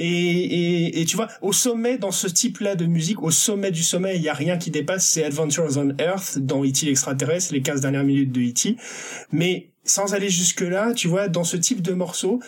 Et, 0.00 0.06
et, 0.06 1.00
et 1.00 1.04
tu 1.04 1.16
vois, 1.16 1.26
au 1.42 1.52
sommet, 1.52 1.98
dans 1.98 2.12
ce 2.12 2.28
type-là 2.28 2.76
de 2.76 2.86
musique, 2.86 3.20
au 3.20 3.32
sommet 3.32 3.72
du 3.72 3.82
sommet, 3.82 4.14
il 4.16 4.22
y 4.22 4.28
a 4.28 4.32
rien 4.32 4.56
qui 4.56 4.70
dépasse, 4.70 5.06
c'est 5.06 5.24
Adventures 5.24 5.76
on 5.76 5.90
Earth, 5.98 6.38
dans 6.38 6.64
E.T. 6.64 6.86
l'extraterrestre, 6.86 7.52
les 7.52 7.62
15 7.62 7.80
dernières 7.80 8.04
minutes 8.04 8.30
de 8.30 8.40
E.T. 8.40 8.76
Mais 9.32 9.70
sans 9.82 10.14
aller 10.14 10.30
jusque-là, 10.30 10.94
tu 10.94 11.08
vois, 11.08 11.26
dans 11.26 11.42
ce 11.42 11.56
type 11.56 11.82
de 11.82 11.92
morceau, 11.94 12.40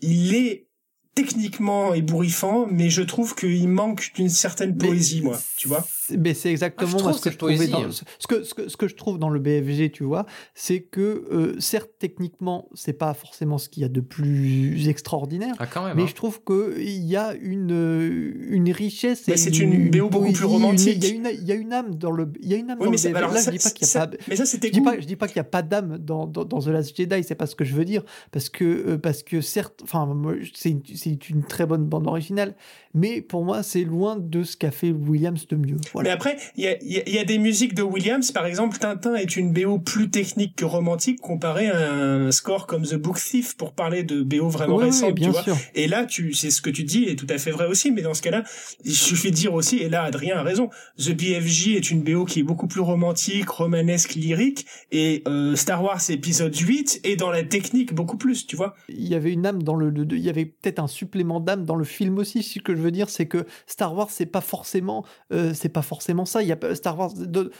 il 0.00 0.34
est 0.34 0.66
techniquement 1.14 1.94
ébouriffant, 1.94 2.66
mais 2.70 2.88
je 2.88 3.02
trouve 3.02 3.34
qu'il 3.34 3.68
manque 3.68 4.12
d'une 4.14 4.28
certaine 4.28 4.74
Mais 4.76 4.88
poésie, 4.88 5.22
moi, 5.22 5.38
tu 5.56 5.68
vois. 5.68 5.86
C'est- 6.08 6.16
Mais 6.16 6.34
c'est 6.34 6.50
exactement 6.50 6.98
Ah, 7.06 7.12
ce 7.12 7.20
que 7.20 7.30
je 7.30 7.36
trouvais 7.38 7.56
poésie, 7.56 7.72
dans- 7.72 7.84
hein. 7.84 7.90
ce 8.18 8.26
que, 8.26 8.42
ce 8.44 8.54
que 8.54 8.68
ce 8.68 8.76
que 8.76 8.88
je 8.88 8.94
trouve 8.94 9.18
dans 9.18 9.28
le 9.28 9.40
BFG, 9.40 9.90
tu 9.90 10.04
vois, 10.04 10.26
c'est 10.54 10.80
que 10.80 11.24
euh, 11.32 11.56
certes 11.60 11.90
techniquement, 11.98 12.68
c'est 12.74 12.92
pas 12.92 13.14
forcément 13.14 13.58
ce 13.58 13.68
qu'il 13.68 13.82
y 13.82 13.86
a 13.86 13.88
de 13.88 14.00
plus 14.00 14.88
extraordinaire, 14.88 15.54
Ah, 15.58 15.66
quand 15.66 15.84
même. 15.84 15.96
mais 15.96 16.02
hein. 16.04 16.06
je 16.08 16.14
trouve 16.14 16.42
que 16.42 16.74
il 16.78 17.04
y 17.04 17.16
a 17.16 17.34
une 17.34 17.72
euh, 17.72 18.32
une 18.48 18.70
richesse. 18.70 19.24
Mais 19.28 19.34
et 19.34 19.36
c'est 19.36 19.58
une 19.58 19.90
BO 19.90 20.08
beaucoup 20.08 20.32
plus 20.32 20.44
romantique. 20.44 20.98
Il 21.02 21.04
y 21.04 21.12
a 21.12 21.14
une 21.14 21.28
il 21.40 21.46
y 21.46 21.52
a 21.52 21.54
une 21.54 21.72
âme 21.72 21.94
dans 21.94 22.10
le 22.10 22.30
il 22.40 22.48
y 22.48 22.54
a 22.54 22.56
une 22.56 22.70
âme 22.70 22.78
Oui, 22.80 22.86
dans 22.86 22.90
mais 22.92 22.96
le 22.96 23.02
BFG. 23.02 23.16
alors 23.16 23.32
Là, 23.32 23.40
ça- 23.40 23.50
je 23.52 23.56
dis 23.56 23.62
pas 23.62 23.70
qu'il 23.70 23.82
y 23.82 23.84
a 23.84 23.92
ça- 23.92 24.06
pas. 24.06 24.16
mais 24.28 24.36
ça, 24.36 24.46
c'était 24.46 24.68
Je 24.68 24.72
dis 24.72 24.80
pas, 24.80 24.98
je 25.00 25.06
dis 25.06 25.16
pas 25.16 25.26
qu'il 25.28 25.36
n'y 25.36 25.40
a 25.46 25.50
pas 25.50 25.62
d'âme 25.62 25.98
dans, 25.98 26.26
dans, 26.26 26.44
dans 26.44 26.60
The 26.60 26.68
Last 26.68 26.96
Jedi, 26.96 27.22
c'est 27.24 27.34
pas 27.34 27.46
ce 27.46 27.54
que 27.56 27.64
je 27.64 27.74
veux 27.74 27.84
dire, 27.84 28.02
parce 28.32 28.48
que, 28.48 28.64
euh, 28.64 28.98
parce 28.98 29.22
que 29.22 29.40
certes, 29.40 29.80
enfin, 29.82 30.08
c'est 30.54 30.70
une, 30.70 30.82
c'est 30.94 31.28
une 31.30 31.42
très 31.44 31.66
bonne 31.66 31.84
bande 31.84 32.06
originale, 32.06 32.54
mais 32.96 33.20
pour 33.20 33.44
moi, 33.44 33.62
c'est 33.62 33.84
loin 33.84 34.16
de 34.16 34.42
ce 34.42 34.56
qu'a 34.56 34.72
fait 34.72 34.90
Williams 34.90 35.46
de 35.46 35.54
mieux. 35.56 35.76
Mais 36.02 36.10
après, 36.10 36.36
il 36.56 36.64
y 36.64 36.66
a, 36.66 36.76
il 36.82 36.92
y 36.92 36.98
a- 36.98 37.02
il 37.06 37.14
y 37.14 37.18
a 37.18 37.24
des 37.24 37.38
musiques 37.38 37.74
de 37.74 37.82
Williams, 37.82 38.32
par 38.32 38.46
exemple, 38.46 38.78
Tintin 38.78 39.14
est 39.14 39.36
une 39.36 39.52
BO 39.52 39.78
plus 39.78 40.10
technique 40.10 40.56
que 40.56 40.64
romantique 40.64 41.20
comparé 41.20 41.68
à 41.68 41.92
un 41.92 42.30
score 42.32 42.66
comme 42.66 42.82
The 42.82 42.94
Book 42.96 43.18
Thief 43.20 43.56
pour 43.56 43.72
parler 43.72 44.02
de 44.02 44.22
BO 44.22 44.48
vraiment 44.48 44.76
Oui, 44.76 44.84
oui, 44.84 44.90
récentes, 44.90 45.14
bien 45.14 45.30
tu 45.32 45.50
vois. 45.50 45.56
Et 45.74 45.86
là, 45.86 46.04
tu, 46.06 46.32
c'est 46.32 46.50
ce 46.50 46.60
que 46.60 46.70
tu 46.70 46.82
dis 46.84 47.04
est 47.04 47.16
tout 47.16 47.26
à 47.30 47.38
fait 47.38 47.50
vrai 47.50 47.66
aussi, 47.66 47.90
mais 47.92 48.02
dans 48.02 48.14
ce 48.14 48.22
cas-là, 48.22 48.42
il 48.84 48.94
suffit 48.94 49.30
de 49.30 49.36
dire 49.36 49.54
aussi, 49.54 49.76
et 49.78 49.88
là, 49.88 50.02
Adrien 50.02 50.36
a 50.38 50.42
raison, 50.42 50.70
The 50.98 51.12
BFJ 51.12 51.76
est 51.76 51.90
une 51.90 52.02
BO 52.02 52.24
qui 52.24 52.40
est 52.40 52.44
beaucoup 52.44 52.66
plus 52.66 52.80
romantique, 52.80 53.48
romanesque, 53.50 54.14
lyrique, 54.14 54.66
et 54.90 55.22
euh, 55.28 55.54
Star 55.56 55.82
Wars 55.84 56.00
épisode 56.08 56.56
8 56.56 57.00
est 57.04 57.16
dans 57.16 57.30
la 57.30 57.42
technique 57.42 57.94
beaucoup 57.94 58.16
plus, 58.16 58.46
tu 58.46 58.56
vois. 58.56 58.74
Il 58.88 59.06
y 59.06 59.14
avait 59.14 59.32
une 59.32 59.44
âme 59.46 59.62
dans 59.62 59.74
le, 59.74 59.92
il 60.12 60.18
y 60.20 60.28
avait 60.30 60.46
peut-être 60.46 60.78
un 60.78 60.86
supplément 60.86 61.40
d'âme 61.40 61.64
dans 61.64 61.76
le 61.76 61.84
film 61.84 62.18
aussi. 62.18 62.42
Ce 62.42 62.58
que 62.60 62.74
je 62.74 62.80
veux 62.86 62.92
dire, 62.92 63.10
c'est 63.10 63.26
que 63.26 63.44
Star 63.66 63.94
Wars, 63.94 64.10
c'est 64.10 64.26
pas 64.26 64.40
forcément, 64.40 65.04
euh, 65.32 65.52
c'est 65.54 65.68
pas 65.68 65.82
forcément 65.82 66.24
ça. 66.24 66.42
Il 66.42 66.48
y 66.48 66.52
a 66.52 66.74
Star 66.74 66.98
Wars. 66.98 67.12
de- 67.14 67.50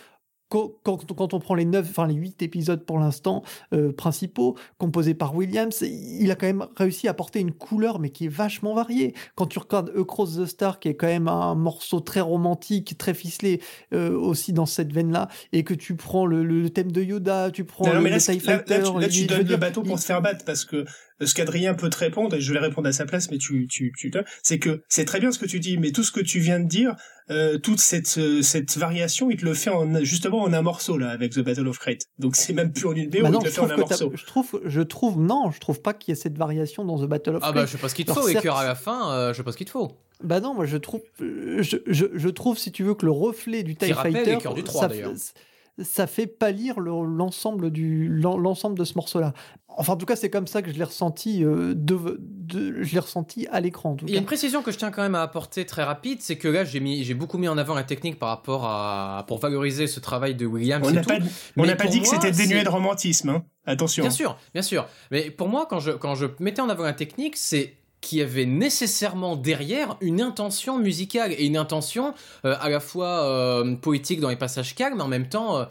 quand, 0.49 0.70
quand, 0.85 1.12
quand 1.12 1.35
on 1.35 1.41
prend 1.41 1.57
les 1.57 1.64
neuf, 1.64 1.89
enfin 1.91 2.07
les 2.07 2.14
huit 2.14 2.41
épisodes 2.41 2.85
pour 2.85 3.01
l'instant 3.01 3.43
euh, 3.74 3.93
principaux 3.93 4.57
composés 4.79 5.14
par 5.14 5.35
Williams, 5.35 5.81
il 5.83 6.31
a 6.31 6.37
quand 6.37 6.47
même 6.47 6.66
réussi 6.77 7.09
à 7.09 7.11
apporter 7.11 7.41
une 7.41 7.51
couleur, 7.51 7.99
mais 7.99 8.11
qui 8.11 8.27
est 8.27 8.29
vachement 8.29 8.72
variée. 8.72 9.12
Quand 9.35 9.47
tu 9.47 9.59
regardes 9.59 9.91
Across 9.99 10.37
the 10.37 10.47
Star, 10.47 10.79
qui 10.79 10.87
est 10.87 10.95
quand 10.95 11.09
même 11.09 11.27
un 11.27 11.57
morceau 11.57 11.99
très 11.99 12.20
romantique, 12.20 12.97
très 12.97 13.12
ficelé 13.12 13.61
euh, 13.93 14.16
aussi 14.16 14.53
dans 14.53 14.66
cette 14.66 14.93
veine-là, 14.93 15.27
et 15.53 15.64
que 15.64 15.74
tu 15.74 15.97
prends 15.97 16.27
le, 16.27 16.45
le 16.45 16.70
thème 16.70 16.93
de 16.93 17.03
Yoda, 17.03 17.51
tu 17.51 17.64
prends 17.64 17.85
Non, 17.89 17.95
le, 17.95 18.01
mais 18.03 18.11
là, 18.11 18.16
le 18.18 18.22
TIE 18.22 18.39
là, 18.47 18.53
là, 18.53 18.59
Fighter, 18.59 18.83
tu, 18.95 19.01
là, 19.01 19.09
tu 19.09 19.12
je 19.14 19.20
veux 19.22 19.27
donnes 19.27 19.49
le 19.49 19.57
bateau 19.57 19.83
pour 19.83 19.97
il- 19.97 19.99
se 20.01 20.07
faire 20.07 20.22
battre 20.22 20.45
parce 20.45 20.64
que 20.64 20.85
ce 21.24 21.34
qu'Adrien 21.34 21.74
peut 21.74 21.88
te 21.90 21.96
répondre, 21.98 22.36
et 22.36 22.40
je 22.40 22.52
vais 22.52 22.58
répondre 22.58 22.88
à 22.88 22.92
sa 22.92 23.06
place, 23.06 23.30
mais 23.30 23.38
tu, 23.38 23.66
tu, 23.68 23.92
tu, 23.96 24.10
c'est 24.42 24.58
que 24.58 24.82
c'est 24.88 25.04
très 25.04 25.20
bien 25.20 25.32
ce 25.32 25.38
que 25.38 25.46
tu 25.46 25.60
dis, 25.60 25.78
mais 25.78 25.92
tout 25.92 26.02
ce 26.02 26.12
que 26.12 26.20
tu 26.20 26.38
viens 26.40 26.60
de 26.60 26.68
dire, 26.68 26.94
euh, 27.30 27.58
toute 27.58 27.80
cette, 27.80 28.18
euh, 28.18 28.42
cette 28.42 28.76
variation, 28.76 29.30
il 29.30 29.36
te 29.38 29.44
le 29.44 29.54
fait 29.54 29.70
en, 29.70 30.02
justement 30.04 30.42
en 30.42 30.52
un 30.52 30.62
morceau, 30.62 30.96
là, 30.98 31.10
avec 31.10 31.32
The 31.32 31.40
Battle 31.40 31.66
of 31.68 31.78
Crate. 31.78 32.02
Donc 32.18 32.36
c'est 32.36 32.52
même 32.52 32.72
plus 32.72 32.86
en 32.86 32.92
une 32.92 33.08
BO, 33.10 33.22
Bah 33.22 33.28
il 33.28 33.32
non, 33.32 33.38
te 33.40 33.44
le 33.44 33.50
je 33.50 33.54
fait 33.54 33.60
en 33.60 33.64
trouve, 33.66 33.72
un 33.72 33.76
morceau. 33.78 34.12
je 34.14 34.24
trouve, 34.26 34.60
je 34.64 34.80
trouve, 34.82 35.18
non, 35.20 35.50
je 35.50 35.58
trouve 35.58 35.80
pas 35.80 35.94
qu'il 35.94 36.12
y 36.12 36.16
ait 36.16 36.20
cette 36.20 36.36
variation 36.38 36.84
dans 36.84 36.98
The 37.04 37.08
Battle 37.08 37.36
of 37.36 37.42
Ah 37.44 37.52
bah 37.52 37.66
je 37.66 37.72
sais 37.72 37.78
pas 37.78 37.88
ce 37.88 37.94
qu'il 37.94 38.04
te 38.04 38.12
faut, 38.12 38.28
et 38.28 38.32
certes- 38.32 38.42
cœur 38.44 38.56
à 38.58 38.64
la 38.64 38.74
fin, 38.74 39.10
euh, 39.12 39.32
je 39.32 39.38
sais 39.38 39.42
pas 39.42 39.52
ce 39.52 39.56
qu'il 39.56 39.66
te 39.66 39.72
faut. 39.72 39.92
Bah 40.22 40.40
non, 40.40 40.54
moi 40.54 40.64
je 40.66 40.76
trouve, 40.76 41.02
je, 41.20 41.76
je, 41.86 42.06
je 42.14 42.28
trouve 42.28 42.56
si 42.58 42.72
tu 42.72 42.84
veux 42.84 42.94
que 42.94 43.04
le 43.04 43.12
reflet 43.12 43.62
du 43.62 43.74
TIE 43.74 43.92
rappelle 43.92 44.12
Fighter, 44.14 44.30
les 44.32 44.38
cœurs 44.38 44.54
du 44.54 44.62
trois, 44.64 44.82
ça, 44.82 44.88
d'ailleurs. 44.88 45.12
fait- 45.12 45.34
ça 45.83 46.07
fait 46.07 46.27
pâlir 46.27 46.81
le- 46.81 47.05
l'ensemble 47.05 47.70
du 47.70 48.09
l'en- 48.09 48.37
l'ensemble 48.39 48.79
de 48.79 48.85
ce 48.85 48.95
morceau-là. 48.95 49.33
Enfin, 49.79 49.93
en 49.93 49.97
tout 49.97 50.07
cas, 50.07 50.16
c'est 50.16 50.31
comme 50.31 50.47
ça 50.47 50.62
que 50.62 50.70
je 50.72 50.79
l'ai 50.79 50.85
ressenti, 50.85 51.45
euh, 51.45 51.74
de, 51.77 52.18
de- 52.18 52.83
je 52.83 52.95
l'ai 52.95 52.99
ressenti 53.01 53.47
à 53.49 53.61
l'écran. 53.61 53.95
Il 54.03 54.11
y 54.11 54.16
a 54.16 54.18
une 54.18 54.24
précision 54.24 54.62
que 54.62 54.70
je 54.72 54.79
tiens 54.79 54.91
quand 54.91 55.03
même 55.03 55.14
à 55.14 55.20
apporter 55.20 55.66
très 55.66 55.83
rapide, 55.85 56.22
c'est 56.22 56.37
que 56.39 56.49
là 56.49 56.64
j'ai 56.64 56.81
mis, 56.81 57.05
j'ai 57.05 57.12
beaucoup 57.12 57.37
mis 57.37 57.47
en 57.47 57.59
avant 57.59 57.74
la 57.74 57.83
technique 57.85 58.18
par 58.18 58.31
rapport 58.31 58.64
à 58.64 59.24
pour 59.29 59.39
valoriser 59.39 59.87
ce 59.87 60.01
travail 60.01 60.35
de 60.35 60.47
Williams. 60.47 60.87
On 60.89 60.93
n'a 60.93 61.03
pas, 61.03 61.18
on 61.59 61.66
n'a 61.66 61.77
pas 61.77 61.89
dit 61.89 62.01
que 62.01 62.09
c'était 62.09 62.31
dénué 62.33 62.64
de 62.64 62.68
romantisme, 62.70 63.29
hein. 63.29 63.45
Attention. 63.66 64.03
Bien 64.05 64.11
sûr, 64.11 64.39
bien 64.55 64.62
sûr. 64.62 64.87
Mais 65.11 65.31
pour 65.31 65.49
moi, 65.49 65.66
quand 65.68 65.81
je, 65.81 65.91
quand 65.91 66.14
je 66.14 66.27
mettais 66.41 66.62
en 66.62 66.68
avant 66.70 66.85
la 66.85 66.93
technique, 66.95 67.37
c'est 67.37 67.74
qu'il 68.07 68.18
y 68.18 68.22
avait 68.22 68.46
nécessairement 68.46 69.36
derrière 69.36 69.96
une 70.00 70.20
intention 70.20 70.78
musicale 70.78 71.32
et 71.32 71.44
une 71.44 71.57
intention 71.57 72.14
euh, 72.44 72.54
à 72.61 72.68
la 72.68 72.80
fois 72.80 73.24
euh, 73.24 73.74
poétique 73.76 74.20
dans 74.20 74.28
les 74.28 74.36
passages 74.36 74.74
calmes, 74.74 74.96
mais 74.96 75.02
en 75.02 75.09
même 75.09 75.28
temps 75.28 75.59
euh, 75.59 75.64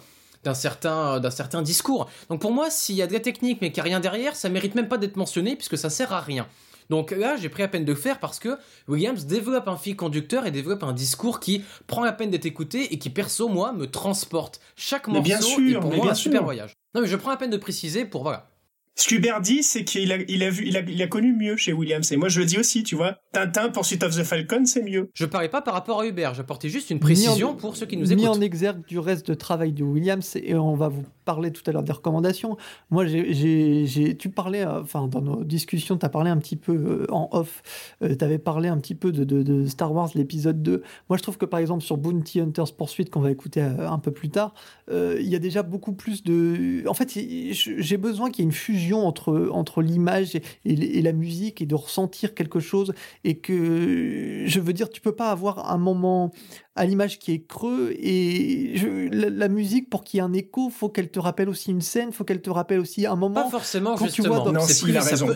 d'un 0.44 0.54
certain, 0.54 1.20
d'un 1.20 1.32
certain 1.32 1.62
discours. 1.62 2.10
Donc 2.30 2.42
pour 2.42 2.52
moi, 2.52 2.70
s'il 2.70 2.96
y 2.96 3.02
a 3.02 3.08
de 3.08 3.14
la 3.14 3.22
technique 3.22 3.60
mais 3.62 3.72
qu'il 3.72 3.82
n'y 3.84 3.90
a 3.90 3.92
rien 3.92 4.00
derrière, 4.02 4.36
ça 4.36 4.50
mérite 4.50 4.76
même 4.76 4.90
pas 4.90 4.98
d'être 4.98 5.16
mentionné 5.16 5.56
puisque 5.56 5.78
ça 5.78 5.90
sert 5.90 6.12
à 6.12 6.20
rien. 6.20 6.46
Donc 6.90 7.12
là, 7.12 7.36
j'ai 7.38 7.50
pris 7.50 7.64
la 7.64 7.68
peine 7.68 7.86
de 7.86 7.94
le 7.94 7.98
faire 7.98 8.20
parce 8.20 8.38
que 8.38 8.58
Williams 8.88 9.26
développe 9.26 9.68
un 9.68 9.78
fil 9.78 9.96
conducteur 9.96 10.46
et 10.46 10.52
développe 10.52 10.84
un 10.84 10.94
discours 10.94 11.40
qui 11.40 11.64
prend 11.88 12.04
la 12.04 12.12
peine 12.12 12.30
d'être 12.30 12.46
écouté 12.46 12.94
et 12.94 13.00
qui, 13.00 13.10
perso, 13.10 13.48
moi, 13.48 13.74
me 13.74 13.88
transporte. 13.88 14.60
Chaque 14.76 15.08
Mais 15.08 15.16
morceau 15.16 15.26
bien 15.26 15.42
sûr, 15.42 15.78
est 15.78 15.80
pour 15.80 15.90
mais 15.90 15.96
moi 15.96 16.06
bien 16.06 16.12
un 16.12 16.16
super 16.16 16.44
voyage. 16.44 16.74
Non, 16.94 17.02
mais 17.02 17.08
je 17.08 17.16
prends 17.16 17.32
la 17.32 17.38
peine 17.38 17.50
de 17.50 17.58
préciser 17.58 18.06
pour, 18.06 18.22
voilà. 18.22 18.50
Ce 18.98 19.10
qu'Hubert 19.10 19.42
dit, 19.42 19.62
c'est 19.62 19.84
qu'il 19.84 20.12
a, 20.14 20.18
il 20.30 20.42
a 20.42 20.50
vu, 20.50 20.64
il 20.66 20.78
a, 20.78 20.80
il 20.80 21.02
a 21.02 21.08
connu 21.08 21.34
mieux 21.34 21.58
chez 21.58 21.74
Williams. 21.74 22.10
Et 22.14 22.16
moi, 22.18 22.30
je 22.30 22.40
le 22.40 22.46
dis 22.46 22.58
aussi, 22.58 22.82
tu 22.84 22.96
vois. 22.96 23.18
Tintin, 23.34 23.70
Pursuit 23.70 24.02
of 24.04 24.16
the 24.16 24.24
Falcon, 24.24 24.66
c'est 24.66 24.82
mieux. 24.84 25.10
Je 25.14 25.26
parlais 25.26 25.50
pas 25.50 25.62
par 25.62 25.74
rapport 25.74 26.00
à 26.00 26.08
Hubert, 26.08 26.34
j'apportais 26.34 26.70
juste 26.70 26.90
une 26.92 27.00
précision 27.00 27.50
Mis 27.50 27.54
en- 27.54 27.56
pour 27.58 27.76
ceux 27.76 27.86
qui 27.88 27.98
nous 27.98 28.08
mis 28.08 28.14
écoutent. 28.14 28.38
en 28.38 28.42
exergue 28.42 28.86
du 28.88 28.98
reste 28.98 29.28
de 29.28 29.34
travail 29.34 29.74
de 29.74 29.84
Williams 29.84 30.38
et 30.42 30.56
on 30.56 30.76
va 30.76 30.88
vous 30.88 31.04
parler 31.26 31.52
tout 31.52 31.62
à 31.66 31.74
l'heure 31.74 31.84
des 31.84 31.92
recommandations. 31.92 32.56
Moi, 32.90 33.06
j'ai, 33.06 34.16
tu 34.18 34.30
parlais, 34.30 34.62
euh, 34.66 34.82
enfin 34.82 35.08
dans 35.08 35.22
nos 35.22 35.44
discussions, 35.44 35.98
tu 35.98 36.06
as 36.06 36.10
parlé 36.10 36.30
un 36.30 36.38
petit 36.38 36.56
peu 36.56 36.74
euh, 36.74 37.06
en 37.12 37.28
off, 37.34 37.64
tu 38.02 38.24
avais 38.24 38.38
parlé 38.38 38.70
un 38.70 38.78
petit 38.78 38.96
peu 38.96 39.12
de, 39.12 39.24
de- 39.26 39.44
de 39.44 39.66
Star 39.66 39.92
Wars, 39.94 40.10
l'épisode 40.16 40.64
2. 40.64 40.84
Moi, 41.10 41.18
je 41.18 41.24
trouve 41.24 41.38
que 41.38 41.46
par 41.46 41.60
exemple 41.60 41.84
sur 41.84 41.98
Bounty 41.98 42.40
Hunters 42.40 42.74
Poursuite, 42.78 43.10
qu'on 43.10 43.20
va 43.22 43.32
écouter 43.32 43.62
euh, 43.62 43.90
un 43.90 44.00
peu 44.00 44.12
plus 44.12 44.30
tard, 44.30 44.54
euh, 44.90 45.18
il 45.20 45.28
y 45.28 45.36
a 45.36 45.40
déjà 45.40 45.64
beaucoup 45.64 45.92
plus 45.94 46.24
de... 46.24 46.88
En 46.88 46.94
fait, 46.94 47.12
j'ai 47.52 47.98
besoin 47.98 48.30
qu'il 48.32 48.44
y 48.44 48.48
ait 48.48 48.50
une 48.50 48.56
fusion 48.56 48.85
fusion 48.86 49.08
entre, 49.08 49.50
entre 49.52 49.82
l'image 49.82 50.36
et, 50.36 50.44
et, 50.66 51.02
la 51.02 51.14
musique 51.14 51.62
et 51.62 51.66
de 51.66 51.76
ressentir 51.76 52.34
quelque 52.34 52.60
chose. 52.60 52.94
Et 53.24 53.38
que, 53.40 54.44
je 54.46 54.60
veux 54.60 54.74
dire, 54.74 54.90
tu 54.90 55.02
peux 55.02 55.16
pas 55.16 55.32
avoir 55.32 55.72
un 55.72 55.78
moment 55.78 56.32
à 56.76 56.86
l'image 56.86 57.20
qui 57.20 57.32
est 57.32 57.46
creux 57.46 57.94
et 57.98 58.76
la, 59.12 59.48
musique 59.48 59.90
pour 59.90 60.04
qu'il 60.04 60.18
y 60.18 60.20
ait 60.20 60.26
un 60.26 60.34
écho 60.34 60.70
faut 60.70 60.90
qu'elle 60.90 61.10
te 61.10 61.20
rappelle 61.20 61.48
aussi 61.48 61.72
une 61.72 61.80
scène 61.80 62.12
faut 62.12 62.26
qu'elle 62.26 62.42
te 62.42 62.50
rappelle 62.50 62.82
aussi 62.82 63.06
un 63.06 63.16
moment 63.16 63.44
pas 63.44 63.50
forcément 63.50 63.96
justement 63.96 64.44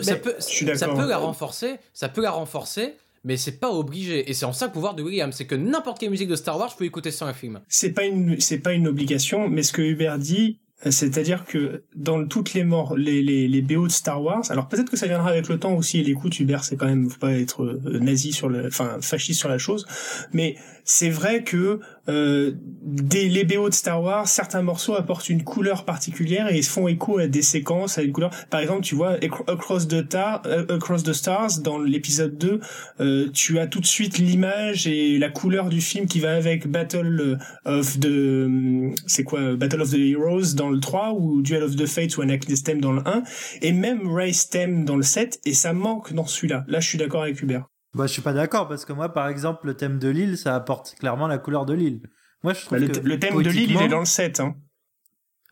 ça 0.02 0.16
peut, 0.16 0.34
ça 0.38 0.88
peut 0.88 1.08
la 1.08 1.16
renforcer 1.16 1.78
ça 1.94 2.10
peut 2.10 2.20
la 2.20 2.30
renforcer 2.30 2.94
mais 3.24 3.36
c'est 3.36 3.58
pas 3.58 3.70
obligé. 3.70 4.30
Et 4.30 4.34
c'est 4.34 4.46
en 4.46 4.52
ça 4.52 4.66
le 4.66 4.72
pouvoir 4.72 4.94
de 4.94 5.02
William, 5.02 5.32
c'est 5.32 5.46
que 5.46 5.54
n'importe 5.54 5.98
quelle 5.98 6.10
musique 6.10 6.28
de 6.28 6.36
Star 6.36 6.58
Wars, 6.58 6.70
je 6.70 6.76
peux 6.76 6.84
écouter 6.84 7.10
sans 7.10 7.26
un 7.26 7.34
film. 7.34 7.60
C'est 7.68 7.92
pas 7.92 8.04
une, 8.04 8.40
c'est 8.40 8.60
pas 8.60 8.72
une 8.72 8.88
obligation, 8.88 9.48
mais 9.48 9.62
ce 9.62 9.72
que 9.72 9.82
Hubert 9.82 10.18
dit, 10.18 10.58
c'est-à-dire 10.88 11.44
que 11.44 11.82
dans 11.94 12.26
toutes 12.26 12.54
les 12.54 12.64
morts, 12.64 12.96
les, 12.96 13.22
les, 13.22 13.48
les 13.48 13.62
BO 13.62 13.86
de 13.86 13.92
Star 13.92 14.22
Wars, 14.22 14.42
alors 14.48 14.66
peut-être 14.66 14.90
que 14.90 14.96
ça 14.96 15.06
viendra 15.06 15.28
avec 15.28 15.48
le 15.48 15.58
temps 15.58 15.74
aussi, 15.74 16.00
et 16.00 16.04
l'écoute, 16.04 16.40
Hubert, 16.40 16.64
c'est 16.64 16.76
quand 16.76 16.86
même, 16.86 17.10
faut 17.10 17.18
pas 17.18 17.32
être 17.32 17.64
euh, 17.64 17.98
nazi 18.00 18.32
sur 18.32 18.48
le, 18.48 18.66
enfin, 18.66 18.96
fasciste 19.02 19.38
sur 19.40 19.50
la 19.50 19.58
chose, 19.58 19.86
mais 20.32 20.56
c'est 20.84 21.10
vrai 21.10 21.44
que 21.44 21.80
euh, 22.10 22.52
des, 22.82 23.28
les 23.28 23.44
BO 23.44 23.68
de 23.68 23.74
Star 23.74 24.02
Wars, 24.02 24.26
certains 24.26 24.62
morceaux 24.62 24.94
apportent 24.94 25.28
une 25.28 25.44
couleur 25.44 25.84
particulière 25.84 26.50
et 26.52 26.58
ils 26.58 26.64
font 26.64 26.88
écho 26.88 27.18
à 27.18 27.26
des 27.26 27.42
séquences, 27.42 27.98
à 27.98 28.02
une 28.02 28.12
couleur. 28.12 28.30
Par 28.50 28.60
exemple, 28.60 28.82
tu 28.82 28.94
vois, 28.94 29.16
Across 29.46 29.88
the, 29.88 30.08
Tar, 30.08 30.42
euh, 30.46 30.76
Across 30.76 31.04
the 31.04 31.12
Stars, 31.12 31.60
dans 31.60 31.78
l'épisode 31.78 32.36
2, 32.36 32.60
euh, 33.00 33.28
tu 33.32 33.58
as 33.58 33.66
tout 33.66 33.80
de 33.80 33.86
suite 33.86 34.18
l'image 34.18 34.86
et 34.86 35.18
la 35.18 35.28
couleur 35.28 35.68
du 35.68 35.80
film 35.80 36.06
qui 36.06 36.20
va 36.20 36.34
avec 36.34 36.66
Battle 36.66 37.38
of 37.64 38.00
the... 38.00 38.94
C'est 39.06 39.24
quoi 39.24 39.54
Battle 39.56 39.82
of 39.82 39.90
the 39.90 39.98
Heroes 39.98 40.54
dans 40.54 40.70
le 40.70 40.80
3 40.80 41.12
ou 41.12 41.42
Duel 41.42 41.62
of 41.62 41.76
the 41.76 41.86
Fates 41.86 42.16
ou 42.16 42.22
Anachilles 42.22 42.62
Theme 42.62 42.80
dans 42.80 42.92
le 42.92 43.02
1 43.06 43.22
et 43.62 43.72
même 43.72 44.08
Race 44.08 44.48
Theme 44.48 44.84
dans 44.84 44.96
le 44.96 45.02
7 45.02 45.40
et 45.44 45.54
ça 45.54 45.72
manque 45.72 46.12
dans 46.12 46.26
celui-là. 46.26 46.64
Là, 46.68 46.80
je 46.80 46.88
suis 46.88 46.98
d'accord 46.98 47.22
avec 47.22 47.40
Hubert. 47.42 47.66
Bah, 47.94 48.06
je 48.06 48.12
suis 48.12 48.22
pas 48.22 48.32
d'accord 48.32 48.68
parce 48.68 48.84
que 48.84 48.92
moi, 48.92 49.12
par 49.12 49.28
exemple, 49.28 49.66
le 49.66 49.74
thème 49.74 49.98
de 49.98 50.08
l'île, 50.08 50.38
ça 50.38 50.54
apporte 50.54 50.94
clairement 50.98 51.26
la 51.26 51.38
couleur 51.38 51.66
de 51.66 51.74
l'île. 51.74 52.00
Moi, 52.42 52.54
je 52.54 52.64
trouve 52.64 52.78
bah, 52.78 52.86
que 52.86 53.00
le 53.00 53.18
thème 53.18 53.42
de 53.42 53.50
l'île, 53.50 53.72
il 53.72 53.82
est 53.82 53.88
dans 53.88 54.00
le 54.00 54.04
7. 54.04 54.40
Hein. 54.40 54.54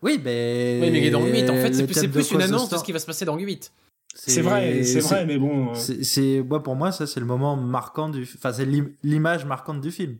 Oui, 0.01 0.21
mais... 0.23 0.79
oui, 0.81 0.91
mais 0.91 0.99
il 0.99 1.05
est 1.05 1.11
dans 1.11 1.19
le 1.19 1.31
8. 1.31 1.49
En 1.49 1.55
fait, 1.55 1.73
c'est 1.73 2.07
plus, 2.07 2.31
une 2.31 2.41
annonce 2.41 2.69
de 2.69 2.77
ce 2.77 2.83
qui 2.83 2.91
va 2.91 2.99
se 2.99 3.05
passer 3.05 3.25
dans 3.25 3.35
le 3.35 3.43
8. 3.43 3.71
C'est 4.15 4.41
vrai, 4.41 4.83
c'est 4.83 4.99
vrai, 4.99 5.25
mais 5.25 5.37
bon. 5.37 5.71
Euh. 5.71 5.73
C'est 5.75 6.41
moi 6.41 6.63
pour 6.63 6.75
moi 6.75 6.91
ça 6.91 7.05
c'est 7.05 7.19
le 7.19 7.25
moment 7.25 7.55
marquant 7.55 8.09
du, 8.09 8.23
enfin 8.23 8.51
c'est 8.51 8.67
l'image 9.03 9.45
marquante 9.45 9.81
du 9.81 9.91
film. 9.91 10.17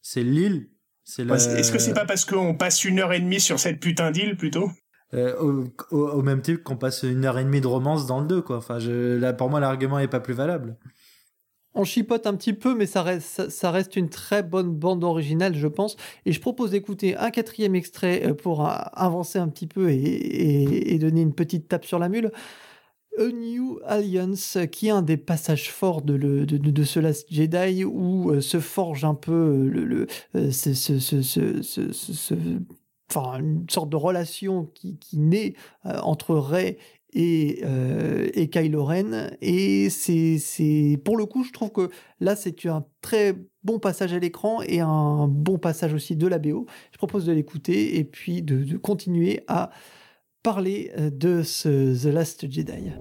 C'est 0.00 0.22
l'île, 0.22 0.70
c'est. 1.04 1.26
Est-ce 1.28 1.70
que 1.70 1.78
c'est 1.78 1.94
pas 1.94 2.06
parce 2.06 2.24
qu'on 2.24 2.54
passe 2.54 2.84
une 2.84 2.98
heure 2.98 3.12
et 3.12 3.20
demie 3.20 3.40
sur 3.40 3.60
cette 3.60 3.78
putain 3.78 4.10
d'île 4.10 4.36
plutôt? 4.36 4.70
Euh, 5.14 5.36
au, 5.38 5.96
au, 5.96 6.22
même 6.22 6.42
titre 6.42 6.64
qu'on 6.64 6.76
passe 6.76 7.04
une 7.04 7.24
heure 7.24 7.38
et 7.38 7.44
demie 7.44 7.60
de 7.60 7.68
romance 7.68 8.06
dans 8.06 8.20
le 8.20 8.26
2 8.26 8.42
quoi. 8.42 8.56
Enfin 8.56 8.80
je, 8.80 9.16
là 9.16 9.32
pour 9.32 9.48
moi 9.48 9.60
l'argument 9.60 10.00
est 10.00 10.08
pas 10.08 10.18
plus 10.18 10.34
valable 10.34 10.76
on 11.76 11.84
chipote 11.84 12.26
un 12.26 12.34
petit 12.34 12.54
peu, 12.54 12.74
mais 12.74 12.86
ça 12.86 13.02
reste, 13.02 13.96
une 13.96 14.08
très 14.08 14.42
bonne 14.42 14.72
bande 14.72 15.04
originale, 15.04 15.54
je 15.54 15.68
pense. 15.68 15.96
Et 16.24 16.32
je 16.32 16.40
propose 16.40 16.70
d'écouter 16.70 17.16
un 17.16 17.30
quatrième 17.30 17.74
extrait 17.74 18.22
euh, 18.26 18.34
pour 18.34 18.66
avancer 18.66 19.38
un 19.38 19.48
petit 19.48 19.66
peu 19.66 19.90
et, 19.90 20.98
donner 20.98 21.20
une 21.20 21.34
petite 21.34 21.68
tape 21.68 21.84
sur 21.84 21.98
la 21.98 22.08
mule. 22.08 22.32
A 23.18 23.28
New 23.28 23.78
Alliance, 23.84 24.58
qui 24.72 24.88
est 24.88 24.90
un 24.90 25.02
des 25.02 25.16
passages 25.16 25.70
forts 25.70 26.02
de, 26.02 26.16
de, 26.16 26.84
ce 26.84 27.00
Last 27.00 27.26
Jedi, 27.30 27.84
où 27.84 28.30
euh, 28.30 28.40
se 28.40 28.58
forge 28.58 29.04
un 29.04 29.14
peu 29.14 29.32
euh, 29.32 29.68
le, 29.68 30.06
une 33.14 33.66
sorte 33.70 33.90
de 33.90 33.96
relation 33.96 34.70
qui, 34.74 34.98
naît 35.14 35.54
entre 35.84 36.34
Rey 36.34 36.78
et, 37.12 37.60
euh, 37.64 38.28
et 38.34 38.48
Kylo 38.48 38.84
Ren. 38.84 39.30
Et 39.40 39.90
c'est, 39.90 41.00
pour 41.04 41.16
le 41.16 41.26
coup, 41.26 41.44
je 41.44 41.52
trouve 41.52 41.70
que 41.70 41.90
là, 42.20 42.36
c'est 42.36 42.66
un 42.66 42.84
très 43.00 43.34
bon 43.64 43.78
passage 43.78 44.12
à 44.12 44.18
l'écran 44.18 44.62
et 44.62 44.80
un 44.80 45.28
bon 45.28 45.58
passage 45.58 45.94
aussi 45.94 46.16
de 46.16 46.26
la 46.26 46.38
BO. 46.38 46.66
Je 46.92 46.98
propose 46.98 47.26
de 47.26 47.32
l'écouter 47.32 47.98
et 47.98 48.04
puis 48.04 48.42
de, 48.42 48.62
de 48.62 48.76
continuer 48.76 49.42
à 49.48 49.70
parler 50.42 50.92
euh, 50.98 51.10
de 51.10 51.42
ce 51.42 52.04
The 52.04 52.12
Last 52.12 52.50
Jedi. 52.50 52.92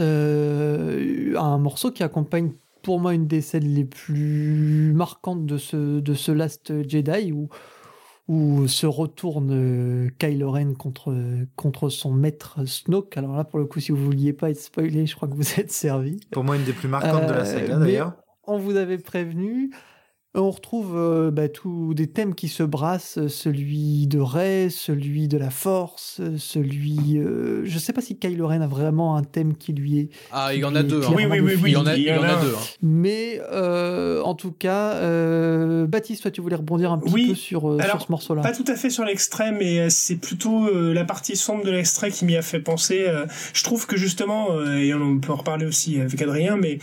Un 0.00 1.58
morceau 1.58 1.90
qui 1.90 2.02
accompagne 2.02 2.52
pour 2.82 3.00
moi 3.00 3.14
une 3.14 3.26
des 3.26 3.40
scènes 3.40 3.74
les 3.74 3.84
plus 3.84 4.92
marquantes 4.94 5.44
de 5.44 5.58
ce, 5.58 5.98
de 6.00 6.14
ce 6.14 6.30
Last 6.30 6.88
Jedi 6.88 7.32
où, 7.32 7.48
où 8.28 8.68
se 8.68 8.86
retourne 8.86 9.50
euh, 9.52 10.08
Kylo 10.18 10.50
Ren 10.50 10.74
contre, 10.74 11.14
contre 11.56 11.88
son 11.88 12.12
maître 12.12 12.64
Snoke. 12.64 13.16
Alors 13.16 13.36
là, 13.36 13.44
pour 13.44 13.58
le 13.58 13.66
coup, 13.66 13.80
si 13.80 13.92
vous 13.92 14.04
vouliez 14.04 14.32
pas 14.32 14.50
être 14.50 14.60
spoilé, 14.60 15.06
je 15.06 15.16
crois 15.16 15.28
que 15.28 15.34
vous 15.34 15.60
êtes 15.60 15.72
servi. 15.72 16.20
Pour 16.30 16.44
moi, 16.44 16.56
une 16.56 16.64
des 16.64 16.72
plus 16.72 16.88
marquantes 16.88 17.26
de 17.26 17.32
la 17.32 17.44
saga 17.44 17.76
euh, 17.76 17.80
d'ailleurs. 17.80 18.14
On 18.44 18.58
vous 18.58 18.76
avait 18.76 18.98
prévenu 18.98 19.70
on 20.36 20.50
retrouve 20.50 20.92
euh, 20.96 21.30
bah, 21.30 21.48
tous 21.48 21.94
des 21.94 22.06
thèmes 22.06 22.34
qui 22.34 22.48
se 22.48 22.62
brassent, 22.62 23.26
celui 23.28 24.06
de 24.06 24.18
Rey, 24.18 24.68
celui 24.70 25.28
de 25.28 25.38
la 25.38 25.50
Force, 25.50 26.20
celui... 26.36 27.18
Euh, 27.18 27.64
je 27.64 27.74
ne 27.74 27.78
sais 27.78 27.92
pas 27.92 28.02
si 28.02 28.16
Kylo 28.16 28.46
Ren 28.46 28.60
a 28.60 28.66
vraiment 28.66 29.16
un 29.16 29.22
thème 29.22 29.56
qui 29.56 29.72
lui 29.72 29.98
est... 29.98 30.08
Ah, 30.32 30.54
il 30.54 30.60
y 30.60 30.64
en 30.64 30.74
a 30.74 30.82
deux. 30.82 31.02
Hein. 31.02 31.12
Oui, 31.14 31.24
oui, 31.26 31.40
oui, 31.40 31.54
oui, 31.54 31.70
il 31.70 31.72
y 31.72 31.76
en 31.76 31.86
a, 31.86 31.96
deux. 31.96 32.10
Hein. 32.10 32.58
Mais 32.82 33.40
euh, 33.50 34.22
en 34.22 34.34
tout 34.34 34.52
cas, 34.52 34.94
Baptiste, 35.86 36.22
toi, 36.22 36.30
tu 36.30 36.40
voulais 36.40 36.56
rebondir 36.56 36.92
un 36.92 36.98
petit 36.98 37.28
peu 37.28 37.34
sur, 37.34 37.78
sur 37.82 38.02
ce 38.02 38.10
morceau-là. 38.10 38.42
Pas 38.42 38.52
tout 38.52 38.64
à 38.68 38.76
fait 38.76 38.90
sur 38.90 39.04
l'extrait, 39.04 39.52
mais 39.52 39.88
c'est 39.90 40.16
plutôt 40.16 40.70
la 40.92 41.04
partie 41.04 41.36
sombre 41.36 41.64
de 41.64 41.70
l'extrait 41.70 42.10
qui 42.10 42.24
m'y 42.24 42.36
a 42.36 42.42
fait 42.42 42.60
penser. 42.60 43.06
je 43.52 43.64
trouve 43.64 43.86
que 43.86 43.96
justement, 43.96 44.48
et 44.76 44.92
on 44.94 45.18
peut 45.18 45.32
en 45.32 45.36
reparler 45.36 45.66
aussi 45.66 46.00
avec 46.00 46.20
Adrien, 46.20 46.56
mais 46.56 46.78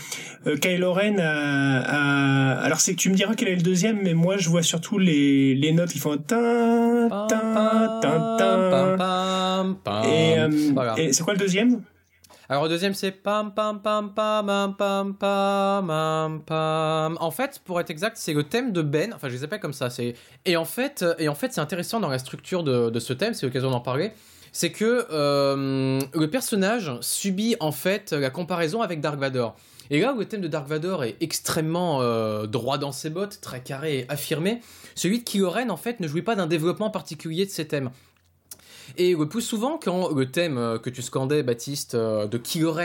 Kylo 0.62 0.93
Ren 0.93 1.20
a... 1.20 2.60
Alors 2.62 2.80
c'est 2.80 2.93
que 2.93 2.99
tu 2.99 3.10
me 3.10 3.16
diras 3.16 3.36
quel 3.44 3.56
le 3.56 3.62
deuxième, 3.62 4.02
mais 4.02 4.14
moi 4.14 4.38
je 4.38 4.50
vois 4.50 4.64
surtout 4.64 4.98
les, 5.00 5.72
notes 5.74 5.91
qui 5.91 6.00
font. 6.00 6.14
Et, 10.98 11.14
c'est 11.14 11.24
quoi 11.24 11.34
le 11.34 11.39
deuxième? 11.39 11.82
Alors, 12.50 12.64
le 12.64 12.70
deuxième, 12.70 12.94
c'est 12.94 13.12
pam, 13.12 13.54
pam, 13.54 13.82
pam, 13.82 14.14
pam, 14.14 14.76
pam, 14.78 15.16
pam, 15.16 16.41
pam, 16.46 17.18
En 17.20 17.32
fait, 17.32 17.62
pour 17.64 17.80
être 17.80 17.89
exact, 17.89 18.18
c'est 18.18 18.34
le 18.34 18.44
thème 18.44 18.74
de 18.74 18.82
Ben. 18.82 19.14
Enfin, 19.14 19.30
je 19.30 19.34
les 19.34 19.44
appelle 19.44 19.62
comme 19.62 19.74
ça. 19.74 19.88
Et 20.46 20.58
en 20.58 20.66
fait, 20.66 21.04
euh, 21.04 21.16
et 21.20 21.30
en 21.30 21.36
fait 21.36 21.54
c'est 21.54 21.62
intéressant 21.62 22.00
dans 22.00 22.10
la 22.10 22.20
structure 22.20 22.64
de, 22.64 22.89
de 22.89 23.00
ce 23.00 23.14
thème, 23.14 23.34
c'est 23.34 23.46
l'occasion 23.46 23.72
d'en 23.72 23.80
parler. 23.80 24.12
C'est 24.52 24.72
que 24.72 25.08
euh, 25.10 26.00
le 26.14 26.30
personnage 26.30 26.91
subit 27.02 27.56
en 27.60 27.72
fait 27.72 28.12
la 28.12 28.30
comparaison 28.30 28.82
avec 28.82 29.02
Dark 29.02 29.18
Vador. 29.18 29.56
Et 29.90 30.00
là 30.00 30.14
où 30.14 30.20
le 30.20 30.26
thème 30.26 30.42
de 30.42 30.48
Dark 30.48 30.68
Vador 30.68 31.04
est 31.04 31.16
extrêmement 31.22 32.02
euh, 32.02 32.46
droit 32.48 32.78
dans 32.78 32.92
ses 32.92 33.10
bottes, 33.10 33.40
très 33.42 33.62
carré 33.62 34.00
et 34.00 34.06
affirmé, 34.10 34.62
celui 34.96 35.20
de 35.20 35.24
Kylo 35.24 35.52
en 35.70 35.78
fait 35.78 36.00
ne 36.00 36.08
jouit 36.08 36.22
pas 36.22 36.36
d'un 36.36 36.48
développement 36.48 36.90
particulier 36.90 37.46
de 37.46 37.52
ses 37.52 37.68
thèmes. 37.68 37.92
Et 38.98 39.14
le 39.14 39.28
plus 39.28 39.42
souvent, 39.42 39.80
quand 39.82 40.14
le 40.14 40.30
thème 40.30 40.58
euh, 40.58 40.78
que 40.78 40.90
tu 40.90 41.02
scandais, 41.02 41.44
Baptiste, 41.44 41.96
euh, 41.96 42.28
de 42.28 42.38
Kylo 42.38 42.76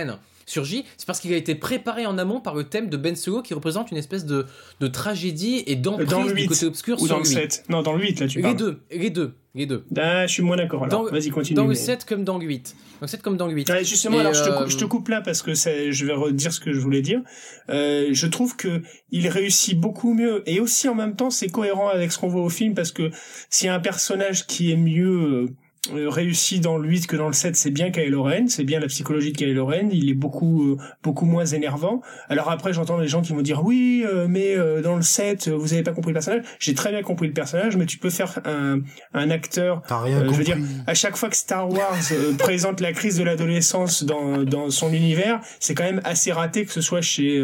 surgit, 0.47 0.85
c'est 0.97 1.07
parce 1.07 1.21
qu'il 1.21 1.33
a 1.35 1.37
été 1.37 1.55
préparé 1.55 2.07
en 2.07 2.17
amont 2.17 2.41
par 2.41 2.55
le 2.55 2.65
thème 2.65 2.89
de 2.89 2.97
Ben 2.97 3.15
Solo 3.15 3.43
qui 3.43 3.53
représente 3.53 3.91
une 3.91 3.99
espèce 3.99 4.25
de, 4.25 4.47
de 4.81 4.87
tragédie 4.87 5.63
et 5.67 5.77
d'emprise 5.77 6.35
du 6.35 6.49
côté 6.49 6.67
obscur 6.67 7.03
ou 7.03 7.07
sur 7.07 7.17
dans 7.17 7.19
le 7.19 7.25
7 7.25 7.65
Non, 7.69 7.83
dans 7.83 7.93
le 7.93 8.01
8, 8.01 8.21
là, 8.21 8.27
tu 8.29 8.41
parles. 8.41 8.53
Les 8.53 8.59
deux, 8.59 8.81
les 8.91 9.11
deux, 9.11 9.35
les 9.59 9.67
deux. 9.67 9.85
Ah, 9.97 10.27
je 10.27 10.33
suis 10.33 10.43
moins 10.43 10.57
d'accord. 10.57 10.87
Vas-y, 10.87 11.31
continue. 11.31 11.57
Dans 11.57 11.67
le 11.67 11.75
7 11.75 12.05
comme 12.05 12.25
dans 12.25 12.39
le 12.39 12.47
8. 12.47 12.77
Dans 13.01 13.05
le 13.05 13.09
7 13.09 13.23
comme 13.23 13.37
dans 13.37 13.47
le 13.47 13.53
8. 13.53 13.73
justement, 13.83 14.19
alors, 14.19 14.33
je, 14.33 14.45
te 14.45 14.57
coupe, 14.57 14.69
je 14.69 14.77
te 14.77 14.85
euh, 14.85 14.89
coupe 14.89 15.09
là 15.09 15.21
parce 15.21 15.43
que 15.43 15.55
je 15.55 16.07
vais 16.07 16.13
redire 16.13 16.53
ce 16.53 16.61
que 16.61 16.73
je 16.73 16.81
voulais 16.81 17.03
dire. 17.03 17.21
Euh, 17.69 18.09
je 18.13 18.27
trouve 18.27 18.57
que 18.57 18.83
il 19.11 19.29
réussit 19.29 19.79
beaucoup 19.79 20.15
mieux 20.15 20.43
et 20.47 20.61
aussi 20.61 20.89
en 20.89 20.95
même 20.95 21.17
temps, 21.17 21.31
c'est 21.31 21.49
cohérent 21.49 21.89
avec 21.89 22.13
ce 22.13 22.19
qu'on 22.19 22.29
voit 22.29 22.43
au 22.43 22.49
film 22.49 22.75
parce 22.75 22.93
que 22.93 23.11
s'il 23.51 23.67
y 23.67 23.71
a 23.71 23.75
un 23.75 23.81
personnage 23.81 24.47
qui 24.47 24.71
est 24.73 24.77
mieux 24.77 25.09
euh, 25.09 25.47
réussi 25.93 26.61
dans 26.61 26.77
le 26.77 26.89
8 26.89 27.07
que 27.07 27.17
dans 27.17 27.29
le 27.29 27.33
7, 27.33 27.57
c'est 27.57 27.71
bien 27.71 27.91
Kylo 27.91 28.23
Ren, 28.23 28.49
c'est 28.49 28.65
bien 28.65 28.81
la 28.81 28.87
psychologie 28.87 29.33
de 29.33 29.37
Kylo 29.37 29.67
Ren, 29.67 29.89
il 29.93 30.11
est 30.11 30.15
beaucoup 30.15 30.73
euh, 30.73 30.77
beaucoup 31.03 31.25
moins 31.25 31.47
énervant. 31.47 32.03
Alors 32.29 32.51
après, 32.51 32.73
j'entends 32.73 32.99
des 32.99 33.09
gens 33.09 33.23
qui 33.23 33.33
vont 33.33 33.43
dire 33.43 33.65
oui, 33.65 34.05
euh, 34.07 34.27
mais 34.29 34.57
dans 34.83 34.97
le 34.97 35.03
7, 35.03 35.49
vous 35.49 35.73
avez 35.73 35.83
pas 35.83 35.93
compris 35.93 36.11
le 36.11 36.15
personnage. 36.15 36.43
J'ai 36.59 36.75
très 36.75 36.91
bien 36.91 37.03
compris 37.03 37.27
le 37.27 37.33
personnage, 37.33 37.77
mais 37.77 37.87
tu 37.87 37.99
peux 37.99 38.11
faire 38.11 38.41
un 38.45 38.81
un 39.15 39.31
acteur 39.31 39.83
rien 39.89 40.27
je 40.27 40.35
veux 40.35 40.45
dire 40.45 40.59
à 40.87 40.95
chaque 40.95 41.17
fois 41.17 41.29
que 41.29 41.37
Star 41.37 41.71
Wars 41.71 41.97
présente 42.39 42.81
la 42.81 42.93
crise 42.93 43.17
de 43.17 43.25
l'adolescence 43.25 44.05
dans 44.05 44.43
dans 44.43 44.71
son 44.71 44.93
univers, 44.93 45.41
c'est 45.61 45.75
quand 45.75 45.85
même 45.85 46.01
assez 46.05 46.33
raté 46.33 46.65
que 46.65 46.73
ce 46.73 46.81
soit 46.81 47.01
chez 47.01 47.39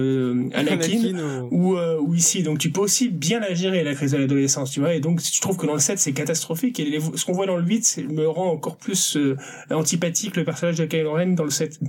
Anakin, 0.54 1.48
ou 1.50 1.76
ou 1.76 2.14
ici. 2.14 2.42
Donc 2.42 2.58
tu 2.58 2.70
peux 2.70 2.80
aussi 2.80 3.08
bien 3.08 3.40
la 3.40 3.54
gérer 3.54 3.82
la 3.84 3.94
crise 3.94 4.12
de 4.12 4.18
l'adolescence, 4.18 4.70
tu 4.70 4.80
vois. 4.80 4.94
Et 4.94 5.00
donc 5.00 5.20
je 5.20 5.40
trouve 5.40 5.56
que 5.56 5.66
dans 5.66 5.74
le 5.74 5.78
7, 5.78 5.98
c'est 5.98 6.12
catastrophique 6.12 6.80
et 6.80 6.98
ce 7.14 7.24
qu'on 7.24 7.32
voit 7.32 7.46
dans 7.46 7.56
le 7.56 7.64
8, 7.64 7.84
c'est 7.84 8.02
rend 8.26 8.50
encore 8.50 8.76
plus 8.76 9.16
euh, 9.16 9.36
antipathique 9.70 10.36
le 10.36 10.44
personnage 10.44 10.76
de 10.76 10.84
Kylo 10.86 11.12
Ren 11.12 11.34
dans 11.34 11.44
le 11.44 11.50
7 11.50 11.80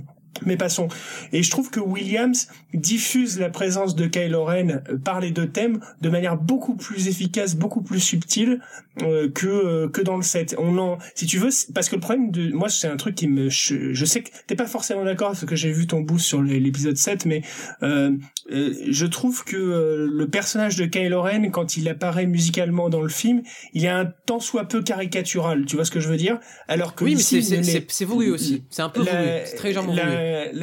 mais 0.44 0.56
passons. 0.56 0.88
Et 1.32 1.42
je 1.42 1.50
trouve 1.50 1.70
que 1.70 1.80
Williams 1.80 2.48
diffuse 2.74 3.38
la 3.38 3.50
présence 3.50 3.94
de 3.94 4.06
Kylo 4.06 4.44
Ren 4.44 4.82
euh, 4.88 4.98
par 4.98 5.20
les 5.20 5.30
deux 5.30 5.48
thèmes 5.48 5.80
de 6.00 6.08
manière 6.08 6.36
beaucoup 6.36 6.74
plus 6.74 7.08
efficace, 7.08 7.56
beaucoup 7.56 7.82
plus 7.82 8.00
subtile 8.00 8.60
euh, 9.02 9.28
que 9.30 9.46
euh, 9.46 9.88
que 9.88 10.00
dans 10.00 10.16
le 10.16 10.22
set. 10.22 10.54
On 10.58 10.78
en, 10.78 10.98
si 11.14 11.26
tu 11.26 11.38
veux, 11.38 11.50
parce 11.74 11.88
que 11.88 11.96
le 11.96 12.00
problème 12.00 12.30
de 12.30 12.50
moi, 12.52 12.68
c'est 12.68 12.88
un 12.88 12.96
truc 12.96 13.14
qui 13.14 13.28
me, 13.28 13.50
je, 13.50 14.04
sais 14.04 14.22
que 14.22 14.30
t'es 14.46 14.54
pas 14.54 14.66
forcément 14.66 15.04
d'accord 15.04 15.28
parce 15.28 15.44
que 15.44 15.56
j'ai 15.56 15.70
vu 15.70 15.86
ton 15.86 16.00
boost 16.00 16.24
sur 16.24 16.42
l'épisode 16.42 16.96
7, 16.96 17.26
mais 17.26 17.42
euh, 17.82 18.12
je 18.48 19.06
trouve 19.06 19.44
que 19.44 20.08
le 20.10 20.28
personnage 20.28 20.76
de 20.76 20.86
Kylo 20.86 21.22
Ren, 21.22 21.50
quand 21.50 21.76
il 21.76 21.88
apparaît 21.88 22.26
musicalement 22.26 22.88
dans 22.88 23.02
le 23.02 23.08
film, 23.08 23.42
il 23.74 23.86
a 23.86 23.98
un 23.98 24.06
tant 24.24 24.40
soit 24.40 24.64
peu 24.64 24.82
caricatural. 24.82 25.66
Tu 25.66 25.76
vois 25.76 25.84
ce 25.84 25.90
que 25.90 26.00
je 26.00 26.08
veux 26.08 26.16
dire? 26.16 26.38
Alors 26.66 26.94
que 26.94 27.04
oui, 27.04 27.16
mais 27.16 27.22
c'est 27.22 28.04
voulu 28.04 28.30
aussi. 28.30 28.64
C'est 28.70 28.82
un 28.82 28.88
peu 28.88 29.00
voulu. 29.00 29.12
C'est 29.44 29.56
très 29.56 29.68
légèrement 29.68 29.92
voulu 29.92 30.02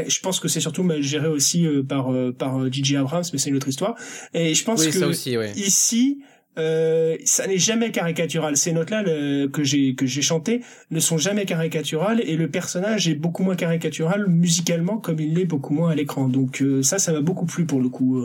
je 0.08 0.20
pense 0.22 0.40
que 0.40 0.48
c'est 0.48 0.60
surtout 0.60 0.90
géré 1.00 1.28
aussi 1.28 1.66
euh, 1.66 1.84
par 1.84 2.12
euh, 2.12 2.32
par 2.32 2.72
Gigi 2.72 2.96
euh, 2.96 3.02
Abrams, 3.02 3.24
mais 3.32 3.40
c'est 3.40 3.50
une 3.50 3.56
autre 3.56 3.68
histoire. 3.68 3.96
Et 4.34 4.54
je 4.54 4.64
pense 4.64 4.86
que 4.86 5.58
ici, 5.58 6.22
euh, 6.58 7.18
ça 7.26 7.48
n'est 7.48 7.58
jamais 7.58 7.92
caricatural. 7.92 8.58
Ces 8.58 8.74
notes-là 8.74 9.04
que 9.50 9.64
j'ai 9.64 9.96
que 9.96 10.06
j'ai 10.06 10.22
chantées 10.22 10.62
ne 10.92 11.00
sont 11.00 11.18
jamais 11.18 11.46
caricaturales 11.46 12.22
et 12.22 12.36
le 12.36 12.50
personnage 12.50 13.08
est 13.08 13.16
beaucoup 13.16 13.44
moins 13.44 13.56
caricatural 13.56 14.28
musicalement 14.28 14.98
comme 14.98 15.20
il 15.20 15.34
l'est 15.34 15.46
beaucoup 15.46 15.74
moins 15.74 15.92
à 15.92 15.96
l'écran. 15.96 16.28
Donc 16.28 16.64
ça, 16.82 17.00
ça 17.00 17.12
m'a 17.14 17.22
beaucoup 17.22 17.46
plu 17.46 17.66
pour 17.66 17.82
le 17.82 17.90
coup. 17.90 18.24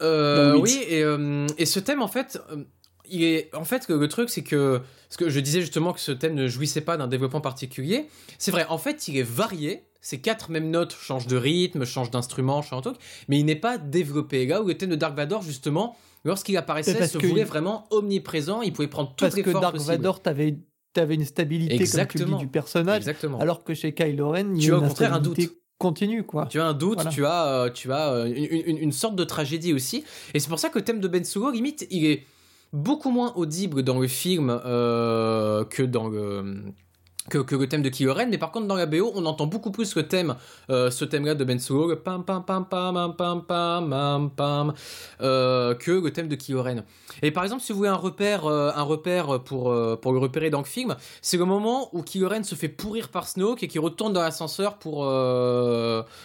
Euh, 0.00 0.56
oui, 0.58 0.78
et, 0.88 1.02
et 1.58 1.66
ce 1.66 1.80
thème 1.80 2.02
en 2.02 2.08
fait, 2.08 2.40
il 3.10 3.24
est 3.24 3.54
en 3.54 3.64
fait 3.64 3.88
le 3.88 4.08
truc 4.08 4.30
c'est 4.30 4.42
que 4.42 4.80
ce 5.08 5.16
que 5.16 5.30
je 5.30 5.40
disais 5.40 5.60
justement 5.60 5.92
que 5.92 6.00
ce 6.00 6.12
thème 6.12 6.34
ne 6.34 6.48
jouissait 6.48 6.80
pas 6.80 6.96
d'un 6.96 7.08
développement 7.08 7.40
particulier. 7.40 8.06
C'est 8.38 8.50
vrai, 8.50 8.66
en 8.68 8.78
fait, 8.78 9.08
il 9.08 9.16
est 9.16 9.22
varié 9.22 9.84
ces 10.00 10.20
quatre 10.20 10.50
mêmes 10.50 10.70
notes 10.70 10.94
changent 10.94 11.26
de 11.26 11.36
rythme, 11.36 11.84
changent 11.84 12.10
d'instrument, 12.10 12.62
changent 12.62 12.86
un 12.86 12.92
truc, 12.92 12.96
mais 13.28 13.38
il 13.38 13.44
n'est 13.44 13.56
pas 13.56 13.78
développé. 13.78 14.46
Là 14.46 14.62
où 14.62 14.68
le 14.68 14.76
thème 14.76 14.90
de 14.90 14.96
Dark 14.96 15.16
Vador, 15.16 15.42
justement, 15.42 15.96
lorsqu'il 16.24 16.56
apparaissait, 16.56 17.06
se 17.06 17.18
voulait 17.18 17.44
vraiment 17.44 17.86
omniprésent, 17.90 18.62
il 18.62 18.72
pouvait 18.72 18.88
prendre 18.88 19.14
toutes 19.16 19.34
les 19.34 19.42
formes 19.42 19.60
Parce 19.60 19.72
que 19.72 19.78
Dark 19.78 19.86
Vador, 19.86 20.22
t'avais 20.22 20.56
avais 20.96 21.14
une 21.14 21.24
stabilité 21.24 21.74
Exactement. 21.74 22.24
Comme 22.24 22.34
tu 22.34 22.38
dis, 22.38 22.46
du 22.46 22.50
personnage, 22.50 22.98
Exactement. 22.98 23.38
alors 23.38 23.62
que 23.62 23.72
chez 23.72 23.94
Kylo 23.94 24.30
Ren, 24.30 24.54
il 24.56 24.64
y 24.64 24.66
a 24.66 24.68
une 24.76 24.84
au 24.84 24.88
contraire 24.88 25.14
un 25.14 25.20
doute 25.20 25.38
continue 25.78 26.24
quoi. 26.24 26.46
Tu 26.46 26.60
as 26.60 26.66
un 26.66 26.74
doute, 26.74 27.08
tu 27.10 27.24
as, 27.24 27.46
euh, 27.46 27.70
tu 27.70 27.92
as 27.92 28.12
euh, 28.12 28.26
une, 28.34 28.78
une, 28.78 28.92
sorte 28.92 29.14
de 29.14 29.22
tragédie 29.22 29.72
aussi, 29.72 30.04
et 30.34 30.40
c'est 30.40 30.48
pour 30.48 30.58
ça 30.58 30.70
que 30.70 30.78
le 30.78 30.84
thème 30.84 31.00
de 31.00 31.06
Ben 31.06 31.24
Solo, 31.24 31.52
limite, 31.52 31.86
il 31.90 32.04
est 32.04 32.24
beaucoup 32.72 33.10
moins 33.10 33.32
audible 33.36 33.82
dans 33.82 33.98
le 33.98 34.08
film 34.08 34.60
euh, 34.64 35.64
que 35.64 35.82
dans 35.82 36.08
le 36.08 36.64
que, 37.28 37.54
le 37.54 37.68
thème 37.68 37.82
de 37.82 37.88
Kylo 37.88 38.14
mais 38.28 38.38
par 38.38 38.50
contre 38.50 38.66
dans 38.66 38.74
la 38.74 38.86
BO 38.86 39.12
on 39.14 39.24
entend 39.26 39.46
beaucoup 39.46 39.70
plus 39.70 39.94
le 39.94 40.06
thème, 40.06 40.34
euh, 40.70 40.90
ce 40.90 41.04
thème-là 41.04 41.34
de 41.34 41.44
Ben 41.44 41.58
Solo, 41.58 41.88
le 41.88 41.96
pam 41.96 42.24
pam 42.24 42.44
pam 42.44 42.64
pam 42.64 43.14
pam 43.16 43.42
pam 43.42 43.88
pam 43.88 44.30
pam, 44.30 44.74
euh, 45.20 45.74
que 45.74 45.90
le 45.90 46.12
thème 46.12 46.28
de 46.28 46.36
Kylo 46.36 46.64
Et 47.22 47.30
par 47.30 47.44
exemple 47.44 47.62
si 47.62 47.72
vous 47.72 47.78
voulez 47.78 47.90
un 47.90 47.94
repère, 47.94 48.46
euh, 48.46 48.70
un 48.74 48.82
repère 48.82 49.40
pour 49.40 49.74
pour 50.00 50.12
le 50.12 50.18
repérer 50.18 50.50
dans 50.50 50.60
le 50.60 50.64
film, 50.64 50.96
c'est 51.22 51.36
le 51.36 51.44
moment 51.44 51.88
où 51.92 52.02
Kylo 52.02 52.28
se 52.42 52.54
fait 52.54 52.68
pourrir 52.68 53.08
par 53.08 53.28
Snoke 53.28 53.62
et 53.62 53.68
qui 53.68 53.78
retourne 53.78 54.12
dans 54.12 54.22
l'ascenseur 54.22 54.78
pour 54.78 55.04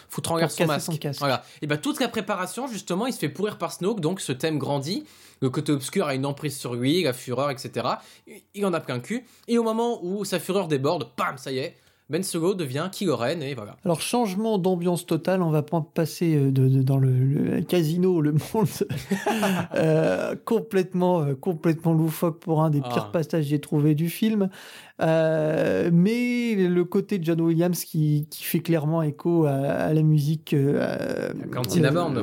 foutre 0.10 0.32
en 0.32 0.38
l'air 0.38 0.52
son 0.52 0.66
masque. 0.66 1.08
Voilà. 1.20 1.44
Et 1.62 1.68
ben 1.68 1.78
toute 1.78 2.00
la 2.00 2.08
préparation 2.08 2.68
justement, 2.68 3.08
il 3.08 3.14
se 3.14 3.20
fait 3.20 3.30
pourrir 3.30 3.58
par 3.58 3.72
Snoke, 3.72 4.00
donc 4.00 4.22
ce 4.22 4.32
thème 4.32 4.58
grandit 4.58 5.06
le 5.44 5.50
côté 5.50 5.74
obscur 5.74 6.08
a 6.08 6.16
une 6.16 6.26
emprise 6.26 6.58
sur 6.58 6.74
lui, 6.74 7.04
la 7.04 7.12
fureur, 7.12 7.52
etc. 7.52 7.86
Il 8.54 8.66
en 8.66 8.72
a 8.72 8.80
plein 8.80 9.02
cul. 9.02 9.26
Et 9.50 9.58
au 9.58 9.64
moment 9.64 10.00
où 10.02 10.24
sa 10.24 10.40
fureur 10.40 10.70
déborde, 10.70 11.18
pam, 11.18 11.38
ça 11.38 11.52
y 11.52 11.58
est, 11.58 11.76
ben 12.10 12.22
Solo 12.22 12.54
devient 12.54 12.90
Kylo 12.92 13.18
et 13.24 13.54
voilà. 13.54 13.78
Alors 13.86 14.02
changement 14.02 14.58
d'ambiance 14.58 15.06
totale, 15.06 15.42
on 15.42 15.52
va 15.52 15.64
passer 15.64 16.36
euh, 16.36 16.52
de, 16.52 16.82
dans 16.82 16.98
le, 16.98 17.62
casino, 17.62 18.20
le 18.20 18.34
monde 18.34 18.68
euh, 19.76 20.36
complètement 20.44 21.22
euh, 21.22 21.34
complètement 21.34 21.94
loufoque 21.94 22.40
pour 22.40 22.62
un 22.62 22.70
des 22.70 22.82
pires 22.82 23.08
ah. 23.08 23.12
passages 23.14 23.46
que 23.46 23.50
j'ai 23.50 23.60
trouvé 23.60 23.96
du 23.96 24.10
film. 24.10 24.50
mais 25.00 26.56
le 26.56 26.84
côté 26.84 27.20
de 27.20 27.24
John 27.24 27.40
Williams 27.40 27.86
qui, 27.86 28.28
qui 28.30 28.44
fait 28.44 28.60
clairement 28.60 29.02
écho 29.02 29.46
à, 29.46 29.94
la 29.94 30.02
musique 30.02 30.54
la 30.54 31.34
Cantina 31.54 31.90
Band. 31.90 32.16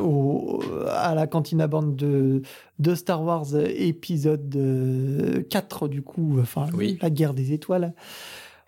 à 0.88 1.14
la 1.14 1.26
Cantina 1.26 1.66
Band 1.68 1.82
de, 1.84 2.42
de 2.78 2.94
Star 2.94 3.22
Wars 3.22 3.56
épisode 3.56 5.46
4 5.48 5.88
du 5.88 6.02
coup, 6.02 6.38
enfin 6.38 6.66
la 7.00 7.08
guerre 7.08 7.32
des 7.32 7.54
étoiles 7.54 7.94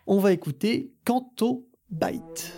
on 0.06 0.18
va 0.18 0.32
écouter 0.32 0.92
Canto 1.04 1.66
Bite. 1.90 2.52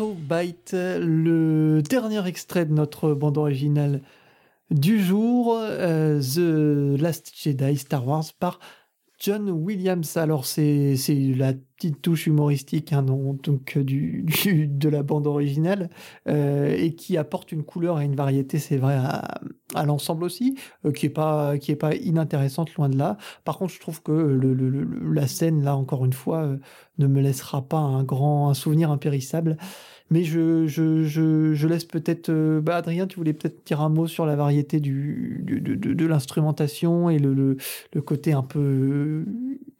Canto 0.00 0.14
Bite, 0.14 0.72
le 0.72 1.82
dernier 1.82 2.26
extrait 2.26 2.64
de 2.64 2.72
notre 2.72 3.12
bande 3.12 3.36
originale 3.36 4.00
du 4.70 4.98
jour, 4.98 5.54
euh, 5.60 6.22
The 6.22 6.98
Last 6.98 7.32
Jedi 7.36 7.76
Star 7.76 8.08
Wars 8.08 8.24
par 8.38 8.60
John 9.20 9.50
Williams. 9.50 10.16
Alors 10.16 10.46
c'est 10.46 10.96
la 11.36 11.52
petite 11.52 12.00
touche 12.00 12.26
humoristique 12.26 12.92
hein, 12.92 13.02
donc 13.02 13.78
du, 13.78 14.24
de 14.66 14.88
la 14.88 15.02
bande 15.02 15.26
originale 15.26 15.90
euh, 16.26 16.74
et 16.76 16.94
qui 16.94 17.18
apporte 17.18 17.52
une 17.52 17.62
couleur 17.62 18.00
et 18.00 18.04
une 18.06 18.16
variété, 18.16 18.58
c'est 18.58 18.78
vrai, 18.78 18.96
à, 18.96 19.84
l'ensemble 19.84 20.24
aussi, 20.24 20.56
euh, 20.86 20.92
qui 20.92 21.06
est 21.06 21.10
pas 21.10 21.54
pas 21.78 21.94
inintéressante 21.94 22.74
loin 22.74 22.88
de 22.88 22.96
là. 22.96 23.18
Par 23.44 23.58
contre, 23.58 23.74
je 23.74 23.80
trouve 23.80 24.02
que 24.02 24.12
la 25.12 25.26
scène 25.26 25.62
là 25.62 25.76
encore 25.76 26.04
une 26.06 26.14
fois 26.14 26.38
euh, 26.38 26.56
ne 26.98 27.06
me 27.06 27.20
laissera 27.20 27.62
pas 27.62 27.78
un 27.78 28.02
grand 28.02 28.48
un 28.48 28.54
souvenir 28.54 28.90
impérissable. 28.90 29.58
Mais 30.10 30.24
je, 30.24 30.66
je, 30.66 31.04
je, 31.04 31.54
je 31.54 31.68
laisse 31.68 31.84
peut-être. 31.84 32.30
Euh, 32.30 32.60
bah 32.60 32.76
Adrien, 32.76 33.06
tu 33.06 33.16
voulais 33.16 33.32
peut-être 33.32 33.64
dire 33.64 33.80
un 33.80 33.88
mot 33.88 34.08
sur 34.08 34.26
la 34.26 34.34
variété 34.34 34.80
du, 34.80 35.44
de, 35.46 35.58
de, 35.58 35.94
de 35.94 36.06
l'instrumentation 36.06 37.10
et 37.10 37.18
le, 37.18 37.32
le, 37.32 37.56
le, 37.92 38.02
côté 38.02 38.32
un 38.32 38.42
peu 38.42 39.24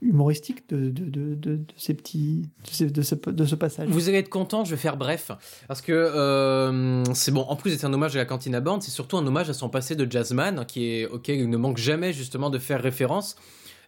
humoristique 0.01 0.69
de, 0.69 0.89
de, 0.89 1.35
de, 1.35 1.61
ces 1.77 1.95
petits. 1.95 2.49
De 2.65 3.03
ce, 3.03 3.15
de 3.15 3.45
ce 3.45 3.55
passage. 3.57 3.89
Vous 3.89 4.09
allez 4.09 4.19
être 4.19 4.29
content, 4.29 4.65
je 4.65 4.71
vais 4.71 4.81
faire 4.81 4.97
bref. 4.97 5.33
Parce 5.67 5.83
que 5.83 5.93
euh, 5.93 7.03
c'est 7.13 7.33
bon, 7.33 7.43
en 7.43 7.57
plus 7.57 7.73
d'être 7.73 7.85
un 7.85 7.93
hommage 7.93 8.15
à 8.15 8.19
la 8.21 8.25
Cantina 8.25 8.61
Band, 8.61 8.81
c'est 8.81 8.93
surtout 8.93 9.17
un 9.17 9.27
hommage 9.27 9.51
à 9.51 9.53
son 9.53 9.69
passé 9.69 9.97
de 9.97 10.11
jazzman, 10.11 10.65
qui 10.65 10.87
est, 10.87 11.07
auquel 11.07 11.41
il 11.41 11.51
ne 11.51 11.57
manque 11.57 11.79
jamais 11.79 12.13
justement 12.13 12.51
de 12.51 12.59
faire 12.59 12.81
référence. 12.81 13.37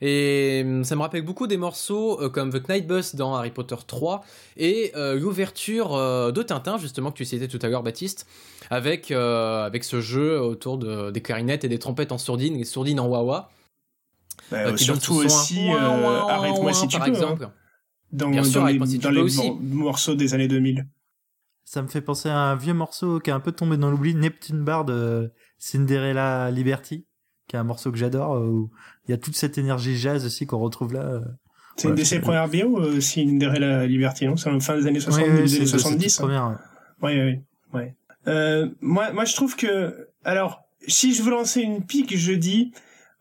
Et 0.04 0.62
hum, 0.66 0.82
ça 0.82 0.96
me 0.96 1.00
rappelle 1.00 1.22
beaucoup 1.22 1.46
des 1.46 1.56
morceaux 1.56 2.20
euh, 2.20 2.28
comme 2.28 2.50
The 2.50 2.68
Night 2.68 2.88
Bus 2.88 3.14
dans 3.14 3.36
Harry 3.36 3.52
Potter 3.52 3.76
3 3.86 4.24
et 4.56 4.90
euh, 4.96 5.18
l'ouverture 5.18 5.94
euh, 5.94 6.32
de 6.32 6.42
Tintin, 6.42 6.76
justement, 6.76 7.12
que 7.12 7.16
tu 7.16 7.24
citais 7.24 7.46
tout 7.46 7.60
à 7.62 7.68
l'heure, 7.68 7.84
Baptiste, 7.84 8.26
avec, 8.68 9.12
avec 9.12 9.84
ce 9.84 10.00
jeu 10.00 10.40
autour 10.40 10.76
de, 10.76 11.12
des 11.12 11.22
clarinettes 11.22 11.62
et 11.62 11.68
des 11.68 11.78
trompettes 11.78 12.10
en 12.10 12.18
sourdine, 12.18 12.58
les 12.58 12.64
sourdines 12.64 12.98
en 12.98 13.06
wah-wah. 13.06 13.50
Bah, 14.50 14.76
surtout 14.76 15.14
aussi, 15.14 15.68
arrête-moi 15.70 16.72
si 16.72 16.88
tu 16.88 16.98
par 16.98 17.06
peux. 17.06 17.24
Hein. 17.24 17.52
Dans, 18.10 18.28
Bien 18.28 18.44
sûr, 18.44 18.66
les, 18.66 18.84
si 18.84 18.98
dans 18.98 19.10
les 19.10 19.24
morceaux 19.60 20.14
des 20.14 20.34
années 20.34 20.48
2000. 20.48 20.86
Ça 21.64 21.80
me 21.80 21.88
fait 21.88 22.02
penser 22.02 22.28
à 22.28 22.36
un 22.36 22.56
vieux 22.56 22.74
morceau 22.74 23.20
qui 23.20 23.30
est 23.30 23.32
un 23.32 23.40
peu 23.40 23.52
tombé 23.52 23.76
dans 23.76 23.90
l'oubli, 23.90 24.14
Neptune 24.14 24.64
Bar 24.64 24.84
de 24.84 25.32
Cinderella 25.58 26.50
Liberty 26.50 27.06
qui 27.52 27.56
est 27.56 27.58
un 27.58 27.64
morceau 27.64 27.92
que 27.92 27.98
j'adore, 27.98 28.36
euh, 28.36 28.46
où 28.46 28.70
il 29.08 29.10
y 29.10 29.14
a 29.14 29.18
toute 29.18 29.36
cette 29.36 29.58
énergie 29.58 29.96
jazz 29.96 30.24
aussi 30.24 30.46
qu'on 30.46 30.58
retrouve 30.58 30.92
là. 30.92 31.02
Euh. 31.02 31.20
C'est 31.76 31.88
une 31.88 31.94
de 31.94 32.04
ses 32.04 32.20
premières 32.20 32.48
bio, 32.48 32.78
euh, 32.80 33.00
la 33.58 33.86
Liberty, 33.86 34.26
non? 34.26 34.36
C'est 34.36 34.50
en 34.50 34.60
fin 34.60 34.76
des 34.76 34.86
années 34.86 35.00
70, 35.00 35.24
oui, 35.26 35.42
oui, 35.42 35.56
années 35.56 35.66
70. 35.66 36.18
Première, 36.18 36.58
ouais, 37.00 37.16
ouais, 37.16 37.42
ouais. 37.72 37.94
Euh, 38.28 38.68
moi, 38.80 39.12
moi, 39.12 39.24
je 39.24 39.34
trouve 39.34 39.56
que, 39.56 40.08
alors, 40.24 40.64
si 40.86 41.14
je 41.14 41.22
veux 41.22 41.30
lancer 41.30 41.62
une 41.62 41.84
pique, 41.84 42.16
je 42.16 42.32
dis, 42.32 42.72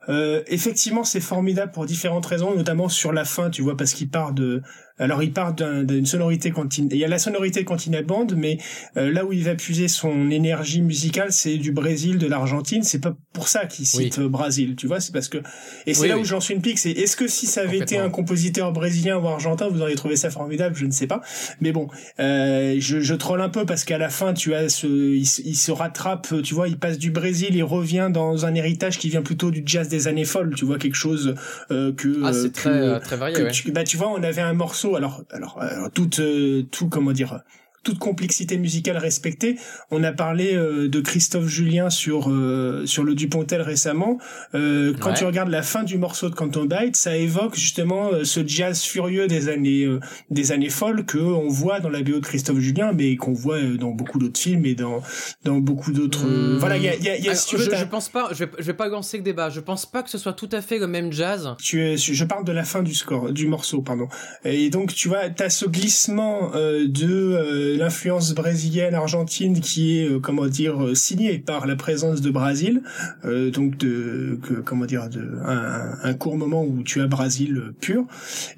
euh, 0.09 0.43
effectivement, 0.47 1.03
c'est 1.03 1.21
formidable 1.21 1.71
pour 1.71 1.86
différentes 1.86 2.25
raisons, 2.25 2.55
notamment 2.55 2.89
sur 2.89 3.13
la 3.13 3.25
fin, 3.25 3.49
tu 3.49 3.61
vois, 3.61 3.77
parce 3.77 3.93
qu'il 3.93 4.09
part 4.09 4.34
de, 4.34 4.61
alors 4.99 5.23
il 5.23 5.31
part 5.31 5.53
d'une 5.53 6.05
sonorité 6.05 6.51
continue. 6.51 6.89
Il 6.91 6.97
y 6.97 7.05
a 7.05 7.07
la 7.07 7.19
sonorité 7.19 7.63
Cantina 7.63 8.01
Band, 8.01 8.27
mais 8.35 8.57
euh, 8.97 9.11
là 9.11 9.25
où 9.25 9.33
il 9.33 9.43
va 9.43 9.55
puiser 9.55 9.87
son 9.87 10.29
énergie 10.29 10.81
musicale, 10.81 11.31
c'est 11.31 11.57
du 11.57 11.71
Brésil, 11.71 12.17
de 12.17 12.27
l'Argentine. 12.27 12.83
C'est 12.83 12.99
pas 12.99 13.15
pour 13.33 13.47
ça 13.47 13.65
qu'il 13.65 13.85
cite 13.85 14.17
oui. 14.17 14.23
Euh, 14.25 14.29
Brésil, 14.29 14.75
tu 14.75 14.87
vois. 14.87 14.99
C'est 14.99 15.11
parce 15.11 15.27
que 15.27 15.39
et 15.87 15.93
c'est 15.93 16.07
là 16.07 16.17
où 16.17 16.23
j'en 16.23 16.39
suis 16.39 16.53
une 16.53 16.61
pique. 16.61 16.79
C'est 16.79 16.91
est-ce 16.91 17.15
que 17.15 17.27
si 17.27 17.47
ça 17.47 17.61
avait 17.61 17.79
été 17.79 17.97
un 17.97 18.09
compositeur 18.09 18.71
brésilien 18.71 19.17
ou 19.17 19.27
argentin, 19.27 19.69
vous 19.69 19.81
auriez 19.81 19.95
trouvé 19.95 20.15
ça 20.15 20.29
formidable? 20.29 20.75
Je 20.75 20.85
ne 20.85 20.91
sais 20.91 21.07
pas. 21.07 21.21
Mais 21.61 21.71
bon, 21.71 21.87
euh, 22.19 22.75
je, 22.79 22.99
je 22.99 23.13
troll 23.15 23.41
un 23.41 23.49
peu 23.49 23.65
parce 23.65 23.83
qu'à 23.83 23.97
la 23.97 24.09
fin, 24.09 24.33
tu 24.33 24.53
as 24.53 24.69
ce, 24.69 24.87
il, 24.87 25.21
il, 25.21 25.55
se 25.55 25.71
rattrape, 25.71 26.33
tu 26.43 26.53
vois, 26.53 26.67
il 26.67 26.77
passe 26.77 26.97
du 26.97 27.11
Brésil 27.11 27.57
et 27.57 27.61
revient 27.61 28.09
dans 28.11 28.45
un 28.45 28.53
héritage 28.55 28.97
qui 28.97 29.09
vient 29.09 29.21
plutôt 29.21 29.51
du 29.51 29.63
jazz 29.65 29.87
des 29.87 30.07
années 30.07 30.25
folles. 30.25 30.53
Tu 30.55 30.65
vois 30.65 30.77
quelque 30.77 30.95
chose 30.95 31.35
euh, 31.71 31.93
que 31.93 32.21
ah 32.23 32.33
c'est 32.33 32.51
très 32.51 32.99
très 32.99 33.15
varié. 33.15 33.41
Ouais. 33.41 33.51
Tu, 33.51 33.71
bah 33.71 33.83
tu 33.83 33.97
vois, 33.97 34.11
on 34.11 34.23
avait 34.23 34.41
un 34.41 34.53
morceau 34.53 34.90
alors, 34.95 35.23
alors, 35.31 35.61
alors 35.61 35.91
tout, 35.91 36.09
euh, 36.19 36.63
tout, 36.63 36.89
comment 36.89 37.11
dire, 37.11 37.41
toute 37.84 37.99
complexité 37.99 38.57
musicale 38.57 38.97
respectée. 38.97 39.57
On 39.89 40.03
a 40.03 40.11
parlé 40.11 40.53
euh, 40.53 40.88
de 40.88 40.99
Christophe 41.01 41.47
Julien 41.47 41.89
sur 41.89 42.29
euh, 42.29 42.86
sur 42.86 43.03
le 43.03 43.15
Dupontel 43.15 43.61
récemment. 43.61 44.19
Euh, 44.53 44.93
quand 44.99 45.09
ouais. 45.09 45.15
tu 45.15 45.25
regardes 45.25 45.49
la 45.49 45.63
fin 45.63 45.84
du 45.84 45.97
morceau 45.97 46.29
de 46.29 46.36
Canton 46.36 46.65
Bight, 46.65 46.95
ça 46.95 47.17
évoque 47.17 47.55
justement 47.55 48.11
euh, 48.13 48.23
ce 48.23 48.45
jazz 48.45 48.82
furieux 48.84 49.27
des 49.27 49.49
années 49.49 49.84
euh, 49.84 49.99
des 50.29 50.51
années 50.51 50.69
folles 50.69 51.05
que 51.05 51.17
on 51.17 51.47
voit 51.47 51.79
dans 51.79 51.89
la 51.89 52.01
BO 52.01 52.13
de 52.13 52.19
Christophe 52.19 52.59
Julien, 52.59 52.91
mais 52.93 53.15
qu'on 53.15 53.34
voit 53.34 53.57
euh, 53.57 53.77
dans 53.77 53.91
beaucoup 53.91 54.19
d'autres 54.19 54.39
films 54.39 54.65
et 54.65 54.75
dans 54.75 55.01
dans 55.43 55.57
beaucoup 55.57 55.91
d'autres. 55.91 56.25
Mmh. 56.25 56.57
Voilà, 56.59 56.77
il 56.77 56.84
y 56.84 56.89
a, 56.89 56.95
y 56.95 57.09
a, 57.09 57.17
y 57.17 57.29
a 57.29 57.36
si 57.36 57.47
tu 57.47 57.57
veux, 57.57 57.65
je, 57.65 57.75
je, 57.75 57.86
pense 57.86 58.09
pas. 58.09 58.29
Je 58.32 58.45
vais, 58.45 58.51
je 58.59 58.63
vais 58.63 58.73
pas 58.73 58.88
lancer 58.88 59.17
le 59.17 59.23
débat. 59.23 59.49
Je 59.49 59.59
pense 59.59 59.86
pas 59.86 60.03
que 60.03 60.09
ce 60.09 60.17
soit 60.17 60.34
tout 60.34 60.49
à 60.51 60.61
fait 60.61 60.77
le 60.77 60.88
même 60.88 61.11
jazz. 61.11 61.55
Tu 61.59 61.97
je 61.97 62.25
parle 62.25 62.45
de 62.45 62.51
la 62.51 62.63
fin 62.63 62.84
du 62.84 62.93
score, 62.93 63.32
du 63.32 63.47
morceau, 63.47 63.82
pardon. 63.82 64.07
Et 64.45 64.69
donc 64.69 64.93
tu 64.93 65.07
vois, 65.07 65.29
t'as 65.29 65.49
ce 65.49 65.65
glissement 65.65 66.51
de 66.51 67.70
l'influence 67.78 68.34
brésilienne 68.34 68.95
argentine 68.95 69.59
qui 69.59 69.99
est 69.99 70.07
euh, 70.07 70.19
comment 70.19 70.47
dire 70.47 70.84
euh, 70.84 70.95
signée 70.95 71.39
par 71.39 71.67
la 71.67 71.76
présence 71.76 72.22
de 72.22 72.30
Brésil 72.30 72.82
euh, 73.26 73.51
donc 73.51 73.78
de 73.78 74.39
que, 74.41 74.53
comment 74.55 74.86
dire 74.86 75.09
de 75.09 75.22
un, 75.43 75.97
un, 76.03 76.13
court 76.13 76.38
moment 76.38 76.63
où 76.63 76.84
tu 76.84 77.01
as 77.01 77.07
Brésil 77.07 77.74
pur. 77.80 78.05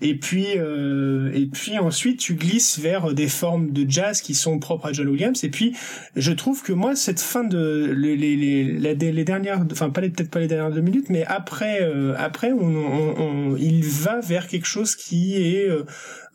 Et 0.02 0.16
puis 0.16 0.46
et 0.46 1.46
puis 1.52 1.78
ensuite 1.80 2.20
tu 2.20 2.36
glisses 2.36 2.80
vers 2.80 3.14
des 3.14 3.28
formes 3.28 3.72
de 3.72 3.90
jazz 3.90 4.22
qui 4.22 4.36
sont 4.36 4.60
propres 4.60 4.88
à 4.88 4.94
John 4.94 5.08
Williams. 5.08 5.44
Et 5.44 5.50
puis 5.50 5.76
je 6.16 6.32
trouve 6.32 6.62
que 6.64 6.74
moi 6.74 6.96
cette 6.96 7.20
fin 7.20 7.44
de 7.44 7.94
les 7.96 8.16
les 8.16 8.36
les, 8.36 9.12
les 9.12 9.24
dernières 9.24 9.66
enfin 9.72 9.90
pas 9.90 10.02
peut-être 10.02 10.30
pas 10.30 10.40
les 10.40 10.48
dernières 10.48 10.72
deux 10.72 10.82
minutes 10.82 11.10
mais 11.10 11.26
après 11.26 11.80
après 12.18 12.52
on, 12.52 12.62
on, 12.62 13.16
on, 13.18 13.58
il 13.58 13.84
va 13.84 14.20
vers 14.20 14.48
quelque 14.48 14.68
chose 14.68 14.96
qui 14.96 15.36
est 15.36 15.70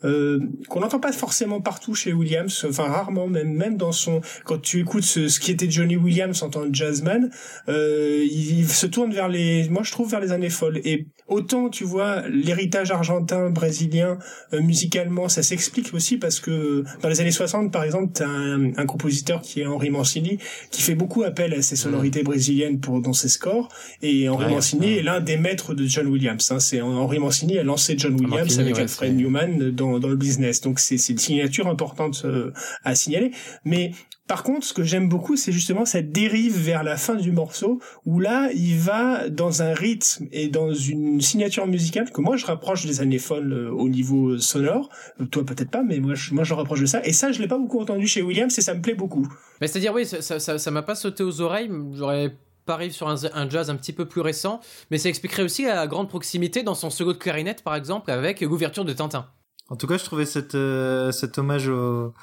euh, 0.03 0.39
qu'on 0.69 0.79
n'entend 0.79 0.99
pas 0.99 1.11
forcément 1.11 1.61
partout 1.61 1.93
chez 1.95 2.13
Williams, 2.13 2.65
enfin 2.67 2.83
rarement 2.83 3.27
même 3.27 3.53
même 3.53 3.77
dans 3.77 3.91
son 3.91 4.21
quand 4.45 4.61
tu 4.61 4.79
écoutes 4.79 5.03
ce, 5.03 5.27
ce 5.27 5.39
qui 5.39 5.51
était 5.51 5.69
Johnny 5.69 5.97
Williams 5.97 6.41
en 6.43 6.49
tant 6.49 6.61
que 6.61 6.73
jazzman, 6.73 7.29
euh, 7.67 8.23
il, 8.23 8.59
il, 8.59 8.69
se 8.69 8.85
tourne 8.85 9.13
vers 9.13 9.27
les 9.27 9.67
moi 9.69 9.83
je 9.83 9.91
trouve 9.91 10.09
vers 10.09 10.19
les 10.19 10.31
années 10.31 10.49
folles. 10.49 10.79
Et 10.83 11.07
autant 11.29 11.69
tu 11.69 11.83
vois 11.83 12.27
l'héritage 12.27 12.91
argentin 12.91 13.49
brésilien 13.49 14.17
euh, 14.53 14.61
musicalement 14.61 15.29
ça 15.29 15.43
s'explique 15.43 15.93
aussi 15.93 16.17
parce 16.17 16.39
que 16.39 16.83
dans 17.01 17.09
les 17.09 17.21
années 17.21 17.31
60 17.31 17.71
par 17.71 17.83
exemple 17.83 18.13
tu 18.15 18.23
as 18.23 18.29
un, 18.29 18.77
un, 18.77 18.85
compositeur 18.85 19.41
qui 19.41 19.61
est 19.61 19.65
Henri 19.65 19.89
Mancini 19.89 20.39
qui 20.71 20.81
fait 20.81 20.95
beaucoup 20.95 21.23
appel 21.23 21.53
à 21.53 21.61
ces 21.61 21.75
sonorités 21.75 22.23
brésiliennes 22.23 22.79
pour 22.79 23.01
dans 23.01 23.13
ses 23.13 23.29
scores 23.29 23.69
et 24.01 24.29
Henri 24.29 24.45
ouais, 24.45 24.51
Mancini 24.51 24.85
ouais. 24.85 24.99
est 24.99 25.03
l'un 25.03 25.19
des 25.19 25.37
maîtres 25.37 25.73
de 25.73 25.85
John 25.85 26.07
Williams 26.07 26.51
hein. 26.51 26.59
c'est 26.59 26.81
Henri 26.81 27.19
Mancini 27.19 27.57
a 27.57 27.63
lancé 27.63 27.95
John 27.97 28.13
Williams 28.19 28.59
avec 28.59 28.75
ouais, 28.75 28.81
Alfred 28.81 29.15
Newman 29.15 29.71
dans 29.71 29.89
dans, 29.97 30.07
le 30.07 30.15
business. 30.15 30.61
Donc 30.61 30.79
c'est 30.79 30.95
une 31.09 31.17
signature 31.17 31.67
importante 31.67 32.21
euh, 32.25 32.51
à 32.83 32.95
signaler. 32.95 33.31
Mais 33.65 33.91
par 34.29 34.43
contre, 34.43 34.63
ce 34.63 34.73
que 34.75 34.83
j'aime 34.83 35.09
beaucoup, 35.09 35.35
c'est 35.37 35.51
justement 35.51 35.85
cette 35.85 36.11
dérive 36.11 36.55
vers 36.55 36.83
la 36.83 36.97
fin 36.97 37.15
du 37.15 37.31
morceau, 37.31 37.79
où 38.05 38.19
là, 38.19 38.51
il 38.53 38.77
va 38.77 39.27
dans 39.27 39.63
un 39.63 39.73
rythme 39.73 40.27
et 40.31 40.49
dans 40.49 40.71
une 40.71 41.19
signature 41.19 41.65
musicale 41.65 42.11
que 42.11 42.21
moi 42.21 42.37
je 42.37 42.45
rapproche 42.45 42.85
des 42.85 43.01
années 43.01 43.17
folles 43.17 43.51
euh, 43.51 43.71
au 43.71 43.89
niveau 43.89 44.37
sonore. 44.37 44.89
Euh, 45.19 45.25
toi 45.25 45.43
peut-être 45.43 45.71
pas, 45.71 45.81
mais 45.81 45.99
moi 45.99 46.13
je, 46.13 46.31
moi 46.35 46.43
je 46.43 46.53
rapproche 46.53 46.81
de 46.81 46.85
ça. 46.85 47.03
Et 47.05 47.11
ça, 47.11 47.31
je 47.31 47.41
l'ai 47.41 47.47
pas 47.47 47.57
beaucoup 47.57 47.81
entendu 47.81 48.05
chez 48.05 48.21
Williams 48.21 48.55
et 48.55 48.61
ça 48.61 48.75
me 48.75 48.81
plaît 48.83 48.93
beaucoup. 48.93 49.27
Mais 49.61 49.67
c'est-à-dire 49.67 49.95
oui, 49.95 50.05
ça 50.05 50.21
ça 50.21 50.59
ça 50.59 50.71
m'a 50.71 50.83
pas 50.83 50.93
sauté 50.95 51.23
aux 51.23 51.41
oreilles. 51.41 51.71
J'aurais 51.93 52.35
arrive 52.67 52.91
sur 52.91 53.09
un, 53.09 53.15
un, 53.33 53.49
jazz 53.49 53.71
un 53.71 53.75
petit 53.75 53.93
peu 53.93 54.05
plus 54.05 54.21
récent, 54.21 54.59
mais 54.91 54.99
ça 54.99 55.09
expliquerait 55.09 55.41
aussi 55.41 55.63
la 55.63 55.87
grande 55.87 56.07
proximité 56.07 56.61
dans 56.61 56.75
son 56.75 56.91
second 56.91 57.13
de 57.13 57.17
clarinette, 57.17 57.63
par 57.63 57.73
exemple, 57.73 58.11
avec 58.11 58.41
l'ouverture 58.41 58.85
de 58.85 58.93
Tintin. 58.93 59.25
En 59.69 59.75
tout 59.75 59.87
cas, 59.87 59.97
je 59.97 60.03
trouvais 60.03 60.27
cette, 60.27 60.53
euh, 60.53 61.11
cet 61.11 61.39
hommage 61.39 61.67
au, 61.67 62.13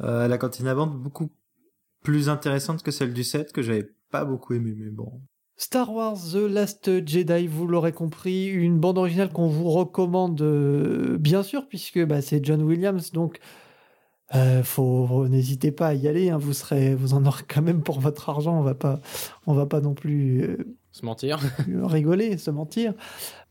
euh, 0.00 0.24
à 0.24 0.28
la 0.28 0.38
cantina 0.38 0.74
bande 0.74 0.96
beaucoup 0.96 1.30
plus 2.02 2.28
intéressante 2.28 2.82
que 2.82 2.90
celle 2.90 3.12
du 3.12 3.24
7, 3.24 3.52
que 3.52 3.62
j'avais 3.62 3.90
pas 4.10 4.24
beaucoup 4.24 4.54
aimé, 4.54 4.74
mais 4.76 4.90
bon. 4.90 5.20
Star 5.56 5.92
Wars 5.92 6.18
The 6.32 6.36
Last 6.36 7.06
Jedi, 7.06 7.46
vous 7.46 7.66
l'aurez 7.66 7.92
compris, 7.92 8.48
une 8.48 8.78
bande 8.78 8.98
originale 8.98 9.30
qu'on 9.30 9.48
vous 9.48 9.70
recommande 9.70 10.40
euh, 10.40 11.18
bien 11.18 11.42
sûr, 11.42 11.68
puisque 11.68 12.04
bah, 12.04 12.20
c'est 12.20 12.44
John 12.44 12.62
Williams, 12.62 13.12
donc 13.12 13.38
euh, 14.34 14.62
faut, 14.62 15.28
n'hésitez 15.28 15.70
pas 15.70 15.88
à 15.88 15.94
y 15.94 16.08
aller, 16.08 16.30
hein, 16.30 16.38
vous 16.38 16.54
serez, 16.54 16.94
vous 16.94 17.14
en 17.14 17.24
aurez 17.26 17.44
quand 17.46 17.62
même 17.62 17.82
pour 17.82 18.00
votre 18.00 18.28
argent, 18.30 18.58
on 18.58 18.62
va 18.62 18.74
pas, 18.74 19.00
on 19.46 19.54
va 19.54 19.66
pas 19.66 19.80
non 19.80 19.94
plus 19.94 20.42
euh, 20.42 20.76
se 20.90 21.04
mentir, 21.04 21.38
rigoler, 21.84 22.38
se 22.38 22.50
mentir. 22.50 22.94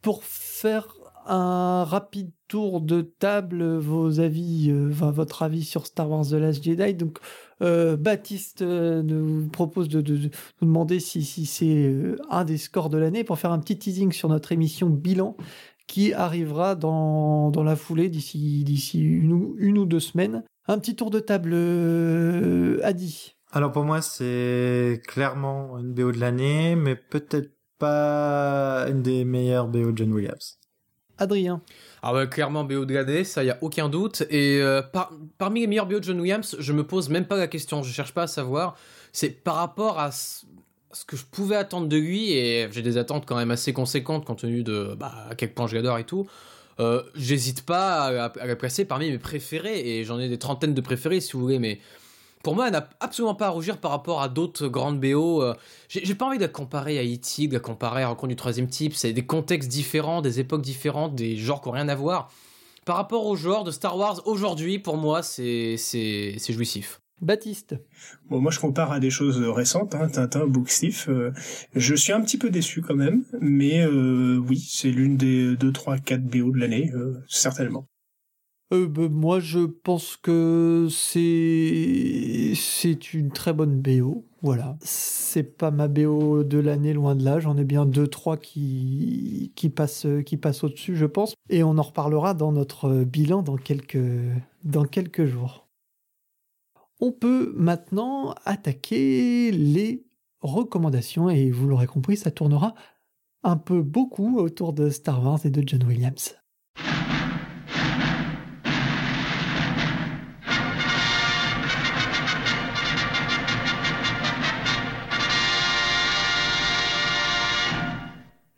Pour 0.02 0.24
faire 0.24 0.88
un 1.32 1.86
rapide 1.86 2.32
tour 2.50 2.82
de 2.82 3.02
table, 3.02 3.78
vos 3.78 4.20
avis, 4.20 4.70
euh, 4.70 4.90
votre 4.90 5.44
avis 5.44 5.64
sur 5.64 5.86
Star 5.86 6.10
Wars 6.10 6.26
The 6.26 6.34
Last 6.34 6.62
Jedi. 6.62 6.94
Donc, 6.94 7.20
euh, 7.62 7.96
Baptiste 7.96 8.62
euh, 8.62 9.02
nous 9.02 9.48
propose 9.48 9.88
de, 9.88 10.02
de, 10.02 10.18
nous 10.18 10.68
demander 10.68 11.00
si, 11.00 11.24
c'est 11.46 11.96
un 12.30 12.44
des 12.44 12.58
scores 12.58 12.90
de 12.90 12.98
l'année 12.98 13.24
pour 13.24 13.40
faire 13.40 13.54
un 13.54 13.60
petit 13.60 13.78
teasing 13.78 14.12
sur 14.12 14.28
notre 14.28 14.52
émission 14.52 14.90
bilan 14.90 15.38
qui 15.88 16.14
arrivera 16.14 16.76
dans, 16.76 17.52
la 17.64 17.76
foulée 17.78 18.10
d'ici 18.10 18.64
d'ici 18.66 19.02
une, 19.02 19.56
une 19.58 19.78
ou 19.78 19.86
deux 19.86 20.00
semaines. 20.02 20.44
Un 20.68 20.80
petit 20.80 20.96
tour 20.96 21.12
de 21.12 21.20
table, 21.20 21.54
Adi. 22.84 23.36
Alors 23.54 23.72
pour 23.72 23.84
moi, 23.84 24.02
c'est 24.02 25.02
clairement 25.08 25.80
une 25.80 25.94
BO 25.94 26.12
de 26.12 26.20
l'année, 26.20 26.76
mais 26.76 26.96
peut-être 26.96 27.52
pas 27.78 28.86
une 28.90 29.02
des 29.02 29.24
meilleures 29.26 29.68
BO 29.68 29.92
de 29.92 29.98
John 29.98 30.14
Williams. 30.14 30.61
Adrien. 31.22 31.62
Ah 32.02 32.14
ouais, 32.14 32.28
clairement 32.28 32.64
BO 32.64 32.86
de 32.86 32.94
l'année, 32.94 33.24
ça 33.24 33.44
y 33.44 33.50
a 33.50 33.58
aucun 33.62 33.88
doute. 33.90 34.24
Et 34.30 34.60
euh, 34.62 34.82
par- 34.82 35.12
parmi 35.38 35.62
les 35.62 35.68
meilleurs 35.68 35.86
BO 35.86 36.00
de 36.00 36.04
John 36.04 36.20
Williams, 36.20 36.56
je 36.60 36.74
me 36.74 36.84
pose 36.84 37.10
même 37.10 37.26
pas 37.26 37.38
la 37.38 37.48
question, 37.48 37.84
je 37.84 37.92
cherche 37.94 38.14
pas 38.14 38.24
à 38.24 38.28
savoir. 38.28 38.76
C'est 39.12 39.30
par 39.30 39.56
rapport 39.56 40.00
à 40.00 40.12
ce 40.12 40.46
ce 40.94 41.06
que 41.06 41.16
je 41.16 41.24
pouvais 41.24 41.56
attendre 41.56 41.88
de 41.88 41.96
lui, 41.96 42.34
et 42.34 42.68
j'ai 42.70 42.82
des 42.82 42.98
attentes 42.98 43.26
quand 43.26 43.38
même 43.38 43.50
assez 43.52 43.72
conséquentes 43.72 44.26
compte 44.26 44.40
tenu 44.40 44.62
de 44.62 44.94
bah, 45.00 45.14
à 45.30 45.36
quel 45.36 45.54
point 45.54 45.66
je 45.66 45.76
l'adore 45.78 45.98
et 46.00 46.04
tout. 46.04 46.28
Euh, 46.82 47.02
J'hésite 47.16 47.66
pas 47.66 48.08
à, 48.08 48.26
à 48.26 48.46
la 48.46 48.56
placer 48.58 48.84
parmi 48.84 49.10
mes 49.10 49.18
préférés, 49.18 49.80
et 50.00 50.04
j'en 50.04 50.20
ai 50.20 50.28
des 50.28 50.38
trentaines 50.38 50.74
de 50.74 50.82
préférés 50.82 51.22
si 51.22 51.32
vous 51.32 51.40
voulez, 51.40 51.60
mais 51.60 51.80
pour 52.44 52.56
moi, 52.56 52.68
elle 52.68 52.74
n'a 52.74 52.90
absolument 53.00 53.36
pas 53.36 53.48
à 53.48 53.50
rougir 53.50 53.78
par 53.78 53.92
rapport 53.92 54.22
à 54.22 54.30
d'autres 54.30 54.68
grandes 54.68 55.00
BO. 55.00 55.42
euh, 55.44 55.54
J'ai 55.90 56.16
pas 56.16 56.26
envie 56.26 56.38
de 56.38 56.44
la 56.44 56.48
comparer 56.50 57.00
à 57.00 57.04
E.T., 57.04 57.48
de 57.48 57.54
la 57.54 57.60
comparer 57.60 58.04
à 58.04 58.08
Rencontre 58.08 58.30
du 58.30 58.36
troisième 58.36 58.68
type. 58.68 58.94
C'est 58.96 59.14
des 59.14 59.26
contextes 59.26 59.70
différents, 59.70 60.22
des 60.22 60.40
époques 60.40 60.62
différentes, 60.62 61.16
des 61.16 61.38
genres 61.38 61.62
qui 61.62 61.68
n'ont 61.70 61.74
rien 61.76 61.90
à 61.90 61.96
voir. 61.96 62.32
Par 62.86 62.96
rapport 62.96 63.26
au 63.28 63.36
genre 63.36 63.64
de 63.64 63.72
Star 63.72 63.96
Wars 63.98 64.22
aujourd'hui, 64.26 64.80
pour 64.80 64.98
moi, 64.98 65.22
c'est 65.22 65.76
c'est 65.78 66.36
c'est 66.40 66.54
jouissif. 66.54 67.00
Baptiste. 67.22 67.76
Bon, 68.32 68.42
moi, 68.42 68.52
je 68.52 68.60
compare 68.60 68.92
à 68.92 69.00
des 69.00 69.12
choses 69.12 69.40
récentes, 69.40 69.94
hein, 69.94 70.08
Tintin, 70.10 70.48
Bookstif. 70.48 71.08
euh, 71.08 71.32
je 71.76 71.94
suis 71.94 72.12
un 72.12 72.22
petit 72.22 72.40
peu 72.40 72.50
déçu 72.50 72.82
quand 72.82 72.96
même, 72.96 73.24
mais 73.40 73.86
euh, 73.86 74.38
oui, 74.50 74.58
c'est 74.68 74.90
l'une 74.90 75.18
des 75.18 75.56
2, 75.56 75.72
3, 75.72 76.00
4 76.00 76.24
BO 76.24 76.50
de 76.50 76.58
l'année, 76.58 76.90
euh, 76.96 77.14
certainement. 77.28 77.86
Euh, 78.74 78.88
bah, 78.88 79.10
moi, 79.10 79.40
je 79.40 79.60
pense 79.60 80.16
que 80.16 80.88
c'est 80.90 82.54
une 83.14 83.32
très 83.32 83.54
bonne 83.54 83.82
BO. 83.82 84.26
Voilà. 84.42 84.78
C'est 84.82 85.58
pas 85.58 85.72
ma 85.72 85.88
BO 85.88 86.44
de 86.44 86.58
l'année, 86.58 86.94
loin 86.94 87.16
de 87.16 87.24
là. 87.24 87.40
J'en 87.40 87.58
ai 87.58 87.66
bien 87.66 87.86
deux, 87.86 88.08
trois 88.08 88.38
qui, 88.38 89.52
qui 89.56 89.70
passent, 89.70 90.08
qui 90.26 90.38
passent 90.38 90.64
au-dessus, 90.64 90.96
je 90.96 91.06
pense. 91.06 91.36
Et 91.50 91.64
on 91.64 91.78
en 91.78 91.82
reparlera 91.82 92.34
dans 92.34 92.52
notre 92.52 93.04
bilan 93.04 93.44
dans 93.44 93.58
quelques, 93.58 94.00
dans 94.64 94.86
quelques 94.86 95.26
jours. 95.26 95.68
On 97.00 97.12
peut 97.12 97.54
maintenant 97.58 98.36
attaquer 98.46 99.52
les 99.52 100.06
recommandations. 100.40 101.30
Et 101.30 101.52
vous 101.52 101.68
l'aurez 101.68 101.88
compris, 101.88 102.16
ça 102.16 102.32
tournera 102.32 102.74
un 103.44 103.58
peu 103.58 103.82
beaucoup 103.82 104.38
autour 104.38 104.72
de 104.74 104.90
Star 104.90 105.24
Wars 105.24 105.40
et 105.46 105.50
de 105.50 105.64
John 105.68 105.84
Williams. 105.84 106.41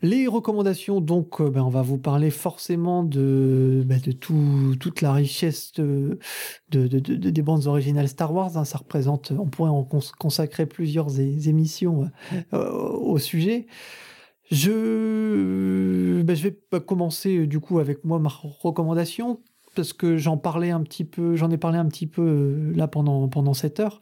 Les 0.04 0.26
recommandations, 0.26 1.00
donc, 1.00 1.40
euh, 1.40 1.48
ben, 1.48 1.62
on 1.62 1.70
va 1.70 1.80
vous 1.80 1.96
parler 1.96 2.28
forcément 2.30 3.04
de, 3.04 3.82
ben, 3.86 3.98
de 3.98 4.12
tout, 4.12 4.76
toute 4.78 5.00
la 5.00 5.14
richesse 5.14 5.72
de, 5.72 6.18
de- 6.70 6.86
de- 6.86 6.98
de- 6.98 7.30
des 7.30 7.42
bandes 7.42 7.66
originales 7.66 8.06
Star 8.08 8.34
Wars. 8.34 8.54
hein. 8.58 8.66
Ça 8.66 8.76
représente, 8.76 9.32
on 9.32 9.46
pourrait 9.46 9.70
en 9.70 9.82
cons- 9.82 10.00
consacrer 10.18 10.66
plusieurs 10.66 11.18
émissions 11.20 12.10
euh, 12.52 12.70
au 12.70 13.16
sujet. 13.16 13.66
Je, 14.50 16.20
ben, 16.22 16.36
je 16.36 16.42
vais 16.42 16.50
pas 16.50 16.80
commencer 16.80 17.38
euh, 17.38 17.46
du 17.46 17.60
coup 17.60 17.78
avec 17.78 18.04
moi 18.04 18.18
ma 18.18 18.28
recommandation 18.28 19.40
parce 19.74 19.94
que 19.94 20.18
j'en 20.18 20.36
parlais 20.36 20.70
un 20.70 20.82
petit 20.82 21.04
peu, 21.04 21.34
j'en 21.34 21.50
ai 21.50 21.56
parlé 21.56 21.78
un 21.78 21.86
petit 21.86 22.06
peu 22.06 22.20
euh, 22.22 22.72
là 22.76 22.88
pendant 22.88 23.26
pendant 23.28 23.54
cette 23.54 23.80
heure. 23.80 24.00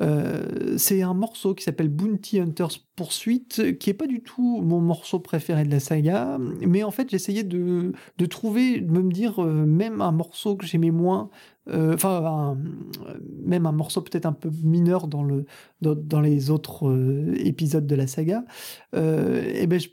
Euh, 0.00 0.78
c'est 0.78 1.02
un 1.02 1.12
morceau 1.12 1.54
qui 1.54 1.64
s'appelle 1.64 1.88
Bounty 1.88 2.40
Hunters 2.40 2.78
Poursuite, 2.96 3.78
qui 3.78 3.90
est 3.90 3.94
pas 3.94 4.06
du 4.06 4.22
tout 4.22 4.62
mon 4.62 4.80
morceau 4.80 5.20
préféré 5.20 5.64
de 5.64 5.70
la 5.70 5.80
saga, 5.80 6.38
mais 6.60 6.82
en 6.82 6.90
fait 6.90 7.10
j'essayais 7.10 7.44
de, 7.44 7.92
de 8.16 8.26
trouver, 8.26 8.80
de 8.80 8.90
me 8.90 9.12
dire 9.12 9.44
euh, 9.44 9.66
même 9.66 10.00
un 10.00 10.12
morceau 10.12 10.56
que 10.56 10.64
j'aimais 10.64 10.90
moins, 10.90 11.30
euh, 11.68 11.94
enfin 11.94 12.56
même 13.44 13.66
un 13.66 13.72
morceau 13.72 14.00
peut-être 14.00 14.26
un 14.26 14.32
peu 14.32 14.50
mineur 14.64 15.08
dans, 15.08 15.22
le, 15.22 15.44
dans, 15.82 15.94
dans 15.94 16.20
les 16.20 16.50
autres 16.50 17.34
épisodes 17.36 17.86
de 17.86 17.94
la 17.94 18.06
saga, 18.06 18.44
et 18.94 19.66
ben 19.66 19.78
je 19.78 19.88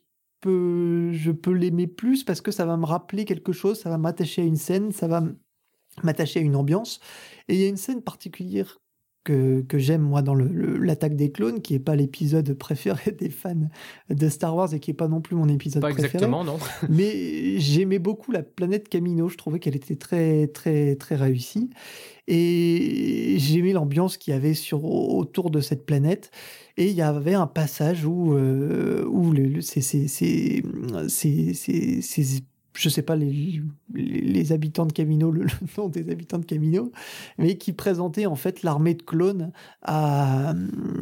peux, 1.31 1.51
l'aimer 1.51 1.87
plus 1.87 2.23
parce 2.23 2.39
que 2.39 2.51
ça 2.51 2.65
va 2.65 2.77
me 2.77 2.85
rappeler 2.85 3.25
quelque 3.25 3.51
chose, 3.51 3.79
ça 3.79 3.89
va 3.89 3.97
m'attacher 3.97 4.43
à 4.43 4.45
une 4.45 4.55
scène, 4.55 4.93
ça 4.93 5.09
va 5.09 5.23
m'attacher 6.03 6.39
à 6.39 6.43
une 6.43 6.55
ambiance, 6.55 7.01
et 7.49 7.55
il 7.55 7.59
y 7.59 7.65
a 7.65 7.67
une 7.67 7.77
scène 7.77 8.01
particulière 8.01 8.79
que, 9.29 9.61
que 9.61 9.77
j'aime 9.77 10.01
moi 10.01 10.21
dans 10.21 10.33
l'attaque 10.35 11.15
des 11.15 11.31
clones, 11.31 11.61
qui 11.61 11.75
est 11.75 11.79
pas 11.79 11.95
l'épisode 11.95 12.53
préféré 12.53 13.11
des 13.19 13.29
fans 13.29 13.69
de 14.09 14.29
Star 14.29 14.55
Wars 14.55 14.73
et 14.73 14.79
qui 14.79 14.91
est 14.91 14.95
pas 14.95 15.07
non 15.07 15.21
plus 15.21 15.35
mon 15.35 15.47
épisode 15.47 15.81
Pas 15.81 15.89
préféré. 15.89 16.07
exactement, 16.07 16.43
non 16.43 16.57
Mais 16.89 17.59
j'aimais 17.59 17.99
beaucoup 17.99 18.31
la 18.31 18.43
planète 18.43 18.89
Camino. 18.89 19.29
Je 19.29 19.37
trouvais 19.37 19.59
qu'elle 19.59 19.75
était 19.75 19.95
très 19.95 20.47
très 20.47 20.95
très 20.95 21.15
réussie 21.15 21.69
et 22.27 23.35
j'aimais 23.39 23.73
l'ambiance 23.73 24.17
qu'il 24.17 24.33
y 24.33 24.37
avait 24.37 24.53
sur 24.53 24.85
autour 24.85 25.49
de 25.49 25.61
cette 25.61 25.85
planète. 25.85 26.31
Et 26.77 26.87
il 26.89 26.95
y 26.95 27.01
avait 27.01 27.33
un 27.33 27.47
passage 27.47 28.05
où 28.05 28.33
euh, 28.35 29.03
où 29.05 29.31
le, 29.31 29.43
le- 29.43 29.61
c'est- 29.61 29.81
c'est- 29.81 30.07
je 32.73 32.89
sais 32.89 33.01
pas 33.01 33.15
les, 33.15 33.61
les, 33.93 34.51
habitants 34.51 34.85
de 34.85 34.93
Camino, 34.93 35.31
le, 35.31 35.45
nom 35.77 35.89
des 35.89 36.09
habitants 36.09 36.37
de 36.39 36.45
Camino, 36.45 36.91
mais 37.37 37.57
qui 37.57 37.73
présentait 37.73 38.25
en 38.25 38.35
fait 38.35 38.63
l'armée 38.63 38.93
de 38.93 39.01
clones 39.03 39.51
à, 39.81 40.53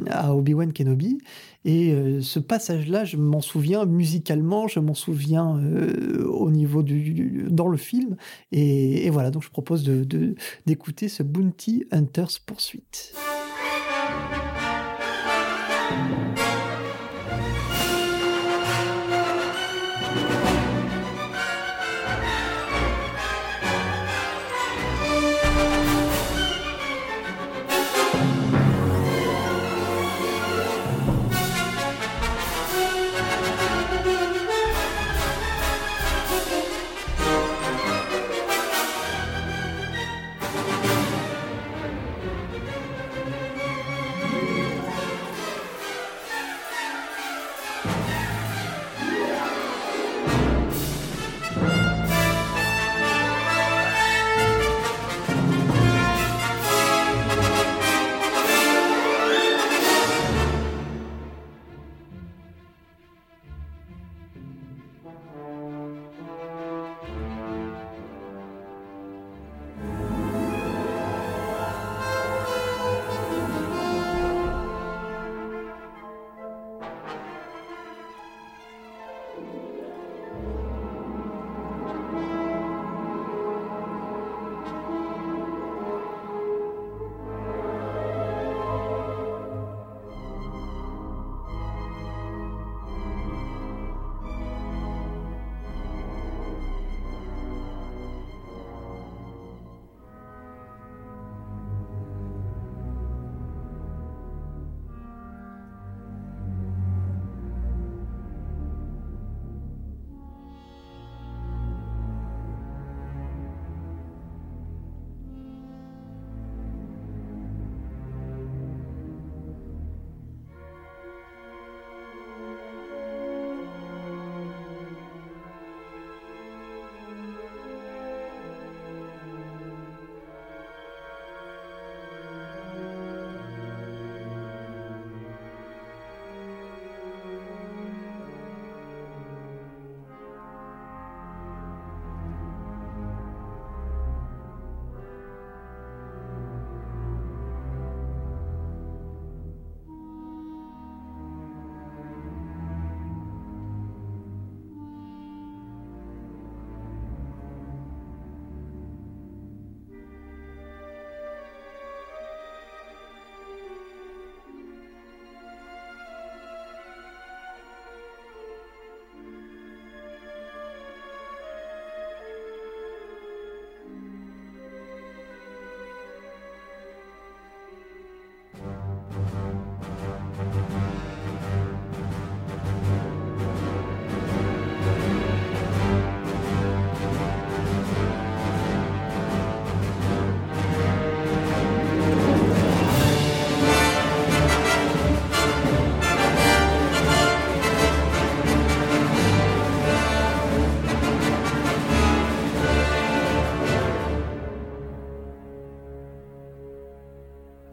à 0.10 0.34
Obi-Wan 0.36 0.74
Kenobi. 0.74 1.20
Et 1.66 1.92
euh, 1.92 2.22
ce 2.22 2.40
passage-là, 2.40 3.04
je 3.04 3.18
m'en 3.18 3.42
souviens 3.42 3.86
musicalement, 3.86 4.68
je 4.68 4.80
m'en 4.80 4.94
souviens 4.94 5.58
euh, 5.58 6.26
au 6.26 6.50
niveau 6.50 6.82
du, 6.82 7.46
dans 7.50 7.68
le 7.68 7.78
film. 7.78 8.16
Et, 8.52 9.10
voilà, 9.10 9.32
donc 9.32 9.44
je 9.44 9.50
propose 9.50 9.84
de- 9.84 10.04
de- 10.06 10.36
d'écouter 10.66 11.10
ce 11.10 11.24
Bounty 11.24 11.86
Hunters 11.92 12.40
Poursuite. 12.46 13.14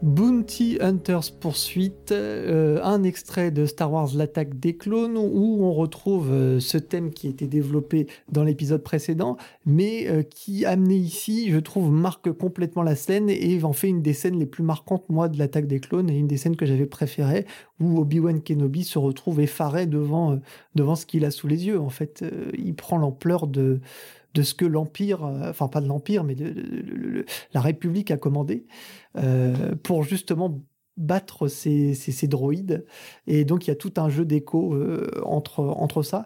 Bounty 0.01 0.77
Hunters 0.81 1.31
Poursuite, 1.39 2.11
euh, 2.11 2.79
un 2.83 3.03
extrait 3.03 3.49
de 3.49 3.65
Star 3.65 3.91
Wars 3.91 4.09
L'attaque 4.13 4.59
des 4.59 4.75
clones 4.75 5.17
où 5.17 5.63
on 5.63 5.73
retrouve 5.73 6.31
euh, 6.31 6.59
ce 6.59 6.77
thème 6.77 7.11
qui 7.11 7.27
été 7.27 7.47
développé 7.47 8.07
dans 8.29 8.43
l'épisode 8.43 8.83
précédent, 8.83 9.37
mais 9.65 10.07
euh, 10.07 10.21
qui 10.21 10.65
amené 10.65 10.95
ici, 10.95 11.49
je 11.49 11.59
trouve, 11.59 11.91
marque 11.91 12.31
complètement 12.33 12.83
la 12.83 12.95
scène 12.95 13.29
et 13.29 13.63
en 13.63 13.73
fait 13.73 13.87
une 13.87 14.01
des 14.01 14.13
scènes 14.13 14.37
les 14.37 14.45
plus 14.45 14.63
marquantes, 14.63 15.05
moi, 15.07 15.29
de 15.29 15.39
l'attaque 15.39 15.67
des 15.67 15.79
clones 15.79 16.09
et 16.09 16.17
une 16.17 16.27
des 16.27 16.37
scènes 16.37 16.57
que 16.57 16.65
j'avais 16.65 16.85
préférées 16.85 17.45
où 17.79 17.97
Obi-Wan 17.99 18.41
Kenobi 18.41 18.83
se 18.83 18.99
retrouve 18.99 19.39
effaré 19.39 19.85
devant, 19.85 20.39
devant 20.75 20.95
ce 20.95 21.05
qu'il 21.05 21.25
a 21.25 21.31
sous 21.31 21.47
les 21.47 21.67
yeux. 21.67 21.79
En 21.79 21.89
fait, 21.89 22.23
il 22.57 22.75
prend 22.75 22.97
l'ampleur 22.97 23.47
de 23.47 23.79
de 24.35 24.43
ce 24.43 24.53
que 24.53 24.65
l'Empire, 24.65 25.23
enfin 25.23 25.67
pas 25.67 25.81
de 25.81 25.87
l'Empire, 25.87 26.23
mais 26.23 26.35
de, 26.35 27.25
la 27.53 27.61
République 27.61 28.11
a 28.11 28.17
commandé. 28.17 28.67
Euh, 29.17 29.75
pour 29.81 30.03
justement 30.03 30.61
battre 30.97 31.47
ces, 31.47 31.93
ces, 31.93 32.27
droïdes. 32.27 32.85
Et 33.27 33.45
donc 33.45 33.65
il 33.65 33.69
y 33.69 33.71
a 33.71 33.75
tout 33.75 33.93
un 33.97 34.09
jeu 34.09 34.25
d'écho 34.25 34.73
euh, 34.75 35.09
entre, 35.23 35.61
entre 35.61 36.03
ça. 36.03 36.25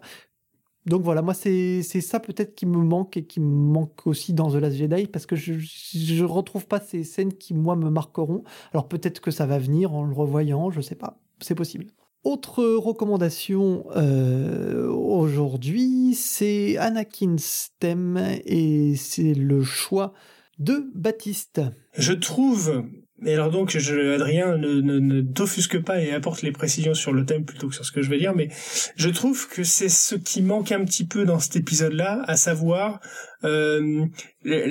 Donc 0.86 1.04
voilà, 1.04 1.22
moi 1.22 1.34
c'est 1.34 1.82
ça 1.84 2.20
peut-être 2.20 2.56
qui 2.56 2.66
me 2.66 2.78
manque 2.78 3.18
et 3.18 3.26
qui 3.26 3.40
me 3.40 3.46
manque 3.46 4.08
aussi 4.08 4.34
dans 4.34 4.52
The 4.52 4.56
Last 4.56 4.78
Jedi 4.78 5.08
parce 5.08 5.26
que 5.26 5.36
je 5.36 5.54
ne 5.54 6.28
retrouve 6.28 6.66
pas 6.68 6.80
ces 6.80 7.04
scènes 7.04 7.34
qui 7.34 7.54
moi 7.54 7.76
me 7.76 7.90
marqueront. 7.90 8.44
Alors 8.74 8.88
peut-être 8.88 9.20
que 9.20 9.32
ça 9.32 9.46
va 9.46 9.60
venir 9.60 9.94
en 9.94 10.04
le 10.04 10.14
revoyant, 10.14 10.72
je 10.72 10.82
sais 10.82 10.96
pas, 10.96 11.20
c'est 11.42 11.56
possible. 11.56 11.88
Autre 12.26 12.66
recommandation 12.66 13.86
euh, 13.96 14.90
aujourd'hui, 14.90 16.14
c'est 16.16 16.76
Anakin's 16.78 17.70
thème 17.80 18.20
et 18.46 18.96
c'est 18.98 19.34
le 19.34 19.64
choix 19.64 20.14
de 20.58 20.92
Baptiste. 20.94 21.62
Je 21.98 22.12
trouve, 22.12 22.84
et 23.26 23.34
alors 23.34 23.52
donc 23.52 23.74
Adrien 23.74 24.58
ne, 24.58 24.82
ne 24.82 25.22
t'offusque 25.22 25.82
pas 25.82 26.02
et 26.02 26.12
apporte 26.12 26.42
les 26.42 26.52
précisions 26.52 26.94
sur 26.94 27.14
le 27.14 27.26
thème 27.26 27.46
plutôt 27.46 27.70
que 27.70 27.76
sur 27.76 27.86
ce 27.86 27.92
que 27.94 28.02
je 28.02 28.10
vais 28.10 28.20
dire, 28.20 28.36
mais 28.36 28.50
je 28.98 29.10
trouve 29.10 29.48
que 29.48 29.64
c'est 29.64 29.88
ce 29.88 30.16
qui 30.16 30.42
manque 30.42 30.74
un 30.74 30.84
petit 30.84 31.06
peu 31.06 31.24
dans 31.24 31.40
cet 31.40 31.56
épisode-là, 31.56 32.22
à 32.28 32.36
savoir 32.36 33.00
euh, 33.46 34.06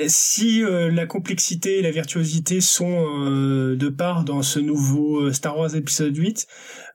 si 0.09 0.62
euh, 0.62 0.90
la 0.90 1.07
complexité 1.07 1.78
et 1.78 1.82
la 1.82 1.90
virtuosité 1.90 2.61
sont 2.61 3.05
euh, 3.27 3.77
de 3.77 3.89
part 3.89 4.24
dans 4.24 4.43
ce 4.43 4.59
nouveau 4.59 5.31
Star 5.32 5.59
Wars 5.59 5.74
épisode 5.74 6.16
8, 6.16 6.47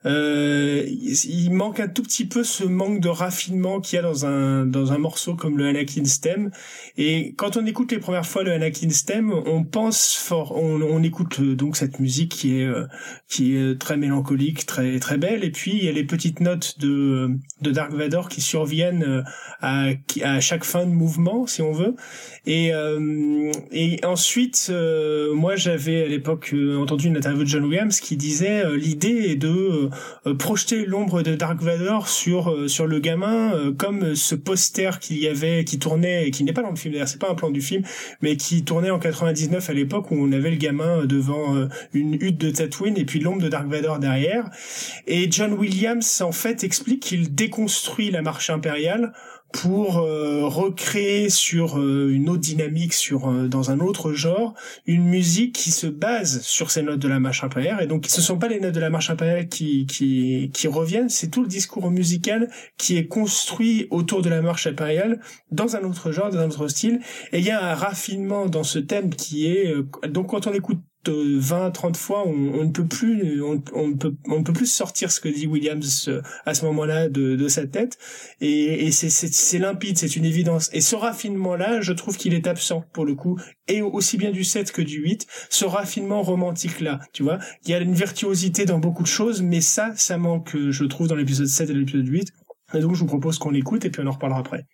il 0.06 1.50
manque 1.52 1.80
un 1.80 1.88
tout 1.88 2.02
petit 2.02 2.26
peu 2.26 2.44
ce 2.44 2.64
manque 2.64 3.00
de 3.00 3.08
raffinement 3.08 3.80
qu'il 3.80 3.96
y 3.96 3.98
a 3.98 4.02
dans 4.02 4.26
un 4.26 4.66
dans 4.66 4.92
un 4.92 4.98
morceau 4.98 5.34
comme 5.34 5.56
le 5.56 5.66
Anakin 5.66 6.04
Stem. 6.04 6.50
Et 6.98 7.34
quand 7.36 7.56
on 7.56 7.64
écoute 7.64 7.90
les 7.90 7.98
premières 7.98 8.26
fois 8.26 8.42
le 8.42 8.52
Anakin 8.52 8.90
Stem, 8.90 9.32
on 9.32 9.64
pense 9.64 10.14
fort, 10.14 10.56
on, 10.56 10.82
on 10.82 11.02
écoute 11.02 11.40
donc 11.40 11.76
cette 11.76 12.00
musique 12.00 12.32
qui 12.32 12.60
est 12.60 12.70
qui 13.28 13.56
est 13.56 13.80
très 13.80 13.96
mélancolique, 13.96 14.66
très 14.66 14.98
très 14.98 15.16
belle. 15.16 15.42
Et 15.42 15.50
puis 15.50 15.72
il 15.72 15.84
y 15.84 15.88
a 15.88 15.92
les 15.92 16.04
petites 16.04 16.40
notes 16.40 16.78
de 16.80 17.30
de 17.62 17.70
Dark 17.70 17.92
Vador 17.92 18.28
qui 18.28 18.42
surviennent 18.42 19.24
à 19.62 19.88
à 20.22 20.40
chaque 20.40 20.64
fin 20.64 20.84
de 20.84 20.92
mouvement, 20.92 21.46
on 21.64 21.72
veut. 21.72 21.94
Et, 22.46 22.74
euh, 22.74 23.50
et 23.72 24.04
ensuite, 24.04 24.68
euh, 24.70 25.32
moi 25.34 25.56
j'avais 25.56 26.04
à 26.04 26.08
l'époque 26.08 26.50
euh, 26.52 26.76
entendu 26.76 27.08
une 27.08 27.16
interview 27.16 27.42
de 27.42 27.48
John 27.48 27.64
Williams 27.64 28.00
qui 28.00 28.16
disait 28.16 28.64
l'idée 28.76 29.30
est 29.30 29.36
de 29.36 29.88
projeter 30.38 30.84
l'ombre 30.84 31.22
de 31.22 31.34
Dark 31.34 31.60
Vador 31.62 32.08
sur 32.08 32.68
sur 32.68 32.86
le 32.86 32.98
gamin 32.98 33.72
comme 33.78 34.14
ce 34.14 34.34
poster 34.34 34.98
qu'il 35.00 35.18
y 35.18 35.26
avait 35.26 35.64
qui 35.64 35.78
tournait 35.78 36.28
et 36.28 36.30
qui 36.30 36.44
n'est 36.44 36.52
pas 36.52 36.62
dans 36.62 36.70
le 36.70 36.76
film 36.76 36.92
d'ailleurs 36.92 37.08
c'est 37.08 37.20
pas 37.20 37.30
un 37.30 37.34
plan 37.34 37.50
du 37.50 37.60
film 37.60 37.82
mais 38.20 38.36
qui 38.36 38.64
tournait 38.64 38.90
en 38.90 38.98
99 38.98 39.70
à 39.70 39.72
l'époque 39.72 40.10
où 40.10 40.16
on 40.16 40.32
avait 40.32 40.50
le 40.50 40.56
gamin 40.56 41.04
devant 41.06 41.68
une 41.92 42.14
hutte 42.14 42.38
de 42.38 42.50
Tatooine 42.50 42.96
et 42.98 43.04
puis 43.04 43.20
l'ombre 43.20 43.42
de 43.42 43.48
Dark 43.48 43.66
Vador 43.68 43.98
derrière 43.98 44.50
et 45.06 45.30
John 45.30 45.54
Williams 45.54 46.20
en 46.20 46.32
fait 46.32 46.64
explique 46.64 47.02
qu'il 47.02 47.34
déconstruit 47.34 48.10
la 48.10 48.22
marche 48.22 48.50
impériale 48.50 49.12
pour 49.54 49.98
euh, 49.98 50.48
recréer 50.48 51.30
sur 51.30 51.78
euh, 51.78 52.10
une 52.12 52.28
autre 52.28 52.40
dynamique, 52.40 52.92
sur 52.92 53.28
euh, 53.28 53.46
dans 53.46 53.70
un 53.70 53.78
autre 53.78 54.12
genre, 54.12 54.52
une 54.84 55.04
musique 55.04 55.54
qui 55.54 55.70
se 55.70 55.86
base 55.86 56.40
sur 56.40 56.72
ces 56.72 56.82
notes 56.82 56.98
de 56.98 57.06
la 57.06 57.20
marche 57.20 57.44
impériale. 57.44 57.80
Et 57.80 57.86
donc, 57.86 58.06
ce 58.08 58.20
sont 58.20 58.36
pas 58.36 58.48
les 58.48 58.58
notes 58.58 58.74
de 58.74 58.80
la 58.80 58.90
marche 58.90 59.10
impériale 59.10 59.48
qui 59.48 59.86
qui 59.86 60.50
qui 60.52 60.66
reviennent, 60.66 61.08
c'est 61.08 61.28
tout 61.28 61.42
le 61.42 61.46
discours 61.46 61.88
musical 61.92 62.50
qui 62.78 62.96
est 62.96 63.06
construit 63.06 63.86
autour 63.90 64.22
de 64.22 64.28
la 64.28 64.42
marche 64.42 64.66
impériale 64.66 65.20
dans 65.52 65.76
un 65.76 65.84
autre 65.84 66.10
genre, 66.10 66.30
dans 66.30 66.40
un 66.40 66.48
autre 66.48 66.66
style. 66.66 66.98
Et 67.32 67.38
il 67.38 67.44
y 67.44 67.52
a 67.52 67.64
un 67.64 67.74
raffinement 67.74 68.46
dans 68.46 68.64
ce 68.64 68.80
thème 68.80 69.10
qui 69.14 69.46
est 69.46 69.72
donc 70.08 70.30
quand 70.30 70.48
on 70.48 70.52
écoute 70.52 70.80
20, 71.12 71.70
30 71.70 71.96
fois, 71.96 72.26
on, 72.26 72.64
ne 72.64 72.70
peut 72.70 72.86
plus, 72.86 73.42
on, 73.42 73.62
ne 73.88 74.42
peut 74.42 74.52
plus 74.52 74.66
sortir 74.66 75.10
ce 75.10 75.20
que 75.20 75.28
dit 75.28 75.46
Williams 75.46 76.08
euh, 76.08 76.22
à 76.46 76.54
ce 76.54 76.64
moment-là 76.66 77.08
de, 77.08 77.48
sa 77.48 77.66
tête. 77.66 77.98
Et, 78.40 78.86
et 78.86 78.90
c'est 78.90 79.58
limpide, 79.58 79.98
c'est 79.98 80.16
une 80.16 80.24
évidence. 80.24 80.70
Et 80.72 80.80
ce 80.80 80.96
raffinement-là, 80.96 81.80
je 81.80 81.92
trouve 81.92 82.16
qu'il 82.16 82.34
est 82.34 82.46
absent 82.46 82.84
pour 82.92 83.04
le 83.04 83.14
coup, 83.14 83.38
et 83.68 83.82
aussi 83.82 84.16
bien 84.16 84.30
du 84.30 84.44
7 84.44 84.72
que 84.72 84.82
du 84.82 85.00
8. 85.00 85.26
Ce 85.50 85.64
raffinement 85.64 86.22
romantique-là, 86.22 87.00
tu 87.12 87.22
vois, 87.22 87.38
il 87.64 87.70
y 87.70 87.74
a 87.74 87.78
une 87.78 87.94
virtuosité 87.94 88.64
dans 88.64 88.78
beaucoup 88.78 89.02
de 89.02 89.08
choses, 89.08 89.42
mais 89.42 89.60
ça, 89.60 89.92
ça 89.96 90.18
manque, 90.18 90.56
je 90.56 90.84
trouve, 90.84 91.08
dans 91.08 91.16
l'épisode 91.16 91.46
7 91.46 91.70
et 91.70 91.74
l'épisode 91.74 92.06
8. 92.06 92.32
Et 92.74 92.80
donc, 92.80 92.94
je 92.94 93.00
vous 93.00 93.06
propose 93.06 93.38
qu'on 93.38 93.50
l'écoute 93.50 93.84
et 93.84 93.90
puis 93.90 94.02
on 94.02 94.06
en 94.06 94.12
reparlera 94.12 94.40
après. 94.40 94.66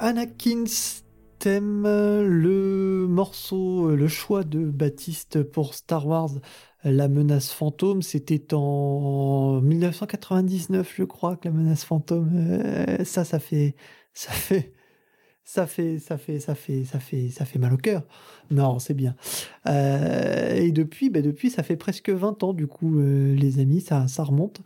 Anakin's 0.00 1.04
thème, 1.38 1.82
le 1.84 3.06
morceau, 3.06 3.94
le 3.94 4.08
choix 4.08 4.44
de 4.44 4.64
Baptiste 4.64 5.42
pour 5.42 5.74
Star 5.74 6.06
Wars, 6.06 6.30
la 6.84 7.06
menace 7.08 7.52
fantôme, 7.52 8.00
c'était 8.00 8.54
en 8.54 9.60
1999, 9.60 10.94
je 10.96 11.04
crois, 11.04 11.36
que 11.36 11.48
la 11.48 11.54
menace 11.54 11.84
fantôme, 11.84 12.30
euh, 12.34 13.04
ça, 13.04 13.24
ça 13.24 13.38
fait, 13.38 13.76
ça 14.14 14.32
fait, 14.32 14.72
ça 15.44 15.66
fait, 15.66 15.98
ça 15.98 16.16
fait, 16.18 16.40
ça 16.40 16.54
fait, 16.54 16.84
ça 16.84 16.98
fait, 17.00 17.28
ça 17.30 17.44
fait 17.44 17.58
mal 17.58 17.74
au 17.74 17.76
cœur. 17.76 18.02
Non, 18.50 18.78
c'est 18.78 18.94
bien. 18.94 19.16
Euh, 19.68 20.54
et 20.56 20.72
depuis, 20.72 21.10
ben 21.10 21.22
depuis, 21.22 21.50
ça 21.50 21.62
fait 21.62 21.76
presque 21.76 22.08
20 22.10 22.42
ans, 22.42 22.54
du 22.54 22.66
coup, 22.66 23.00
euh, 23.00 23.34
les 23.34 23.58
amis, 23.60 23.82
ça, 23.82 24.08
ça 24.08 24.24
remonte. 24.24 24.62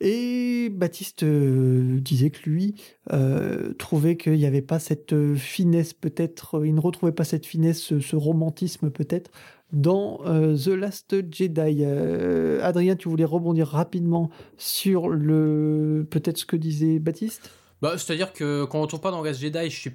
Et 0.00 0.68
Baptiste 0.70 1.22
euh, 1.22 1.98
disait 2.00 2.30
que 2.30 2.48
lui 2.48 2.74
euh, 3.12 3.72
trouvait 3.74 4.16
qu'il 4.16 4.34
n'y 4.34 4.46
avait 4.46 4.62
pas 4.62 4.78
cette 4.78 5.34
finesse, 5.34 5.94
peut-être, 5.94 6.64
il 6.64 6.74
ne 6.74 6.80
retrouvait 6.80 7.12
pas 7.12 7.24
cette 7.24 7.46
finesse, 7.46 7.98
ce, 7.98 8.16
romantisme 8.16 8.90
peut-être, 8.90 9.30
dans 9.72 10.18
The 10.18 10.68
Last 10.68 11.16
Jedi. 11.32 11.84
Adrien, 12.62 12.94
tu 12.94 13.08
voulais 13.08 13.24
rebondir 13.24 13.68
rapidement 13.68 14.30
sur 14.58 15.08
le 15.08 16.06
peut-être 16.08 16.38
ce 16.38 16.46
que 16.46 16.56
disait 16.56 16.98
Baptiste? 16.98 17.50
Bah, 17.82 17.98
C'est-à-dire 17.98 18.32
que 18.32 18.64
quand 18.64 18.78
on 18.78 18.82
ne 18.82 18.84
retrouve 18.84 19.00
pas 19.00 19.10
dans 19.10 19.22
Last 19.22 19.40
Jedi, 19.40 19.70
je 19.70 19.80
suis 19.80 19.92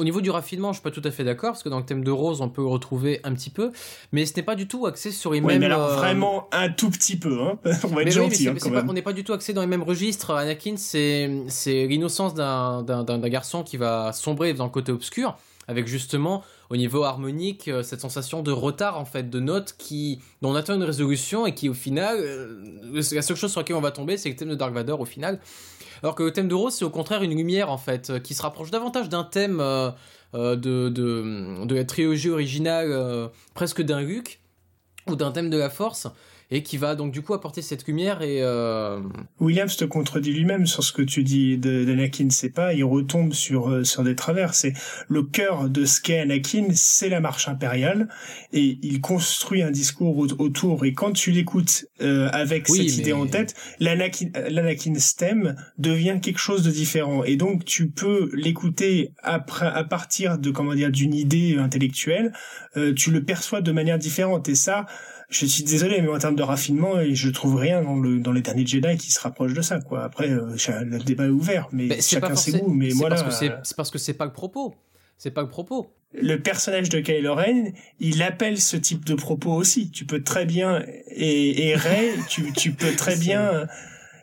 au 0.00 0.04
niveau 0.04 0.22
du 0.22 0.30
raffinement, 0.30 0.72
je 0.72 0.78
suis 0.78 0.82
pas 0.82 0.90
tout 0.90 1.02
à 1.04 1.10
fait 1.10 1.24
d'accord 1.24 1.52
parce 1.52 1.62
que 1.62 1.68
dans 1.68 1.78
le 1.78 1.84
thème 1.84 2.02
de 2.02 2.10
Rose, 2.10 2.40
on 2.40 2.48
peut 2.48 2.62
le 2.62 2.68
retrouver 2.68 3.20
un 3.22 3.34
petit 3.34 3.50
peu, 3.50 3.70
mais 4.12 4.24
ce 4.24 4.34
n'est 4.34 4.42
pas 4.42 4.56
du 4.56 4.66
tout 4.66 4.86
axé 4.86 5.10
sur 5.12 5.32
les 5.32 5.40
oui, 5.40 5.46
mêmes. 5.46 5.60
mais 5.60 5.66
alors 5.66 5.90
vraiment 5.90 6.48
un 6.52 6.70
tout 6.70 6.90
petit 6.90 7.18
peu, 7.18 7.38
hein. 7.42 7.58
on 7.84 7.88
va 7.88 8.02
être 8.02 8.06
mais 8.06 8.10
gentil. 8.10 8.48
Oui, 8.48 8.58
hein, 8.64 8.70
pas, 8.70 8.84
on 8.88 8.94
n'est 8.94 9.02
pas 9.02 9.12
du 9.12 9.24
tout 9.24 9.34
axé 9.34 9.52
dans 9.52 9.60
les 9.60 9.66
mêmes 9.66 9.82
registres. 9.82 10.30
Anakin, 10.30 10.76
c'est 10.78 11.30
c'est 11.48 11.86
l'innocence 11.86 12.34
d'un 12.34 12.82
d'un 12.82 13.28
garçon 13.28 13.62
qui 13.62 13.76
va 13.76 14.12
sombrer 14.12 14.54
dans 14.54 14.64
le 14.64 14.70
côté 14.70 14.90
obscur, 14.90 15.36
avec 15.68 15.86
justement 15.86 16.42
au 16.70 16.76
niveau 16.76 17.02
harmonique 17.02 17.70
cette 17.82 18.00
sensation 18.00 18.42
de 18.42 18.52
retard 18.52 18.98
en 18.98 19.04
fait, 19.04 19.28
de 19.28 19.40
notes 19.40 19.74
qui 19.76 20.20
dont 20.40 20.52
on 20.52 20.54
attend 20.54 20.74
une 20.74 20.84
résolution 20.84 21.46
et 21.46 21.54
qui 21.54 21.68
au 21.68 21.74
final, 21.74 22.16
la 22.92 23.22
seule 23.22 23.36
chose 23.36 23.50
sur 23.50 23.60
laquelle 23.60 23.76
on 23.76 23.82
va 23.82 23.90
tomber, 23.90 24.16
c'est 24.16 24.30
le 24.30 24.36
thème 24.36 24.48
de 24.48 24.54
Dark 24.54 24.72
Vador 24.72 25.00
au 25.00 25.04
final. 25.04 25.40
Alors 26.02 26.14
que 26.14 26.22
le 26.22 26.32
thème 26.32 26.48
de 26.48 26.54
Rose, 26.54 26.74
c'est 26.74 26.84
au 26.84 26.90
contraire 26.90 27.22
une 27.22 27.36
lumière 27.36 27.70
en 27.70 27.78
fait, 27.78 28.22
qui 28.22 28.34
se 28.34 28.42
rapproche 28.42 28.70
davantage 28.70 29.08
d'un 29.08 29.24
thème 29.24 29.60
euh, 29.60 29.90
euh, 30.34 30.56
de, 30.56 31.74
la 31.74 31.84
trilogie 31.84 32.30
originale, 32.30 32.88
euh, 32.90 33.28
presque 33.54 33.82
d'un 33.82 34.00
Luke, 34.00 34.40
ou 35.08 35.16
d'un 35.16 35.32
thème 35.32 35.50
de 35.50 35.58
la 35.58 35.70
Force, 35.70 36.06
et 36.50 36.62
qui 36.62 36.76
va 36.76 36.94
donc 36.94 37.12
du 37.12 37.22
coup 37.22 37.34
apporter 37.34 37.62
cette 37.62 37.86
lumière 37.86 38.22
et 38.22 38.42
euh... 38.42 39.00
Williams 39.38 39.76
te 39.76 39.84
contredit 39.84 40.32
lui-même 40.32 40.66
sur 40.66 40.82
ce 40.82 40.92
que 40.92 41.02
tu 41.02 41.22
dis 41.22 41.58
d'Anakin 41.58 42.28
c'est 42.30 42.50
pas 42.50 42.74
il 42.74 42.84
retombe 42.84 43.32
sur 43.32 43.86
sur 43.86 44.02
des 44.02 44.16
travers 44.16 44.54
c'est 44.54 44.72
le 45.08 45.22
cœur 45.22 45.68
de 45.68 45.84
ce 45.84 46.00
qu'est 46.00 46.20
Anakin 46.20 46.68
c'est 46.72 47.08
la 47.08 47.20
marche 47.20 47.48
impériale 47.48 48.08
et 48.52 48.78
il 48.82 49.00
construit 49.00 49.62
un 49.62 49.70
discours 49.70 50.18
autour 50.38 50.84
et 50.84 50.92
quand 50.92 51.12
tu 51.12 51.30
l'écoutes 51.30 51.86
euh, 52.00 52.28
avec 52.32 52.68
oui, 52.68 52.78
cette 52.78 52.96
mais... 52.96 53.02
idée 53.02 53.12
en 53.12 53.26
tête 53.26 53.54
l'Anakin 53.78 54.30
l'Anakin 54.48 54.94
stem 54.96 55.56
devient 55.78 56.18
quelque 56.20 56.38
chose 56.38 56.62
de 56.62 56.70
différent 56.70 57.24
et 57.24 57.36
donc 57.36 57.64
tu 57.64 57.90
peux 57.90 58.30
l'écouter 58.34 59.12
après 59.22 59.66
à 59.66 59.84
partir 59.84 60.38
de 60.38 60.50
comment 60.50 60.74
dire 60.74 60.90
d'une 60.90 61.14
idée 61.14 61.56
intellectuelle 61.58 62.32
euh, 62.76 62.92
tu 62.92 63.10
le 63.10 63.24
perçois 63.24 63.60
de 63.60 63.72
manière 63.72 63.98
différente 63.98 64.48
et 64.48 64.54
ça 64.54 64.86
je 65.30 65.46
suis 65.46 65.62
désolé, 65.62 66.02
mais 66.02 66.08
en 66.08 66.18
termes 66.18 66.34
de 66.34 66.42
raffinement, 66.42 66.94
je 67.10 67.30
trouve 67.30 67.56
rien 67.56 67.82
dans, 67.82 67.96
le, 67.96 68.18
dans 68.18 68.32
les 68.32 68.42
derniers 68.42 68.66
Jedi 68.66 68.96
qui 68.96 69.12
se 69.12 69.20
rapproche 69.20 69.54
de 69.54 69.62
ça, 69.62 69.80
quoi. 69.80 70.02
Après, 70.02 70.28
euh, 70.28 70.56
le 70.84 70.98
débat 70.98 71.26
est 71.26 71.30
ouvert, 71.30 71.68
mais 71.72 71.86
Ben, 71.86 72.02
chacun 72.02 72.34
ses 72.34 72.58
goûts. 72.58 72.70
Mais 72.70 72.90
voilà. 72.90 73.30
C'est 73.30 73.76
parce 73.76 73.90
que 73.90 73.98
c'est 73.98 74.14
pas 74.14 74.24
le 74.26 74.32
propos. 74.32 74.74
C'est 75.16 75.30
pas 75.30 75.42
le 75.42 75.48
propos. 75.48 75.94
Le 76.12 76.36
personnage 76.36 76.88
de 76.88 76.98
Kylo 76.98 77.34
Ren, 77.34 77.72
il 78.00 78.22
appelle 78.22 78.60
ce 78.60 78.76
type 78.76 79.04
de 79.04 79.14
propos 79.14 79.52
aussi. 79.52 79.90
Tu 79.90 80.04
peux 80.04 80.22
très 80.24 80.44
bien 80.44 80.82
et, 81.08 81.68
et 81.68 81.76
Rey, 81.76 82.10
tu, 82.28 82.52
tu 82.52 82.72
peux 82.72 82.92
très 82.96 83.16
bien. 83.16 83.68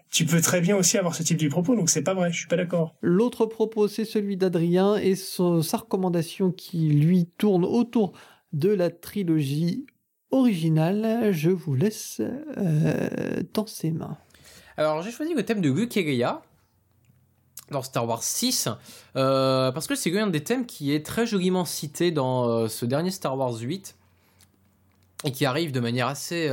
Tu 0.09 0.25
peux 0.25 0.41
très 0.41 0.61
bien 0.61 0.75
aussi 0.75 0.97
avoir 0.97 1.15
ce 1.15 1.21
type 1.21 1.38
de 1.38 1.47
propos, 1.49 1.75
donc 1.75 1.89
c'est 1.89 2.01
pas 2.01 2.13
vrai, 2.13 2.31
je 2.31 2.38
suis 2.38 2.47
pas 2.47 2.55
d'accord. 2.55 2.95
L'autre 3.01 3.45
propos, 3.45 3.89
c'est 3.89 4.05
celui 4.05 4.38
d'Adrien 4.38 4.95
et 4.95 5.15
son, 5.15 5.61
sa 5.61 5.77
recommandation 5.77 6.51
qui 6.51 6.89
lui 6.89 7.27
tourne 7.38 7.65
autour 7.65 8.13
de 8.53 8.69
la 8.69 8.89
trilogie 8.89 9.85
original, 10.31 11.31
je 11.31 11.49
vous 11.49 11.75
laisse 11.75 12.21
euh, 12.57 13.41
dans 13.53 13.67
ses 13.67 13.91
mains. 13.91 14.17
Alors 14.77 15.01
j'ai 15.01 15.11
choisi 15.11 15.33
le 15.33 15.43
thème 15.43 15.61
de 15.61 15.71
Leia 15.71 16.41
dans 17.71 17.81
Star 17.81 18.07
Wars 18.07 18.23
6 18.23 18.69
euh, 19.15 19.71
parce 19.71 19.87
que 19.87 19.95
c'est 19.95 20.09
l'un 20.09 20.27
des 20.27 20.43
thèmes 20.43 20.65
qui 20.65 20.93
est 20.93 21.05
très 21.05 21.25
joliment 21.25 21.65
cité 21.65 22.11
dans 22.11 22.47
euh, 22.47 22.67
ce 22.67 22.85
dernier 22.85 23.11
Star 23.11 23.37
Wars 23.37 23.57
8 23.57 23.95
et 25.25 25.31
qui 25.31 25.45
arrive 25.45 25.71
de 25.71 25.79
manière 25.79 26.07
assez 26.07 26.49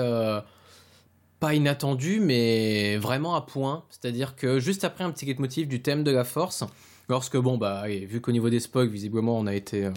pas 1.38 1.54
inattendue 1.54 2.20
mais 2.20 2.96
vraiment 2.96 3.34
à 3.34 3.42
point. 3.42 3.84
C'est-à-dire 3.90 4.36
que 4.36 4.58
juste 4.58 4.84
après 4.84 5.04
un 5.04 5.10
petit 5.10 5.26
leitmotiv 5.26 5.68
du 5.68 5.82
thème 5.82 6.02
de 6.02 6.10
la 6.10 6.24
Force, 6.24 6.64
lorsque 7.08 7.36
bon 7.36 7.58
bah 7.58 7.84
vu 7.86 8.22
qu'au 8.22 8.32
niveau 8.32 8.48
des 8.48 8.60
spoils 8.60 8.88
visiblement 8.88 9.36
on 9.36 9.46
a 9.46 9.54
été 9.54 9.90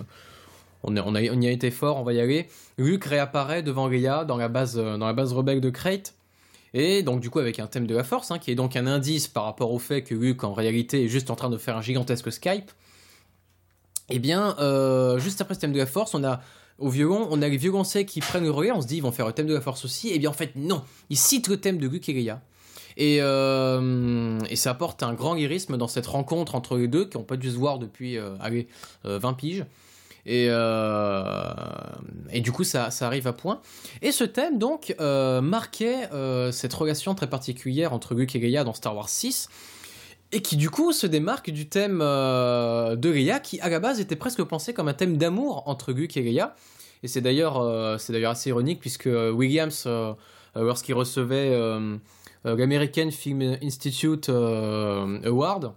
on, 0.88 0.98
on, 0.98 1.16
y 1.16 1.48
a 1.48 1.52
été 1.52 1.70
fort, 1.70 1.98
on 1.98 2.04
va 2.04 2.14
y 2.14 2.20
aller. 2.20 2.48
Luke 2.78 3.06
réapparaît 3.06 3.62
devant 3.62 3.88
Leia 3.88 4.26
dans 4.26 4.38
la 4.38 4.48
base, 4.48 4.76
dans 4.76 5.06
la 5.06 5.14
base 5.14 5.34
rebelle 5.34 5.62
de 5.62 5.70
Crate. 5.70 6.16
Et 6.74 7.04
donc 7.04 7.22
du 7.22 7.30
coup 7.30 7.40
avec 7.40 7.60
un 7.60 7.68
thème 7.68 7.88
de 7.88 7.96
la 7.96 8.04
force, 8.04 8.32
hein, 8.32 8.40
qui 8.40 8.52
est 8.52 8.56
donc 8.56 8.76
un 8.76 8.88
indice 8.88 9.28
par 9.28 9.46
rapport 9.46 9.72
au 9.72 9.80
fait 9.80 10.04
que 10.04 10.14
Luke 10.14 10.44
en 10.44 10.54
réalité 10.54 11.06
est 11.06 11.08
juste 11.08 11.30
en 11.30 11.36
train 11.36 11.50
de 11.50 11.58
faire 11.58 11.78
un 11.78 11.82
gigantesque 11.82 12.32
Skype. 12.32 12.72
Et 14.10 14.20
bien, 14.20 14.56
euh, 14.60 15.20
juste 15.20 15.42
après 15.42 15.56
ce 15.56 15.60
thème 15.60 15.74
de 15.74 15.78
la 15.78 15.86
force, 15.86 16.14
on 16.14 16.24
a 16.24 16.42
au 16.78 16.90
violon, 16.90 17.28
on 17.32 17.42
a 17.42 17.48
les 17.48 17.58
violoncels 17.58 18.06
qui 18.06 18.20
prennent 18.20 18.44
le 18.44 18.52
relais, 18.52 18.72
on 18.72 18.82
se 18.82 18.88
dit 18.88 18.98
ils 18.98 19.02
vont 19.02 19.12
faire 19.12 19.26
le 19.26 19.34
thème 19.34 19.48
de 19.48 19.54
la 19.54 19.62
force 19.62 19.86
aussi. 19.86 20.10
Et 20.10 20.20
bien 20.20 20.30
en 20.30 20.34
fait 20.34 20.56
non, 20.56 20.84
ils 21.10 21.18
citent 21.18 21.48
le 21.48 21.58
thème 21.58 21.78
de 21.78 21.88
Luke 21.88 22.08
et 22.10 22.14
Leia. 22.14 22.42
Et, 22.96 23.20
euh, 23.22 24.40
et 24.50 24.56
ça 24.56 24.72
apporte 24.72 25.04
un 25.04 25.14
grand 25.14 25.36
lyrisme 25.36 25.78
dans 25.78 25.88
cette 25.88 26.08
rencontre 26.08 26.56
entre 26.56 26.78
les 26.78 26.88
deux 26.88 27.06
qui 27.06 27.18
n'ont 27.18 27.24
pas 27.24 27.38
dû 27.38 27.52
se 27.52 27.56
voir 27.56 27.78
depuis 27.78 28.18
euh, 28.18 28.36
allez, 28.40 28.68
20 29.04 29.34
piges. 29.34 29.66
Et, 30.28 30.48
euh, 30.50 31.54
et 32.32 32.42
du 32.42 32.52
coup, 32.52 32.66
ça, 32.66 32.90
arrive 33.00 33.28
à 33.28 33.34
point. 33.34 33.62
Et 34.02 34.12
ce 34.12 34.26
thème, 34.26 34.60
donc, 34.60 34.94
euh, 35.00 35.40
marquait 35.40 36.10
euh, 36.12 36.52
cette 36.52 36.74
relation 36.74 37.16
très 37.16 37.30
particulière 37.30 37.94
entre 37.94 38.14
Luke 38.14 38.36
et 38.36 38.40
Leia 38.40 38.66
dans 38.66 38.74
Star 38.74 38.94
Wars 38.94 39.08
6, 39.08 39.48
et 40.34 40.42
qui, 40.42 40.58
du 40.58 40.70
coup, 40.70 40.92
se 40.92 41.08
démarque 41.08 41.50
du 41.50 41.70
thème 41.70 42.00
de 42.00 43.10
Leia, 43.10 43.40
qui, 43.40 43.62
à 43.62 43.70
la 43.70 43.80
base, 43.80 44.02
était 44.02 44.18
presque 44.18 44.44
pensé 44.44 44.74
comme 44.74 44.90
un 44.90 44.94
thème 44.94 45.16
d'amour 45.18 45.64
entre 45.66 45.94
Luke 45.94 46.18
et 46.18 46.22
Leia. 46.22 46.56
Et 47.04 47.08
c'est 47.08 47.22
d'ailleurs, 47.22 47.62
assez 47.62 48.50
ironique, 48.50 48.82
puisque 48.82 49.08
Williams, 49.08 49.88
lorsqu'il 50.56 50.96
recevait 50.96 51.58
l'American 52.44 53.12
Film 53.12 53.58
Institute 53.64 54.28
Award, 54.28 55.72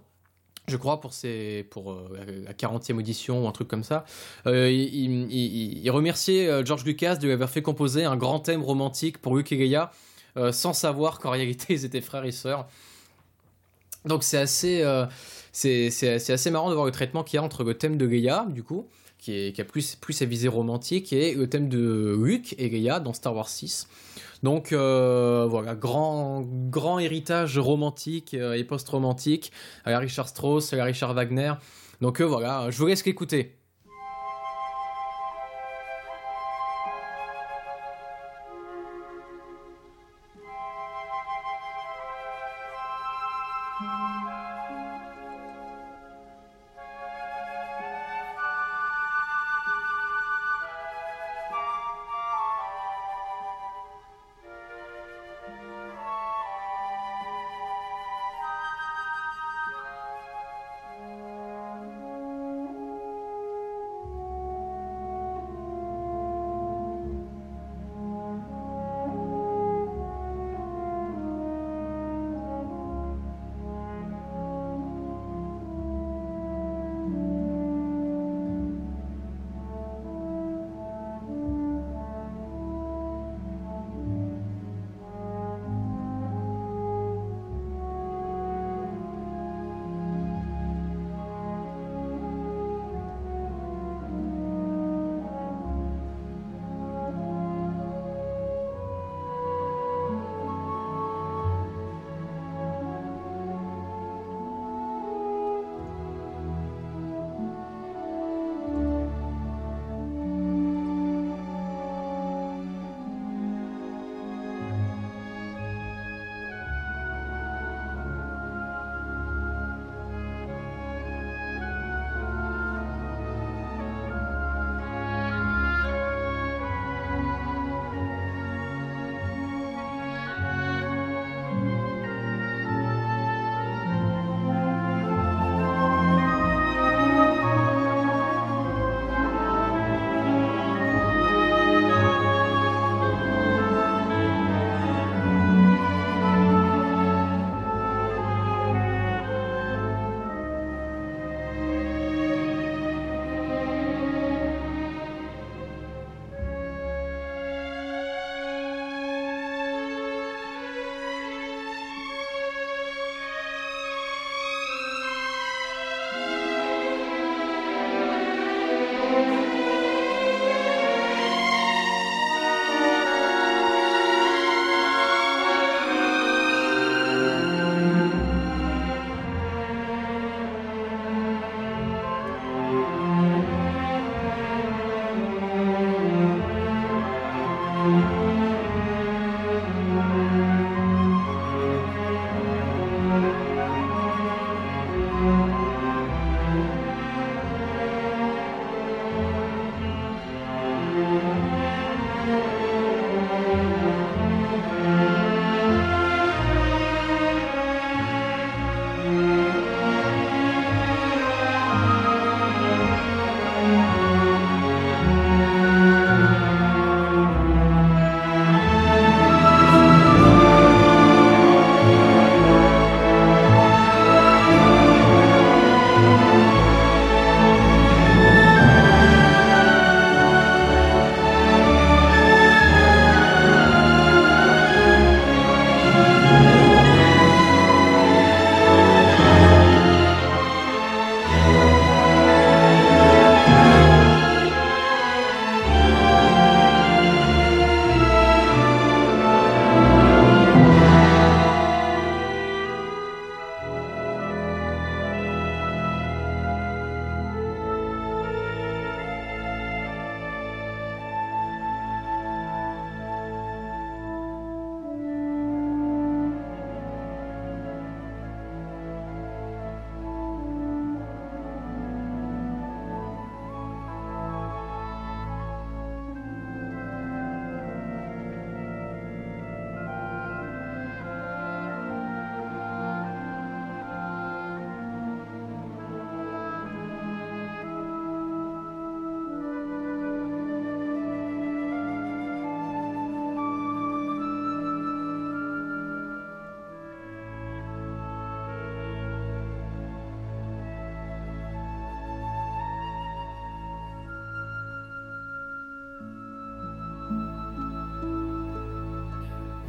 je 0.67 0.77
crois, 0.77 1.01
pour, 1.01 1.11
euh, 1.13 2.43
la 2.45 2.53
40e 2.53 2.97
audition 2.97 3.43
ou 3.43 3.47
un 3.47 3.51
truc 3.51 3.67
comme 3.67 3.83
ça. 3.83 4.05
Euh, 4.47 4.69
il, 4.71 5.89
remerciait 5.91 6.65
George 6.65 6.85
Lucas 6.85 7.15
de 7.15 7.25
lui 7.25 7.33
avoir 7.33 7.49
fait 7.49 7.61
composer 7.61 8.05
un 8.05 8.15
grand 8.15 8.39
thème 8.39 8.63
romantique 8.63 9.17
pour 9.17 9.35
Luke 9.35 9.51
et 9.51 9.57
Leia, 9.57 9.91
euh, 10.37 10.53
sans 10.53 10.71
savoir 10.71 11.19
qu'en 11.19 11.31
réalité 11.31 11.73
ils 11.73 11.85
étaient 11.85 12.01
frères 12.01 12.23
et 12.23 12.31
sœurs. 12.31 12.67
Donc 14.05 14.23
c'est 14.23 14.37
assez, 14.37 14.81
euh, 14.81 15.05
c'est, 15.51 15.89
assez 16.29 16.51
marrant 16.51 16.69
de 16.69 16.73
voir 16.73 16.85
le 16.85 16.91
traitement 16.91 17.23
qu'il 17.23 17.37
y 17.37 17.39
a 17.39 17.43
entre 17.43 17.63
le 17.63 17.73
thème 17.73 17.97
de 17.97 18.05
Leia, 18.05 18.45
du 18.49 18.63
coup, 18.63 18.87
qui, 19.21 19.53
a 19.57 19.63
plus, 19.63 19.95
plus 19.95 20.21
à 20.21 20.25
visée 20.25 20.47
romantique, 20.47 21.13
et 21.13 21.35
le 21.35 21.47
thème 21.47 21.69
de 21.69 22.17
Luke 22.21 22.55
et 22.57 22.69
Leia 22.69 22.99
dans 22.99 23.13
Star 23.13 23.35
Wars 23.35 23.47
6. 23.47 23.87
Donc 24.43 24.73
euh, 24.73 25.45
voilà, 25.47 25.75
grand, 25.75 26.41
grand 26.41 26.97
héritage 26.97 27.59
romantique 27.59 28.33
euh, 28.33 28.53
et 28.53 28.63
post-romantique 28.63 29.51
à 29.85 29.91
la 29.91 29.99
Richard 29.99 30.27
Strauss, 30.27 30.73
à 30.73 30.77
la 30.77 30.85
Richard 30.85 31.13
Wagner. 31.13 31.53
Donc 32.01 32.19
euh, 32.19 32.23
voilà, 32.23 32.71
je 32.71 32.77
vous 32.79 32.87
laisse 32.87 33.05
l'écouter. 33.05 33.55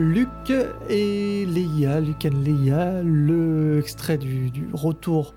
Luc 0.02 0.28
et 0.90 1.46
Leia, 1.46 2.00
Luc 2.00 2.24
et 2.24 2.30
Leia, 2.30 3.02
le 3.02 3.78
extrait 3.78 4.18
du, 4.18 4.50
retour 4.72 5.32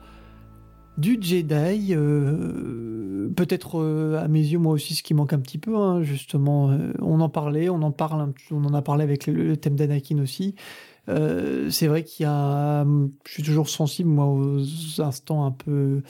du 0.97 1.19
Jedi. 1.21 1.93
euh, 1.93 3.29
Peut-être 3.35 3.79
euh, 3.79 4.17
à 4.17 4.27
mes 4.27 4.39
yeux, 4.39 4.57
moi 4.57 4.73
aussi, 4.73 4.95
ce 4.95 5.03
qui 5.03 5.13
manque 5.13 5.33
un 5.33 5.39
petit 5.39 5.59
peu, 5.59 5.77
hein, 5.77 6.01
justement. 6.01 6.71
euh, 6.71 6.93
on 6.99 7.21
en 7.21 7.29
parlait, 7.29 7.69
on 7.69 7.81
en 7.83 7.91
parle, 7.91 8.33
on 8.49 8.65
en 8.65 8.73
a 8.73 8.81
parlé 8.81 9.03
avec 9.03 9.27
le, 9.27 9.33
le 9.33 9.55
thème 9.55 9.75
d'Anakin 9.75 10.17
aussi. 10.19 10.55
C'est 11.07 11.85
vrai 11.85 12.03
qu'il 12.03 12.23
y 12.23 12.27
a, 12.27 12.83
je 13.27 13.31
suis 13.31 13.43
toujours 13.43 13.69
sensible 13.69 14.09
moi 14.09 14.25
aux 14.25 14.59
instants 14.99 15.45
un 15.45 15.51
peu, 15.51 16.01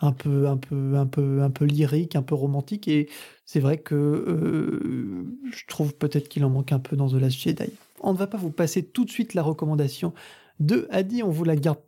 un 0.00 0.12
peu, 0.12 0.48
un 0.48 0.56
peu, 0.56 0.96
un 0.96 1.06
peu, 1.06 1.42
un 1.42 1.50
peu 1.50 1.66
lyriques, 1.66 2.16
un 2.16 2.22
peu 2.22 2.34
romantiques, 2.34 2.88
et 2.88 3.10
c'est 3.44 3.60
vrai 3.60 3.76
que 3.76 5.26
je 5.52 5.66
trouve 5.66 5.94
peut-être 5.94 6.30
qu'il 6.30 6.46
en 6.46 6.50
manque 6.50 6.72
un 6.72 6.78
peu 6.78 6.96
dans 6.96 7.08
The 7.10 7.20
Last 7.20 7.38
Jedi. 7.38 7.70
On 8.00 8.12
ne 8.12 8.18
va 8.18 8.26
pas 8.26 8.38
vous 8.38 8.50
passer 8.50 8.82
tout 8.82 9.04
de 9.04 9.10
suite 9.10 9.34
la 9.34 9.42
recommandation 9.42 10.12
de 10.60 10.86
Adi, 10.90 11.22
on 11.22 11.30
vous 11.30 11.44
la 11.44 11.56
garde 11.56 11.78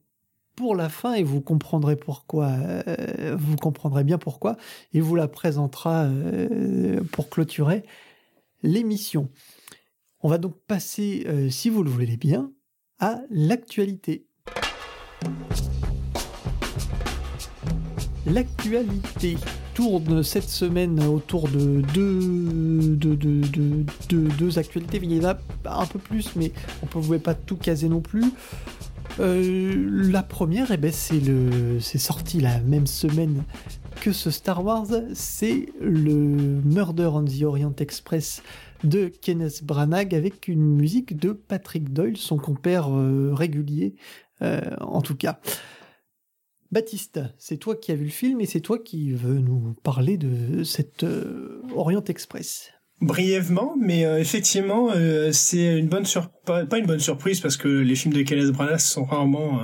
pour 0.57 0.77
la 0.77 0.89
fin 0.89 1.15
et 1.15 1.23
vous 1.23 1.41
comprendrez 1.41 1.97
pourquoi, 1.97 2.49
euh, 2.49 3.37
vous 3.39 3.57
comprendrez 3.57 4.05
bien 4.05 4.19
pourquoi, 4.19 4.57
et 4.93 5.01
vous 5.01 5.17
la 5.17 5.29
présentera 5.29 6.05
euh, 6.05 7.01
pour 7.13 7.31
clôturer 7.31 7.83
l'émission. 8.63 9.31
On 10.23 10.29
va 10.29 10.39
donc 10.39 10.55
passer, 10.67 11.25
euh, 11.29 11.49
si 11.49 11.71
vous 11.71 11.83
le 11.83 11.91
voulez 11.91 12.17
bien, 12.17 12.53
à 12.99 13.21
l'actualité. 13.31 14.27
L'actualité 18.27 19.39
tourne 19.81 20.23
cette 20.23 20.51
semaine 20.51 21.03
autour 21.03 21.49
de 21.49 21.81
deux, 21.95 22.21
de, 22.97 23.15
de- 23.15 23.41
de- 23.49 23.85
de- 24.11 24.29
deux 24.37 24.59
actualités. 24.59 25.01
Il 25.03 25.11
y 25.11 25.25
en 25.25 25.31
a 25.31 25.39
un 25.65 25.87
peu 25.87 25.99
plus, 25.99 26.37
mais 26.37 26.53
on 26.83 26.87
ne 26.87 26.91
pouvait 26.91 27.19
pas 27.19 27.33
tout 27.33 27.57
caser 27.57 27.89
non 27.89 28.03
plus. 28.03 28.25
Euh, 29.21 29.89
la 30.13 30.23
première, 30.23 30.71
eh 30.71 30.77
ben, 30.77 30.93
c'est 30.93 31.99
sorti 31.99 32.41
la 32.41 32.61
même 32.61 32.87
semaine 32.87 33.43
que 34.03 34.13
ce 34.13 34.31
Star 34.31 34.63
Wars. 34.63 34.87
C'est 35.15 35.71
le 35.81 36.61
Murder 36.63 37.09
on 37.15 37.25
the 37.25 37.43
Orient 37.43 37.73
Express 37.79 38.43
de 38.85 39.07
Kenneth 39.07 39.65
Branagh 39.65 40.15
avec 40.15 40.47
une 40.47 40.77
musique 40.77 41.17
de 41.19 41.33
Patrick 41.33 41.91
Doyle, 41.91 42.19
son 42.19 42.37
compère 42.37 42.89
euh, 42.95 43.33
régulier, 43.33 43.95
euh, 44.43 44.61
en 44.83 45.01
tout 45.01 45.17
cas. 45.17 45.41
Baptiste, 46.71 47.21
c'est 47.39 47.57
toi 47.57 47.75
qui 47.75 47.91
as 47.93 47.97
vu 47.97 48.05
le 48.05 48.11
film 48.11 48.41
et 48.41 48.47
c'est 48.47 48.61
toi 48.61 48.79
qui 48.79 49.13
veux 49.13 49.39
nous 49.39 49.75
parler 49.83 50.17
de 50.17 50.63
cette 50.63 51.03
euh, 51.03 51.63
Orient 51.75 52.05
Express. 52.05 52.73
Brièvement, 53.01 53.77
mais 53.81 54.05
euh, 54.05 54.19
effectivement, 54.19 54.91
euh, 54.95 55.33
c'est 55.33 55.79
une 55.79 55.89
bonne 55.89 56.05
pas, 56.45 56.67
pas 56.67 56.77
une 56.77 56.85
bonne 56.85 57.01
surprise 57.01 57.41
parce 57.41 57.57
que 57.57 57.67
les 57.67 57.95
films 57.95 58.13
de 58.13 58.21
Kenneth 58.21 58.53
Branagh 58.53 58.79
sont 58.79 59.05
rarement 59.05 59.63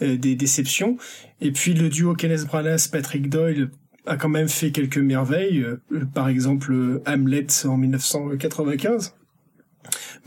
euh, 0.00 0.16
des 0.16 0.36
déceptions. 0.36 0.96
Et 1.40 1.50
puis 1.50 1.74
le 1.74 1.88
duo 1.88 2.14
Kenneth 2.14 2.46
Branagh 2.46 2.88
Patrick 2.92 3.28
Doyle 3.28 3.70
a 4.06 4.16
quand 4.16 4.28
même 4.28 4.48
fait 4.48 4.70
quelques 4.70 4.98
merveilles. 4.98 5.66
par 6.14 6.28
exemple, 6.28 7.02
Hamlet 7.04 7.48
en 7.64 7.76
1995. 7.76 9.14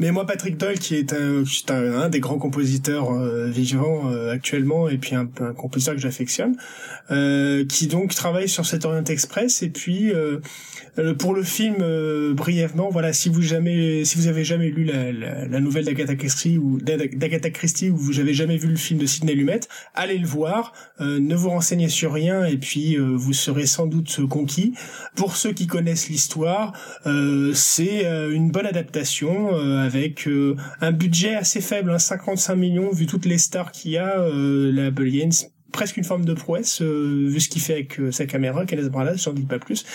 Mais 0.01 0.09
moi, 0.09 0.25
Patrick 0.25 0.57
Doyle, 0.57 0.79
qui 0.79 0.95
est 0.95 1.13
un, 1.13 1.43
qui 1.43 1.63
est 1.63 1.71
un, 1.71 2.01
un 2.01 2.09
des 2.09 2.19
grands 2.19 2.39
compositeurs 2.39 3.11
euh, 3.11 3.45
vivants 3.45 4.09
euh, 4.11 4.31
actuellement, 4.31 4.89
et 4.89 4.97
puis 4.97 5.13
un, 5.13 5.29
un 5.41 5.53
compositeur 5.53 5.93
que 5.93 6.01
j'affectionne, 6.01 6.55
euh, 7.11 7.65
qui 7.65 7.85
donc 7.85 8.15
travaille 8.15 8.49
sur 8.49 8.65
cet 8.65 8.83
Orient 8.83 9.03
Express, 9.03 9.61
et 9.61 9.69
puis 9.69 10.11
euh, 10.97 11.13
pour 11.13 11.33
le 11.33 11.43
film, 11.43 11.75
euh, 11.79 12.33
brièvement, 12.33 12.89
voilà, 12.89 13.13
si 13.13 13.29
vous 13.29 13.41
jamais, 13.41 14.03
si 14.05 14.17
vous 14.17 14.27
avez 14.27 14.43
jamais 14.43 14.69
lu 14.69 14.83
la, 14.83 15.11
la, 15.11 15.47
la 15.47 15.59
nouvelle 15.59 15.85
d'Agatha 15.85 16.15
Christie 16.15 16.57
ou 16.57 16.79
d'Agatha 16.81 17.49
Christie 17.49 17.89
ou 17.89 17.97
vous 17.97 18.19
avez 18.19 18.33
jamais 18.33 18.57
vu 18.57 18.67
le 18.67 18.75
film 18.75 18.99
de 18.99 19.05
Sidney 19.05 19.33
Lumet, 19.33 19.61
allez 19.93 20.17
le 20.17 20.27
voir. 20.27 20.73
euh, 20.99 21.19
ne 21.19 21.35
vous 21.35 21.49
renseignez 21.49 21.89
sur 21.89 22.13
rien 22.13 22.45
et 22.45 22.57
puis 22.57 22.95
euh, 22.95 23.15
vous 23.15 23.33
serez 23.33 23.65
sans 23.65 23.87
doute 23.87 24.25
conquis. 24.27 24.73
Pour 25.15 25.35
ceux 25.35 25.51
qui 25.51 25.67
connaissent 25.67 26.09
l'histoire, 26.09 26.73
euh, 27.05 27.53
c'est 27.53 28.05
une 28.31 28.51
bonne 28.51 28.65
adaptation 28.65 29.55
avec 29.55 30.27
un 30.81 30.91
budget 30.91 31.35
assez 31.35 31.61
faible, 31.61 31.91
hein, 31.91 31.99
55 31.99 32.55
millions 32.55 32.91
vu 32.91 33.05
toutes 33.05 33.25
les 33.25 33.37
stars 33.37 33.71
qu'il 33.71 33.91
y 33.91 33.97
a. 33.97 34.17
La, 34.17 34.91
une 34.91 35.31
presque 35.71 35.97
une 35.97 36.03
forme 36.03 36.25
de 36.25 36.33
prouesse 36.33 36.81
euh, 36.81 37.27
vu 37.27 37.39
ce 37.39 37.49
qu'il 37.49 37.61
fait 37.61 37.73
avec 37.73 37.99
euh, 37.99 38.11
sa 38.11 38.25
caméra 38.25 38.65
Kenneth 38.65 38.89
Branagh 38.89 39.17
j'en 39.17 39.33
dis 39.33 39.45
pas 39.45 39.59
plus. 39.59 39.85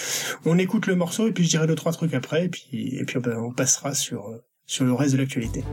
On 0.44 0.58
écoute 0.58 0.86
le 0.86 0.96
morceau 0.96 1.28
et 1.28 1.32
puis 1.32 1.44
je 1.44 1.50
dirai 1.50 1.66
deux 1.66 1.74
trois 1.74 1.92
trucs 1.92 2.14
après 2.14 2.46
et 2.46 2.48
puis 2.48 2.96
et 2.96 3.04
puis 3.04 3.18
on, 3.18 3.46
on 3.46 3.52
passera 3.52 3.94
sur 3.94 4.28
euh, 4.28 4.44
sur 4.66 4.84
le 4.84 4.92
reste 4.92 5.12
de 5.12 5.18
l'actualité 5.18 5.64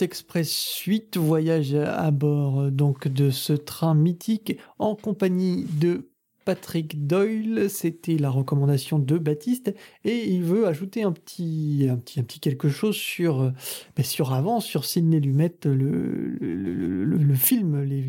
Express 0.00 0.82
8 0.86 1.16
voyage 1.16 1.74
à 1.74 2.10
bord 2.10 2.70
donc 2.70 3.08
de 3.08 3.30
ce 3.30 3.52
train 3.52 3.94
mythique 3.94 4.58
en 4.78 4.94
compagnie 4.94 5.66
de 5.80 6.08
Patrick 6.46 7.08
Doyle, 7.08 7.68
c'était 7.68 8.16
la 8.18 8.30
recommandation 8.30 9.00
de 9.00 9.18
Baptiste, 9.18 9.74
et 10.04 10.28
il 10.28 10.44
veut 10.44 10.68
ajouter 10.68 11.02
un 11.02 11.10
petit, 11.10 11.88
un 11.90 11.96
petit, 11.96 12.20
un 12.20 12.22
petit 12.22 12.38
quelque 12.38 12.68
chose 12.68 12.94
sur, 12.94 13.52
ben 13.96 14.04
sur 14.04 14.32
avant, 14.32 14.60
sur 14.60 14.84
Sidney 14.84 15.18
Lumet, 15.18 15.56
le, 15.64 16.36
le, 16.40 17.04
le, 17.04 17.34
film, 17.34 17.82
les, 17.82 18.00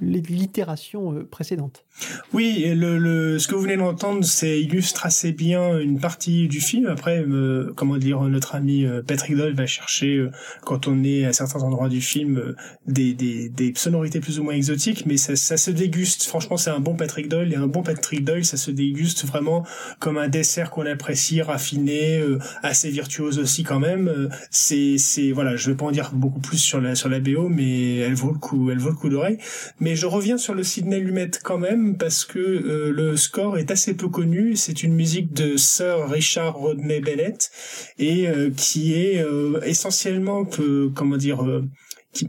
l'itération 0.00 1.14
euh, 1.14 1.24
précédente. 1.24 1.86
Oui, 2.32 2.64
le, 2.74 2.98
le, 2.98 3.38
ce 3.38 3.46
que 3.46 3.54
vous 3.54 3.62
venez 3.62 3.76
d'entendre, 3.76 4.24
c'est 4.24 4.60
illustre 4.60 5.04
assez 5.04 5.32
bien 5.32 5.78
une 5.78 6.00
partie 6.00 6.48
du 6.48 6.60
film. 6.60 6.86
Après, 6.86 7.20
euh, 7.20 7.72
comment 7.76 7.98
dire, 7.98 8.20
notre 8.22 8.54
ami 8.54 8.86
euh, 8.86 9.02
Patrick 9.02 9.36
Doyle 9.36 9.54
va 9.54 9.66
chercher, 9.66 10.26
quand 10.64 10.88
on 10.88 11.04
est 11.04 11.24
à 11.24 11.32
certains 11.32 11.60
endroits 11.60 11.88
du 11.88 12.00
film, 12.00 12.54
des, 12.86 13.12
des, 13.14 13.48
des 13.48 13.72
sonorités 13.76 14.20
plus 14.20 14.38
ou 14.40 14.44
moins 14.44 14.54
exotiques, 14.54 15.04
mais 15.06 15.16
ça, 15.16 15.36
ça 15.36 15.56
se 15.56 15.70
déguste. 15.70 16.24
Franchement, 16.24 16.56
c'est 16.56 16.70
un 16.70 16.80
bon 16.80 16.94
Patrick 16.96 17.28
Doyle, 17.28 17.52
et 17.52 17.56
un 17.56 17.66
bon 17.66 17.82
Patrick 17.82 18.24
Doyle, 18.24 18.44
ça 18.44 18.56
se 18.56 18.70
déguste 18.70 19.26
vraiment 19.26 19.66
comme 19.98 20.16
un 20.16 20.28
dessert 20.28 20.70
qu'on 20.70 20.86
apprécie, 20.86 21.42
raffiné, 21.42 22.22
assez 22.62 22.90
virtuose 22.90 23.38
aussi 23.38 23.62
quand 23.62 23.80
même. 23.80 24.30
c'est, 24.50 24.96
c'est, 24.98 25.32
voilà, 25.32 25.56
je 25.56 25.70
vais 25.70 25.76
pas 25.76 25.86
en 25.86 25.92
dire 25.92 26.10
beaucoup 26.14 26.40
plus 26.40 26.58
sur 26.58 26.80
la, 26.80 26.94
sur 26.94 27.08
la 27.08 27.20
BO, 27.20 27.48
mais 27.48 27.96
elle 27.98 28.14
vaut 28.14 28.32
le 28.32 28.38
coup, 28.38 28.70
elle 28.70 28.78
vaut 28.78 28.90
le 28.90 28.96
coup 28.96 29.08
d'oreille. 29.08 29.38
Mais 29.80 29.96
je 29.96 30.06
reviens 30.06 30.38
sur 30.38 30.54
le 30.54 30.62
Sidney 30.62 31.00
Lumet 31.00 31.30
quand 31.42 31.58
même 31.58 31.81
parce 31.98 32.24
que 32.24 32.38
euh, 32.38 32.92
le 32.92 33.16
score 33.16 33.58
est 33.58 33.70
assez 33.70 33.94
peu 33.94 34.08
connu. 34.08 34.56
C'est 34.56 34.82
une 34.82 34.94
musique 34.94 35.32
de 35.32 35.56
Sir 35.56 36.08
Richard 36.08 36.54
Rodney 36.54 37.00
Bennett 37.00 37.50
et 37.98 38.28
euh, 38.28 38.50
qui 38.56 38.94
est 38.94 39.22
euh, 39.22 39.60
essentiellement, 39.62 40.44
comment 40.94 41.16
dire, 41.16 41.44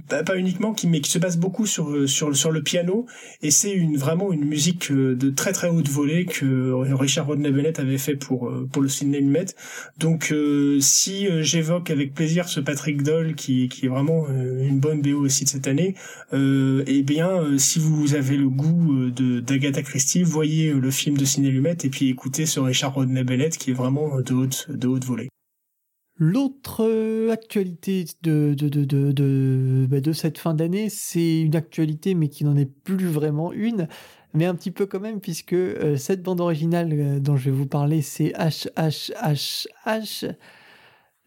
pas 0.07 0.38
uniquement 0.38 0.73
qui 0.73 0.88
mais 0.88 1.01
qui 1.01 1.11
se 1.11 1.19
base 1.19 1.38
beaucoup 1.38 1.65
sur 1.65 1.89
euh, 1.89 2.07
sur 2.07 2.51
le 2.51 2.64
piano. 2.64 3.05
Et 3.41 3.51
c'est 3.51 3.72
une 3.72 3.97
vraiment 3.97 4.31
une 4.31 4.45
musique 4.45 4.91
euh, 4.91 5.15
de 5.15 5.30
très 5.30 5.51
très 5.51 5.69
haute 5.69 5.89
volée 5.89 6.26
que 6.26 6.72
Richard 6.93 7.27
Rodney 7.27 7.51
Bennett 7.51 7.80
avait 7.80 7.97
fait 7.97 8.15
pour 8.15 8.47
euh, 8.47 8.68
pour 8.72 8.81
le 8.81 8.89
Sydney 8.89 9.19
Lumet. 9.19 9.45
Donc 9.97 10.34
si 10.80 11.27
j'évoque 11.41 11.89
avec 11.89 12.14
plaisir 12.14 12.47
ce 12.47 12.60
Patrick 12.60 13.03
Doll 13.03 13.35
qui 13.35 13.69
qui 13.69 13.85
est 13.85 13.89
vraiment 13.89 14.27
une 14.27 14.80
bonne 14.80 15.01
BO 15.01 15.19
aussi 15.19 15.43
de 15.45 15.49
cette 15.49 15.68
année 15.68 15.95
euh, 16.34 16.84
eh 16.88 17.03
bien 17.03 17.57
si 17.57 17.80
vous 17.80 18.15
avez 18.15 18.38
le 18.38 18.49
goût 18.49 19.10
de 19.10 19.39
d'Agatha 19.39 19.81
Christie 19.81 20.23
voyez 20.23 20.72
le 20.72 20.91
film 20.91 21.18
de 21.18 21.26
Sydney 21.26 21.51
Lumet 21.51 21.77
et 21.84 21.89
puis 21.89 22.10
écoutez 22.10 22.45
ce 22.45 22.60
Richard 22.60 22.93
Rodney 22.93 23.23
Bennett 23.23 23.57
qui 23.57 23.72
est 23.72 23.76
vraiment 23.76 24.19
de 24.22 24.34
haute 24.34 24.68
de 24.69 24.88
haute 24.88 25.05
volée 25.05 25.30
L'autre 26.15 26.84
euh, 26.85 27.31
actualité 27.31 28.06
de, 28.22 28.53
de, 28.53 28.69
de, 28.69 29.11
de, 29.11 29.88
bah, 29.90 29.99
de 29.99 30.11
cette 30.11 30.38
fin 30.38 30.53
d'année, 30.53 30.90
c'est 30.90 31.41
une 31.41 31.56
actualité, 31.56 32.14
mais 32.14 32.30
qui 32.30 32.45
n'en 32.45 32.56
est 32.56 32.72
plus 32.72 33.07
vraiment 33.07 33.52
une, 33.52 33.88
mais 34.34 34.45
un 34.45 34.53
petit 34.53 34.69
peu 34.69 34.85
quand 34.85 34.99
même, 34.99 35.22
puisque 35.22 35.53
euh, 35.53 35.98
cette 35.98 36.22
bande 36.22 36.40
originale 36.40 36.90
euh, 36.94 37.19
dont 37.19 37.35
je 37.35 37.45
vais 37.45 37.56
vous 37.56 37.65
parler, 37.65 38.03
c'est 38.03 38.31
HHHH, 38.34 40.26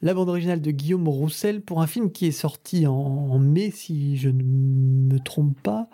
la 0.03 0.15
bande 0.15 0.29
originale 0.29 0.61
de 0.61 0.71
Guillaume 0.71 1.09
Roussel, 1.09 1.63
pour 1.63 1.83
un 1.83 1.89
film 1.89 2.13
qui 2.13 2.27
est 2.27 2.33
sorti 2.33 2.87
en 2.87 3.39
mai, 3.41 3.73
si 3.73 4.17
je 4.17 4.29
ne 4.29 4.43
me 4.45 5.19
trompe 5.19 5.61
pas. 5.63 5.89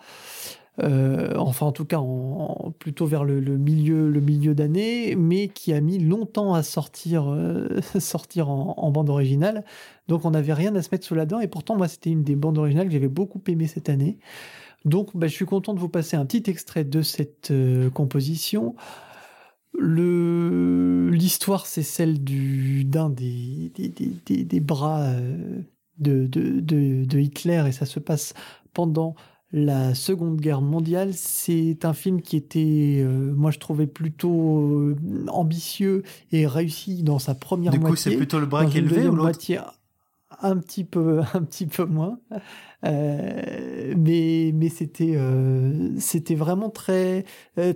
Euh, 0.79 1.35
enfin 1.37 1.67
en 1.67 1.73
tout 1.73 1.85
cas 1.85 2.01
plutôt 2.79 3.05
vers 3.05 3.25
le, 3.25 3.41
milieu, 3.59 4.09
le 4.11 4.21
milieu 4.21 4.55
d'année, 4.55 5.15
mais 5.17 5.49
qui 5.49 5.73
a 5.75 5.81
mis 5.83 5.99
longtemps 5.99 6.55
à 6.55 6.63
sortir, 6.63 7.31
euh, 7.31 7.81
sortir 7.99 8.49
en, 8.49 8.91
bande 8.91 9.11
originale. 9.11 9.65
Donc 10.09 10.25
on 10.25 10.31
n'avait 10.31 10.55
rien 10.55 10.75
à 10.75 10.83
se 10.83 10.89
mettre 10.91 11.07
sous 11.07 11.15
la 11.15 11.27
dent, 11.27 11.41
et 11.41 11.49
pourtant 11.49 11.77
moi 11.77 11.89
c'était 11.89 12.11
une 12.11 12.25
des 12.25 12.37
bandes 12.37 12.59
originales 12.59 12.87
que 12.87 12.93
j'avais 12.93 13.09
beaucoup 13.09 13.43
aimé 13.49 13.67
cette 13.67 13.89
année. 13.91 14.19
Donc 14.85 15.11
bah, 15.15 15.27
je 15.27 15.35
suis 15.35 15.45
content 15.45 15.75
de 15.75 15.81
vous 15.81 15.91
passer 15.91 16.17
un 16.17 16.25
petit 16.25 16.51
extrait 16.51 16.85
de 16.85 17.03
cette 17.03 17.51
euh, 17.51 17.91
composition. 17.91 18.75
L'histoire, 19.79 21.67
c'est 21.67 21.83
celle 21.83 22.23
d'un 22.23 23.09
des, 23.09 23.73
bras 24.61 25.15
de, 25.99 27.19
Hitler 27.19 27.65
et 27.67 27.73
ça 27.73 27.87
se 27.87 27.99
passe 27.99 28.35
pendant 28.75 29.15
la 29.53 29.95
Seconde 29.95 30.41
Guerre 30.41 30.63
mondiale. 30.63 31.13
C'est 31.15 31.85
un 31.85 31.93
film 31.93 32.23
qui 32.23 32.37
était, 32.37 33.01
euh, 33.01 33.33
moi 33.35 33.51
je 33.51 33.59
trouvais 33.59 33.87
plutôt 33.87 34.61
euh, 34.61 34.97
ambitieux 35.29 36.03
et 36.33 36.47
réussi 36.47 37.03
dans 37.03 37.19
sa 37.19 37.35
première 37.35 37.73
moitié. 37.73 37.89
Du 37.89 37.91
coup, 37.91 37.97
c'est 37.97 38.17
plutôt 38.17 38.41
le 38.41 38.47
bras 38.47 38.67
qui 38.67 38.79
est 38.79 38.83
levé 38.83 39.07
ou 39.07 39.13
moitié 39.13 39.59
un 40.41 40.57
petit 40.57 40.85
peu, 40.85 41.21
un 41.35 41.43
petit 41.43 41.67
peu 41.67 41.85
moins. 41.85 42.19
Euh, 42.85 43.95
mais 43.97 44.51
mais 44.55 44.69
c'était 44.69 45.17
c'était 45.99 46.35
vraiment 46.35 46.71
très 46.71 47.25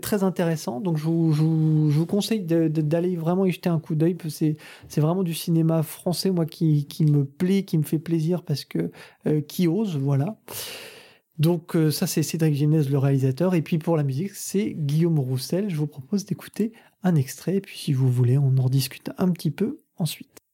très 0.01 0.25
intéressant. 0.25 0.81
Donc 0.81 0.97
je 0.97 1.05
vous, 1.05 1.33
je 1.33 1.43
vous, 1.43 2.07
conseille 2.07 2.41
d'aller 2.41 3.15
vraiment 3.15 3.45
y 3.45 3.53
jeter 3.53 3.69
un 3.69 3.79
coup 3.79 3.95
d'œil. 3.95 4.17
C'est 4.29 4.57
c'est 4.89 5.01
vraiment 5.01 5.23
du 5.23 5.35
cinéma 5.35 5.83
français 5.85 6.31
moi 6.31 6.47
qui 6.47 6.87
qui 6.87 7.05
me 7.05 7.25
plaît, 7.25 7.63
qui 7.63 7.79
me 7.79 7.85
fait 7.85 8.01
plaisir 8.01 8.43
parce 8.43 8.65
que 8.65 8.91
qui 9.47 9.69
ose 9.69 9.97
voilà. 9.97 10.39
Donc 11.39 11.77
euh, 11.77 11.91
ça 11.91 12.07
c'est 12.07 12.23
Cédric 12.23 12.55
Gimnès 12.55 12.89
le 12.89 12.99
réalisateur 12.99 13.55
et 13.55 13.63
puis 13.63 13.79
pour 13.79 13.97
la 13.97 14.03
musique 14.03 14.35
c'est 14.35 14.71
Guillaume 14.71 15.19
Roussel. 15.19 15.69
Je 15.69 15.77
vous 15.77 15.87
propose 15.87 16.25
d'écouter 16.25 16.73
un 17.03 17.15
extrait 17.15 17.57
et 17.57 17.61
puis 17.61 17.77
si 17.77 17.93
vous 17.93 18.11
voulez 18.11 18.39
on 18.39 18.57
en 18.57 18.63
rediscute 18.63 19.11
un 19.19 19.31
petit 19.31 19.51
peu 19.51 19.81
ensuite. 19.97 20.46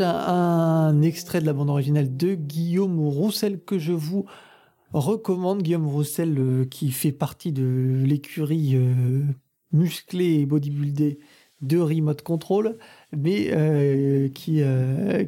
Un 0.00 1.02
extrait 1.02 1.40
de 1.40 1.46
la 1.46 1.52
bande 1.52 1.70
originale 1.70 2.16
de 2.16 2.34
Guillaume 2.34 3.00
Roussel 3.00 3.58
que 3.58 3.78
je 3.80 3.92
vous 3.92 4.26
recommande. 4.92 5.62
Guillaume 5.62 5.88
Roussel 5.88 6.36
euh, 6.38 6.64
qui 6.64 6.92
fait 6.92 7.10
partie 7.10 7.50
de 7.50 8.02
l'écurie 8.04 8.76
euh, 8.76 9.22
musclée 9.72 10.34
et 10.34 10.46
bodybuildée 10.46 11.18
de 11.62 11.78
Remote 11.78 12.22
Control, 12.22 12.78
mais 13.12 13.48
euh, 13.50 14.28
qui, 14.28 14.62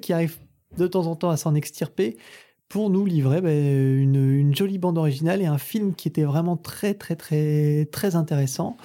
qui 0.02 0.12
arrive 0.12 0.36
de 0.76 0.86
temps 0.86 1.06
en 1.06 1.16
temps 1.16 1.30
à 1.30 1.36
s'en 1.36 1.56
extirper 1.56 2.16
pour 2.68 2.90
nous 2.90 3.06
livrer 3.06 3.40
ben, 3.40 3.98
une, 3.98 4.54
jolie 4.54 4.78
bande 4.78 4.98
originale 4.98 5.40
et 5.40 5.46
un 5.46 5.58
film 5.58 5.94
qui 5.94 6.08
était 6.08 6.24
vraiment 6.24 6.56
très 6.56 6.94
très 6.94 7.16
très 7.16 7.86
très 7.86 8.14
intéressant. 8.14 8.76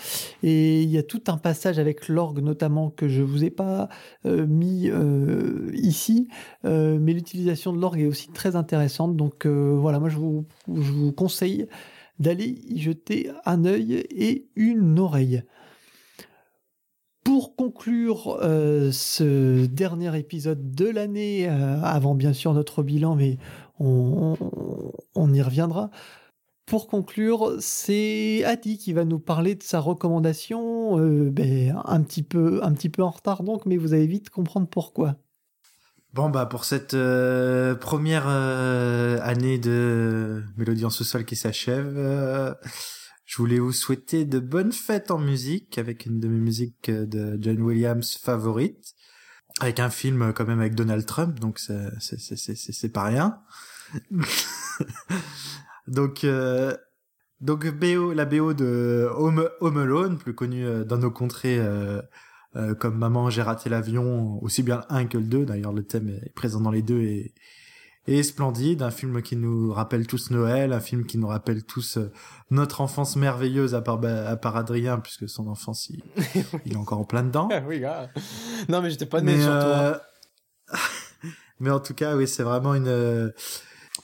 Et 0.42 0.82
il 0.82 0.90
y 0.90 0.98
a 0.98 1.04
tout 1.04 1.24
un 1.28 1.38
passage 1.38 1.80
avec 1.80 2.08
l'orgue 2.08 2.40
notamment 2.40 2.90
que 2.90 3.08
je 3.08 3.22
vous 3.22 3.44
ai 3.44 3.50
pas 3.50 3.90
euh, 4.26 4.46
mis 4.48 4.90
euh, 4.90 5.70
ici, 5.74 6.30
euh, 6.66 6.98
mais 7.00 7.14
l'utilisation 7.14 7.74
de 7.74 7.80
l'orgue 7.80 8.02
est 8.02 8.08
aussi 8.08 8.30
très 8.30 8.56
intéressante. 8.56 9.18
Donc 9.18 9.46
voilà, 9.46 10.00
moi 10.00 10.10
je 10.10 10.18
vous, 10.18 10.46
je 10.68 10.92
vous 10.92 11.12
conseille 11.12 11.68
d'aller 12.20 12.56
y 12.68 12.80
jeter 12.80 13.32
un 13.46 13.66
œil 13.66 14.06
et 14.12 14.48
une 14.56 14.98
oreille. 15.00 15.44
Pour 17.24 17.56
conclure 17.56 18.38
ce 18.42 19.66
dernier 19.66 20.18
épisode 20.20 20.76
de 20.76 20.86
l'année, 20.86 21.48
avant 21.48 22.16
bien 22.16 22.34
sûr 22.34 22.54
notre 22.54 22.84
bilan, 22.84 23.16
mais 23.16 23.38
on, 23.84 25.34
y 25.34 25.42
reviendra. 25.42 25.90
Pour 26.66 26.88
conclure, 26.88 27.58
c'est 27.60 28.44
Adi 28.46 28.78
qui 28.78 28.94
va 28.94 29.04
nous 29.04 29.20
parler 29.20 29.56
de 29.56 29.64
sa 29.64 29.80
recommandation, 29.80 30.98
euh, 31.00 31.30
ben, 31.30 31.82
un, 31.84 32.02
petit 32.02 32.24
peu, 32.24 32.64
un 32.64 32.74
petit 32.74 32.90
peu 32.90 33.04
en 33.04 33.10
retard 33.10 33.44
donc, 33.44 33.66
mais 33.66 33.78
vous 33.78 33.94
allez 33.94 34.08
vite 34.08 34.30
comprendre 34.30 34.68
pourquoi. 34.68 35.18
Bon 36.14 36.30
bah 36.30 36.46
pour 36.46 36.64
cette 36.64 36.94
euh, 36.94 37.74
première 37.74 38.26
euh, 38.28 39.20
année 39.24 39.58
de 39.58 40.44
Mélodie 40.58 40.86
en 40.86 40.92
sous-sol 40.92 41.26
qui 41.26 41.36
s'achève, 41.36 42.56
je 43.26 43.38
voulais 43.38 43.60
vous 43.60 43.72
souhaiter 43.72 44.24
de 44.24 44.40
bonnes 44.40 44.72
fêtes 44.72 45.10
en 45.10 45.18
musique 45.18 45.78
avec 45.80 46.06
une 46.06 46.20
de 46.20 46.28
mes 46.28 46.40
musiques 46.40 46.92
de 46.92 47.38
John 47.42 47.62
Williams 47.62 48.18
favorites, 48.22 48.94
avec 49.60 49.80
un 49.80 49.90
film 49.90 50.34
quand 50.34 50.46
même 50.46 50.60
avec 50.60 50.76
Donald 50.76 51.06
Trump, 51.06 51.40
donc 51.40 51.60
c'est 51.60 52.94
pas 52.94 53.04
rien. 53.04 53.42
donc 55.88 56.24
euh, 56.24 56.76
donc 57.44 57.68
BO, 57.68 58.14
la 58.14 58.24
BO 58.24 58.54
de 58.54 59.10
Home, 59.18 59.50
Home 59.60 59.78
Alone, 59.78 60.18
plus 60.18 60.34
connue 60.34 60.66
euh, 60.66 60.86
dans 60.86 60.98
nos 60.98 61.12
contrées 61.12 61.60
euh, 61.60 62.02
euh, 62.56 62.74
comme 62.74 62.98
Maman 62.98 63.30
j'ai 63.30 63.42
raté 63.42 63.70
l'avion, 63.70 64.42
aussi 64.42 64.64
bien 64.64 64.78
le 64.90 64.96
1 64.96 65.06
que 65.08 65.18
le 65.18 65.26
2. 65.26 65.46
D'ailleurs 65.46 65.74
le 65.74 65.84
thème 65.84 66.08
est 66.08 66.34
présent 66.34 66.62
dans 66.62 66.72
les 66.72 66.82
deux 66.82 67.02
et 67.02 67.34
et 68.06 68.22
splendide, 68.22 68.82
un 68.82 68.92
film 68.92 69.22
qui 69.22 69.38
nous 69.38 69.72
rappelle 69.72 70.08
tous 70.08 70.30
Noël, 70.30 70.74
un 70.74 70.82
film 70.82 71.06
qui 71.06 71.18
nous 71.18 71.28
rappelle 71.28 71.64
tous 71.64 71.98
notre 72.50 72.82
enfance 72.82 73.16
merveilleuse 73.16 73.76
à 73.76 73.82
part 73.82 73.98
bah, 73.98 74.28
à 74.28 74.36
part 74.36 74.58
Adrien 74.58 75.00
puisque 75.00 75.30
son 75.30 75.48
enfance 75.48 75.90
il, 75.90 76.04
il 76.66 76.74
est 76.74 76.78
encore 76.78 77.00
en 77.00 77.06
plein 77.06 77.24
dedans. 77.24 77.50
oui, 77.66 77.80
gars. 77.80 78.10
Non 78.68 78.82
mais 78.82 78.90
j'étais 78.90 79.06
pas 79.06 79.22
né 79.22 79.40
sur 79.40 79.52
toi. 79.52 80.02
mais 81.60 81.70
en 81.70 81.80
tout 81.80 81.94
cas, 81.94 82.16
oui, 82.16 82.28
c'est 82.28 82.44
vraiment 82.44 82.74
une 82.74 83.32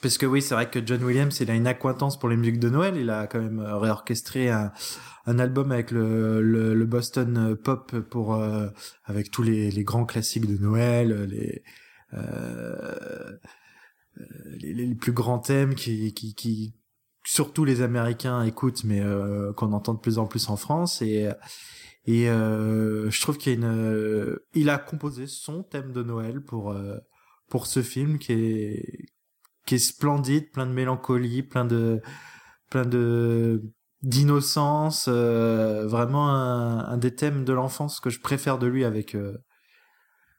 parce 0.02 0.16
que 0.16 0.26
oui, 0.26 0.40
c'est 0.40 0.54
vrai 0.54 0.70
que 0.70 0.84
John 0.84 1.02
Williams, 1.04 1.38
il 1.40 1.50
a 1.50 1.54
une 1.54 1.66
acquaintance 1.66 2.18
pour 2.18 2.28
les 2.28 2.36
musiques 2.36 2.58
de 2.58 2.70
Noël. 2.70 2.96
Il 2.96 3.10
a 3.10 3.26
quand 3.26 3.40
même 3.40 3.60
euh, 3.60 3.76
réorchestré 3.76 4.50
un, 4.50 4.72
album 5.26 5.72
avec 5.72 5.90
le, 5.90 6.84
Boston 6.86 7.56
Pop 7.56 7.98
pour 8.10 8.34
euh, 8.34 8.68
avec 9.04 9.30
tous 9.30 9.42
les, 9.42 9.84
grands 9.84 10.06
classiques 10.06 10.46
de 10.46 10.56
Noël, 10.56 11.24
les, 11.24 11.62
euh, 12.14 13.38
les, 14.58 14.94
plus 14.94 15.12
grands 15.12 15.38
thèmes 15.38 15.74
qui, 15.74 16.14
qui, 16.14 16.34
qui 16.34 16.74
surtout 17.24 17.64
les 17.64 17.82
Américains 17.82 18.42
écoutent, 18.42 18.84
mais 18.84 19.02
qu'on 19.56 19.72
entend 19.72 19.94
de 19.94 20.00
plus 20.00 20.18
en 20.18 20.26
plus 20.26 20.48
en 20.48 20.56
France. 20.56 21.02
Et 21.02 21.28
et 22.06 22.24
je 22.26 23.20
trouve 23.20 23.36
qu'il 23.36 23.52
a 23.52 23.54
une, 23.54 24.38
il 24.54 24.70
a 24.70 24.78
composé 24.78 25.26
son 25.26 25.62
thème 25.62 25.92
de 25.92 26.02
Noël 26.02 26.40
pour 26.40 26.74
pour 27.48 27.66
ce 27.66 27.82
film 27.82 28.18
qui 28.18 28.32
est 28.32 29.10
qui 29.66 29.76
est 29.76 29.78
splendide, 29.78 30.50
plein 30.52 30.66
de 30.66 30.72
mélancolie, 30.72 31.42
plein 31.42 31.64
de 31.64 32.00
plein 32.70 32.84
de 32.84 33.62
d'innocence, 34.02 35.06
euh, 35.08 35.86
vraiment 35.86 36.30
un, 36.30 36.96
des 36.96 37.14
thèmes 37.14 37.44
de 37.44 37.52
l'enfance 37.52 38.00
que 38.00 38.08
je 38.08 38.20
préfère 38.20 38.58
de 38.58 38.66
lui 38.66 38.84
avec 38.84 39.14
euh, 39.14 39.36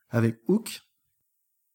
avec 0.09 0.39
Hook. 0.47 0.81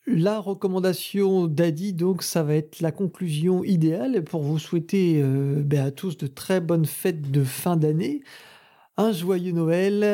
La 0.09 0.39
recommandation 0.39 1.47
d'Adi, 1.49 1.93
donc, 1.93 2.23
ça 2.23 2.45
va 2.45 2.55
être 2.55 2.81
la 2.81 2.93
conclusion 2.93 3.65
idéale 3.65 4.23
pour 4.23 4.43
vous 4.43 4.59
souhaiter 4.59 5.21
euh, 5.21 5.63
ben, 5.65 5.87
à 5.87 5.91
tous 5.91 6.17
de 6.17 6.29
très 6.29 6.61
bonnes 6.61 6.87
fêtes 6.87 7.31
de 7.31 7.43
fin 7.43 7.77
d'année. 7.77 8.23
Un 8.99 9.13
joyeux 9.13 9.53
Noël 9.53 10.05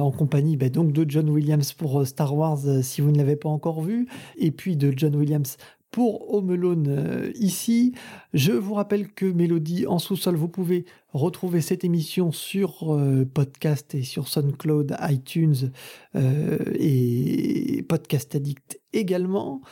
en 0.00 0.12
compagnie 0.12 0.56
ben, 0.56 0.70
donc 0.70 0.92
de 0.92 1.04
John 1.08 1.28
Williams 1.28 1.72
pour 1.72 2.06
Star 2.06 2.36
Wars 2.36 2.60
si 2.82 3.00
vous 3.00 3.10
ne 3.10 3.18
l'avez 3.18 3.34
pas 3.34 3.48
encore 3.48 3.82
vu, 3.82 4.06
et 4.36 4.52
puis 4.52 4.76
de 4.76 4.92
John 4.96 5.16
Williams 5.16 5.56
pour 5.90 6.32
Home 6.34 6.50
Alone 6.50 6.86
euh, 6.88 7.32
ici. 7.34 7.92
Je 8.32 8.52
vous 8.52 8.74
rappelle 8.74 9.12
que 9.12 9.26
Mélodie 9.26 9.86
en 9.86 9.98
sous-sol, 9.98 10.36
vous 10.36 10.48
pouvez 10.48 10.84
retrouver 11.12 11.60
cette 11.60 11.84
émission 11.84 12.32
sur 12.32 12.94
euh, 12.94 13.24
podcast 13.24 13.94
et 13.94 14.02
sur 14.02 14.28
SoundCloud, 14.28 14.96
iTunes 15.08 15.72
euh, 16.14 16.58
et 16.78 17.84
Podcast 17.88 18.34
Addict 18.34 18.80
également. 18.92 19.62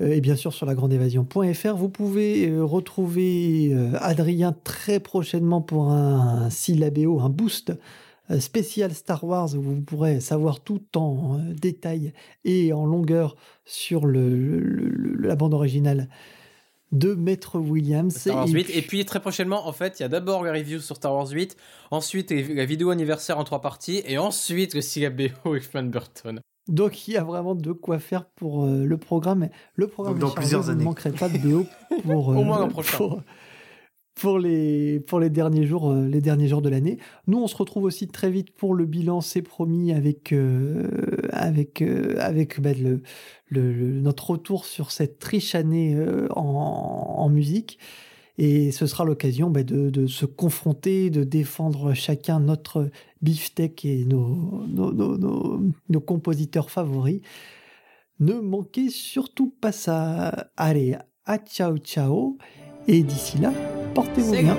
et 0.00 0.20
bien 0.20 0.36
sûr 0.36 0.52
sur 0.52 0.66
lagrandeévasion.fr. 0.66 1.74
Vous 1.74 1.88
pouvez 1.88 2.52
retrouver 2.60 3.74
Adrien 4.00 4.52
très 4.52 5.00
prochainement 5.00 5.62
pour 5.62 5.90
un, 5.90 6.44
un 6.44 6.50
syllabéo, 6.50 7.20
un 7.20 7.30
boost 7.30 7.72
spécial 8.40 8.92
Star 8.92 9.24
Wars 9.24 9.54
où 9.54 9.60
vous 9.60 9.80
pourrez 9.80 10.20
savoir 10.20 10.60
tout 10.60 10.82
en 10.96 11.38
euh, 11.38 11.54
détail 11.54 12.12
et 12.44 12.72
en 12.72 12.86
longueur 12.86 13.36
sur 13.64 14.06
le, 14.06 14.58
la 15.20 15.36
bande 15.36 15.54
originale 15.54 16.08
de 16.92 17.14
Maître 17.14 17.58
Williams. 17.58 18.16
Star 18.16 18.36
Wars 18.36 18.48
8. 18.48 18.70
Et 18.74 18.82
puis 18.82 19.04
très 19.04 19.20
prochainement, 19.20 19.66
en 19.66 19.72
fait, 19.72 19.98
il 19.98 20.02
y 20.02 20.06
a 20.06 20.08
d'abord 20.08 20.44
la 20.44 20.52
review 20.52 20.80
sur 20.80 20.96
Star 20.96 21.12
Wars 21.12 21.28
8, 21.28 21.56
ensuite 21.90 22.30
la 22.30 22.64
vidéo 22.64 22.90
anniversaire 22.90 23.38
en 23.38 23.44
trois 23.44 23.60
parties, 23.60 24.02
et 24.06 24.18
ensuite 24.18 24.74
le 24.74 24.80
CABO 24.80 25.50
avec 25.50 25.62
Flan 25.64 25.84
Burton. 25.84 26.40
Donc 26.68 27.06
il 27.06 27.14
y 27.14 27.16
a 27.16 27.22
vraiment 27.22 27.54
de 27.54 27.72
quoi 27.72 27.98
faire 27.98 28.24
pour 28.24 28.64
euh, 28.64 28.84
le 28.84 28.96
programme. 28.96 29.48
Le 29.74 29.86
programme 29.86 30.18
dans 30.18 30.30
plusieurs 30.30 30.68
années. 30.68 30.80
ne 30.80 30.84
manquerait 30.84 31.12
pas 31.12 31.28
de 31.28 31.38
BO 31.38 31.64
pour, 32.02 32.28
Au 32.28 32.42
moins 32.42 32.58
l'an 32.58 32.68
prochain 32.68 32.98
pour 32.98 33.22
les, 34.24 35.00
pour 35.00 35.20
les 35.20 35.30
derniers 35.30 35.66
jours, 35.66 35.90
euh, 35.90 36.06
les 36.06 36.20
derniers 36.20 36.48
jours 36.48 36.62
de 36.62 36.68
l'année. 36.68 36.98
Nous, 37.26 37.38
on 37.38 37.46
se 37.46 37.56
retrouve 37.56 37.84
aussi 37.84 38.08
très 38.08 38.30
vite 38.30 38.50
pour 38.50 38.74
le 38.74 38.86
bilan, 38.86 39.20
c'est 39.20 39.42
promis, 39.42 39.92
avec, 39.92 40.32
euh, 40.32 40.88
avec, 41.30 41.82
euh, 41.82 42.16
avec 42.18 42.60
bah, 42.60 42.70
notre 43.50 44.30
retour 44.30 44.64
sur 44.64 44.90
cette 44.90 45.22
riche 45.22 45.54
année 45.54 45.96
en, 46.30 47.28
musique. 47.28 47.78
Et 48.38 48.70
ce 48.70 48.86
sera 48.86 49.04
l'occasion 49.04 49.50
bah, 49.50 49.62
de, 49.62 50.06
se 50.06 50.26
confronter, 50.26 51.10
de 51.10 51.24
défendre 51.24 51.94
chacun 51.94 52.40
notre 52.40 52.90
beefsteak 53.22 53.84
et 53.84 54.04
nos, 54.04 54.64
nos, 54.66 54.92
nos, 54.92 55.60
nos 55.88 56.00
compositeurs 56.00 56.70
favoris. 56.70 57.20
Ne 58.20 58.34
manquez 58.34 58.88
surtout 58.88 59.54
pas 59.60 59.72
ça. 59.72 60.50
Allez, 60.56 60.96
à 61.24 61.38
ciao 61.38 61.76
ciao. 61.78 62.38
Et 62.88 63.02
d'ici 63.02 63.38
là, 63.38 63.52
portez-vous 63.94 64.32
bien. 64.32 64.56